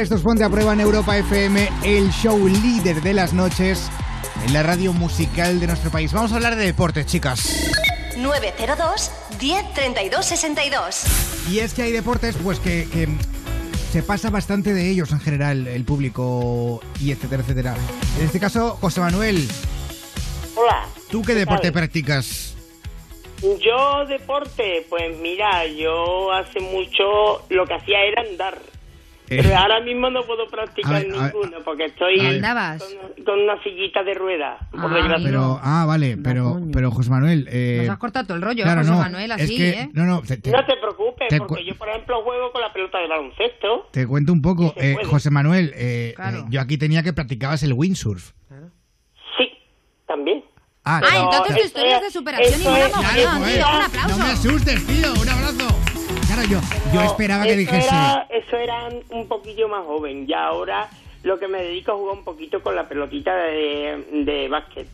Hola, 0.00 0.04
esto 0.04 0.14
es 0.14 0.22
Ponte 0.22 0.44
a 0.44 0.48
Prueba 0.48 0.72
en 0.72 0.80
Europa 0.80 1.18
FM, 1.18 1.68
el 1.84 2.08
show 2.10 2.48
líder 2.48 3.02
de 3.02 3.12
las 3.12 3.34
noches 3.34 3.90
en 4.46 4.54
la 4.54 4.62
radio 4.62 4.94
musical 4.94 5.60
de 5.60 5.66
nuestro 5.66 5.90
país. 5.90 6.10
Vamos 6.14 6.32
a 6.32 6.36
hablar 6.36 6.56
de 6.56 6.64
deportes, 6.64 7.04
chicas. 7.04 7.70
902 8.16 9.10
10 9.38 9.74
32 9.74 10.24
62. 10.24 11.04
Y 11.50 11.58
es 11.58 11.74
que 11.74 11.82
hay 11.82 11.92
deportes, 11.92 12.34
pues 12.42 12.58
que, 12.60 12.88
que 12.90 13.08
se 13.92 14.02
pasa 14.02 14.30
bastante 14.30 14.72
de 14.72 14.88
ellos 14.88 15.12
en 15.12 15.20
general, 15.20 15.66
el 15.66 15.84
público 15.84 16.80
y 16.98 17.10
etcétera, 17.12 17.42
etcétera. 17.42 17.76
En 18.18 18.24
este 18.24 18.40
caso, 18.40 18.78
José 18.80 19.02
Manuel, 19.02 19.46
Hola. 20.56 20.86
¿tú 21.10 21.20
qué 21.20 21.34
¿Qué 21.34 21.40
deporte 21.40 21.64
tal? 21.64 21.72
practicas? 21.72 22.56
Yo 23.42 24.06
deporte, 24.06 24.86
pues 24.88 25.18
mira, 25.18 25.66
yo 25.66 26.32
hace 26.32 26.60
mucho 26.60 27.44
lo 27.50 27.66
que 27.66 27.74
hacía 27.74 27.98
era 28.02 28.22
andar. 28.22 28.69
Eh. 29.30 29.38
Pero 29.42 29.56
ahora 29.56 29.80
mismo 29.80 30.10
no 30.10 30.22
puedo 30.24 30.46
practicar 30.48 30.92
ver, 31.04 31.12
ver. 31.12 31.22
ninguno 31.22 31.58
porque 31.64 31.84
estoy. 31.84 32.18
¿Andabas? 32.18 32.82
Con, 32.82 33.24
con 33.24 33.40
una 33.40 33.62
sillita 33.62 34.02
de 34.02 34.14
ruedas. 34.14 34.58
Ah. 34.76 35.16
Pero, 35.22 35.60
ah, 35.62 35.84
vale, 35.86 36.16
pero, 36.16 36.60
pero 36.72 36.90
José 36.90 37.10
Manuel. 37.10 37.46
eh, 37.50 37.78
Nos 37.82 37.90
has 37.90 37.98
cortado 37.98 38.26
todo 38.26 38.36
el 38.36 38.42
rollo, 38.42 38.64
claro, 38.64 38.80
José 38.80 38.90
no, 38.92 38.98
Manuel, 38.98 39.30
es 39.30 39.42
así, 39.42 39.56
que- 39.56 39.70
¿eh? 39.70 39.90
No, 39.92 40.04
no, 40.04 40.20
te, 40.22 40.36
te- 40.36 40.50
No 40.50 40.64
te 40.66 40.76
preocupes, 40.78 41.28
te 41.28 41.38
porque 41.38 41.64
yo, 41.64 41.76
por 41.76 41.88
ejemplo, 41.88 42.22
juego 42.24 42.50
con 42.50 42.60
la 42.60 42.72
pelota 42.72 42.98
de 42.98 43.06
baloncesto. 43.08 43.88
te 43.92 44.06
cuento 44.06 44.32
un 44.32 44.42
poco. 44.42 44.74
Sí 44.76 44.86
eh. 44.86 44.96
José 45.04 45.30
Manuel, 45.30 45.72
eh, 45.76 46.12
Claro. 46.16 46.38
eh, 46.38 46.44
yo 46.48 46.60
aquí 46.60 46.76
tenía 46.76 47.02
que 47.04 47.12
practicabas 47.12 47.62
el 47.62 47.72
windsurf. 47.72 48.32
También. 50.06 50.44
Ah, 50.84 51.00
Ah, 51.04 51.18
entonces 51.22 51.56
tu 51.56 51.62
historia 51.66 51.96
es 51.96 52.00
de 52.00 52.06
es- 52.08 52.12
superación 52.12 52.60
y 52.60 52.62
eso 52.62 52.70
mola 52.70 52.86
es- 52.86 52.96
mogollón, 52.96 53.14
eso 53.14 53.44
tío. 53.44 53.60
es- 53.60 53.76
Un 53.76 53.82
aplauso. 53.82 54.08
No 54.18 54.24
me 54.24 54.30
asustes, 54.32 54.86
tío, 54.86 55.12
un 55.12 55.28
abrazo. 55.28 55.39
Claro, 56.48 56.62
yo, 56.92 56.92
yo 56.94 57.02
esperaba 57.02 57.44
que 57.44 57.56
dijese. 57.56 57.86
Era, 57.86 58.26
eso 58.30 58.56
era 58.56 58.88
un 59.10 59.28
poquillo 59.28 59.68
más 59.68 59.84
joven. 59.84 60.24
Y 60.28 60.32
ahora 60.32 60.88
lo 61.22 61.38
que 61.38 61.48
me 61.48 61.62
dedico 61.62 61.92
a 61.92 61.96
jugar 61.96 62.16
un 62.18 62.24
poquito 62.24 62.62
con 62.62 62.74
la 62.74 62.88
pelotita 62.88 63.34
de, 63.34 64.22
de 64.24 64.48
básquet. 64.48 64.86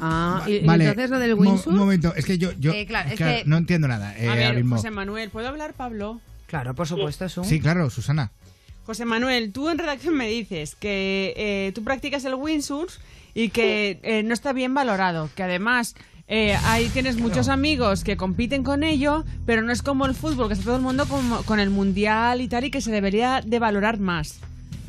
Ah, 0.00 0.42
¿y, 0.46 0.54
y 0.56 0.66
Vale, 0.66 0.84
entonces 0.86 1.10
lo 1.10 1.18
del 1.18 1.34
un 1.34 1.44
mo- 1.44 1.50
windsurf? 1.52 1.74
Un 1.74 1.78
momento, 1.80 2.14
es 2.16 2.24
que 2.24 2.38
yo, 2.38 2.50
yo 2.58 2.72
Eh, 2.72 2.86
claro, 2.86 3.10
es 3.10 3.16
claro, 3.16 3.36
que- 3.38 3.44
no 3.48 3.56
entiendo 3.56 3.86
nada. 3.88 4.16
eh, 4.18 4.28
A 4.28 4.34
ver, 4.34 4.54
mismo. 4.56 4.76
José 4.76 4.90
Manuel, 4.90 5.30
¿puedo 5.30 5.48
hablar, 5.48 5.74
Pablo? 5.74 6.20
Claro, 6.46 6.74
por 6.74 6.86
supuesto, 6.88 7.24
es 7.24 7.36
un... 7.36 7.44
Sí, 7.44 7.60
claro, 7.60 7.90
Susana. 7.90 8.32
José 8.86 9.04
Manuel, 9.04 9.52
tú 9.52 9.68
en 9.70 9.78
redacción 9.78 10.14
me 10.14 10.26
dices 10.28 10.74
que 10.74 11.32
eh, 11.36 11.72
tú 11.74 11.84
practicas 11.84 12.24
el 12.24 12.34
windsurf 12.34 12.96
y 13.34 13.48
que 13.50 13.98
eh, 14.02 14.22
no 14.22 14.34
está 14.34 14.52
bien 14.52 14.74
valorado, 14.74 15.30
que 15.34 15.42
además 15.42 15.94
eh, 16.28 16.56
ahí 16.64 16.88
tienes 16.88 17.16
muchos 17.18 17.48
amigos 17.48 18.02
que 18.04 18.16
compiten 18.16 18.62
con 18.64 18.82
ello, 18.82 19.24
pero 19.46 19.62
no 19.62 19.72
es 19.72 19.82
como 19.82 20.06
el 20.06 20.14
fútbol, 20.14 20.48
que 20.48 20.54
está 20.54 20.64
todo 20.66 20.76
el 20.76 20.82
mundo 20.82 21.06
como- 21.06 21.42
con 21.42 21.60
el 21.60 21.70
mundial 21.70 22.40
y 22.40 22.48
tal, 22.48 22.64
y 22.64 22.70
que 22.70 22.80
se 22.80 22.90
debería 22.90 23.40
de 23.44 23.58
valorar 23.58 23.98
más. 23.98 24.40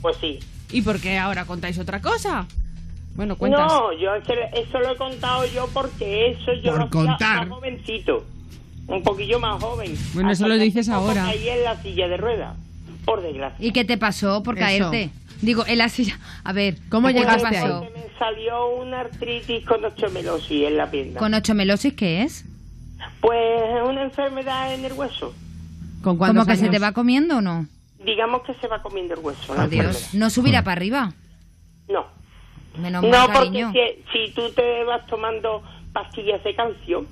Pues 0.01 0.17
sí. 0.21 0.39
¿Y 0.71 0.81
por 0.81 0.99
qué 0.99 1.17
ahora 1.17 1.45
contáis 1.45 1.77
otra 1.77 2.01
cosa? 2.01 2.47
Bueno, 3.15 3.37
cuentas. 3.37 3.67
No, 3.71 3.93
yo 3.93 4.13
eso 4.15 4.79
lo 4.79 4.91
he 4.91 4.95
contado 4.97 5.45
yo 5.53 5.69
porque 5.73 6.31
eso 6.31 6.53
yo 6.61 6.71
Por 6.71 6.79
lo 6.79 6.89
contar. 6.89 7.47
más 7.47 7.57
jovencito. 7.57 8.25
Un 8.87 9.01
poquillo 9.03 9.39
más 9.39 9.61
joven. 9.61 9.97
Bueno, 10.13 10.31
eso 10.31 10.47
lo 10.47 10.55
dices 10.57 10.89
ahora. 10.89 11.23
Caí 11.25 11.47
en 11.49 11.63
la 11.63 11.81
silla 11.81 12.07
de 12.07 12.17
ruedas, 12.17 12.55
por 13.03 13.21
desgracia. 13.21 13.65
¿Y 13.65 13.71
qué 13.71 13.83
te 13.85 13.97
pasó 13.97 14.43
por 14.43 14.57
Eso. 14.57 14.65
caerte? 14.67 15.09
Digo, 15.41 15.63
en 15.67 15.77
la 15.77 15.89
silla. 15.89 16.17
A 16.43 16.53
ver, 16.53 16.77
¿Cómo 16.89 17.07
¿qué 17.07 17.13
te 17.15 17.19
llegaste 17.19 17.43
pasó? 17.43 17.81
ahí? 17.83 17.89
Me 17.95 18.17
salió 18.17 18.67
una 18.75 19.01
artritis 19.01 19.65
con 19.65 19.83
osteomelosis 19.85 20.67
en 20.67 20.77
la 20.77 20.89
pierna. 20.89 21.19
¿Con 21.19 21.33
ochomelosis 21.33 21.93
qué 21.93 22.23
es? 22.23 22.45
Pues 23.21 23.37
es 23.63 23.87
una 23.87 24.03
enfermedad 24.03 24.73
en 24.73 24.85
el 24.85 24.93
hueso. 24.93 25.33
¿Con 26.01 26.17
¿Como 26.17 26.17
cuántos 26.19 26.47
que 26.47 26.55
se 26.55 26.63
años? 26.65 26.73
te 26.73 26.79
va 26.79 26.91
comiendo 26.93 27.37
o 27.37 27.41
no? 27.41 27.67
Digamos 28.03 28.43
que 28.43 28.53
se 28.55 28.67
va 28.67 28.81
comiendo 28.81 29.13
el 29.15 29.19
hueso. 29.21 29.55
la 29.55 29.63
Adiós. 29.63 29.85
enfermedad. 29.85 30.13
¿No 30.13 30.29
subirá 30.29 30.63
para 30.63 30.73
arriba? 30.73 31.13
No. 31.89 32.05
Menos 32.77 33.03
No, 33.03 33.09
mal, 33.09 33.31
porque 33.33 34.03
si, 34.11 34.27
si 34.27 34.33
tú 34.33 34.51
te 34.51 34.83
vas 34.83 35.05
tomando 35.07 35.63
pastillas 35.93 36.43
de 36.43 36.55
calcio, 36.55 37.05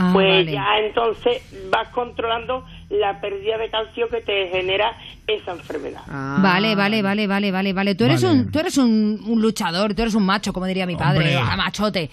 Ah, 0.00 0.10
pues 0.12 0.28
vale. 0.28 0.52
ya 0.52 0.78
entonces 0.78 1.42
vas 1.70 1.88
controlando 1.88 2.64
la 2.90 3.20
pérdida 3.20 3.58
de 3.58 3.70
calcio 3.70 4.08
que 4.08 4.20
te 4.22 4.48
genera 4.48 4.96
esa 5.26 5.52
enfermedad. 5.52 6.00
Ah. 6.08 6.38
Vale, 6.42 6.74
vale, 6.74 7.02
vale, 7.02 7.26
vale, 7.26 7.52
vale, 7.52 7.72
vale. 7.72 7.94
Tú 7.94 8.04
eres 8.04 8.22
Vale. 8.22 8.34
un, 8.40 8.50
tú 8.50 8.58
eres 8.60 8.78
un, 8.78 9.20
un 9.26 9.42
luchador, 9.42 9.94
tú 9.94 10.02
eres 10.02 10.14
un 10.14 10.24
macho, 10.24 10.52
como 10.52 10.66
diría 10.66 10.86
mi 10.86 10.96
padre, 10.96 11.36
Hombre. 11.36 11.52
ah, 11.52 11.56
machote. 11.56 12.10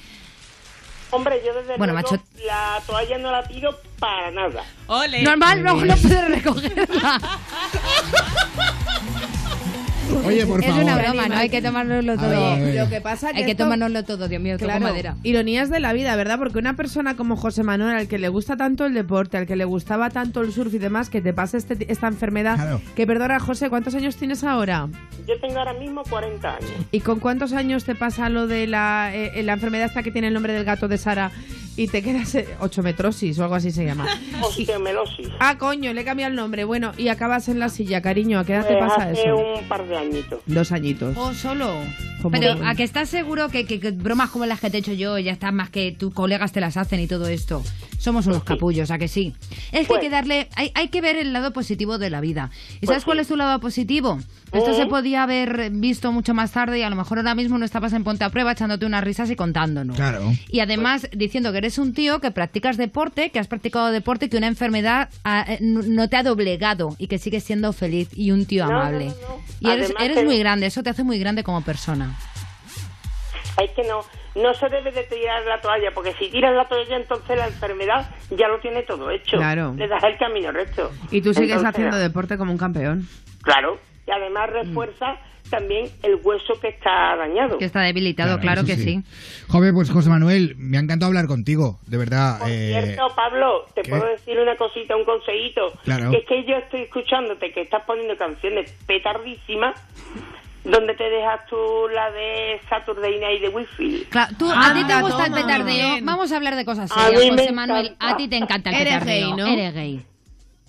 Hombre, 1.12 1.40
yo 1.46 1.54
desde 1.54 1.78
Bueno, 1.78 1.94
luego 1.94 2.10
macho- 2.10 2.24
la 2.46 2.82
toalla 2.86 3.18
no 3.20 3.32
la 3.32 3.44
tiro 3.48 3.70
para 4.00 4.32
nada. 4.32 4.64
Ole. 4.88 5.24
Normal, 5.24 5.62
luego 5.62 5.86
no 5.86 5.96
puedes 5.96 6.28
recogerla. 6.30 7.22
Oye, 10.26 10.46
por 10.46 10.60
es 10.62 10.68
favor. 10.70 10.84
una 10.84 10.98
broma, 10.98 11.28
no 11.28 11.36
hay 11.38 11.50
que 11.50 11.62
tomárnoslo 11.62 12.16
todo. 12.18 12.56
Lo 12.58 12.90
que 12.90 13.02
pasa 13.02 13.32
que 13.32 13.40
Hay 13.40 13.46
que 13.46 13.52
esto- 13.52 13.64
tomárnoslo 13.64 14.04
todo, 14.04 14.28
Dios 14.28 14.42
mío, 14.42 14.58
Claro, 14.58 14.82
madera. 14.82 15.16
ironías 15.24 15.70
de 15.70 15.80
la 15.80 15.94
vida, 15.94 16.16
¿verdad? 16.16 16.38
Porque 16.40 16.58
una 16.60 16.76
persona 16.76 17.16
como 17.16 17.36
José 17.36 17.64
Manuel, 17.64 17.96
al 17.98 18.08
que 18.08 18.18
le 18.18 18.30
gusta 18.30 18.56
tanto 18.58 18.86
el 18.86 18.94
deporte, 18.94 19.38
al 19.38 19.46
que 19.46 19.56
le 19.56 19.66
gustaba 19.66 20.10
tanto 20.10 20.42
el 20.42 20.52
surf 20.52 20.74
y 20.74 20.78
demás, 20.80 21.10
que 21.10 21.22
te 21.22 21.34
pase 21.34 21.58
este- 21.58 21.92
esta 21.92 22.08
enfermedad. 22.08 22.56
Claro. 22.56 22.82
Que 22.96 23.06
perdona, 23.08 23.40
José, 23.40 23.70
¿cuántos 23.70 23.96
años 23.96 24.16
tienes 24.16 24.44
ahora? 24.44 24.88
Yo 25.28 25.40
tengo 25.40 25.60
ahora 25.60 25.74
mismo 25.74 26.04
40 26.10 26.56
años. 26.56 26.72
¿Y 26.92 27.00
con 27.02 27.20
cuántos 27.20 27.54
años 27.54 27.84
te 27.84 27.96
pasa 27.96 28.30
lo 28.30 28.48
de 28.48 28.68
la, 28.68 29.12
eh, 29.14 29.42
la 29.44 29.54
enfermedad 29.54 29.88
esta 29.88 30.04
que 30.04 30.12
tiene 30.12 30.28
el 30.28 30.34
nombre 30.34 30.54
del 30.54 30.66
gato 30.66 30.88
de 30.88 30.98
Sara 30.98 31.32
y 31.78 31.88
te 31.88 32.02
quedas 32.02 32.34
eh, 32.36 32.48
ochometrosis 32.60 33.38
o 33.40 33.44
algo 33.44 33.56
así 33.56 33.72
se 33.72 33.86
llama? 33.86 34.06
Osteomelosis. 34.42 35.28
Ah, 35.40 35.58
coño, 35.58 35.94
le 35.94 36.02
he 36.02 36.06
cambiado 36.06 36.30
el 36.30 36.36
nombre. 36.36 36.64
Bueno, 36.64 36.92
y 36.98 37.10
acabas 37.10 37.50
en 37.50 37.60
la 37.60 37.70
silla, 37.70 38.02
cariño. 38.02 38.40
¿A 38.40 38.46
qué 38.46 38.54
edad 38.54 38.68
te 38.68 38.76
Pues 38.78 38.90
pasa 38.90 39.10
hace 39.10 39.24
eso? 39.24 39.36
un 39.38 39.68
par 39.68 39.86
de 39.88 39.98
añitos. 39.98 40.40
Dos 40.46 40.72
añitos. 40.72 41.18
O 41.18 41.34
solo. 41.34 41.74
Como 42.22 42.40
Pero 42.40 42.58
que- 42.60 42.66
a 42.66 42.76
que 42.76 42.84
estás 42.84 43.10
seguro 43.10 43.50
que, 43.50 43.66
que- 43.66 43.80
que 43.80 43.92
bromas 43.92 44.30
como 44.32 44.46
las 44.46 44.60
que 44.60 44.70
te 44.70 44.78
he 44.78 44.80
hecho 44.80 44.94
yo 44.94 45.20
ya 45.20 45.32
están 45.32 45.56
más 45.56 45.70
que 45.70 45.92
tus 45.92 46.14
colegas 46.14 46.52
te 46.52 46.62
las 46.62 46.78
hacen 46.78 47.00
y 47.00 47.08
todo 47.08 47.28
esto. 47.28 47.62
Somos 48.00 48.26
unos 48.28 48.44
capullos, 48.44 48.92
¿a 48.92 48.98
que 48.98 49.08
sí? 49.08 49.34
Es 49.72 49.88
que 49.88 49.96
hay 49.96 50.00
que 50.02 50.10
darle, 50.10 50.50
hay, 50.56 50.72
hay 50.76 50.88
que 50.90 51.02
ver 51.02 51.16
el 51.18 51.34
lado 51.34 51.54
positivo 51.54 51.98
de 51.98 52.10
la 52.10 52.22
vida. 52.22 52.50
¿Y 52.82 52.88
sabes 52.88 53.04
cuál 53.06 53.20
es 53.20 53.28
tu 53.28 53.36
lado 53.36 53.60
positivo? 53.60 54.20
Esto 54.58 54.74
se 54.74 54.86
podía 54.88 55.24
haber 55.24 55.70
visto 55.72 56.12
mucho 56.12 56.34
más 56.34 56.52
tarde 56.52 56.80
y 56.80 56.84
a 56.84 56.90
lo 56.90 56.96
mejor 56.96 57.18
ahora 57.20 57.36
mismo 57.36 57.58
no 57.58 57.66
estabas 57.66 57.94
en 57.94 58.04
Ponte 58.04 58.24
a 58.24 58.30
Prueba 58.30 58.54
echándote 58.54 58.86
unas 58.86 59.04
risas 59.04 59.30
y 59.30 59.36
contándonos. 59.36 59.96
Claro. 59.96 60.22
Y 60.50 60.60
además 60.62 61.08
diciendo 61.12 61.52
que 61.52 61.58
eres 61.60 61.78
un 61.78 61.94
tío 61.94 62.20
que 62.20 62.32
practicas 62.32 62.78
deporte, 62.78 63.30
que 63.32 63.40
has 63.40 63.48
practicado 63.48 63.92
deporte, 63.92 64.30
que 64.30 64.38
una 64.38 64.48
enfermedad 64.48 65.10
ah, 65.24 65.46
eh, 65.48 65.60
no 65.62 66.08
te 66.10 66.18
ha 66.18 66.24
doblegado 66.24 66.96
y 66.98 67.08
que 67.08 67.18
sigues 67.18 67.44
siendo 67.44 67.74
feliz 67.74 68.10
y 68.16 68.32
un 68.32 68.46
tío 68.46 68.66
No, 68.66 68.72
no, 68.72 68.80
amable. 68.80 69.06
no, 69.06 69.14
no. 69.14 69.42
Y 69.60 69.70
eres, 69.70 69.86
Además 69.86 70.04
eres 70.04 70.18
que- 70.18 70.26
muy 70.26 70.40
grande, 70.40 70.66
eso 70.68 70.84
te 70.84 70.90
hace 70.90 71.04
muy 71.04 71.20
grande 71.20 71.44
como 71.44 71.62
persona. 71.62 72.16
Es 73.62 73.72
que 73.72 73.84
no, 73.84 74.02
no 74.42 74.54
se 74.54 74.68
debe 74.68 74.92
de 74.92 75.04
tirar 75.04 75.44
la 75.48 75.62
toalla, 75.62 75.90
porque 75.94 76.14
si 76.20 76.30
tiras 76.30 76.54
la 76.54 76.68
toalla 76.68 76.98
entonces 76.98 77.38
la 77.38 77.48
enfermedad 77.48 78.10
ya 78.32 78.50
lo 78.50 78.60
tiene 78.60 78.84
todo 78.84 79.10
hecho. 79.12 79.38
Claro. 79.38 79.74
Le 79.78 79.88
das 79.88 80.04
el 80.04 80.18
camino 80.18 80.52
recto. 80.52 80.92
Y 81.10 81.22
tú 81.22 81.34
sigues 81.34 81.52
Entonces, 81.52 81.70
haciendo 81.70 81.98
deporte 81.98 82.38
como 82.38 82.52
un 82.52 82.58
campeón. 82.58 83.08
Claro. 83.44 83.80
Y 84.08 84.12
además 84.12 84.50
refuerza 84.52 85.18
también 85.50 85.86
el 86.04 86.16
hueso 86.24 86.54
que 86.60 86.70
está 86.70 87.16
dañado. 87.18 87.58
Que 87.60 87.66
está 87.66 87.82
debilitado, 87.82 88.40
claro, 88.40 88.66
que 88.66 88.76
sí. 88.76 89.02
Joder, 89.48 89.74
pues 89.74 89.90
José 89.92 90.10
Manuel, 90.10 90.56
me 90.58 90.78
ha 90.78 90.82
encantado 90.82 91.08
hablar 91.10 91.28
contigo, 91.28 91.80
de 91.88 91.98
verdad. 91.98 92.40
eh, 92.48 92.82
Cierto, 92.84 93.14
Pablo, 93.16 93.66
te 93.76 93.82
¿qué? 93.84 93.90
puedo 93.92 94.06
decir 94.06 94.40
una 94.40 94.56
cosita, 94.56 94.96
un 94.96 95.06
consejito. 95.06 95.72
Claro. 95.84 96.10
Que 96.12 96.18
es 96.18 96.26
que 96.26 96.46
yo 96.46 96.56
estoy 96.58 96.82
escuchándote 96.82 97.52
que 97.52 97.62
estás 97.62 97.84
poniendo 97.86 98.16
canciones 98.18 98.72
petardísimas, 98.88 99.76
donde 100.64 100.96
te 100.96 101.04
dejas 101.12 101.46
tú 101.48 101.56
la 101.94 102.10
de 102.10 102.60
Saturday 102.68 103.20
Night 103.20 103.42
de 103.42 103.50
Wi-Fi. 103.50 104.08
Claro, 104.10 104.34
tú, 104.40 104.50
Ah, 104.52 104.72
a 104.72 104.74
ti 104.74 104.84
te 104.84 105.00
gusta 105.02 105.26
el 105.26 105.32
toma. 105.32 105.42
petardeo. 105.44 105.66
Bien. 105.94 106.06
Vamos 106.06 106.32
a 106.32 106.38
hablar 106.38 106.56
de 106.56 106.66
cosas 106.66 106.92
A 106.92 107.06
serias, 107.06 107.22
mí 107.24 107.32
me 107.32 107.38
José 107.44 107.52
Manuel. 107.54 107.86
encanta. 107.86 108.10
A 108.10 108.18
ti 108.18 108.28
te 108.28 108.38
encanta 108.38 108.70
el 108.72 108.76
Eres 108.78 108.94
petardeo. 108.94 109.28
gay, 109.28 109.34
¿no? 109.38 109.48
Eres 109.48 109.74
gay. 109.76 110.06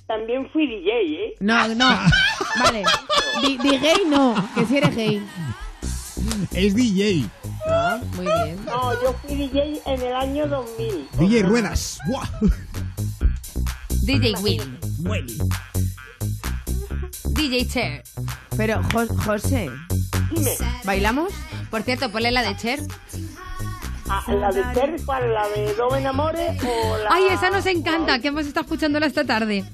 También 0.06 0.48
fui 0.52 0.66
DJ, 0.66 0.90
¿eh? 0.90 1.34
No, 1.40 1.66
no. 1.74 1.88
vale. 2.60 2.84
Di, 3.42 3.56
gay 3.58 4.02
no, 4.08 4.34
que 4.54 4.64
si 4.66 4.76
eres 4.78 4.94
gay. 4.94 5.26
Es 6.52 6.74
DJ. 6.74 7.24
Ah, 7.68 7.98
muy 8.14 8.24
bien. 8.26 8.64
No, 8.64 8.92
yo 9.02 9.12
fui 9.22 9.34
DJ 9.36 9.82
en 9.84 10.00
el 10.02 10.14
año 10.14 10.46
2000. 10.46 11.08
DJ 11.18 11.42
Ruedas. 11.42 11.98
¡Buah! 12.06 12.28
DJ 14.02 14.34
Will. 14.42 14.78
DJ 17.34 17.66
Cher. 17.68 18.02
Pero, 18.56 18.80
Jo- 18.92 19.06
José, 19.24 19.68
Dime, 20.30 20.52
¿bailamos? 20.84 21.32
Por 21.70 21.82
cierto, 21.82 22.10
ponle 22.10 22.30
la 22.30 22.42
de 22.42 22.56
Cher. 22.56 22.80
¿a- 24.08 24.32
¿la 24.32 24.50
de 24.52 24.62
Cher, 24.72 24.96
cuál? 25.04 25.34
¿La 25.34 25.48
de 25.48 25.74
Dos 25.74 25.92
Enamores 25.98 26.62
o 26.62 26.96
la...? 26.98 27.10
Ay, 27.12 27.24
esa 27.30 27.50
nos 27.50 27.66
encanta, 27.66 28.20
que 28.20 28.28
hemos 28.28 28.46
estado 28.46 28.64
escuchándola 28.64 29.06
esta 29.06 29.24
tarde. 29.24 29.64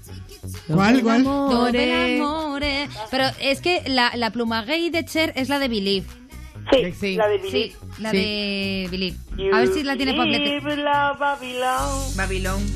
¿Cuál, 0.67 1.03
cuál? 1.03 1.25
Doble 1.25 2.17
amore. 2.21 2.89
Pero 3.11 3.25
es 3.41 3.61
que 3.61 3.83
la, 3.87 4.11
la 4.17 4.31
pluma 4.31 4.63
gay 4.65 4.91
de 4.91 5.05
Cher 5.05 5.33
es 5.37 5.49
la 5.49 5.59
de 5.59 5.69
Believe. 5.69 6.07
Sí, 6.71 6.93
Sí. 6.99 7.17
la 7.17 7.27
de 7.29 7.39
Sí, 7.41 7.45
Billy. 7.51 7.73
la 7.99 8.11
Sí. 8.13 8.17
de 8.17 8.89
Believe. 8.91 9.17
A 9.53 9.59
ver 9.59 9.69
si 9.73 9.83
la 9.83 9.97
tiene 9.97 10.15
Pablete. 10.15 10.61
Babylon. 10.61 12.17
Babilón. 12.17 12.61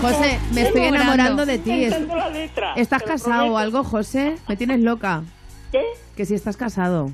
José, 0.00 0.38
me 0.52 0.62
estoy 0.62 0.82
enamorando 0.82 1.46
de 1.46 1.58
ti. 1.58 1.84
Es- 1.84 1.90
Cantando 1.92 2.16
la 2.16 2.30
letra. 2.30 2.74
¿Estás 2.74 3.02
casado 3.02 3.46
o 3.52 3.58
algo, 3.58 3.84
José? 3.84 4.36
Me 4.48 4.56
tienes 4.56 4.80
loca. 4.80 5.22
¿Qué? 5.72 5.82
Que 6.16 6.24
si 6.26 6.34
estás 6.34 6.56
casado. 6.56 7.10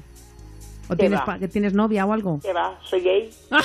¿O 0.91 0.97
¿Qué 0.97 1.03
tienes, 1.03 1.21
va? 1.21 1.25
pa- 1.25 1.39
que 1.39 1.47
tienes 1.47 1.73
novia 1.73 2.05
o 2.05 2.13
algo? 2.13 2.41
¿Qué 2.43 2.53
va? 2.53 2.79
¿Soy 2.85 3.01
gay? 3.01 3.31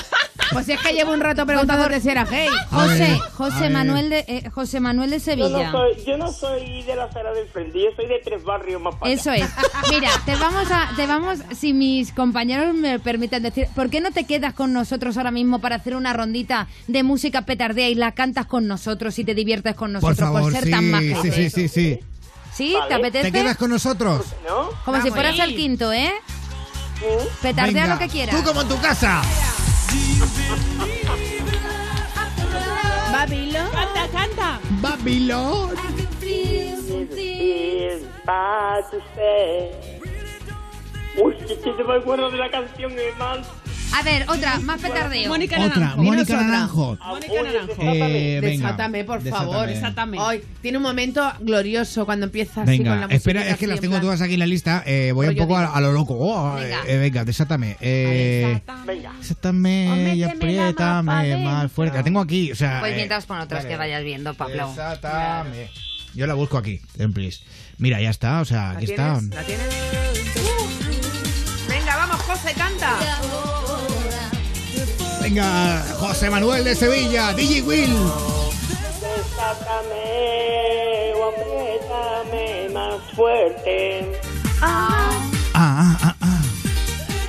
Pues 0.52 0.68
es 0.68 0.78
que 0.80 0.92
llevo 0.92 1.12
un 1.12 1.18
rato 1.18 1.44
preguntándote 1.44 2.00
si 2.00 2.08
eras 2.08 2.30
gay. 2.30 2.46
José, 2.70 3.18
José. 3.32 3.68
Manuel 3.68 4.10
de 4.10 4.18
eh, 4.28 4.48
José 4.54 4.78
Manuel 4.78 5.10
de 5.10 5.18
Yo 5.18 5.24
Sevilla. 5.24 5.72
no, 5.72 5.78
soy, 5.78 6.04
yo 6.06 6.16
no 6.16 6.30
soy 6.32 6.82
de 6.84 6.94
la 6.94 7.04
acera 7.06 7.32
del 7.32 7.48
frente, 7.48 7.80
yo 7.82 7.88
soy 7.96 8.06
de 8.06 8.20
tres 8.24 8.44
barrios 8.44 8.80
más 8.80 8.94
para 8.94 9.10
Eso 9.12 9.32
allá. 9.32 9.44
es. 9.44 9.90
Mira, 9.90 10.08
te 10.24 10.36
vamos 10.36 10.70
a, 10.70 10.90
te 10.94 11.04
vamos, 11.08 11.40
si 11.58 11.72
mis 11.72 12.12
compañeros 12.12 12.74
me 12.76 13.00
permiten 13.00 13.42
decir, 13.42 13.66
¿por 13.74 13.90
qué 13.90 14.00
no 14.00 14.12
te 14.12 14.22
quedas 14.22 14.54
con 14.54 14.72
nosotros 14.72 15.16
ahora 15.16 15.32
mismo 15.32 15.58
para 15.58 15.76
hacer 15.76 15.96
una 15.96 16.12
rondita 16.12 16.68
de 16.86 17.02
música 17.02 17.42
petardea 17.42 17.88
y 17.88 17.96
la 17.96 18.12
cantas 18.12 18.46
con 18.46 18.68
nosotros 18.68 19.18
y 19.18 19.24
te 19.24 19.34
diviertes 19.34 19.74
con 19.74 19.94
Por 19.94 20.02
nosotros 20.12 20.18
favor, 20.32 20.52
ser 20.52 20.62
sí, 20.64 20.70
tan 20.70 20.80
sí, 20.84 20.90
majetes? 20.90 21.34
sí, 21.34 21.50
sí, 21.50 21.68
sí. 21.68 22.00
¿Sí? 22.54 22.72
¿Te 22.72 22.78
Vale. 22.78 22.94
apetece? 22.94 23.32
¿Te 23.32 23.32
quedas 23.32 23.56
con 23.56 23.70
nosotros? 23.70 24.24
¿No? 24.48 24.70
Como 24.84 25.02
si 25.02 25.10
fueras 25.10 25.32
ahí. 25.34 25.40
el 25.40 25.56
quinto, 25.56 25.92
¿eh? 25.92 26.12
¿Sí? 26.98 27.28
Petardea 27.42 27.82
Venga, 27.82 27.94
lo 27.94 27.98
que 27.98 28.08
quieras. 28.08 28.36
Tú 28.36 28.42
como 28.42 28.62
en 28.62 28.68
tu 28.68 28.80
casa. 28.80 29.22
Babilón. 33.12 33.70
Canta, 33.70 34.08
canta. 34.08 34.60
Say. 39.14 40.00
Uy, 41.22 41.34
es 41.48 41.58
que 41.58 41.70
no 41.70 41.84
me 41.84 41.94
acuerdo 41.96 42.30
de 42.30 42.38
la 42.38 42.50
canción, 42.50 42.92
hermano. 42.98 43.42
A 43.92 44.02
ver, 44.02 44.26
otra, 44.28 44.58
más 44.60 44.80
petardeo. 44.80 45.28
Mónica 45.30 45.56
Otra, 45.58 45.68
Naranjo. 45.78 46.02
Mónica 46.02 46.22
otra. 46.22 46.42
Naranjo. 46.42 46.98
Mónica 47.00 47.42
Naranjo. 47.42 47.82
Eh, 47.82 48.38
venga. 48.42 48.66
Desátame, 48.66 49.04
por 49.04 49.22
desátame. 49.22 49.50
favor. 49.52 49.66
Desátame. 49.68 50.18
Ay, 50.20 50.42
tiene 50.60 50.76
un 50.78 50.82
momento 50.84 51.32
glorioso 51.40 52.04
cuando 52.04 52.26
empieza 52.26 52.62
así 52.62 52.76
con 52.76 52.84
la 52.86 52.92
Venga, 52.92 53.06
música. 53.06 53.14
espera, 53.16 53.48
es 53.48 53.56
que 53.56 53.66
las 53.66 53.80
tengo 53.80 53.98
todas 54.00 54.20
aquí 54.20 54.34
en 54.34 54.40
la 54.40 54.46
lista. 54.46 54.82
Eh, 54.86 55.12
voy 55.12 55.26
un 55.28 55.32
Rollo 55.32 55.42
poco 55.48 55.56
a, 55.56 55.80
lo 55.80 55.92
loco. 55.92 56.14
Oh, 56.18 56.54
Venga. 56.56 56.80
eh, 56.86 56.98
venga, 56.98 57.24
desátame. 57.24 57.76
Eh, 57.80 58.60
Venga. 58.84 59.12
desátame 59.18 60.14
y 60.14 60.22
apriétame 60.24 61.36
más 61.38 61.72
fuerte. 61.72 61.96
La 61.96 62.04
tengo 62.04 62.20
aquí, 62.20 62.52
o 62.52 62.56
sea. 62.56 62.80
Pues 62.80 62.92
eh, 62.92 62.96
mientras 62.96 63.24
pon 63.24 63.38
otras 63.40 63.62
vale. 63.64 63.68
que 63.74 63.78
vayas 63.78 64.04
viendo, 64.04 64.34
Pablo. 64.34 64.68
Desátame. 64.68 65.70
Yo 66.14 66.26
la 66.26 66.34
busco 66.34 66.58
aquí, 66.58 66.80
en 66.98 67.12
please. 67.14 67.40
Mira, 67.78 68.00
ya 68.00 68.10
está, 68.10 68.40
o 68.40 68.44
sea, 68.44 68.72
¿La 68.72 68.78
aquí 68.78 68.84
está. 68.86 69.20
¿La 69.32 69.42
tienes? 69.42 69.66
Venga, 71.68 71.96
vamos, 71.96 72.16
José, 72.22 72.52
canta. 72.54 72.96
Venga, 75.28 75.82
José 75.98 76.30
Manuel 76.30 76.62
de 76.62 76.76
Sevilla, 76.76 77.32
DJ 77.32 77.62
Will. 77.62 77.96
Desátame 79.02 80.04
o 81.16 81.24
apriétame 81.30 82.68
más 82.72 83.00
fuerte. 83.16 84.06
Ah. 84.62 85.10
Ah, 85.52 85.98
ah, 86.00 86.14
ah, 86.20 86.42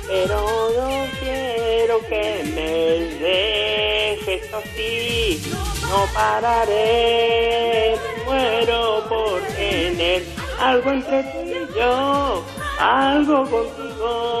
Pero 0.06 0.38
no 0.78 0.90
quiero 1.18 1.98
que 2.08 2.44
me 2.54 2.70
dejes 3.18 4.44
así. 4.54 5.42
No 5.90 6.06
pararé, 6.14 7.96
muero 8.24 9.02
por 9.08 9.42
tener 9.56 10.22
algo 10.60 10.92
entre 10.92 11.24
tú 11.24 11.38
y 11.48 11.66
yo, 11.76 12.44
algo 12.78 13.44
contigo. 13.50 14.38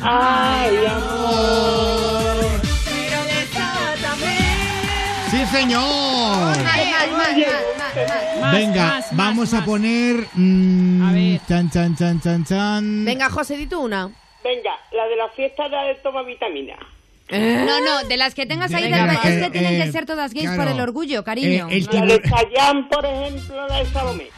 Ay, 0.00 0.86
amor. 0.86 2.34
Pero 2.84 3.24
desátame. 3.24 4.36
¡Sí, 5.30 5.46
señor! 5.46 6.56
Más, 8.40 8.52
Venga, 8.52 8.84
más, 8.84 9.12
más, 9.12 9.16
vamos 9.16 9.54
a 9.54 9.64
poner. 9.64 10.26
mm, 10.34 11.36
Chan, 11.48 11.70
chan, 11.70 11.96
chan, 11.96 12.20
chan, 12.20 12.44
chan. 12.44 13.04
Venga, 13.04 13.28
José, 13.30 13.56
di 13.56 13.66
tú 13.66 13.80
una. 13.80 14.06
Venga, 14.44 14.72
la 14.92 15.06
de 15.08 15.16
la 15.16 15.28
fiesta 15.30 15.68
de 15.68 15.94
toma 16.02 16.22
vitamina. 16.22 16.76
No, 17.30 17.80
no, 17.80 18.04
de 18.08 18.16
las 18.16 18.34
que 18.34 18.46
tengas 18.46 18.72
ahí, 18.72 18.84
Venga, 18.84 19.04
del- 19.06 19.14
porque, 19.16 19.28
es 19.28 19.42
que 19.44 19.50
tienen 19.50 19.74
eh, 19.82 19.84
que 19.84 19.92
ser 19.92 20.06
todas 20.06 20.32
gays 20.32 20.46
claro. 20.50 20.62
por 20.62 20.72
el 20.72 20.80
orgullo, 20.80 21.24
cariño. 21.24 21.68
Eh, 21.68 21.78
el 21.78 21.88
La 21.92 22.06
de 22.06 22.22
Chayanne, 22.22 22.84
por 22.90 23.04
ejemplo, 23.04 23.66
la 23.68 23.78
de 23.80 23.86
Salomé. 23.86 24.28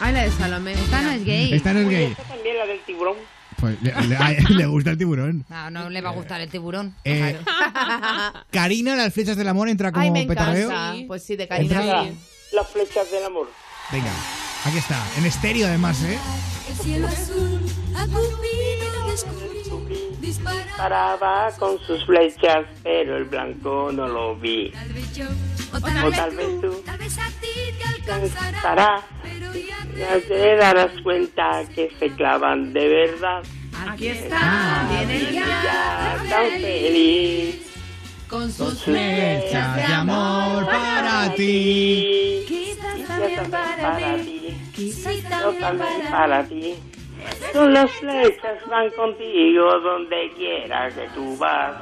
Ay, 0.00 0.12
la 0.14 0.22
de 0.22 0.30
Salomé. 0.30 0.72
Esta 0.72 1.02
no 1.02 1.10
es 1.10 1.24
gay. 1.24 1.52
Esta 1.52 1.72
no 1.74 1.80
es 1.80 1.86
Uy, 1.86 1.94
gay. 1.94 2.04
esta 2.12 2.22
también, 2.22 2.56
la 2.58 2.66
del 2.66 2.80
tiburón. 2.80 3.16
Pues 3.60 3.80
le, 3.82 3.92
le- 4.06 4.16
a- 4.16 4.30
le 4.50 4.66
gusta 4.66 4.90
el 4.90 4.98
tiburón. 4.98 5.44
No, 5.48 5.70
no 5.70 5.90
le 5.90 6.00
va 6.00 6.10
a 6.10 6.12
gustar 6.12 6.40
el 6.40 6.48
tiburón. 6.48 6.94
Eh, 7.04 7.36
Karina, 8.50 8.94
las 8.96 9.12
flechas 9.12 9.36
del 9.36 9.48
amor 9.48 9.68
entra 9.68 9.90
como 9.92 10.04
Ay, 10.04 10.10
me 10.10 10.24
petardeo. 10.26 10.70
encanta. 10.70 11.06
Pues 11.06 11.24
sí, 11.24 11.36
de 11.36 11.48
Karina. 11.48 11.80
Entra- 11.82 12.04
sí. 12.04 12.18
Las 12.52 12.68
flechas 12.68 13.10
del 13.10 13.24
amor. 13.24 13.50
Venga, 13.90 14.10
aquí 14.64 14.78
está. 14.78 15.02
En 15.16 15.24
estéreo 15.26 15.66
además, 15.66 16.02
¿eh? 16.02 16.18
El 16.68 16.74
cielo 16.76 17.08
azul, 17.08 17.60
a 17.96 18.04
Cupido 18.06 19.10
descubrí, 19.10 20.16
disparaba. 20.20 20.76
Paraba 20.76 21.50
con 21.58 21.78
sus 21.80 22.04
flechas, 22.06 22.64
pero 22.82 23.16
el 23.16 23.24
blanco 23.24 23.90
no 23.92 24.06
lo 24.06 24.36
vi. 24.36 24.70
Tal 24.70 24.92
vez 24.92 25.14
yo, 25.14 25.24
o 25.72 25.76
O 25.76 25.80
tal, 25.80 26.12
tal 26.12 26.36
vez 26.36 26.60
tú. 26.60 26.82
tal 26.84 26.98
vez 26.98 27.18
a 27.18 27.26
ti 27.40 27.48
te 27.78 27.84
alcanzará. 28.12 29.02
Ya 29.96 30.20
te 30.20 30.56
darás 30.56 30.92
cuenta 31.02 31.64
que 31.74 31.90
se 31.98 32.08
clavan 32.10 32.72
de 32.72 32.88
verdad. 32.88 33.42
Aquí 33.88 34.08
está. 34.08 34.86
Viene 34.90 35.32
Ya 35.32 36.16
tan 36.28 36.50
feliz. 36.60 37.64
Con 38.28 38.52
sus 38.52 38.84
Flechas 38.84 39.76
de 39.76 39.82
amor 39.82 40.66
para 40.66 41.34
ti. 41.34 42.44
Quizás 42.46 43.06
también 43.06 43.50
para 43.50 44.16
ti. 44.16 44.56
Quizás 44.74 45.58
también 45.58 46.10
para 46.10 46.44
ti. 46.44 46.74
Son 47.52 47.72
las 47.72 47.90
flechas 47.92 48.58
van 48.68 48.90
contigo 48.90 49.80
donde 49.80 50.30
quiera 50.36 50.88
que 50.90 51.08
tú 51.14 51.36
vas. 51.36 51.74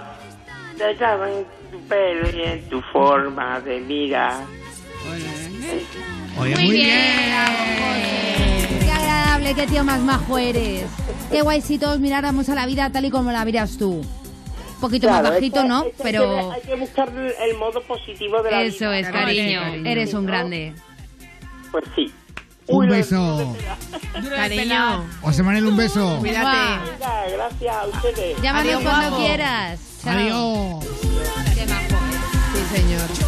Te 0.79 0.95
clavan 0.97 1.31
en 1.31 1.47
tu 1.71 1.89
pelo 1.89 2.31
y 2.31 2.43
en 2.43 2.69
tu 2.69 2.81
forma 2.81 3.61
de 3.61 3.81
mirar. 3.81 4.45
Oye, 6.39 6.57
muy, 6.57 6.71
bien. 6.71 6.89
Qué 8.85 8.91
agradable, 8.91 9.55
qué 9.55 9.67
tío 9.67 9.85
más 9.85 10.01
majo 10.01 10.39
eres. 10.39 10.85
Qué 11.31 11.43
guay 11.43 11.61
si 11.61 11.79
todos 11.79 11.99
miráramos 11.99 12.49
a 12.49 12.55
la 12.55 12.67
vida 12.67 12.91
tal 12.91 13.05
y 13.07 13.11
como 13.11 13.33
la 13.33 13.45
miras 13.45 13.77
tú. 13.79 13.93
Un 14.01 14.81
poquito 14.81 15.07
Claro, 15.09 15.23
más 15.25 15.33
bajito, 15.33 15.65
¿no? 15.65 15.85
Pero 16.03 16.53
Hay 16.53 16.61
que 16.61 16.75
buscar 16.77 17.09
el 17.09 17.57
modo 17.57 17.81
positivo 17.83 18.43
de 18.43 18.51
la 18.51 18.59
vida. 18.59 18.69
eso 18.69 18.93
es, 18.93 19.09
cariño. 19.09 19.63
Eres 19.87 20.13
un 20.15 20.27
grande. 20.27 20.75
Pues 21.73 21.85
sí. 21.95 22.13
Un 22.69 22.89
beso. 22.89 23.57
Cariño. 24.35 25.05
José 25.23 25.43
Manuel, 25.43 25.67
un 25.67 25.77
beso. 25.77 26.17
Cuídate. 26.19 26.83
Gracias 27.33 27.75
a 27.77 27.87
ustedes. 27.87 28.43
Llámanos 28.43 28.83
cuando 28.83 29.09
guapo. 29.11 29.17
quieras. 29.25 29.81
Chao. 30.03 30.13
Adiós. 30.13 30.85
Qué 31.55 31.67
majo. 31.67 32.03
Sí, 32.55 32.77
señor. 32.77 33.26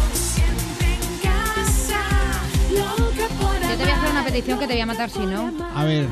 Te 3.79 3.85
voy 3.85 3.93
a 3.93 3.97
hacer 3.97 4.11
una 4.11 4.23
petición 4.25 4.59
que 4.59 4.67
te 4.67 4.73
voy 4.73 4.81
a 4.81 4.85
matar 4.85 5.09
si 5.09 5.19
no. 5.19 5.51
A 5.75 5.83
ver, 5.85 6.07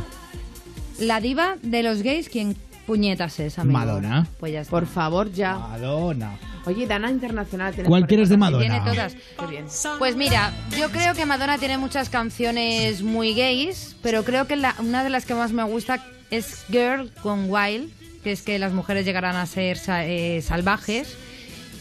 La 0.99 1.19
diva 1.22 1.57
de 1.61 1.84
los 1.84 2.02
gays, 2.02 2.30
¿quién 2.30 2.56
puñetas 2.85 3.39
es, 3.39 3.60
amigo? 3.60 3.77
Madonna. 3.77 4.27
Pues 4.39 4.53
ya 4.53 4.61
está. 4.61 4.72
Por 4.72 4.88
favor, 4.88 5.31
ya. 5.31 5.57
Madonna. 5.57 6.38
Oye, 6.65 6.88
Dana 6.88 7.11
Internacional. 7.11 7.73
¿tienes 7.73 7.88
¿Cuál 7.89 8.07
quieres 8.07 8.30
de 8.30 8.38
Madonna? 8.38 8.65
Tiene 8.65 8.80
todas. 8.81 9.14
Qué 9.39 9.45
bien. 9.48 9.65
Pues 9.99 10.15
mira, 10.15 10.52
yo 10.77 10.89
creo 10.89 11.14
que 11.14 11.26
Madonna 11.26 11.57
tiene 11.57 11.77
muchas 11.77 12.10
canciones 12.10 13.03
muy 13.03 13.34
gays, 13.34 13.95
pero 14.02 14.23
creo 14.23 14.48
que 14.48 14.56
la- 14.56 14.76
una 14.80 15.03
de 15.03 15.10
las 15.10 15.26
que 15.26 15.34
más 15.35 15.52
me 15.53 15.64
gusta 15.64 16.03
es 16.31 16.65
Girl 16.69 17.11
con 17.22 17.49
Wild, 17.49 17.91
que 18.23 18.31
es 18.31 18.41
que 18.41 18.60
las 18.60 18.73
mujeres 18.73 19.06
llegarán 19.06 19.35
a 19.35 19.45
ser 19.45 19.77
eh, 19.88 20.41
salvajes 20.45 21.15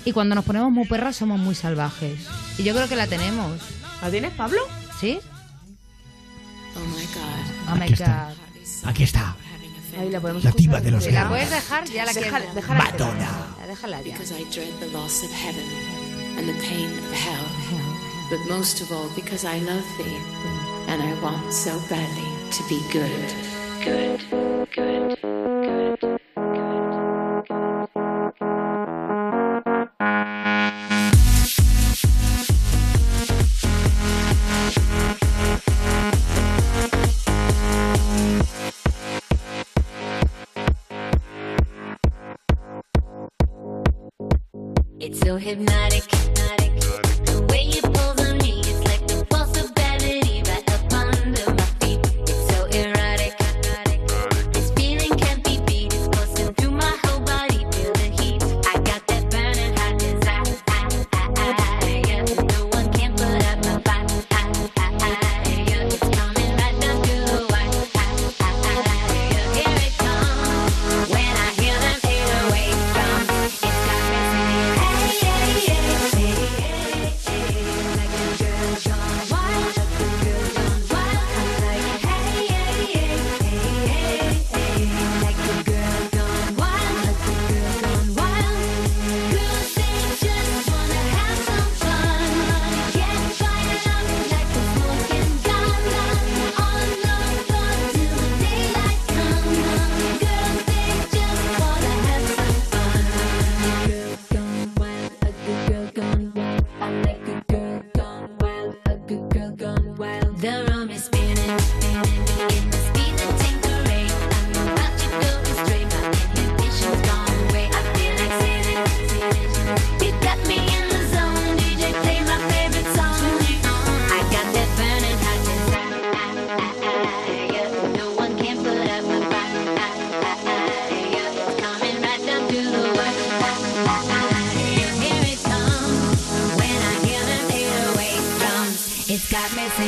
y 0.04 0.12
cuando 0.12 0.34
nos 0.36 0.44
ponemos 0.44 0.70
muy 0.70 0.86
perras 0.86 1.16
somos 1.16 1.38
muy 1.40 1.54
salvajes. 1.56 2.28
Y 2.58 2.62
yo 2.64 2.74
creo 2.74 2.88
que 2.88 2.96
la 2.96 3.06
tenemos. 3.06 3.52
¿La 4.02 4.10
tienes, 4.10 4.32
Pablo? 4.34 4.58
¿Sí? 5.00 5.18
Oh 6.77 6.85
my 6.94 7.05
God. 7.15 7.44
Oh 7.69 7.77
my 7.77 7.85
Aquí 7.85 7.93
está. 7.94 8.28
God. 8.28 8.89
Aquí 8.89 9.03
está. 9.05 9.36
Ahí 9.98 10.11
la 10.11 10.20
podemos 10.20 10.44
La 10.44 10.51
diva 10.51 10.74
escuchar. 10.78 10.82
de 10.85 10.90
los 10.90 11.05
Si 11.05 11.11
la 11.11 11.20
gays. 11.20 11.31
puedes 11.31 11.51
dejar, 11.51 11.85
ya 11.89 12.05
la 12.05 12.12
Déjala- 12.12 12.39
quiero. 12.39 12.55
déjala 12.55 12.85
que- 12.85 12.93
Madonna. 12.93 13.47
Déjala 13.66 13.97
ya. 14.03 14.12
Because 14.12 14.32
I 14.35 14.44
dread 14.53 14.73
the 14.81 14.86
loss 14.93 15.23
of 15.24 15.31
heaven 15.32 15.65
and 16.39 16.47
the 16.47 16.55
pain 16.69 16.90
of 16.98 17.12
hell. 17.12 17.47
But 18.28 18.40
most 18.51 18.81
of 18.82 18.90
all, 18.93 19.09
because 19.15 19.44
I 19.47 19.59
love 19.61 19.85
thee 19.98 20.19
and 20.89 21.01
I 21.03 21.15
want 21.23 21.51
so 21.53 21.78
badly 21.89 22.28
to 22.53 22.62
be 22.69 22.81
good. 22.93 23.32
Good, 23.85 24.20
good, 24.74 25.19
good. 25.20 26.16
It's 28.39 28.65
so 45.27 45.36
hypnotic, 45.36 46.35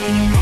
got 0.00 0.12
me 0.12 0.37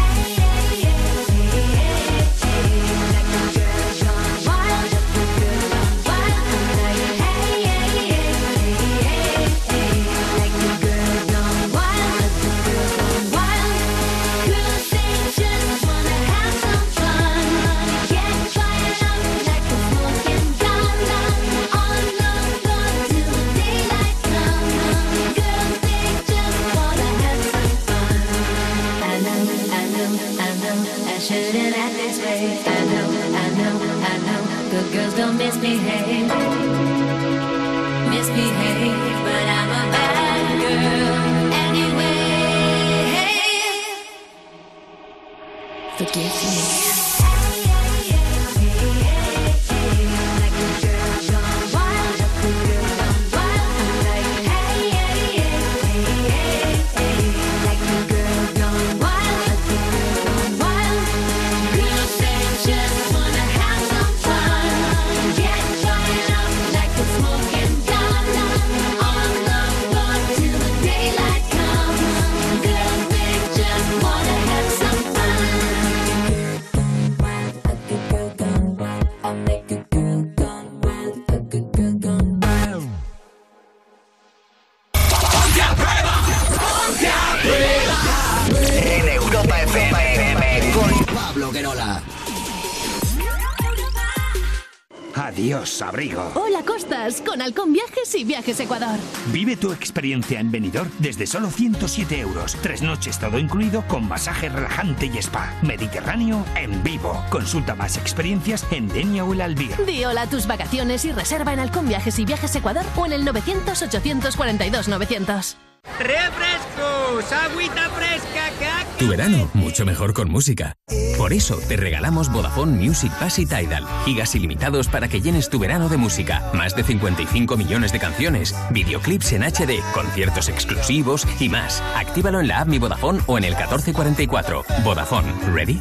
Viajes 98.36 98.60
Ecuador. 98.60 98.98
Vive 99.32 99.56
tu 99.56 99.72
experiencia 99.72 100.38
en 100.40 100.50
Benidorm 100.50 100.90
desde 100.98 101.26
solo 101.26 101.48
107 101.48 102.20
euros. 102.20 102.54
Tres 102.60 102.82
noches 102.82 103.18
todo 103.18 103.38
incluido 103.38 103.82
con 103.88 104.06
masaje 104.06 104.50
relajante 104.50 105.06
y 105.06 105.16
spa. 105.16 105.54
Mediterráneo 105.62 106.44
en 106.54 106.82
vivo. 106.82 107.24
Consulta 107.30 107.74
más 107.74 107.96
experiencias 107.96 108.66
en 108.72 108.88
Denia 108.88 109.24
o 109.24 109.32
el 109.32 109.40
Albir. 109.40 109.74
Di 109.86 110.04
hola 110.04 110.20
a 110.22 110.28
tus 110.28 110.46
vacaciones 110.46 111.06
y 111.06 111.12
reserva 111.12 111.54
en 111.54 111.60
Halcón 111.60 111.88
Viajes 111.88 112.18
y 112.18 112.26
Viajes 112.26 112.54
Ecuador 112.54 112.84
o 112.96 113.06
en 113.06 113.14
el 113.14 113.26
900-842-900. 113.26 115.54
¡Refrescos! 115.98 117.32
¡Agüita 117.32 117.88
fresca! 117.88 118.50
¡Que 118.98 119.04
Tu 119.04 119.08
verano, 119.08 119.48
mucho 119.54 119.86
mejor 119.86 120.12
con 120.12 120.30
música. 120.30 120.74
Por 121.16 121.32
eso 121.32 121.59
te 121.66 121.76
regalamos 121.76 122.30
Vodafone 122.30 122.76
Music 122.76 123.10
Pass 123.18 123.38
y 123.38 123.47
Tidal. 123.47 123.86
Gigas 124.05 124.34
ilimitados 124.34 124.88
para 124.88 125.09
que 125.09 125.20
llenes 125.20 125.48
tu 125.48 125.59
verano 125.59 125.88
de 125.88 125.97
música. 125.97 126.51
Más 126.52 126.76
de 126.76 126.82
55 126.82 127.56
millones 127.56 127.93
de 127.93 127.98
canciones, 127.98 128.55
videoclips 128.70 129.32
en 129.32 129.43
HD, 129.43 129.80
conciertos 129.94 130.48
exclusivos 130.48 131.26
y 131.40 131.48
más. 131.48 131.82
Actívalo 131.97 132.40
en 132.40 132.48
la 132.48 132.60
app 132.60 132.68
Mi 132.68 132.78
Vodafone 132.78 133.20
o 133.26 133.38
en 133.38 133.44
el 133.44 133.55
1444. 133.55 134.64
Vodafone, 134.84 135.32
¿ready? 135.55 135.80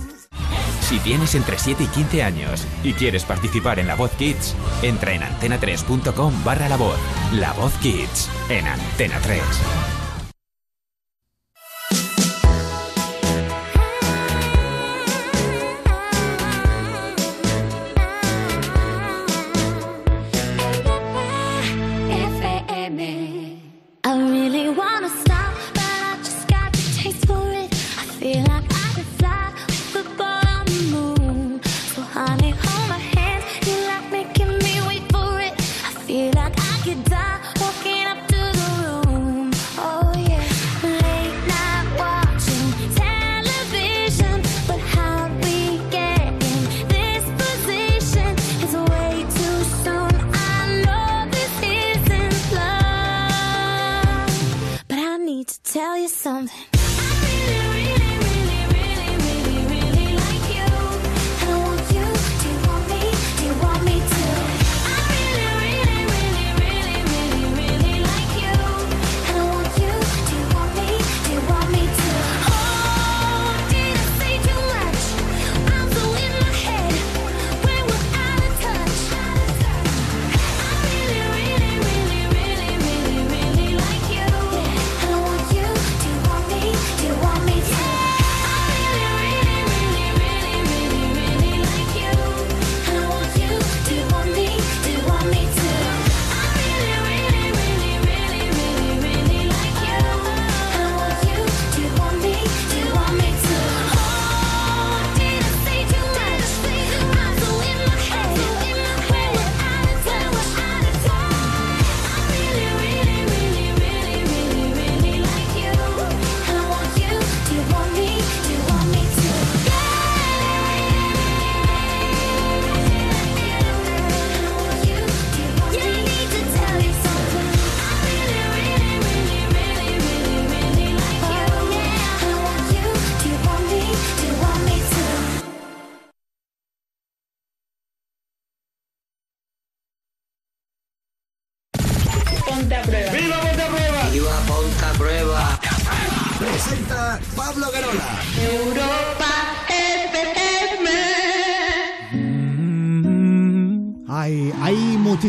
Si 0.81 0.99
tienes 0.99 1.35
entre 1.35 1.57
7 1.57 1.83
y 1.83 1.87
15 1.87 2.23
años 2.23 2.65
y 2.83 2.93
quieres 2.93 3.25
participar 3.25 3.79
en 3.79 3.87
La 3.87 3.95
Voz 3.95 4.11
Kids, 4.11 4.55
entra 4.83 5.13
en 5.13 5.23
antena3.com 5.23 6.43
barra 6.43 6.69
La 6.69 6.77
Voz. 6.77 6.99
La 7.33 7.53
Voz 7.53 7.73
Kids, 7.79 8.29
en 8.49 8.67
Antena 8.67 9.19
3. 9.21 9.41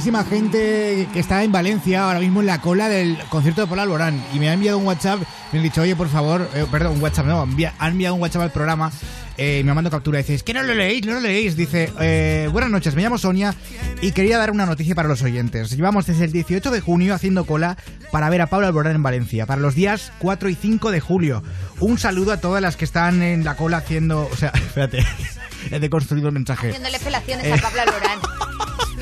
Muchísima 0.07 0.25
gente 0.25 1.09
que 1.13 1.19
está 1.19 1.43
en 1.43 1.51
Valencia 1.51 2.05
ahora 2.05 2.21
mismo 2.21 2.39
en 2.39 2.47
la 2.47 2.61
cola 2.61 2.89
del 2.89 3.19
concierto 3.29 3.63
de 3.63 3.67
Paul 3.67 3.81
Alborán 3.81 4.25
y 4.33 4.39
me 4.39 4.49
ha 4.49 4.53
enviado 4.53 4.79
un 4.79 4.87
WhatsApp, 4.87 5.19
me 5.51 5.59
han 5.59 5.65
dicho, 5.65 5.83
oye, 5.83 5.97
por 5.97 6.09
favor, 6.09 6.49
eh, 6.55 6.65
perdón, 6.71 6.93
un 6.93 7.03
WhatsApp, 7.03 7.27
no, 7.27 7.43
envía- 7.43 7.75
han 7.81 7.91
enviado 7.93 8.15
un 8.15 8.23
WhatsApp 8.23 8.43
al 8.43 8.53
programa, 8.53 8.93
eh, 9.37 9.63
me 9.65 9.75
mando 9.75 9.91
captura, 9.91 10.19
dice, 10.19 10.35
es 10.37 10.45
que 10.45 10.55
no 10.55 10.63
lo 10.63 10.75
leéis, 10.75 11.05
no 11.05 11.15
lo 11.15 11.19
leéis, 11.21 11.57
dice, 11.57 11.93
eh, 11.99 12.49
buenas 12.53 12.71
noches, 12.71 12.95
me 12.95 13.03
llamo 13.03 13.19
Sonia 13.19 13.53
y 14.01 14.13
quería 14.13 14.39
dar 14.39 14.53
una 14.53 14.65
noticia 14.65 14.95
para 14.95 15.09
los 15.09 15.23
oyentes. 15.23 15.71
Llevamos 15.73 16.07
desde 16.07 16.27
el 16.27 16.31
18 16.31 16.71
de 16.71 16.81
junio 16.81 17.13
haciendo 17.13 17.45
cola 17.45 17.77
para 18.13 18.31
ver 18.31 18.43
a 18.43 18.47
Pablo 18.47 18.69
Alborán 18.69 18.95
en 18.95 19.03
Valencia, 19.03 19.45
para 19.45 19.61
los 19.61 19.75
días 19.75 20.13
4 20.21 20.49
y 20.51 20.55
5 20.55 20.93
de 20.93 21.01
julio. 21.01 21.43
Un 21.81 21.99
saludo 21.99 22.31
a 22.31 22.37
todas 22.37 22.63
las 22.63 22.77
que 22.77 22.85
están 22.85 23.23
en 23.23 23.43
la 23.43 23.57
cola 23.57 23.79
haciendo, 23.79 24.29
o 24.33 24.37
sea, 24.37 24.51
espérate, 24.55 25.05
he 25.73 25.81
deconstruido 25.81 26.29
el 26.29 26.35
mensaje. 26.35 26.69
Haciéndole 26.69 27.01
felaciones 27.01 27.45
Eh. 27.45 27.53
a 27.55 27.57
Pablo 27.57 27.81
Alborán. 27.83 28.19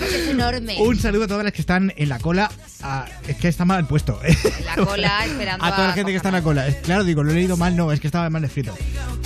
Es 0.05 0.29
enorme. 0.29 0.77
Un 0.81 0.99
saludo 0.99 1.25
a 1.25 1.29
todas 1.29 1.45
las 1.45 1.53
que 1.53 1.61
están 1.61 1.93
en 1.97 2.09
la 2.09 2.19
cola. 2.19 2.51
a- 2.83 3.07
es 3.27 3.37
que 3.37 3.49
está 3.49 3.65
mal 3.65 3.87
puesto. 3.87 4.21
La 4.67 4.85
cola 4.85 5.25
esperando 5.25 5.65
a 5.65 5.75
toda 5.75 5.89
la 5.89 5.95
gente 5.95 6.11
que 6.11 6.17
está 6.19 6.29
en 6.29 6.35
la 6.35 6.43
cola. 6.43 6.67
Es- 6.67 6.77
claro, 6.77 7.03
digo, 7.05 7.23
lo 7.23 7.31
he 7.31 7.35
leído 7.35 7.57
mal, 7.57 7.75
no, 7.75 7.91
es 7.93 7.99
que 8.01 8.09
estaba 8.09 8.29
mal 8.29 8.45
escrito. 8.45 8.77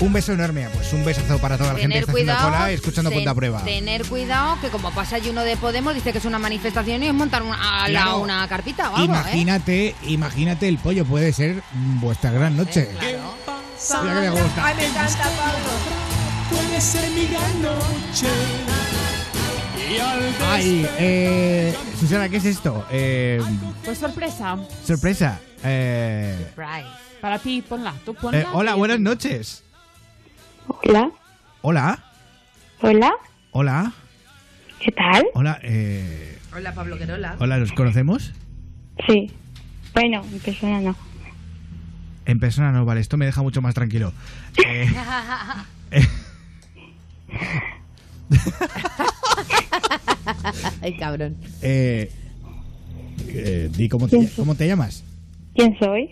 Un 0.00 0.12
beso 0.12 0.32
enorme, 0.32 0.68
pues 0.72 0.92
un 0.92 1.04
besazo 1.04 1.38
para 1.38 1.58
toda 1.58 1.72
la 1.72 1.78
gente 1.80 1.94
que 1.94 1.98
está 2.00 2.12
haciendo 2.12 2.32
cuidado. 2.34 2.50
cola 2.52 2.70
y 2.70 2.74
escuchando 2.74 3.10
ten- 3.10 3.18
Ponte 3.18 3.30
a 3.30 3.34
Prueba. 3.34 3.64
Tener 3.64 4.04
cuidado 4.06 4.60
que 4.60 4.68
como 4.68 4.92
pasa 4.92 5.16
allí 5.16 5.30
uno 5.30 5.42
de 5.42 5.56
Podemos, 5.56 5.92
dice 5.94 6.12
que 6.12 6.18
es 6.18 6.24
una 6.24 6.38
manifestación 6.38 7.02
y 7.02 7.08
es 7.08 7.14
montar 7.14 7.42
una, 7.42 7.56
a 7.84 7.88
la- 7.88 8.02
Claro. 8.02 8.18
una 8.20 8.46
carpita 8.48 8.90
o 8.90 8.96
algo, 8.96 9.12
¿eh? 9.12 9.18
Imagínate, 9.18 9.94
imagínate 10.06 10.68
el 10.68 10.78
pollo, 10.78 11.04
puede 11.04 11.32
ser 11.32 11.60
vuestra 12.00 12.30
gran 12.30 12.56
noche. 12.56 12.88
Mira 12.92 14.14
que 14.14 14.20
me 14.20 14.30
gusta. 14.30 14.64
Ay, 14.66 14.74
me 14.76 14.86
encanta, 14.86 15.24
Pablo. 15.24 15.68
Puede 16.50 16.80
ser 16.80 17.10
mi 17.10 17.26
gran 17.26 17.62
noche. 17.62 18.26
Ay, 20.50 20.86
eh, 20.98 21.74
Susana, 21.98 22.28
¿qué 22.28 22.36
es 22.36 22.44
esto? 22.44 22.84
Eh, 22.90 23.40
Pues 23.84 23.96
sorpresa. 23.98 24.58
sorpresa. 24.84 25.40
Eh, 25.64 26.52
Para 27.22 27.38
ti, 27.38 27.62
ponla. 27.66 27.94
Tú 28.04 28.14
ponla. 28.14 28.40
eh, 28.40 28.46
hola, 28.52 28.74
buenas 28.74 29.00
noches. 29.00 29.64
Hola. 30.66 31.10
Hola. 31.62 31.98
Hola. 32.82 33.12
Hola. 33.52 33.92
¿Qué 34.78 34.92
tal? 34.92 35.24
Hola. 35.34 35.58
Eh, 35.62 36.38
Hola, 36.54 36.74
Pablo 36.74 36.98
Querola. 36.98 37.36
hola, 37.38 37.56
¿nos 37.56 37.72
conocemos? 37.72 38.34
Sí. 39.06 39.32
Bueno, 39.94 40.22
en 40.30 40.38
persona 40.40 40.80
no. 40.80 40.96
En 42.26 42.38
persona 42.40 42.72
no, 42.72 42.84
vale, 42.84 43.00
esto 43.00 43.16
me 43.16 43.24
deja 43.24 43.40
mucho 43.42 43.62
más 43.62 43.74
tranquilo. 43.74 44.12
Eh, 44.66 44.86
eh, 45.92 46.06
Ay, 50.82 50.96
cabrón. 50.96 51.36
eh, 51.62 52.10
eh, 53.28 53.70
di 53.74 53.88
cómo 53.88 54.08
te, 54.08 54.28
cómo 54.36 54.54
te 54.54 54.66
llamas. 54.66 55.02
¿Quién 55.54 55.76
soy? 55.78 56.10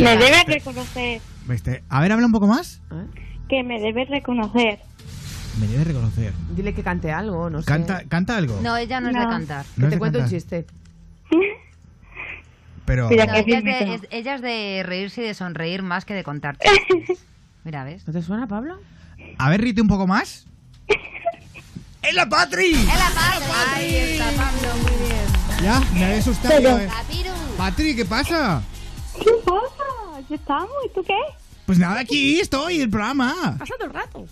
Me 0.00 0.16
debes 0.16 0.46
reconocer. 0.46 1.20
Este, 1.50 1.82
a 1.88 2.00
ver, 2.00 2.12
habla 2.12 2.26
un 2.26 2.32
poco 2.32 2.46
más. 2.46 2.80
Que 3.48 3.62
me 3.62 3.80
debes 3.80 4.08
reconocer. 4.08 4.78
Me 5.60 5.66
debes 5.66 5.86
reconocer. 5.86 6.32
Dile 6.56 6.72
que 6.72 6.82
cante 6.82 7.12
algo, 7.12 7.50
no 7.50 7.60
sé. 7.60 7.66
Canta, 7.66 8.04
canta 8.08 8.36
algo. 8.38 8.58
No, 8.62 8.76
ella 8.76 9.00
no, 9.00 9.08
es 9.10 9.14
de 9.14 9.20
cantar. 9.20 9.66
No 9.76 9.82
Que 9.82 9.86
es 9.86 9.90
te 9.92 9.98
cuento 9.98 10.20
un 10.20 10.28
chiste. 10.28 10.66
Pero. 12.86 13.04
No, 13.04 13.10
ella, 13.12 13.24
es 13.36 13.46
de, 13.46 13.94
es- 13.94 14.06
ella 14.10 14.34
es 14.36 14.42
de 14.42 14.82
reírse 14.84 15.22
y 15.22 15.26
de 15.26 15.34
sonreír 15.34 15.82
más 15.82 16.04
que 16.04 16.14
de 16.14 16.24
contar 16.24 16.56
chistes. 16.88 17.24
Mira, 17.64 17.84
¿ves? 17.84 18.06
¿No 18.06 18.12
te 18.12 18.22
suena, 18.22 18.46
Pablo? 18.46 18.78
A 19.38 19.50
ver, 19.50 19.60
rite 19.60 19.80
un 19.82 19.88
poco 19.88 20.06
más. 20.06 20.46
¡Es 22.02 22.14
la 22.14 22.28
Patri! 22.28 22.72
¡Es 22.72 22.86
la 22.86 23.10
Patri! 23.14 23.52
Ahí 23.74 23.94
está, 23.96 24.24
Pablo, 24.30 24.76
muy 24.82 25.06
bien. 25.06 25.62
Ya, 25.62 25.80
me 25.94 26.04
había 26.04 26.18
asustado. 26.18 26.54
Pero- 26.56 26.78
eh. 26.78 26.88
Patri, 27.56 27.94
¿qué 27.94 28.04
pasa? 28.04 28.62
¿Qué 29.18 29.30
pasa? 29.44 30.20
¿Ya 30.28 30.36
estamos? 30.36 30.70
¿Y 30.86 30.94
tú 30.94 31.02
qué? 31.04 31.16
Pues 31.66 31.78
nada, 31.78 32.00
aquí 32.00 32.40
estoy, 32.40 32.80
el 32.80 32.90
programa. 32.90 33.56
Pasando 33.58 33.84
el 33.84 33.92
rato. 33.92 34.26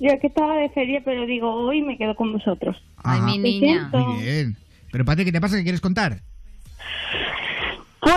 Yo 0.00 0.18
que 0.20 0.26
estaba 0.28 0.54
de 0.56 0.70
feria, 0.70 1.02
pero 1.04 1.26
digo, 1.26 1.52
hoy 1.52 1.82
me 1.82 1.98
quedo 1.98 2.14
con 2.16 2.32
vosotros. 2.32 2.76
Ay, 3.04 3.20
mi 3.22 3.38
niña. 3.38 3.90
Muy 3.92 4.22
bien. 4.22 4.56
Pero 4.90 5.04
Patri, 5.04 5.24
¿qué 5.26 5.32
te 5.32 5.40
pasa? 5.40 5.56
¿Qué 5.56 5.62
quieres 5.62 5.80
contar? 5.82 6.20
Pues 8.00 8.14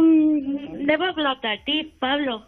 mm, 0.00 0.86
debo 0.86 1.04
hablarte 1.04 1.48
a 1.48 1.64
ti, 1.64 1.94
Pablo. 2.00 2.46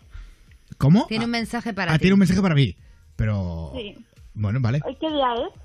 ¿Cómo? 0.78 1.06
Tiene 1.06 1.24
un 1.24 1.30
mensaje 1.30 1.72
para 1.72 1.92
Ah, 1.92 1.94
ti. 1.98 2.02
tiene 2.02 2.14
un 2.14 2.20
mensaje 2.20 2.40
para 2.42 2.54
mí. 2.54 2.76
Pero. 3.16 3.72
Sí. 3.76 3.96
Bueno, 4.34 4.60
vale. 4.60 4.80
¿Hoy 4.84 4.96
qué 5.00 5.08
día 5.10 5.34
es? 5.34 5.60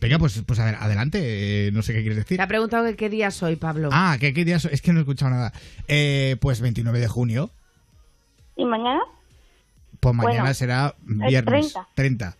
Venga, 0.00 0.18
pues, 0.18 0.42
pues 0.46 0.58
a 0.60 0.64
ver, 0.64 0.76
adelante. 0.76 1.18
eh, 1.66 1.70
no 1.72 1.82
sé 1.82 1.92
qué 1.92 2.00
quieres 2.00 2.16
decir. 2.18 2.36
Te 2.38 2.42
ha 2.42 2.46
preguntado 2.48 2.84
que 2.86 2.96
qué 2.96 3.10
día 3.10 3.30
soy, 3.30 3.56
Pablo. 3.56 3.90
Ah, 3.92 4.16
¿qué, 4.18 4.32
qué 4.32 4.44
día 4.44 4.58
so- 4.58 4.70
Es 4.70 4.80
que 4.80 4.92
no 4.92 5.00
he 5.00 5.02
escuchado 5.02 5.30
nada. 5.30 5.52
Eh, 5.88 6.36
pues 6.40 6.60
29 6.60 6.98
de 7.00 7.08
junio. 7.08 7.50
¿Y 8.56 8.64
mañana? 8.64 9.00
Pues 9.98 10.14
mañana 10.14 10.40
Bueno, 10.40 10.54
será 10.54 10.94
es 11.06 11.16
viernes 11.28 11.72
30. 11.72 11.88
30. 11.94 12.36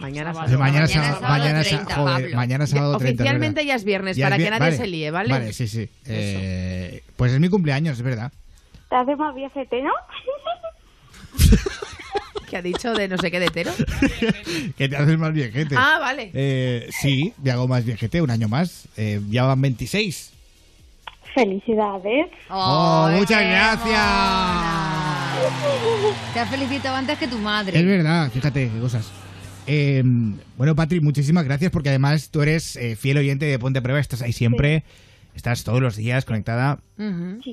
Mañana 0.00 0.30
O 0.30 0.34
sea, 0.34 0.42
mañana, 0.58 0.58
Mañana 0.58 0.86
sá- 0.88 1.00
es 1.00 1.06
sábado 1.06 1.28
mañana, 1.38 1.64
sá- 1.64 1.68
30, 1.70 1.94
joder, 1.94 2.22
Pablo. 2.22 2.36
mañana 2.36 2.66
sábado 2.66 2.96
30. 2.98 3.06
es 3.08 3.14
Oficialmente 3.20 3.54
verdad. 3.60 3.68
ya 3.68 3.74
es 3.76 3.84
viernes, 3.84 4.16
Ya 4.16 4.24
es 4.26 4.30
para 4.30 4.36
que 4.36 4.42
vier- 4.44 4.50
nadie 4.50 4.60
vale, 4.60 4.76
se 4.76 4.86
líe, 4.86 5.10
¿vale? 5.10 5.32
Vale, 5.32 5.52
sí, 5.52 5.68
sí. 5.68 5.88
Eh, 6.06 7.02
pues 7.16 7.32
es 7.32 7.40
mi 7.40 7.48
cumpleaños, 7.48 7.96
es 7.98 8.02
verdad. 8.02 8.32
¿Te 8.88 8.96
haces 8.96 9.16
más 9.18 9.34
viajete, 9.34 9.82
no? 9.82 9.90
¿Qué 12.50 12.56
ha 12.58 12.62
dicho 12.62 12.92
de 12.92 13.08
no 13.08 13.16
sé 13.16 13.30
qué 13.30 13.40
de 13.40 13.46
hetero? 13.46 13.72
que 14.76 14.88
te 14.88 14.96
haces 14.96 15.18
más 15.18 15.32
viejete. 15.32 15.74
Ah, 15.76 15.98
vale. 16.00 16.30
Eh, 16.34 16.86
sí, 17.00 17.32
me 17.42 17.50
hago 17.50 17.66
más 17.66 17.84
viejete, 17.84 18.20
un 18.20 18.30
año 18.30 18.48
más. 18.48 18.88
Eh, 18.96 19.20
ya 19.30 19.44
van 19.44 19.60
26. 19.62 20.32
Felicidades. 21.34 22.26
Oh, 22.50 23.08
muchas 23.10 23.40
gracias. 23.40 24.00
Te 26.34 26.40
has 26.40 26.50
felicitado 26.50 26.96
antes 26.96 27.18
que 27.18 27.26
tu 27.26 27.38
madre. 27.38 27.78
Es 27.78 27.86
verdad, 27.86 28.30
fíjate 28.30 28.68
qué 28.68 28.80
cosas. 28.80 29.10
Eh, 29.66 30.02
bueno, 30.58 30.74
Patri, 30.74 31.00
muchísimas 31.00 31.44
gracias 31.44 31.70
porque 31.70 31.88
además 31.88 32.30
tú 32.30 32.42
eres 32.42 32.76
eh, 32.76 32.96
fiel 32.96 33.16
oyente 33.18 33.46
de 33.46 33.58
Ponte 33.58 33.78
a 33.78 33.82
Prueba, 33.82 34.00
estás 34.00 34.20
ahí 34.22 34.32
siempre, 34.32 34.82
estás 35.34 35.64
todos 35.64 35.80
los 35.80 35.96
días 35.96 36.24
conectada. 36.24 36.80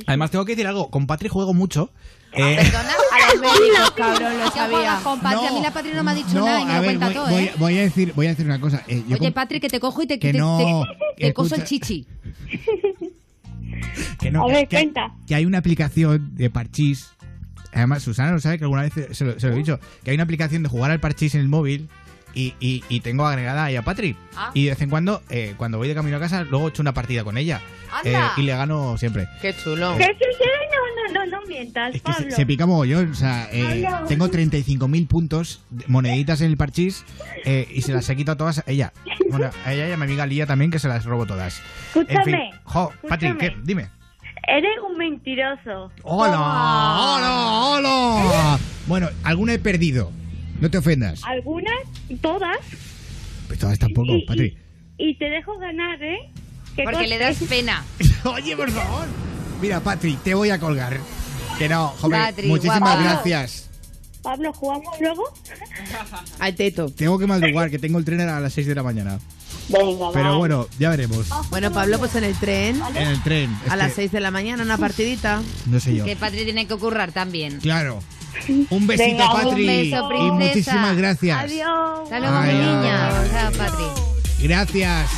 Además, 0.08 0.32
tengo 0.32 0.46
que 0.46 0.54
decir 0.54 0.68
algo, 0.68 0.90
con 0.90 1.08
Patri 1.08 1.30
juego 1.30 1.54
mucho. 1.54 1.92
Eh, 2.34 2.58
¿Perdona? 2.58 2.90
A 3.12 3.34
los 3.34 3.42
médicos, 3.42 3.92
cabrón, 3.96 4.38
lo 4.38 4.46
¿Qué 4.46 4.52
sabía. 4.52 4.78
juegas 4.78 5.02
con 5.02 5.20
Patri? 5.20 5.48
A 5.48 5.52
mí 5.52 5.62
la 5.64 5.72
Patri 5.74 5.92
no 5.96 6.04
me 6.04 6.12
ha 6.12 6.14
dicho 6.14 6.34
no, 6.36 6.46
nada 6.46 6.62
y 6.62 6.66
me 6.66 6.74
lo 6.74 6.82
ver, 6.82 6.86
cuenta 6.86 7.06
voy, 7.08 7.14
todo, 7.16 7.28
voy- 7.30 7.44
¿eh? 7.44 7.54
voy 7.58 7.78
a 7.78 7.82
decir, 7.82 8.14
voy 8.16 8.26
a 8.28 8.30
decir 8.30 8.46
una 8.46 8.60
cosa. 8.62 8.84
Eh, 8.88 9.04
yo 9.08 9.18
Oye, 9.20 9.32
Patri, 9.32 9.60
que 9.60 9.68
te 9.70 9.80
cojo 9.80 10.04
y 10.04 10.08
te, 10.08 10.20
que 10.20 10.32
te, 10.32 10.38
no, 10.38 10.84
te- 11.18 11.24
te 11.26 11.34
coso 11.34 11.56
el 11.56 11.64
chichi. 11.64 12.06
que 14.20 14.32
no, 14.32 14.44
A 14.44 14.48
que- 14.48 14.54
ver, 14.54 14.68
que, 14.68 14.76
cuenta. 14.78 15.12
que 15.28 15.36
hay 15.36 15.46
una 15.46 15.58
aplicación 15.60 16.36
de 16.36 16.50
parchís. 16.50 17.10
Además, 17.74 18.02
Susana 18.04 18.32
lo 18.32 18.40
sabe 18.40 18.58
que 18.58 18.64
alguna 18.64 18.82
vez 18.84 18.94
se 19.12 19.26
lo, 19.26 19.40
se 19.40 19.48
lo 19.48 19.54
he 19.54 19.58
dicho. 19.58 19.80
Que 20.04 20.12
hay 20.12 20.16
una 20.16 20.24
aplicación 20.24 20.64
de 20.64 20.70
jugar 20.70 20.92
al 20.92 21.00
parchís 21.00 21.36
en 21.36 21.42
el 21.42 21.48
móvil 21.50 21.88
y, 22.34 22.54
y- 22.60 22.84
y 22.90 23.00
tengo 23.02 23.26
agregada 23.26 23.66
ahí 23.66 23.76
a 23.76 23.82
Patri. 23.84 24.16
Ah. 24.36 24.52
Y 24.54 24.66
de 24.66 24.70
vez 24.72 24.82
en 24.82 24.90
cuando, 24.90 25.22
eh, 25.30 25.54
cuando 25.58 25.78
voy 25.78 25.88
de 25.88 25.96
camino 25.96 26.18
a 26.18 26.20
casa, 26.20 26.44
luego 26.44 26.70
echo 26.70 26.82
una 26.82 26.94
partida 26.94 27.24
con 27.24 27.38
ella. 27.38 27.62
Anda. 27.92 28.28
Eh, 28.28 28.32
y 28.38 28.42
le 28.44 28.56
gano 28.56 28.98
siempre. 28.98 29.28
Qué 29.42 29.56
chulo. 29.56 29.96
¿Qué, 29.98 30.06
qué, 30.20 30.26
qué? 30.38 30.46
No, 31.10 31.14
no, 31.14 31.26
no, 31.26 31.40
no 31.42 31.48
mientas, 31.48 31.96
Es 31.96 32.02
que 32.04 32.14
se, 32.14 32.22
Pablo. 32.22 32.36
se 32.36 32.46
pica 32.46 32.66
mogollón. 32.68 33.12
O 33.12 33.16
sea, 33.16 33.50
eh, 33.52 33.84
Pablo. 33.90 34.08
tengo 34.08 34.28
35.000 34.30 35.08
puntos, 35.08 35.62
de 35.72 35.86
moneditas 35.88 36.42
en 36.42 36.52
el 36.52 36.58
parchís 36.58 37.04
eh, 37.46 37.68
y 37.74 37.82
se 37.82 37.94
las 37.94 38.08
he 38.10 38.16
quitado 38.16 38.38
todas 38.38 38.60
a 38.60 38.64
ella. 38.68 38.94
Bueno, 39.30 39.50
a 39.66 39.74
ella 39.74 39.88
y 39.90 39.92
a 39.92 39.98
mi 39.98 40.04
amiga 40.04 40.26
Lía 40.28 40.46
también, 40.46 40.70
que 40.72 40.78
se 40.80 40.88
las 40.88 41.06
robo 41.06 41.26
todas. 41.26 41.62
En 41.96 42.06
fin, 42.08 42.08
Escúchame, 42.10 42.52
jo, 42.64 42.94
Patri, 43.08 43.28
escúchame. 43.30 43.54
¿qué? 43.56 43.62
Dime. 43.64 43.90
Eres 44.48 44.72
un 44.88 44.98
mentiroso. 44.98 45.92
¡Hola! 46.04 46.40
¡Hola! 46.40 47.62
¡Hola! 48.24 48.60
Bueno, 48.88 49.10
alguna 49.24 49.54
he 49.54 49.60
perdido. 49.60 50.12
No 50.62 50.70
te 50.70 50.78
ofendas. 50.78 51.22
Algunas, 51.24 51.74
todas, 52.22 52.58
Pues 53.48 53.60
todas 53.60 53.80
tampoco, 53.80 54.16
Y- 54.16 54.26
Patri. 54.26 54.58
y 54.98 55.16
te 55.18 55.26
dejo 55.30 55.58
ganar, 55.58 56.02
¿eh? 56.04 56.18
Que 56.76 56.84
Porque 56.84 57.08
le 57.08 57.18
das 57.18 57.38
pena. 57.50 57.84
Oye, 58.26 58.56
por 58.56 58.70
favor. 58.72 59.08
Mira, 59.62 59.80
Patri, 59.80 60.16
te 60.24 60.34
voy 60.36 60.50
a 60.52 60.60
colgar. 60.60 61.00
Que 61.58 61.68
no, 61.68 61.88
joven. 62.00 62.20
Patri, 62.22 62.48
muchísimas 62.48 62.80
guapa. 62.80 63.02
gracias. 63.04 63.70
Pablo, 64.22 64.54
¿jugamos 64.54 65.00
luego? 65.02 65.24
Al 66.40 66.56
teto. 66.56 66.90
Tengo 66.90 67.18
que 67.18 67.26
madrugar, 67.28 67.70
que 67.70 67.80
tengo 67.80 67.98
el 68.00 68.06
tren 68.06 68.22
a 68.22 68.40
las 68.40 68.54
6 68.54 68.68
de 68.68 68.76
la 68.76 68.84
mañana. 68.84 69.20
Venga, 69.70 70.12
Pero 70.14 70.38
bueno, 70.38 70.68
ya 70.80 70.90
veremos. 70.90 71.28
Bueno, 71.50 71.72
Pablo, 71.72 72.00
pues 72.00 72.16
en 72.16 72.24
el 72.24 72.36
tren, 72.36 72.82
En 72.96 73.08
el 73.08 73.22
tren. 73.24 73.56
a 73.70 73.76
las 73.76 73.90
que 73.90 73.96
6 73.96 74.12
de 74.12 74.20
la 74.20 74.32
mañana, 74.32 74.64
una 74.64 74.78
partidita. 74.78 75.42
No 75.68 75.80
sé 75.80 75.96
yo. 75.96 76.06
Que 76.06 76.16
Patri 76.16 76.44
tiene 76.44 76.68
que 76.68 76.76
currar 76.76 77.12
también. 77.12 77.60
Claro. 77.60 78.02
Un 78.70 78.88
besito, 78.88 79.08
Venga, 79.10 79.34
un 79.34 79.44
Patri. 79.44 79.66
beso, 79.68 80.10
y 80.14 80.32
muchísimas 80.32 80.98
gracias. 80.98 81.40
Adiós. 81.44 82.00
Hasta 82.04 82.20
luego, 82.20 82.40
mi 82.42 82.54
niña. 82.54 83.20
ay. 83.22 83.30
Chao, 83.32 83.52
Patri. 83.54 83.86
Gracias. 84.48 85.10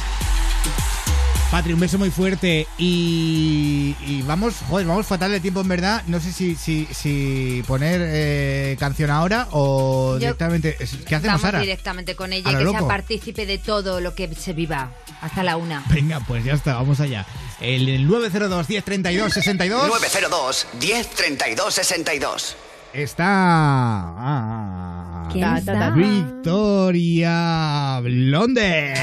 Patri, 1.51 1.73
un 1.73 1.81
beso 1.81 1.97
muy 1.97 2.09
fuerte 2.11 2.65
y, 2.77 3.93
y 4.07 4.21
vamos, 4.25 4.53
joder, 4.69 4.87
vamos 4.87 5.05
fatal 5.05 5.31
de 5.31 5.41
tiempo 5.41 5.59
en 5.59 5.67
verdad. 5.67 6.01
No 6.07 6.21
sé 6.21 6.31
si, 6.31 6.55
si, 6.55 6.87
si 6.93 7.61
poner 7.67 7.99
eh, 8.05 8.77
canción 8.79 9.09
ahora 9.09 9.49
o 9.51 10.13
Yo- 10.13 10.19
directamente. 10.19 10.77
¿Qué 11.05 11.13
hacemos 11.15 11.43
ahora? 11.43 11.59
directamente 11.59 12.15
con 12.15 12.31
ella 12.31 12.49
y 12.51 12.53
que 12.53 12.61
sea 12.61 12.71
loco. 12.71 12.87
partícipe 12.87 13.45
de 13.45 13.57
todo 13.57 13.99
lo 13.99 14.15
que 14.15 14.33
se 14.33 14.53
viva. 14.53 14.91
Hasta 15.19 15.43
la 15.43 15.57
una. 15.57 15.83
Venga, 15.89 16.21
pues 16.21 16.45
ya 16.45 16.53
está, 16.53 16.75
vamos 16.75 17.01
allá. 17.01 17.25
El, 17.59 17.89
el 17.89 18.07
902 18.07 18.69
1032 18.69 19.33
62 19.33 19.87
902 19.89 20.67
1032 20.79 21.73
62. 21.73 22.55
Está 22.93 23.25
ah, 23.27 25.29
¿Quién 25.31 25.43
Ta, 25.45 25.51
ta, 25.53 25.57
está? 25.59 25.73
ta. 25.79 25.89
Victoria 25.91 27.99
Blonde. 28.03 28.93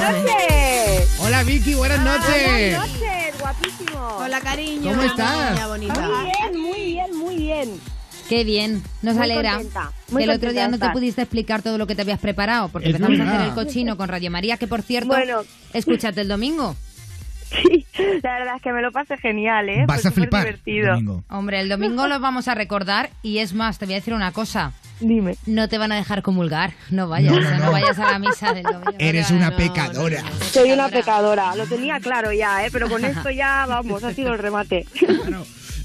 ¡Noches! 0.00 1.16
Hola 1.20 1.42
Vicky, 1.44 1.74
buenas 1.74 2.00
noches. 2.00 2.76
Buenas 2.76 2.88
noches, 2.90 3.38
guapísimo. 3.40 4.08
Hola, 4.18 4.40
cariño. 4.40 4.90
¿Cómo 4.90 5.02
estás? 5.02 5.68
Muy 5.68 5.78
bien, 5.78 6.60
muy 6.60 6.84
bien, 6.84 7.16
muy 7.16 7.36
bien. 7.36 7.80
Qué 8.28 8.44
bien, 8.44 8.82
nos 9.02 9.14
Muy 9.16 9.24
alegra. 9.24 9.54
contenta, 9.54 9.92
Que 10.06 10.12
muy 10.12 10.22
el 10.22 10.30
otro 10.30 10.52
día 10.52 10.68
no 10.68 10.78
te 10.78 10.88
pudiste 10.90 11.22
explicar 11.22 11.62
todo 11.62 11.78
lo 11.78 11.86
que 11.88 11.96
te 11.96 12.02
habías 12.02 12.20
preparado, 12.20 12.68
porque 12.68 12.90
Es 12.90 12.94
empezamos 12.94 13.20
a 13.20 13.34
hacer 13.34 13.48
el 13.48 13.54
cochino 13.54 13.96
con 13.96 14.08
Radio 14.08 14.30
María, 14.30 14.56
que 14.56 14.68
por 14.68 14.82
cierto, 14.82 15.08
Bueno. 15.08 15.40
escúchate 15.72 16.20
el 16.20 16.28
domingo. 16.28 16.76
Sí, 17.50 17.84
la 18.22 18.38
verdad 18.38 18.56
es 18.56 18.62
que 18.62 18.72
me 18.72 18.80
lo 18.82 18.92
pasé 18.92 19.16
genial, 19.18 19.68
¿eh? 19.68 19.84
Vas 19.86 20.02
Fue 20.02 20.10
a 20.10 20.12
flipar, 20.12 20.42
superdivertido. 20.42 20.92
domingo. 20.94 21.24
Hombre, 21.28 21.60
el 21.60 21.68
domingo 21.68 22.06
lo 22.06 22.20
vamos 22.20 22.46
a 22.48 22.54
recordar 22.54 23.10
y 23.22 23.38
es 23.38 23.54
más, 23.54 23.78
te 23.78 23.86
voy 23.86 23.94
a 23.94 23.98
decir 23.98 24.14
una 24.14 24.30
cosa. 24.32 24.72
Dime. 25.00 25.36
No 25.46 25.68
te 25.68 25.78
van 25.78 25.92
a 25.92 25.96
dejar 25.96 26.22
comulgar. 26.22 26.72
No 26.90 27.08
vayas, 27.08 27.32
No, 27.32 27.40
no, 27.40 27.50
no, 27.50 27.64
no. 27.66 27.72
vayas 27.72 27.98
a 27.98 28.12
la 28.12 28.18
misa 28.18 28.52
del 28.52 28.62
domingo. 28.64 28.92
Eres 28.98 29.30
una 29.30 29.56
pecadora. 29.56 30.22
Soy 30.52 30.72
una 30.72 30.88
pecadora, 30.90 31.54
lo 31.56 31.66
tenía 31.66 31.98
claro 32.00 32.32
ya, 32.32 32.64
¿eh? 32.64 32.68
Pero 32.72 32.88
con 32.88 33.04
esto 33.04 33.30
ya, 33.30 33.66
vamos, 33.66 34.04
ha 34.04 34.12
sido 34.14 34.32
el 34.34 34.38
remate. 34.38 34.86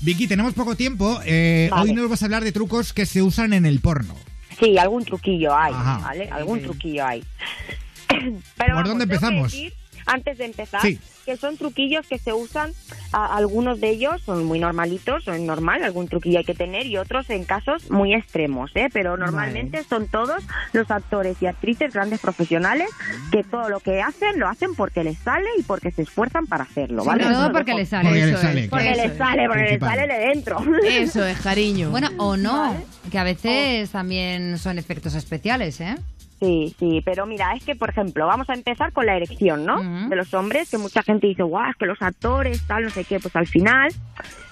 Vicky, 0.02 0.28
tenemos 0.28 0.54
poco 0.54 0.76
tiempo. 0.76 1.20
eh, 1.26 1.70
Vale. 1.72 1.84
Hoy 1.84 1.94
nos 1.96 2.10
vas 2.10 2.22
a 2.22 2.26
hablar 2.26 2.44
de 2.44 2.52
trucos 2.52 2.94
que 2.94 3.06
se 3.06 3.22
usan 3.22 3.54
en 3.54 3.66
el 3.66 3.80
porno. 3.80 4.16
Sí, 4.60 4.78
algún 4.78 5.04
truquillo 5.04 5.56
hay, 5.56 5.74
Ajá. 5.74 6.00
¿vale? 6.04 6.30
Algún 6.32 6.62
truquillo 6.62 7.06
hay. 7.06 7.24
Pero 8.08 8.34
¿Por 8.56 8.68
vamos, 8.68 8.88
dónde 8.90 9.06
tengo 9.08 9.20
que 9.20 9.26
empezamos? 9.26 9.52
decir, 9.52 9.74
antes 10.06 10.38
de 10.38 10.46
empezar, 10.46 10.82
Sí. 10.82 11.00
que 11.26 11.38
son 11.38 11.58
truquillos 11.58 12.06
que 12.08 12.20
se 12.20 12.34
usan, 12.34 12.72
a- 13.12 13.36
algunos 13.36 13.80
de 13.82 13.90
ellos 13.90 14.22
son 14.24 14.44
muy 14.46 14.60
normalitos, 14.60 15.24
son 15.24 15.46
normal, 15.46 15.84
algún 15.84 16.08
truquillo 16.08 16.40
hay 16.40 16.46
que 16.46 16.54
tener 16.54 16.86
y 16.86 16.98
otros 16.98 17.30
en 17.30 17.44
casos 17.46 17.90
muy 17.90 18.14
extremos, 18.14 18.72
¿eh? 18.76 18.90
Pero 18.94 19.18
normalmente 19.18 19.84
son 19.84 20.08
todos 20.08 20.44
los 20.74 20.92
actores 20.92 21.38
y 21.42 21.48
actrices 21.48 21.94
grandes 21.94 22.20
profesionales 22.20 22.90
que 23.32 23.44
todo 23.44 23.70
lo 23.70 23.80
que 23.80 24.02
hacen 24.02 24.40
lo 24.40 24.48
hacen 24.48 24.76
porque 24.76 25.04
les 25.04 25.18
sale 25.20 25.48
y 25.58 25.64
porque 25.64 25.92
se 25.92 26.04
esfuerzan 26.04 26.46
para 26.46 26.64
hacerlo, 26.66 27.04
Sobre 27.04 27.24
¿vale? 27.26 27.36
todo 27.36 27.52
porque 27.52 27.72
es- 27.72 27.78
les 27.78 27.90
sale. 27.90 28.10
Porque 28.10 28.20
Eso 28.20 28.28
les 28.28 28.36
es. 28.36 28.42
sale, 28.42 28.68
Porque 28.70 28.96
les 28.96 29.18
sale, 29.18 29.48
porque 29.48 29.64
les 29.64 29.80
sale 29.80 30.08
de 30.08 30.20
dentro. 30.28 30.64
Eso 30.88 31.26
es, 31.26 31.38
cariño. 31.42 31.90
Bueno, 31.90 32.10
o 32.18 32.38
no, 32.38 32.76
que 33.12 33.18
a 33.18 33.24
veces 33.24 33.90
también 33.90 34.58
son 34.60 34.78
efectos 34.78 35.16
especiales, 35.16 35.82
¿eh? 35.82 35.96
Sí, 36.40 36.76
sí, 36.78 37.02
pero 37.06 37.26
mira, 37.26 37.54
es 37.54 37.64
que, 37.64 37.76
por 37.76 37.90
ejemplo, 37.90 38.28
vamos 38.28 38.50
a 38.50 38.54
empezar 38.54 38.92
con 38.92 39.06
la 39.06 39.16
erección, 39.16 39.66
¿no? 39.66 40.10
De 40.10 40.16
los 40.16 40.34
hombres, 40.34 40.70
que 40.70 40.78
mucha 40.78 41.02
gente 41.02 41.28
dice, 41.28 41.44
guau, 41.44 41.70
es 41.70 41.78
que 41.78 41.86
los 41.86 42.02
actores, 42.02 42.66
tal, 42.68 42.84
no 42.84 42.90
sé 42.90 43.06
qué, 43.06 43.20
pues 43.20 43.36
al 43.36 43.48
final 43.48 43.90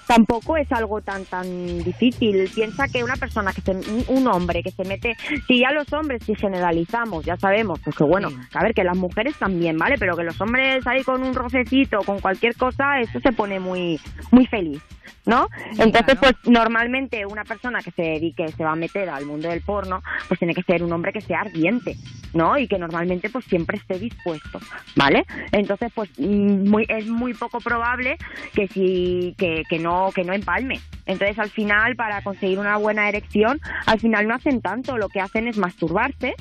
tampoco 0.06 0.56
es 0.56 0.70
algo 0.72 1.00
tan 1.00 1.24
tan 1.24 1.78
difícil. 1.82 2.48
Piensa 2.54 2.86
que 2.88 3.02
una 3.04 3.16
persona 3.16 3.52
que 3.52 3.60
se, 3.60 3.72
un- 4.08 4.24
hombre 4.26 4.62
que 4.62 4.70
se 4.70 4.84
mete, 4.84 5.14
si 5.46 5.60
ya 5.60 5.70
los 5.72 5.92
hombres 5.92 6.22
si 6.24 6.34
generalizamos, 6.34 7.24
ya 7.24 7.36
sabemos, 7.36 7.78
pues 7.84 7.94
que 7.96 8.04
bueno, 8.04 8.28
a 8.54 8.62
ver 8.62 8.72
que 8.74 8.82
las 8.84 8.96
mujeres 8.96 9.36
también, 9.38 9.76
¿vale? 9.76 9.96
Pero 9.98 10.16
que 10.16 10.24
los 10.24 10.40
hombres 10.40 10.86
ahí 10.86 11.02
con 11.02 11.22
un 11.22 11.34
rocecito, 11.34 11.98
con 12.06 12.20
cualquier 12.20 12.56
cosa, 12.56 13.00
eso 13.00 13.20
se 13.20 13.32
pone 13.32 13.60
muy 13.60 14.00
muy 14.30 14.46
feliz. 14.46 14.82
¿No? 15.26 15.48
Entonces, 15.78 16.18
pues 16.20 16.34
normalmente 16.44 17.24
una 17.24 17.44
persona 17.44 17.78
que 17.80 17.90
se 17.92 18.02
dedique, 18.02 18.46
se 18.48 18.62
va 18.62 18.72
a 18.72 18.76
meter 18.76 19.08
al 19.08 19.24
mundo 19.24 19.48
del 19.48 19.62
porno, 19.62 20.00
pues 20.28 20.38
tiene 20.38 20.52
que 20.54 20.62
ser 20.62 20.82
un 20.82 20.92
hombre 20.92 21.12
que 21.14 21.22
sea 21.22 21.40
ardiente, 21.40 21.94
¿no? 22.34 22.58
Y 22.58 22.68
que 22.68 22.78
normalmente 22.78 23.30
pues 23.30 23.46
siempre 23.46 23.78
esté 23.78 23.98
dispuesto, 23.98 24.58
¿vale? 24.96 25.24
Entonces, 25.52 25.90
pues 25.94 26.10
mm, 26.18 26.68
muy, 26.68 26.84
es 26.88 27.06
muy 27.06 27.32
poco 27.32 27.58
probable 27.60 28.16
que 28.54 28.68
si 28.68 29.34
que, 29.38 29.62
que 29.68 29.78
no 29.78 29.93
que 30.14 30.24
no 30.24 30.32
empalme. 30.32 30.80
Entonces, 31.06 31.38
al 31.38 31.50
final, 31.50 31.96
para 31.96 32.22
conseguir 32.22 32.58
una 32.58 32.76
buena 32.78 33.08
erección, 33.08 33.60
al 33.86 34.00
final 34.00 34.26
no 34.26 34.34
hacen 34.34 34.60
tanto, 34.62 34.96
lo 34.96 35.08
que 35.08 35.20
hacen 35.20 35.48
es 35.48 35.58
masturbarse. 35.58 36.34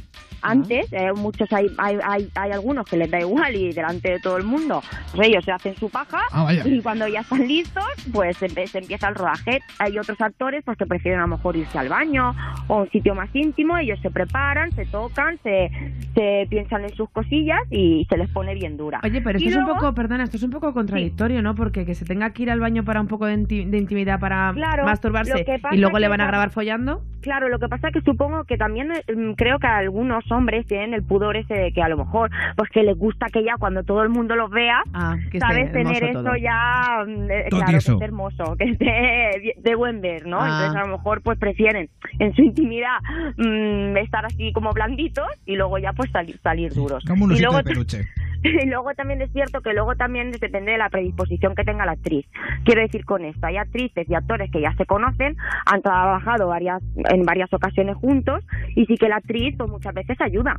Antes, 0.46 0.92
eh, 0.92 1.14
muchos 1.16 1.52
hay, 1.54 1.68
hay, 1.78 1.98
hay, 2.04 2.30
hay 2.36 2.52
algunos 2.52 2.86
que 2.86 2.98
les 2.98 3.10
da 3.10 3.18
igual 3.18 3.56
y 3.56 3.72
delante 3.72 4.12
de 4.12 4.20
todo 4.20 4.36
el 4.36 4.44
mundo, 4.44 4.84
pues 5.16 5.30
ellos 5.30 5.46
se 5.46 5.54
hacen 5.54 5.74
su 5.78 5.90
paja 5.90 6.20
Ah, 6.34 6.52
y 6.66 6.82
cuando 6.82 7.08
ya 7.08 7.22
están 7.22 7.48
listos, 7.48 7.86
pues 8.12 8.36
se, 8.36 8.48
empieza 8.78 9.08
el 9.08 9.16
rodaje. 9.16 9.62
Hay 9.80 9.98
otros 9.98 10.20
actores 10.20 10.62
pues 10.66 10.78
que 10.78 10.86
prefieren 10.86 11.22
a 11.22 11.24
lo 11.24 11.30
mejor 11.38 11.56
irse 11.56 11.80
al 11.80 11.88
baño 11.88 12.36
o 12.68 12.76
a 12.76 12.82
un 12.82 12.90
sitio 12.90 13.16
más 13.16 13.30
íntimo, 13.34 13.78
ellos 13.78 13.98
se 14.02 14.12
preparan, 14.12 14.74
se 14.74 14.86
tocan, 14.86 15.40
se, 15.44 15.72
se 16.14 16.46
piensan 16.50 16.84
en 16.84 16.94
sus 16.94 17.10
cosillas 17.12 17.62
y 17.72 18.06
se 18.10 18.18
les 18.18 18.30
pone 18.30 18.54
bien 18.54 18.76
dura. 18.76 19.00
Oye, 19.02 19.22
pero 19.22 19.40
Y 19.40 19.44
esto 19.44 19.50
es 19.52 19.56
un 19.56 19.64
luego- 19.64 19.80
poco, 19.80 19.94
perdona, 19.96 20.26
esto 20.26 20.36
es 20.36 20.44
un 20.44 20.52
poco 20.52 20.74
contradictorio, 20.74 21.42
¿no? 21.42 21.56
Porque 21.56 21.86
que 21.86 21.96
se 21.96 22.04
tenga 22.04 22.32
que 22.32 22.44
ir 22.44 22.52
al 22.52 22.60
baño 22.60 22.84
para 22.84 23.00
un 23.00 23.08
poco 23.08 23.28
de, 23.28 23.43
inti- 23.44 23.66
de 23.70 23.78
intimidad 23.78 24.20
para 24.20 24.52
Claro, 24.54 24.86
masturbarse 24.86 25.46
y 25.72 25.78
luego 25.78 26.00
le 26.00 26.08
van 26.08 26.22
a 26.22 26.28
grabar 26.28 26.50
follando. 26.52 27.02
Claro, 27.22 27.48
lo 27.48 27.58
que 27.58 27.70
pasa 27.70 27.88
es 27.88 27.94
que 27.94 28.02
supongo 28.02 28.44
que 28.44 28.58
también 28.58 28.90
mm, 28.90 29.34
creo 29.36 29.58
que 29.58 29.68
algunos 29.68 30.30
hombres 30.32 30.66
tienen 30.68 30.94
el 30.94 31.04
pudor 31.04 31.38
ese 31.38 31.54
de 31.54 31.72
que 31.72 31.82
a 31.82 31.88
lo 31.88 31.96
mejor 31.98 32.30
pues 32.58 32.70
que 32.70 32.84
les 32.84 32.98
gusta 32.98 33.28
que 33.32 33.44
ya 33.46 33.56
cuando 33.58 33.84
todo 33.84 34.04
el 34.04 34.10
mundo 34.10 34.36
los 34.36 34.50
vea, 34.52 34.82
Ah, 34.94 35.16
que 35.32 35.40
sabes 35.40 35.72
tener 35.72 36.12
todo. 36.12 36.34
eso 36.34 36.36
ya 36.36 37.06
mm, 37.08 37.32
eh, 37.32 37.46
claro, 37.50 37.66
que 37.72 37.78
esté 37.78 38.04
hermoso, 38.04 38.56
que 38.58 38.66
esté 38.66 39.54
de 39.62 39.76
buen 39.76 40.02
ver, 40.02 40.26
¿no? 40.28 40.38
Ah. 40.42 40.48
Entonces 40.48 40.76
a 40.76 40.86
lo 40.88 40.98
mejor 40.98 41.22
pues 41.22 41.40
prefieren 41.40 41.90
en 42.20 42.34
su 42.36 42.42
intimidad 42.42 42.98
mm, 43.38 43.96
estar 43.98 44.26
así 44.26 44.52
como 44.52 44.72
blanditos 44.72 45.28
y 45.46 45.56
luego 45.56 45.78
ya 45.78 45.94
pues 45.94 46.12
salir 46.12 46.38
salir 46.44 46.74
duros. 46.74 47.04
Como 47.08 47.24
un 47.26 47.32
y 47.32 47.34
osito 47.36 47.50
luego 47.52 47.58
de 47.60 47.64
peluche. 47.64 48.02
y 48.44 48.66
luego 48.70 48.94
también 48.96 49.22
es 49.22 49.32
cierto 49.32 49.62
que 49.62 49.74
luego 49.74 49.96
también 49.96 50.32
depende 50.32 50.74
de 50.74 50.78
la 50.78 50.90
predisposición 50.90 51.56
que 51.56 51.64
tenga 51.64 51.86
la 51.86 51.94
actriz. 51.94 52.26
Quiero 52.66 52.82
decir 52.82 53.06
con 53.06 53.26
esto, 53.26 53.48
hay 53.48 53.58
actrices 53.58 54.10
y 54.10 54.16
actores 54.16 54.52
que 54.52 54.62
ya 54.62 54.74
se 54.76 54.86
conocen, 54.86 55.36
han 55.66 55.82
trabajado 55.82 56.48
varias 56.48 56.82
en 56.96 57.24
varias 57.24 57.52
ocasiones 57.54 57.96
juntos 57.96 58.44
y 58.76 58.86
sí 58.86 58.96
que 58.98 59.10
la 59.10 59.18
actriz 59.18 59.56
pues 59.58 59.70
muchas 59.70 59.94
veces 59.94 60.20
ayuda 60.20 60.58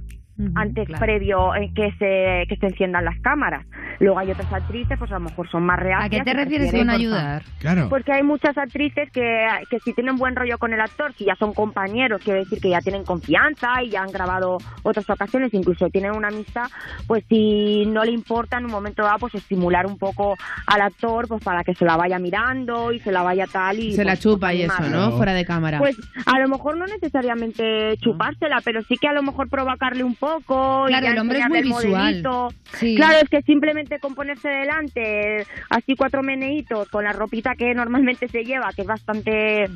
antes 0.56 0.88
claro. 0.88 1.04
previo 1.04 1.54
en 1.54 1.72
que 1.74 1.92
se 1.92 2.46
que 2.48 2.56
se 2.58 2.66
enciendan 2.66 3.04
las 3.04 3.20
cámaras. 3.20 3.64
Luego 4.00 4.18
hay 4.18 4.32
otras 4.32 4.52
actrices 4.52 4.98
pues 4.98 5.10
a 5.12 5.14
lo 5.14 5.20
mejor 5.20 5.48
son 5.48 5.64
más 5.64 5.78
reacias. 5.78 6.06
¿A 6.06 6.24
qué 6.24 6.30
te 6.30 6.36
refieres 6.36 6.72
con 6.72 6.90
ayudar? 6.90 7.42
Claro. 7.60 7.88
porque 7.88 8.12
hay 8.12 8.22
muchas 8.22 8.56
actrices 8.58 9.10
que, 9.12 9.46
que 9.70 9.78
si 9.80 9.92
tienen 9.92 10.16
buen 10.16 10.34
rollo 10.34 10.58
con 10.58 10.72
el 10.72 10.80
actor, 10.80 11.12
si 11.14 11.24
ya 11.24 11.36
son 11.36 11.54
compañeros, 11.54 12.20
quiero 12.22 12.40
decir 12.40 12.60
que 12.60 12.70
ya 12.70 12.80
tienen 12.80 13.04
confianza 13.04 13.82
y 13.82 13.90
ya 13.90 14.02
han 14.02 14.10
grabado 14.10 14.58
otras 14.82 15.08
ocasiones, 15.08 15.54
incluso 15.54 15.88
tienen 15.90 16.16
una 16.16 16.28
amistad, 16.28 16.66
pues 17.06 17.24
si 17.28 17.73
no 17.86 18.04
le 18.04 18.12
importa 18.12 18.58
en 18.58 18.66
un 18.66 18.70
momento 18.70 19.02
dado, 19.02 19.18
pues 19.18 19.34
estimular 19.34 19.86
un 19.86 19.98
poco 19.98 20.34
al 20.66 20.80
actor, 20.80 21.28
pues 21.28 21.42
para 21.42 21.64
que 21.64 21.74
se 21.74 21.84
la 21.84 21.96
vaya 21.96 22.18
mirando 22.18 22.92
y 22.92 23.00
se 23.00 23.12
la 23.12 23.22
vaya 23.22 23.46
tal 23.46 23.78
y... 23.78 23.92
Se 23.92 24.04
la 24.04 24.12
pues, 24.12 24.20
chupa 24.20 24.48
pues, 24.48 24.58
y 24.58 24.62
eso. 24.62 24.82
¿no? 24.90 25.12
Fuera 25.16 25.34
de 25.34 25.44
cámara. 25.44 25.78
Pues 25.78 25.96
a 26.26 26.38
lo 26.38 26.48
mejor 26.48 26.76
no 26.76 26.86
necesariamente 26.86 27.96
chupársela, 27.98 28.60
pero 28.64 28.82
sí 28.82 28.96
que 28.96 29.08
a 29.08 29.12
lo 29.12 29.22
mejor 29.22 29.48
provocarle 29.48 30.04
un 30.04 30.14
poco. 30.14 30.84
y 30.86 30.88
Claro, 30.88 31.06
el 31.08 31.18
hombre 31.18 31.38
es 31.40 31.48
muy 31.48 31.62
visual. 31.62 32.22
Sí. 32.74 32.94
Claro, 32.96 33.18
es 33.22 33.28
que 33.28 33.42
simplemente 33.42 33.98
con 33.98 34.14
ponerse 34.14 34.48
delante, 34.48 35.46
así 35.70 35.94
cuatro 35.96 36.22
meneitos, 36.22 36.88
con 36.88 37.04
la 37.04 37.12
ropita 37.12 37.54
que 37.56 37.74
normalmente 37.74 38.28
se 38.28 38.44
lleva, 38.44 38.70
que 38.74 38.82
es 38.82 38.88
bastante 38.88 39.68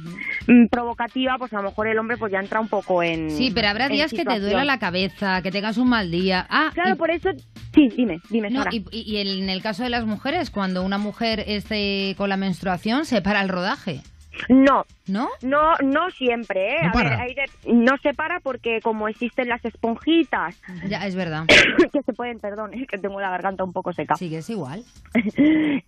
mm, 0.47 0.67
provocativa, 0.67 1.37
pues 1.39 1.53
a 1.53 1.57
lo 1.57 1.65
mejor 1.65 1.89
el 1.89 1.99
hombre 1.99 2.17
pues 2.17 2.33
ya 2.33 2.41
entra 2.41 2.61
un 2.61 2.69
poco 2.69 3.03
en. 3.03 3.31
Sí, 3.31 3.51
pero 3.55 3.69
habrá 3.69 3.89
días 3.89 4.13
que 4.13 4.25
te 4.25 4.41
duela 4.41 4.65
la 4.65 4.79
cabeza, 4.79 5.43
que 5.43 5.51
tengas 5.51 5.77
un 5.79 5.89
mal 5.89 6.11
día. 6.11 6.47
Ah, 6.49 6.71
Claro, 6.75 6.95
y- 6.95 6.99
por 6.99 7.11
eso. 7.11 7.31
Sí, 7.75 7.88
dime, 7.97 8.21
dime, 8.31 8.51
No, 8.51 8.65
y- 8.71 8.85
y 8.91 9.17
en 9.19 9.49
el 9.51 9.63
caso 9.63 9.83
de 9.83 9.91
las 9.91 10.05
mujeres, 10.07 10.51
cuando 10.51 10.83
una 10.83 10.99
mujer 10.99 11.45
esté 11.47 12.15
con 12.17 12.29
la 12.29 12.37
menstruación, 12.37 13.05
se 13.05 13.23
para 13.23 13.41
el 13.43 13.49
rodaje. 13.49 14.03
No. 14.49 14.85
¿No? 15.09 15.29
No, 15.43 15.75
no 15.83 16.11
siempre, 16.11 16.75
¿eh? 16.77 16.79
No 16.83 16.89
a 16.91 16.93
para. 16.93 17.11
ver, 17.11 17.21
hay 17.21 17.35
de- 17.35 17.73
no 17.73 17.97
se 18.03 18.15
para 18.15 18.41
porque 18.41 18.81
como 18.83 19.09
existen 19.09 19.49
las 19.49 19.65
esponjitas 19.65 20.55
Ya, 20.89 21.07
es 21.07 21.15
verdad. 21.15 21.45
que 21.93 22.03
se 22.03 22.13
pueden, 22.13 22.39
perdón, 22.41 22.75
es 22.75 22.87
que 22.87 22.99
tengo 22.99 23.21
la 23.21 23.31
garganta 23.31 23.65
un 23.65 23.73
poco 23.73 23.93
seca. 23.93 24.17
Sí, 24.17 24.29
que 24.31 24.39
es 24.39 24.51
igual. 24.51 24.83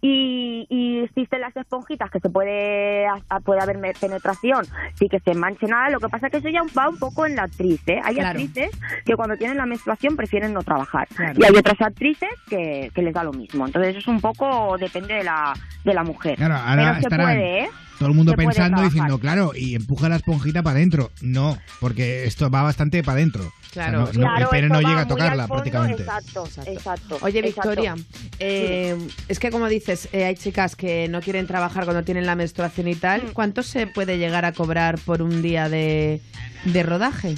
y, 0.00 0.66
y 0.68 0.98
existen 1.04 1.40
las 1.40 1.56
esponjitas 1.56 2.10
que 2.10 2.20
se 2.20 2.28
puede 2.30 3.06
puede 3.44 3.60
haber 3.60 3.78
penetración 4.00 4.64
sí 4.94 5.08
que 5.08 5.18
se 5.20 5.34
manche 5.34 5.66
nada 5.66 5.90
lo 5.90 6.00
que 6.00 6.08
pasa 6.08 6.26
es 6.26 6.32
que 6.32 6.38
eso 6.38 6.48
ya 6.48 6.60
va 6.76 6.88
un 6.88 6.98
poco 6.98 7.26
en 7.26 7.36
la 7.36 7.44
actriz 7.44 7.80
¿eh? 7.86 8.00
hay 8.02 8.14
Claro. 8.14 8.38
actrices 8.40 8.70
que 9.04 9.14
cuando 9.16 9.36
tienen 9.36 9.56
la 9.56 9.66
menstruación 9.66 10.16
prefieren 10.16 10.52
no 10.52 10.62
trabajar 10.62 11.08
Claro. 11.08 11.34
y 11.40 11.44
hay 11.44 11.56
otras 11.56 11.80
actrices 11.80 12.28
que, 12.48 12.90
que 12.94 13.02
les 13.02 13.14
da 13.14 13.24
lo 13.24 13.32
mismo 13.32 13.66
entonces 13.66 13.90
eso 13.90 13.98
es 13.98 14.08
un 14.08 14.20
poco 14.20 14.76
depende 14.78 15.14
de 15.14 15.24
la 15.24 15.54
de 15.84 15.94
la 15.94 16.02
mujer 16.04 16.36
Claro, 16.36 16.54
ahora 16.56 16.76
pero 16.82 16.94
se 16.94 17.00
estarán 17.00 17.26
puede 17.26 17.64
¿eh? 17.64 17.70
Todo 17.98 18.08
el 18.08 18.14
mundo 18.14 18.32
Se 18.32 18.36
pensando, 18.38 18.80
diciendo, 18.80 19.09
claro, 19.18 19.52
y 19.54 19.74
empuja 19.74 20.08
la 20.08 20.16
esponjita 20.16 20.62
para 20.62 20.76
adentro. 20.76 21.10
No, 21.20 21.58
porque 21.80 22.24
esto 22.24 22.50
va 22.50 22.62
bastante 22.62 23.02
para 23.02 23.16
adentro. 23.16 23.52
Claro. 23.72 24.04
O 24.04 24.06
sea, 24.06 24.14
no- 24.14 24.26
el 24.26 24.34
Claro, 24.36 24.50
pene 24.50 24.68
no 24.68 24.80
llega 24.80 25.00
a 25.02 25.06
tocarla 25.08 25.46
fondo, 25.46 25.62
prácticamente. 25.62 26.02
exacto 26.02 26.48
exacto 26.66 27.18
Oye, 27.22 27.38
exacto. 27.38 27.68
Victoria, 27.70 27.94
eh, 28.40 28.96
es 29.28 29.38
que 29.38 29.50
como 29.50 29.68
dices, 29.68 30.08
eh, 30.12 30.24
hay 30.24 30.34
chicas 30.34 30.74
que 30.76 31.06
no 31.08 31.20
quieren 31.20 31.46
trabajar 31.46 31.84
cuando 31.84 32.02
tienen 32.02 32.26
la 32.26 32.34
menstruación 32.34 32.88
y 32.88 32.96
tal. 32.96 33.22
Mm. 33.24 33.32
¿Cuánto 33.32 33.62
se 33.62 33.86
puede 33.86 34.18
llegar 34.18 34.44
a 34.44 34.52
cobrar 34.52 34.98
por 34.98 35.22
un 35.22 35.40
día 35.42 35.68
de, 35.68 36.20
de 36.64 36.82
rodaje? 36.82 37.36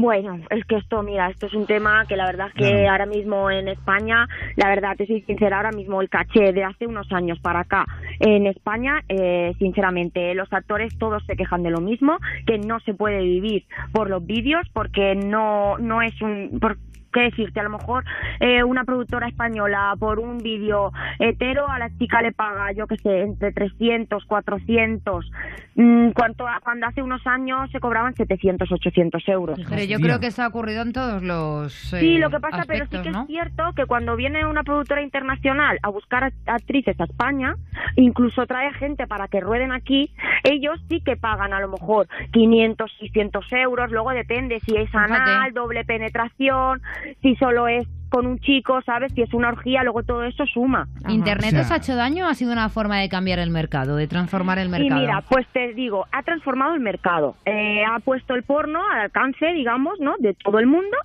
Bueno, 0.00 0.38
es 0.50 0.64
que 0.64 0.76
esto, 0.76 1.02
mira, 1.02 1.28
esto 1.28 1.46
es 1.46 1.54
un 1.54 1.66
tema 1.66 2.06
que 2.06 2.14
la 2.14 2.26
verdad 2.26 2.46
es 2.46 2.54
que 2.54 2.70
Claro. 2.70 2.90
ahora 2.92 3.06
mismo 3.06 3.50
en 3.50 3.66
España, 3.66 4.28
la 4.54 4.68
verdad, 4.68 4.94
te 4.96 5.08
soy 5.08 5.22
sincera, 5.22 5.56
ahora 5.56 5.72
mismo 5.72 6.00
el 6.00 6.08
caché 6.08 6.52
de 6.52 6.62
hace 6.62 6.86
unos 6.86 7.10
años 7.10 7.40
para 7.40 7.60
acá 7.60 7.84
en 8.20 8.46
España, 8.46 9.02
eh, 9.08 9.54
sinceramente, 9.58 10.36
los 10.36 10.52
actores 10.52 10.96
todos 10.98 11.24
se 11.26 11.34
quejan 11.34 11.64
de 11.64 11.70
lo 11.70 11.80
mismo, 11.80 12.16
que 12.46 12.58
no 12.58 12.78
se 12.78 12.94
puede 12.94 13.20
vivir 13.22 13.64
por 13.90 14.08
los 14.08 14.24
vídeos 14.24 14.64
porque 14.72 15.16
no, 15.16 15.76
no 15.78 16.00
es 16.00 16.14
un... 16.22 16.60
por- 16.60 16.78
qué 17.12 17.22
decirte, 17.22 17.60
a 17.60 17.64
lo 17.64 17.70
mejor 17.70 18.04
eh, 18.40 18.62
una 18.64 18.84
productora 18.84 19.28
española 19.28 19.94
por 19.98 20.18
un 20.18 20.38
vídeo 20.38 20.92
hetero 21.18 21.68
a 21.68 21.78
la 21.78 21.90
chica 21.98 22.22
le 22.22 22.32
paga, 22.32 22.72
yo 22.72 22.86
qué 22.86 22.96
sé, 22.98 23.20
entre 23.22 23.52
300, 23.52 24.24
400. 24.24 25.30
Mm, 25.74 26.10
cuanto 26.10 26.46
a- 26.46 26.60
cuando 26.60 26.86
hace 26.86 27.02
unos 27.02 27.24
años 27.26 27.70
se 27.70 27.78
cobraban 27.80 28.14
700, 28.14 28.70
800 28.72 29.26
euros. 29.28 29.60
Pero 29.68 29.84
yo 29.84 29.98
creo 30.00 30.18
que 30.20 30.26
eso 30.28 30.42
ha 30.42 30.48
ocurrido 30.48 30.82
en 30.82 30.92
todos 30.92 31.22
los 31.22 31.72
Sí, 31.72 32.16
eh, 32.16 32.18
lo 32.18 32.30
que 32.30 32.40
pasa, 32.40 32.64
pero 32.66 32.86
sí 32.86 33.00
que 33.02 33.10
¿no? 33.10 33.20
es 33.22 33.26
cierto 33.28 33.72
que 33.76 33.86
cuando 33.86 34.16
viene 34.16 34.44
una 34.44 34.62
productora 34.64 35.02
internacional 35.02 35.78
a 35.82 35.88
buscar 35.90 36.32
actrices 36.46 36.98
a 37.00 37.04
España, 37.04 37.54
incluso 37.96 38.46
trae 38.46 38.72
gente 38.74 39.06
para 39.06 39.28
que 39.28 39.40
rueden 39.40 39.72
aquí, 39.72 40.10
ellos 40.44 40.80
sí 40.88 41.00
que 41.00 41.16
pagan 41.16 41.52
a 41.52 41.60
lo 41.60 41.68
mejor 41.68 42.08
500, 42.32 42.90
600 42.98 43.46
euros, 43.52 43.90
luego 43.92 44.10
depende 44.10 44.58
si 44.60 44.76
es 44.76 44.92
anal, 44.94 45.52
doble 45.52 45.84
penetración, 45.84 46.80
si 47.22 47.34
solo 47.36 47.68
es 47.68 47.86
con 48.08 48.26
un 48.26 48.38
chico, 48.38 48.80
¿sabes? 48.82 49.12
Si 49.14 49.22
es 49.22 49.32
una 49.34 49.48
orgía, 49.48 49.82
luego 49.82 50.02
todo 50.02 50.24
eso 50.24 50.44
suma. 50.46 50.86
¿Internet 51.08 51.54
os 51.60 51.70
ha 51.70 51.76
hecho 51.76 51.94
daño 51.96 52.26
o 52.26 52.28
ha 52.28 52.34
sido 52.34 52.52
una 52.52 52.68
forma 52.68 52.98
de 52.98 53.08
cambiar 53.08 53.38
el 53.38 53.50
mercado, 53.50 53.96
de 53.96 54.06
transformar 54.06 54.58
el 54.58 54.68
Y 54.68 54.70
mercado? 54.70 55.00
mira, 55.00 55.22
pues 55.28 55.46
te 55.48 55.72
digo, 55.74 56.06
ha 56.12 56.22
transformado 56.22 56.74
el 56.74 56.80
mercado. 56.80 57.36
Eh, 57.44 57.82
ha 57.84 57.98
puesto 58.00 58.34
el 58.34 58.42
porno 58.42 58.80
al 58.92 59.00
alcance, 59.00 59.46
digamos, 59.54 60.00
¿no? 60.00 60.14
De 60.18 60.34
todo 60.34 60.58
el 60.58 60.66
mundo. 60.66 60.96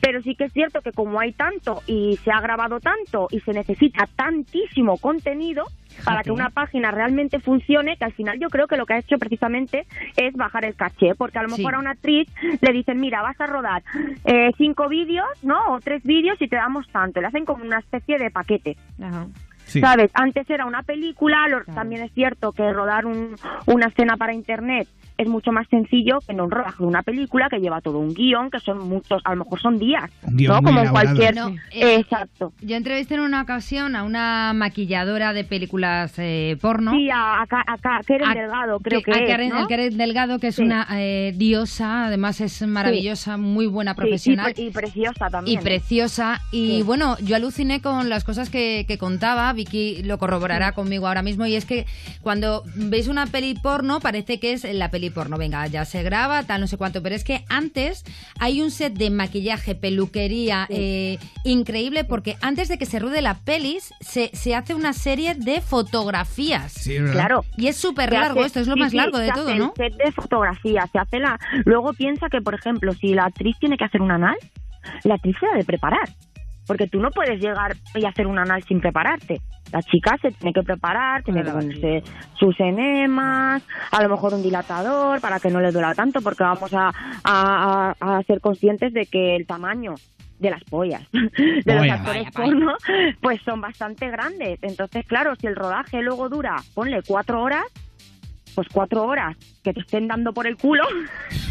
Pero 0.00 0.22
sí 0.22 0.34
que 0.36 0.44
es 0.44 0.52
cierto 0.52 0.80
que 0.82 0.92
como 0.92 1.18
hay 1.18 1.32
tanto 1.32 1.82
y 1.86 2.16
se 2.22 2.30
ha 2.30 2.40
grabado 2.40 2.78
tanto 2.80 3.26
y 3.30 3.40
se 3.40 3.52
necesita 3.52 4.06
tantísimo 4.14 4.98
contenido 4.98 5.64
para 6.04 6.22
que 6.24 6.32
una 6.32 6.50
página 6.50 6.90
realmente 6.90 7.38
funcione, 7.38 7.96
que 7.96 8.04
al 8.04 8.12
final 8.12 8.38
yo 8.40 8.48
creo 8.48 8.66
que 8.66 8.76
lo 8.76 8.84
que 8.84 8.94
ha 8.94 8.98
hecho 8.98 9.16
precisamente 9.16 9.86
es 10.16 10.34
bajar 10.34 10.64
el 10.64 10.74
caché, 10.74 11.14
porque 11.16 11.38
a 11.38 11.42
lo 11.44 11.48
Sí. 11.50 11.58
mejor 11.62 11.76
a 11.76 11.78
una 11.78 11.92
actriz 11.92 12.28
le 12.60 12.72
dicen, 12.72 12.98
mira, 13.00 13.22
vas 13.22 13.40
a 13.40 13.46
rodar 13.46 13.82
eh, 14.24 14.50
cinco 14.58 14.88
vídeos, 14.88 15.26
¿no? 15.42 15.56
O 15.70 15.80
tres 15.80 16.02
vídeos 16.02 16.36
y 16.44 16.48
te 16.48 16.56
damos 16.56 16.86
tanto. 16.88 17.20
Le 17.20 17.26
hacen 17.28 17.44
como 17.44 17.64
una 17.64 17.78
especie 17.78 18.18
de 18.18 18.30
paquete. 18.30 18.76
Sí. 19.66 19.80
¿Sabes? 19.80 20.10
Antes 20.14 20.48
era 20.50 20.66
una 20.66 20.82
película, 20.82 21.48
lo- 21.48 21.64
también 21.64 22.02
es 22.02 22.12
cierto 22.12 22.52
que 22.52 22.70
rodar 22.72 23.06
un- 23.06 23.34
una 23.66 23.86
escena 23.86 24.16
para 24.16 24.34
internet 24.34 24.86
es 25.16 25.28
mucho 25.28 25.52
más 25.52 25.66
sencillo 25.68 26.18
que 26.26 26.34
no 26.34 26.44
un 26.44 26.50
rodaje 26.50 26.78
de 26.82 26.86
una 26.86 27.02
película 27.02 27.48
que 27.48 27.58
lleva 27.60 27.80
todo 27.80 27.98
un 27.98 28.14
guion, 28.14 28.50
que 28.50 28.58
son 28.60 28.88
muchos, 28.88 29.22
a 29.24 29.34
lo 29.34 29.44
mejor 29.44 29.60
son 29.60 29.78
días, 29.78 30.10
¿no? 30.28 30.60
Como 30.62 30.80
en 30.80 30.88
cualquier... 30.90 31.34
No, 31.36 31.48
eh, 31.70 31.96
Exacto. 32.00 32.52
Yo 32.60 32.76
entrevisté 32.76 33.14
en 33.14 33.20
una 33.20 33.42
ocasión 33.42 33.94
a 33.96 34.02
una 34.02 34.52
maquilladora 34.54 35.32
de 35.32 35.44
películas 35.44 36.14
eh, 36.18 36.56
porno. 36.60 36.92
Sí, 36.92 37.10
a, 37.10 37.42
a, 37.42 37.42
a 37.44 38.02
Karen 38.02 38.28
A- 38.28 38.34
Delgado, 38.34 38.78
creo 38.80 39.02
que, 39.02 39.12
a 39.12 39.14
es, 39.18 39.28
Karen, 39.30 39.48
¿no? 39.50 39.68
Karen 39.68 39.96
Delgado, 39.96 40.38
que 40.38 40.48
es 40.48 40.56
Sí. 40.56 40.62
una 40.62 40.86
eh, 40.92 41.32
diosa, 41.36 42.06
además 42.06 42.40
es 42.40 42.62
maravillosa, 42.66 43.36
muy 43.36 43.66
buena 43.66 43.92
Sí, 43.94 43.98
y 43.98 44.00
profesional. 44.00 44.52
pre- 44.54 44.62
y, 44.64 44.70
preciosa 44.70 45.28
y 45.28 45.30
también. 45.30 45.58
¿eh? 45.58 45.62
preciosa. 45.62 46.40
Y 46.52 46.78
Sí. 46.78 46.82
bueno, 46.82 47.16
yo 47.20 47.36
aluciné 47.36 47.80
con 47.80 48.08
las 48.08 48.24
cosas 48.24 48.50
que, 48.50 48.84
que 48.88 48.98
contaba. 48.98 49.52
Vicky 49.52 50.02
lo 50.02 50.18
corroborará 50.18 50.72
conmigo 50.72 51.06
ahora 51.06 51.22
mismo. 51.22 51.46
Y 51.46 51.54
es 51.54 51.64
que 51.64 51.86
cuando 52.22 52.62
veis 52.74 53.08
una 53.08 53.26
peli 53.26 53.54
porno, 53.54 54.00
parece 54.00 54.40
que 54.40 54.52
es 54.52 54.64
la 54.64 54.90
peli 55.04 55.14
porno. 55.14 55.36
Venga, 55.38 55.66
ya 55.66 55.84
se 55.84 56.02
graba, 56.02 56.42
tal, 56.44 56.60
no 56.60 56.66
sé 56.66 56.76
cuánto. 56.76 57.02
Pero 57.02 57.14
es 57.14 57.24
que 57.24 57.44
antes 57.48 58.04
hay 58.38 58.60
un 58.62 58.70
set 58.70 58.94
de 58.94 59.10
maquillaje, 59.10 59.74
peluquería 59.74 60.66
eh, 60.70 61.18
increíble, 61.44 62.04
porque 62.04 62.36
antes 62.40 62.68
de 62.68 62.78
que 62.78 62.86
se 62.86 62.98
ruede 62.98 63.22
la 63.22 63.34
pelis, 63.34 63.92
se, 64.00 64.30
se 64.32 64.54
hace 64.54 64.74
una 64.74 64.92
serie 64.92 65.34
de 65.34 65.60
fotografías. 65.60 66.72
Sí, 66.72 66.94
es 66.96 67.00
verdad. 67.02 67.14
Claro. 67.14 67.44
Y 67.56 67.68
es 67.68 67.76
súper 67.76 68.12
largo 68.12 68.40
hace- 68.40 68.46
esto, 68.46 68.60
es 68.60 68.66
lo 68.68 68.74
sí, 68.74 68.80
más 68.80 68.90
sí, 68.90 68.96
largo 68.96 69.18
de 69.18 69.26
se 69.26 69.32
todo, 69.32 69.48
hace 69.48 69.58
¿no? 69.58 69.72
El 69.78 69.92
set 69.92 69.98
de 70.04 70.12
fotografía, 70.12 70.88
se 70.92 70.98
hace 70.98 71.18
la. 71.18 71.38
Luego 71.64 71.92
piensa 71.92 72.28
que, 72.30 72.40
por 72.40 72.54
ejemplo, 72.54 72.92
si 72.94 73.14
la 73.14 73.24
actriz 73.26 73.56
tiene 73.60 73.76
que 73.76 73.84
hacer 73.84 74.00
un 74.02 74.10
anal, 74.10 74.36
la 75.04 75.14
actriz 75.14 75.36
se 75.40 75.46
ha 75.46 75.56
de 75.56 75.64
preparar. 75.64 76.08
Porque 76.66 76.86
tú 76.86 77.00
no 77.00 77.10
puedes 77.10 77.40
llegar 77.40 77.74
y 77.94 78.04
hacer 78.06 78.26
un 78.26 78.38
anal 78.38 78.62
sin 78.64 78.80
prepararte. 78.80 79.40
La 79.72 79.82
chica 79.82 80.16
se 80.22 80.30
tiene 80.30 80.52
que 80.52 80.62
preparar, 80.62 81.22
tiene 81.24 81.42
que 81.42 81.50
ponerse 81.50 82.02
sus 82.38 82.58
enemas, 82.60 83.62
a 83.90 84.02
lo 84.02 84.08
mejor 84.08 84.34
un 84.34 84.42
dilatador 84.42 85.20
para 85.20 85.40
que 85.40 85.50
no 85.50 85.60
le 85.60 85.72
duela 85.72 85.94
tanto, 85.94 86.20
porque 86.20 86.44
vamos 86.44 86.72
a, 86.74 86.88
a, 87.24 87.94
a- 87.98 88.16
a 88.18 88.22
ser 88.22 88.40
conscientes 88.40 88.92
de 88.92 89.06
que 89.06 89.36
el 89.36 89.46
tamaño 89.46 89.94
de 90.38 90.50
las 90.50 90.62
pollas 90.64 91.02
de 91.12 91.74
los 91.74 91.88
actores 91.90 92.24
vaya, 92.24 92.30
vaya. 92.30 92.30
porno 92.32 92.72
pues 93.20 93.40
son 93.42 93.60
bastante 93.60 94.10
grandes. 94.10 94.58
Entonces, 94.62 95.04
claro, 95.06 95.34
si 95.36 95.46
el 95.46 95.56
rodaje 95.56 96.02
luego 96.02 96.28
dura, 96.28 96.56
ponle 96.74 97.00
cuatro 97.06 97.42
horas, 97.42 97.64
pues 98.54 98.68
cuatro 98.72 99.04
horas 99.04 99.36
que 99.62 99.72
te 99.72 99.80
estén 99.80 100.08
dando 100.08 100.32
por 100.32 100.46
el 100.46 100.56
culo. 100.56 100.84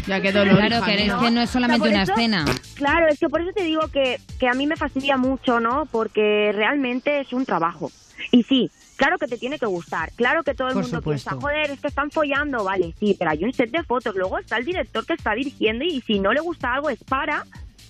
Ya 0.06 0.20
dolor. 0.20 0.56
Claro, 0.56 0.84
que 0.84 0.96
mía. 1.04 1.18
que 1.20 1.30
no 1.30 1.40
es 1.40 1.50
solamente 1.50 1.88
una 1.88 2.02
eso- 2.02 2.12
escena. 2.12 2.44
Claro, 2.74 3.06
es 3.08 3.18
que 3.18 3.28
por 3.28 3.40
eso 3.40 3.50
te 3.54 3.62
digo 3.64 3.88
que, 3.88 4.18
que 4.38 4.48
a 4.48 4.52
mí 4.54 4.66
me 4.66 4.76
fastidia 4.76 5.16
mucho, 5.16 5.60
¿no? 5.60 5.86
Porque 5.90 6.52
realmente 6.54 7.20
es 7.20 7.32
un 7.32 7.44
trabajo. 7.44 7.90
Y 8.30 8.42
sí, 8.44 8.70
claro 8.96 9.18
que 9.18 9.26
te 9.26 9.38
tiene 9.38 9.58
que 9.58 9.66
gustar. 9.66 10.10
Claro 10.12 10.42
que 10.42 10.54
todo 10.54 10.68
el 10.68 10.74
Por 10.74 10.82
mundo 10.84 10.98
supuesto. 10.98 11.30
piensa, 11.30 11.40
joder, 11.46 11.70
es 11.70 11.80
que 11.80 11.88
están 11.88 12.10
follando, 12.10 12.64
vale, 12.64 12.94
sí, 12.98 13.16
pero 13.18 13.30
hay 13.30 13.44
un 13.44 13.52
set 13.52 13.70
de 13.70 13.82
fotos. 13.82 14.14
Luego 14.14 14.38
está 14.38 14.56
el 14.56 14.64
director 14.64 15.04
que 15.04 15.14
está 15.14 15.34
dirigiendo 15.34 15.84
y 15.84 16.00
si 16.02 16.18
no 16.20 16.32
le 16.32 16.40
gusta 16.40 16.74
algo 16.74 16.90
es 16.90 17.02
para. 17.04 17.44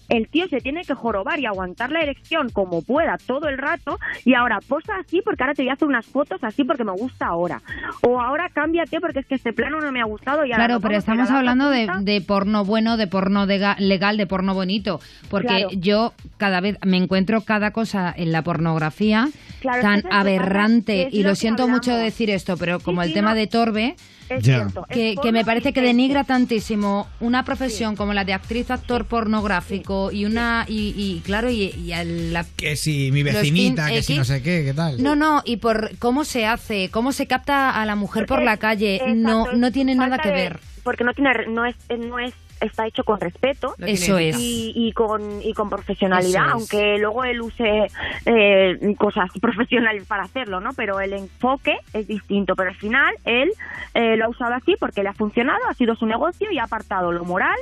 El 0.09 0.29
tío 0.29 0.47
se 0.49 0.61
tiene 0.61 0.85
que 0.85 0.95
jorobar 0.95 1.41
y 1.41 1.47
aguantar 1.47 1.91
la 1.91 2.01
erección 2.03 2.51
como 2.51 2.83
pueda 2.83 3.17
todo 3.27 3.49
el 3.49 3.57
rato 3.59 3.99
y 4.25 4.35
ahora 4.35 4.61
posa 4.61 4.93
así 5.01 5.23
porque 5.25 5.43
ahora 5.43 5.55
te 5.55 5.63
voy 5.63 5.71
a 5.71 5.75
hacer 5.75 5.89
unas 5.89 6.05
fotos 6.07 6.43
así 6.45 6.63
porque 6.65 6.85
me 6.85 6.93
gusta 6.93 7.27
ahora. 7.27 7.63
O 8.03 8.21
ahora 8.21 8.49
cámbiate 8.53 9.01
porque 9.01 9.21
es 9.21 9.27
que 9.27 9.35
este 9.37 9.53
plano 9.53 9.81
no 9.81 9.91
me 9.93 10.01
ha 10.01 10.05
gustado 10.05 10.45
y 10.45 10.53
ahora 10.53 10.67
Claro, 10.67 10.81
pero 10.81 10.97
estamos 10.97 11.31
la 11.31 11.39
hablando 11.39 11.71
de, 11.71 11.89
de 12.01 12.21
porno 12.21 12.65
bueno, 12.65 12.97
de 12.97 13.07
porno 13.07 13.47
dega- 13.47 13.77
legal, 13.79 14.17
de 14.17 14.27
porno 14.27 14.55
bonito. 14.55 15.01
Porque 15.31 15.47
Claro. 15.49 15.69
yo 15.73 16.13
cada 16.37 16.61
vez 16.61 16.77
me 16.85 16.97
encuentro 16.99 17.41
cada 17.43 17.71
cosa 17.73 18.13
en 18.17 18.31
la 18.33 18.43
pornografía 18.43 19.29
Claro, 19.61 19.83
tan 19.83 20.03
aberrante. 20.11 21.09
Y 21.11 21.23
lo 21.23 21.35
siento 21.35 21.69
mucho 21.69 21.95
decir 21.95 22.31
esto, 22.31 22.57
pero 22.57 22.81
como 22.81 23.03
el 23.03 23.09
sí, 23.09 23.15
tema 23.15 23.31
no. 23.31 23.37
de 23.37 23.47
Torbe, 23.47 23.97
Es 24.29 24.43
Ya. 24.43 24.61
cierto, 24.61 24.87
es 24.89 25.19
que, 25.21 25.33
me 25.33 25.45
parece 25.45 25.73
que 25.73 25.81
denigra 25.83 26.25
tantísimo 26.25 27.07
una 27.21 27.45
profesión 27.45 27.95
como 27.97 28.15
la 28.15 28.25
de 28.25 28.33
actriz, 28.33 28.71
actor 28.71 29.05
pornográfico 29.07 30.11
y 30.13 30.25
una. 30.25 30.65
Y, 30.69 30.95
y, 30.97 31.21
claro, 31.25 31.51
y, 31.51 31.65
y 31.77 31.93
a 31.93 32.05
la 32.05 32.45
Que 32.57 32.77
si 32.77 33.11
mi 33.13 33.23
vecinita, 33.23 33.89
que 33.91 34.03
si 34.03 34.17
no 34.17 34.25
sé 34.25 34.43
qué, 34.43 34.63
¿qué 34.65 34.73
tal? 34.75 35.03
No, 35.03 35.15
no, 35.17 35.43
y 35.45 35.59
por 35.59 35.97
cómo 35.99 36.25
se 36.25 36.47
hace, 36.47 36.89
cómo 36.91 37.13
se 37.13 37.27
capta 37.27 37.81
a 37.81 37.85
la 37.87 37.97
mujer 37.97 38.27
por 38.27 38.39
Es- 38.41 38.45
la 38.45 38.57
calle, 38.57 38.97
exacto, 38.97 39.15
no, 39.17 39.53
no 39.53 39.73
tiene 39.73 39.95
nada 39.95 40.19
que 40.19 40.29
de- 40.29 40.35
ver. 40.35 40.61
Porque 40.85 41.03
no 41.03 41.13
tiene, 41.15 41.47
no 41.49 41.65
es, 41.65 41.75
no 41.99 42.19
es, 42.19 42.35
está 42.61 42.87
hecho 42.87 43.03
con 43.03 43.19
respeto. 43.21 43.75
Eso 43.79 44.19
es. 44.19 44.37
Y, 44.39 44.73
y 44.77 44.93
con, 44.93 45.43
y 45.43 45.53
con 45.55 45.69
profesionalidad, 45.71 46.47
Eso 46.47 46.47
es. 46.47 46.53
aunque 46.53 46.99
luego 46.99 47.25
él 47.25 47.41
use 47.41 47.87
eh, 48.27 48.95
cosas 48.97 49.31
profesionales 49.41 50.05
para 50.07 50.25
hacerlo, 50.25 50.61
¿no? 50.61 50.73
Pero 50.75 51.01
el 51.01 51.15
enfoque 51.15 51.79
es 51.93 52.07
distinto. 52.07 52.55
Pero 52.55 52.71
al 52.71 52.77
final 52.77 53.15
él 53.25 53.51
eh, 53.95 54.17
lo 54.17 54.27
ha 54.27 54.29
usado 54.29 54.55
así 54.55 54.77
porque 54.79 55.03
le 55.03 55.09
ha 55.09 55.15
funcionado, 55.15 55.61
ha 55.69 55.75
sido 55.75 55.97
su 55.97 56.07
negocio 56.07 56.51
y 56.53 56.59
ha 56.59 56.65
apartado 56.65 57.11
lo 57.11 57.25
moral 57.25 57.59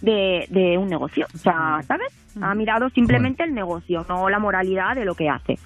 de, 0.00 0.46
de 0.50 0.76
un 0.78 0.88
negocio. 0.88 1.26
O 1.34 1.38
sea, 1.38 1.80
¿sabes? 1.86 2.12
Ha 2.40 2.54
mirado 2.54 2.88
simplemente 2.90 3.42
el 3.42 3.54
negocio, 3.54 4.04
no 4.08 4.28
la 4.28 4.38
moralidad 4.38 4.94
de 4.94 5.04
lo 5.04 5.14
que 5.14 5.28
hace. 5.28 5.58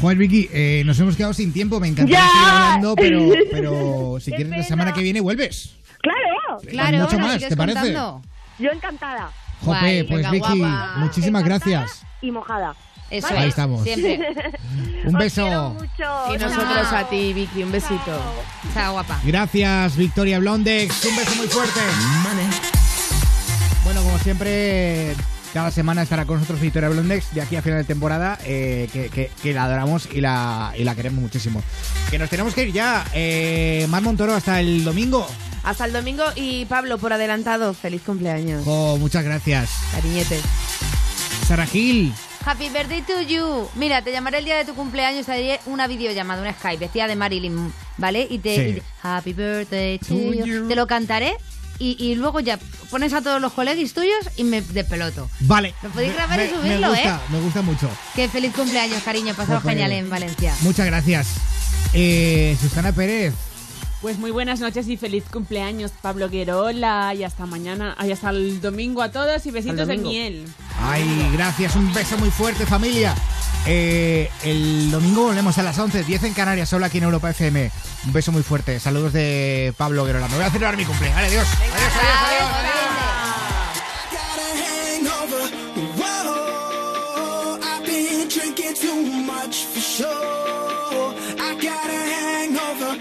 Joder, 0.00 0.16
Vicky, 0.18 0.48
eh, 0.52 0.82
nos 0.86 0.98
hemos 1.00 1.16
quedado 1.16 1.34
sin 1.34 1.52
tiempo. 1.52 1.80
Me 1.80 1.88
encantaría 1.88 2.18
¡Ya! 2.20 2.28
seguir 2.28 2.48
hablando, 2.48 2.96
pero, 2.96 3.28
pero 3.50 4.16
si 4.20 4.30
¡Qué 4.30 4.36
quieres 4.36 4.56
la 4.58 4.62
semana 4.64 4.92
que 4.92 5.02
viene 5.02 5.20
vuelves. 5.20 5.74
Claro, 6.00 6.60
Claro, 6.70 6.98
mucho 6.98 7.18
más, 7.18 7.38
¿te 7.40 7.56
parece? 7.56 7.78
contando. 7.80 8.22
yo 8.58 8.70
encantada. 8.70 9.30
Jope, 9.60 9.78
Guay, 9.80 10.02
pues 10.04 10.16
venga, 10.18 10.30
Vicky, 10.30 10.58
guapa. 10.58 10.94
muchísimas 10.98 11.42
Encantada 11.44 11.70
gracias. 11.76 12.02
Y 12.20 12.30
mojada. 12.30 12.74
Eso 13.10 13.28
Ahí 13.28 13.42
es, 13.44 13.48
estamos. 13.48 13.82
Siempre. 13.84 14.18
Un 15.06 15.12
beso. 15.14 15.70
mucho. 15.74 16.34
Y 16.34 16.38
nosotros 16.38 16.92
a 16.92 17.08
ti, 17.08 17.32
Vicky, 17.34 17.62
un 17.62 17.70
besito. 17.70 18.18
Chao, 18.72 18.92
guapa. 18.92 19.20
Gracias, 19.24 19.96
Victoria 19.96 20.38
Blondex. 20.38 21.04
Un 21.04 21.16
beso 21.16 21.34
muy 21.36 21.46
fuerte. 21.46 21.80
Bueno, 23.84 24.02
como 24.02 24.18
siempre, 24.18 25.14
cada 25.54 25.70
semana 25.70 26.02
estará 26.02 26.26
con 26.26 26.34
nosotros 26.36 26.60
Victoria 26.60 26.88
Blondex 26.90 27.32
de 27.32 27.40
aquí 27.40 27.54
a 27.56 27.62
final 27.62 27.78
de 27.78 27.84
temporada, 27.84 28.38
eh, 28.44 28.88
que, 28.92 29.08
que- 29.08 29.30
que 29.42 29.54
la 29.54 29.64
adoramos 29.64 30.08
y 30.12 30.20
la, 30.20 30.74
y 30.76 30.82
la 30.84 30.94
queremos 30.94 31.20
muchísimo. 31.20 31.62
Que 32.10 32.18
nos 32.18 32.28
tenemos 32.28 32.52
que 32.54 32.64
ir 32.64 32.72
ya. 32.72 33.06
Eh, 33.14 33.86
Mar 33.88 34.02
Montoro, 34.02 34.34
hasta 34.34 34.60
el 34.60 34.84
domingo. 34.84 35.26
Hasta 35.62 35.86
el 35.86 35.92
domingo 35.94 36.24
y 36.34 36.64
Pablo, 36.66 36.98
por 36.98 37.12
adelantado, 37.12 37.72
feliz 37.72 38.02
cumpleaños. 38.04 38.64
Oh, 38.66 38.98
muchas 38.98 39.24
gracias. 39.24 39.70
Cariñete. 39.92 40.40
Sara 41.46 41.66
Gil. 41.66 42.12
Happy 42.44 42.68
birthday 42.68 43.00
to 43.02 43.22
you. 43.22 43.68
Mira, 43.76 44.02
te 44.02 44.12
llamaré 44.12 44.38
el 44.38 44.44
día 44.44 44.56
de 44.56 44.64
tu 44.66 44.74
cumpleaños, 44.74 45.24
te 45.24 45.32
haré 45.32 45.60
una 45.66 45.86
videollamada, 45.86 46.42
una 46.42 46.52
Skype, 46.52 46.78
vestida 46.84 47.06
de 47.06 47.16
Marilyn, 47.16 47.72
¿vale? 47.96 48.26
Y 48.28 48.38
te... 48.40 48.54
Sí. 48.56 48.62
y 48.62 48.72
te- 48.74 48.82
Happy 49.02 49.32
birthday 49.32 49.98
to, 50.00 50.08
To 50.08 50.14
you. 50.14 50.44
you. 50.44 50.68
Te 50.68 50.74
lo 50.76 50.86
cantaré 50.86 51.36
y, 51.78 51.96
y 52.02 52.14
luego 52.14 52.40
ya 52.40 52.58
pones 52.90 53.12
a 53.12 53.20
todos 53.22 53.40
los 53.40 53.52
colegis 53.52 53.94
tuyos 53.94 54.18
y 54.36 54.44
me 54.44 54.62
despeloto. 54.62 55.28
Vale. 55.40 55.74
Lo 55.82 55.90
podéis 55.90 56.10
Me- 56.12 56.16
grabar 56.16 56.40
y 56.40 56.42
me- 56.42 56.50
subirlo, 56.50 56.80
me 56.80 56.88
gusta, 56.94 57.16
¿eh? 57.16 57.32
Me 57.32 57.40
gusta 57.40 57.62
mucho. 57.62 57.90
Qué 58.14 58.28
feliz 58.28 58.52
cumpleaños, 58.54 59.02
cariño. 59.02 59.34
Pasado 59.34 59.60
genial 59.60 59.92
en 59.92 60.08
Valencia. 60.10 60.54
Muchas 60.60 60.86
gracias. 60.86 61.26
Eh, 61.92 62.56
Susana 62.60 62.92
Pérez. 62.92 63.34
Pues 64.02 64.18
muy 64.18 64.30
buenas 64.30 64.60
noches 64.60 64.86
y 64.88 64.98
feliz 64.98 65.24
cumpleaños, 65.32 65.90
Pablo 66.02 66.28
Guerola. 66.28 67.14
Y 67.14 67.24
hasta 67.24 67.46
mañana, 67.46 67.96
y 68.06 68.12
hasta 68.12 68.30
el 68.30 68.60
domingo 68.60 69.00
a 69.02 69.10
todos 69.10 69.46
y 69.46 69.50
besitos 69.50 69.88
de 69.88 69.96
miel. 69.96 70.44
Ay, 70.82 71.30
gracias, 71.32 71.74
un 71.74 71.90
beso 71.94 72.18
muy 72.18 72.30
fuerte, 72.30 72.66
familia. 72.66 73.14
Eh, 73.66 74.30
el 74.44 74.90
domingo 74.90 75.22
volvemos 75.24 75.56
a 75.56 75.62
las 75.62 75.78
11, 75.78 76.04
10 76.04 76.24
en 76.24 76.34
Canarias, 76.34 76.68
solo 76.68 76.84
aquí 76.84 76.98
en 76.98 77.04
Europa 77.04 77.30
FM. 77.30 77.70
Un 78.06 78.12
beso 78.12 78.30
muy 78.32 78.42
fuerte. 78.42 78.78
Saludos 78.78 79.12
de 79.12 79.72
Pablo 79.76 80.04
Guerola. 80.04 80.28
Me 80.28 80.36
voy 80.36 80.44
a 80.44 80.50
celebrar 80.50 80.76
mi 80.76 80.84
cumpleaños. 80.84 81.16
Vale, 81.16 81.28
adiós. 81.28 81.48
Adiós, 81.48 81.92
adiós, 81.96 82.50
adiós. 82.58 82.74
Whoa, 85.96 87.58
I've 87.62 87.84
been 87.86 88.28
drinking 88.28 88.74
too 88.74 89.02
much 89.02 89.64
for 89.64 89.80
sure. 89.80 91.14
I 91.38 91.54
got 91.60 91.90
a 91.90 92.04
hangover. 92.14 92.98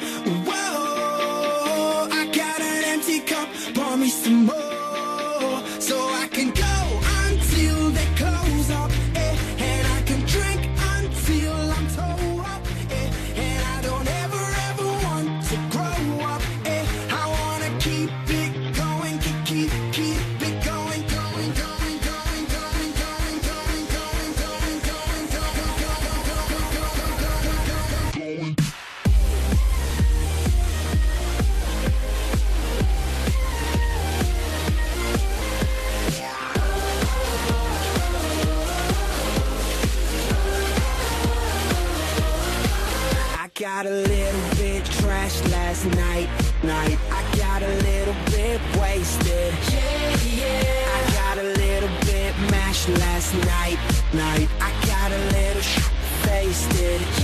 Got 43.76 43.88
a 43.88 43.90
little 43.90 44.56
bit 44.58 44.84
trashed 45.02 45.44
last 45.52 45.86
night, 45.96 46.30
night. 46.64 47.00
I 47.10 47.22
got 47.38 47.64
a 47.64 47.74
little 47.90 48.14
bit 48.26 48.62
wasted. 48.80 49.52
Yeah, 49.72 50.16
yeah. 50.22 50.98
I 50.98 51.12
got 51.22 51.38
a 51.40 51.48
little 51.64 51.90
bit 52.06 52.34
mashed 52.52 52.90
last 52.90 53.34
night, 53.34 53.80
night. 54.14 54.48
I 54.62 54.72
got 54.86 55.12
a 55.12 55.22
little 55.36 55.62
sh- 55.64 55.90
wasted. 56.28 57.02
Yeah, 57.02 57.23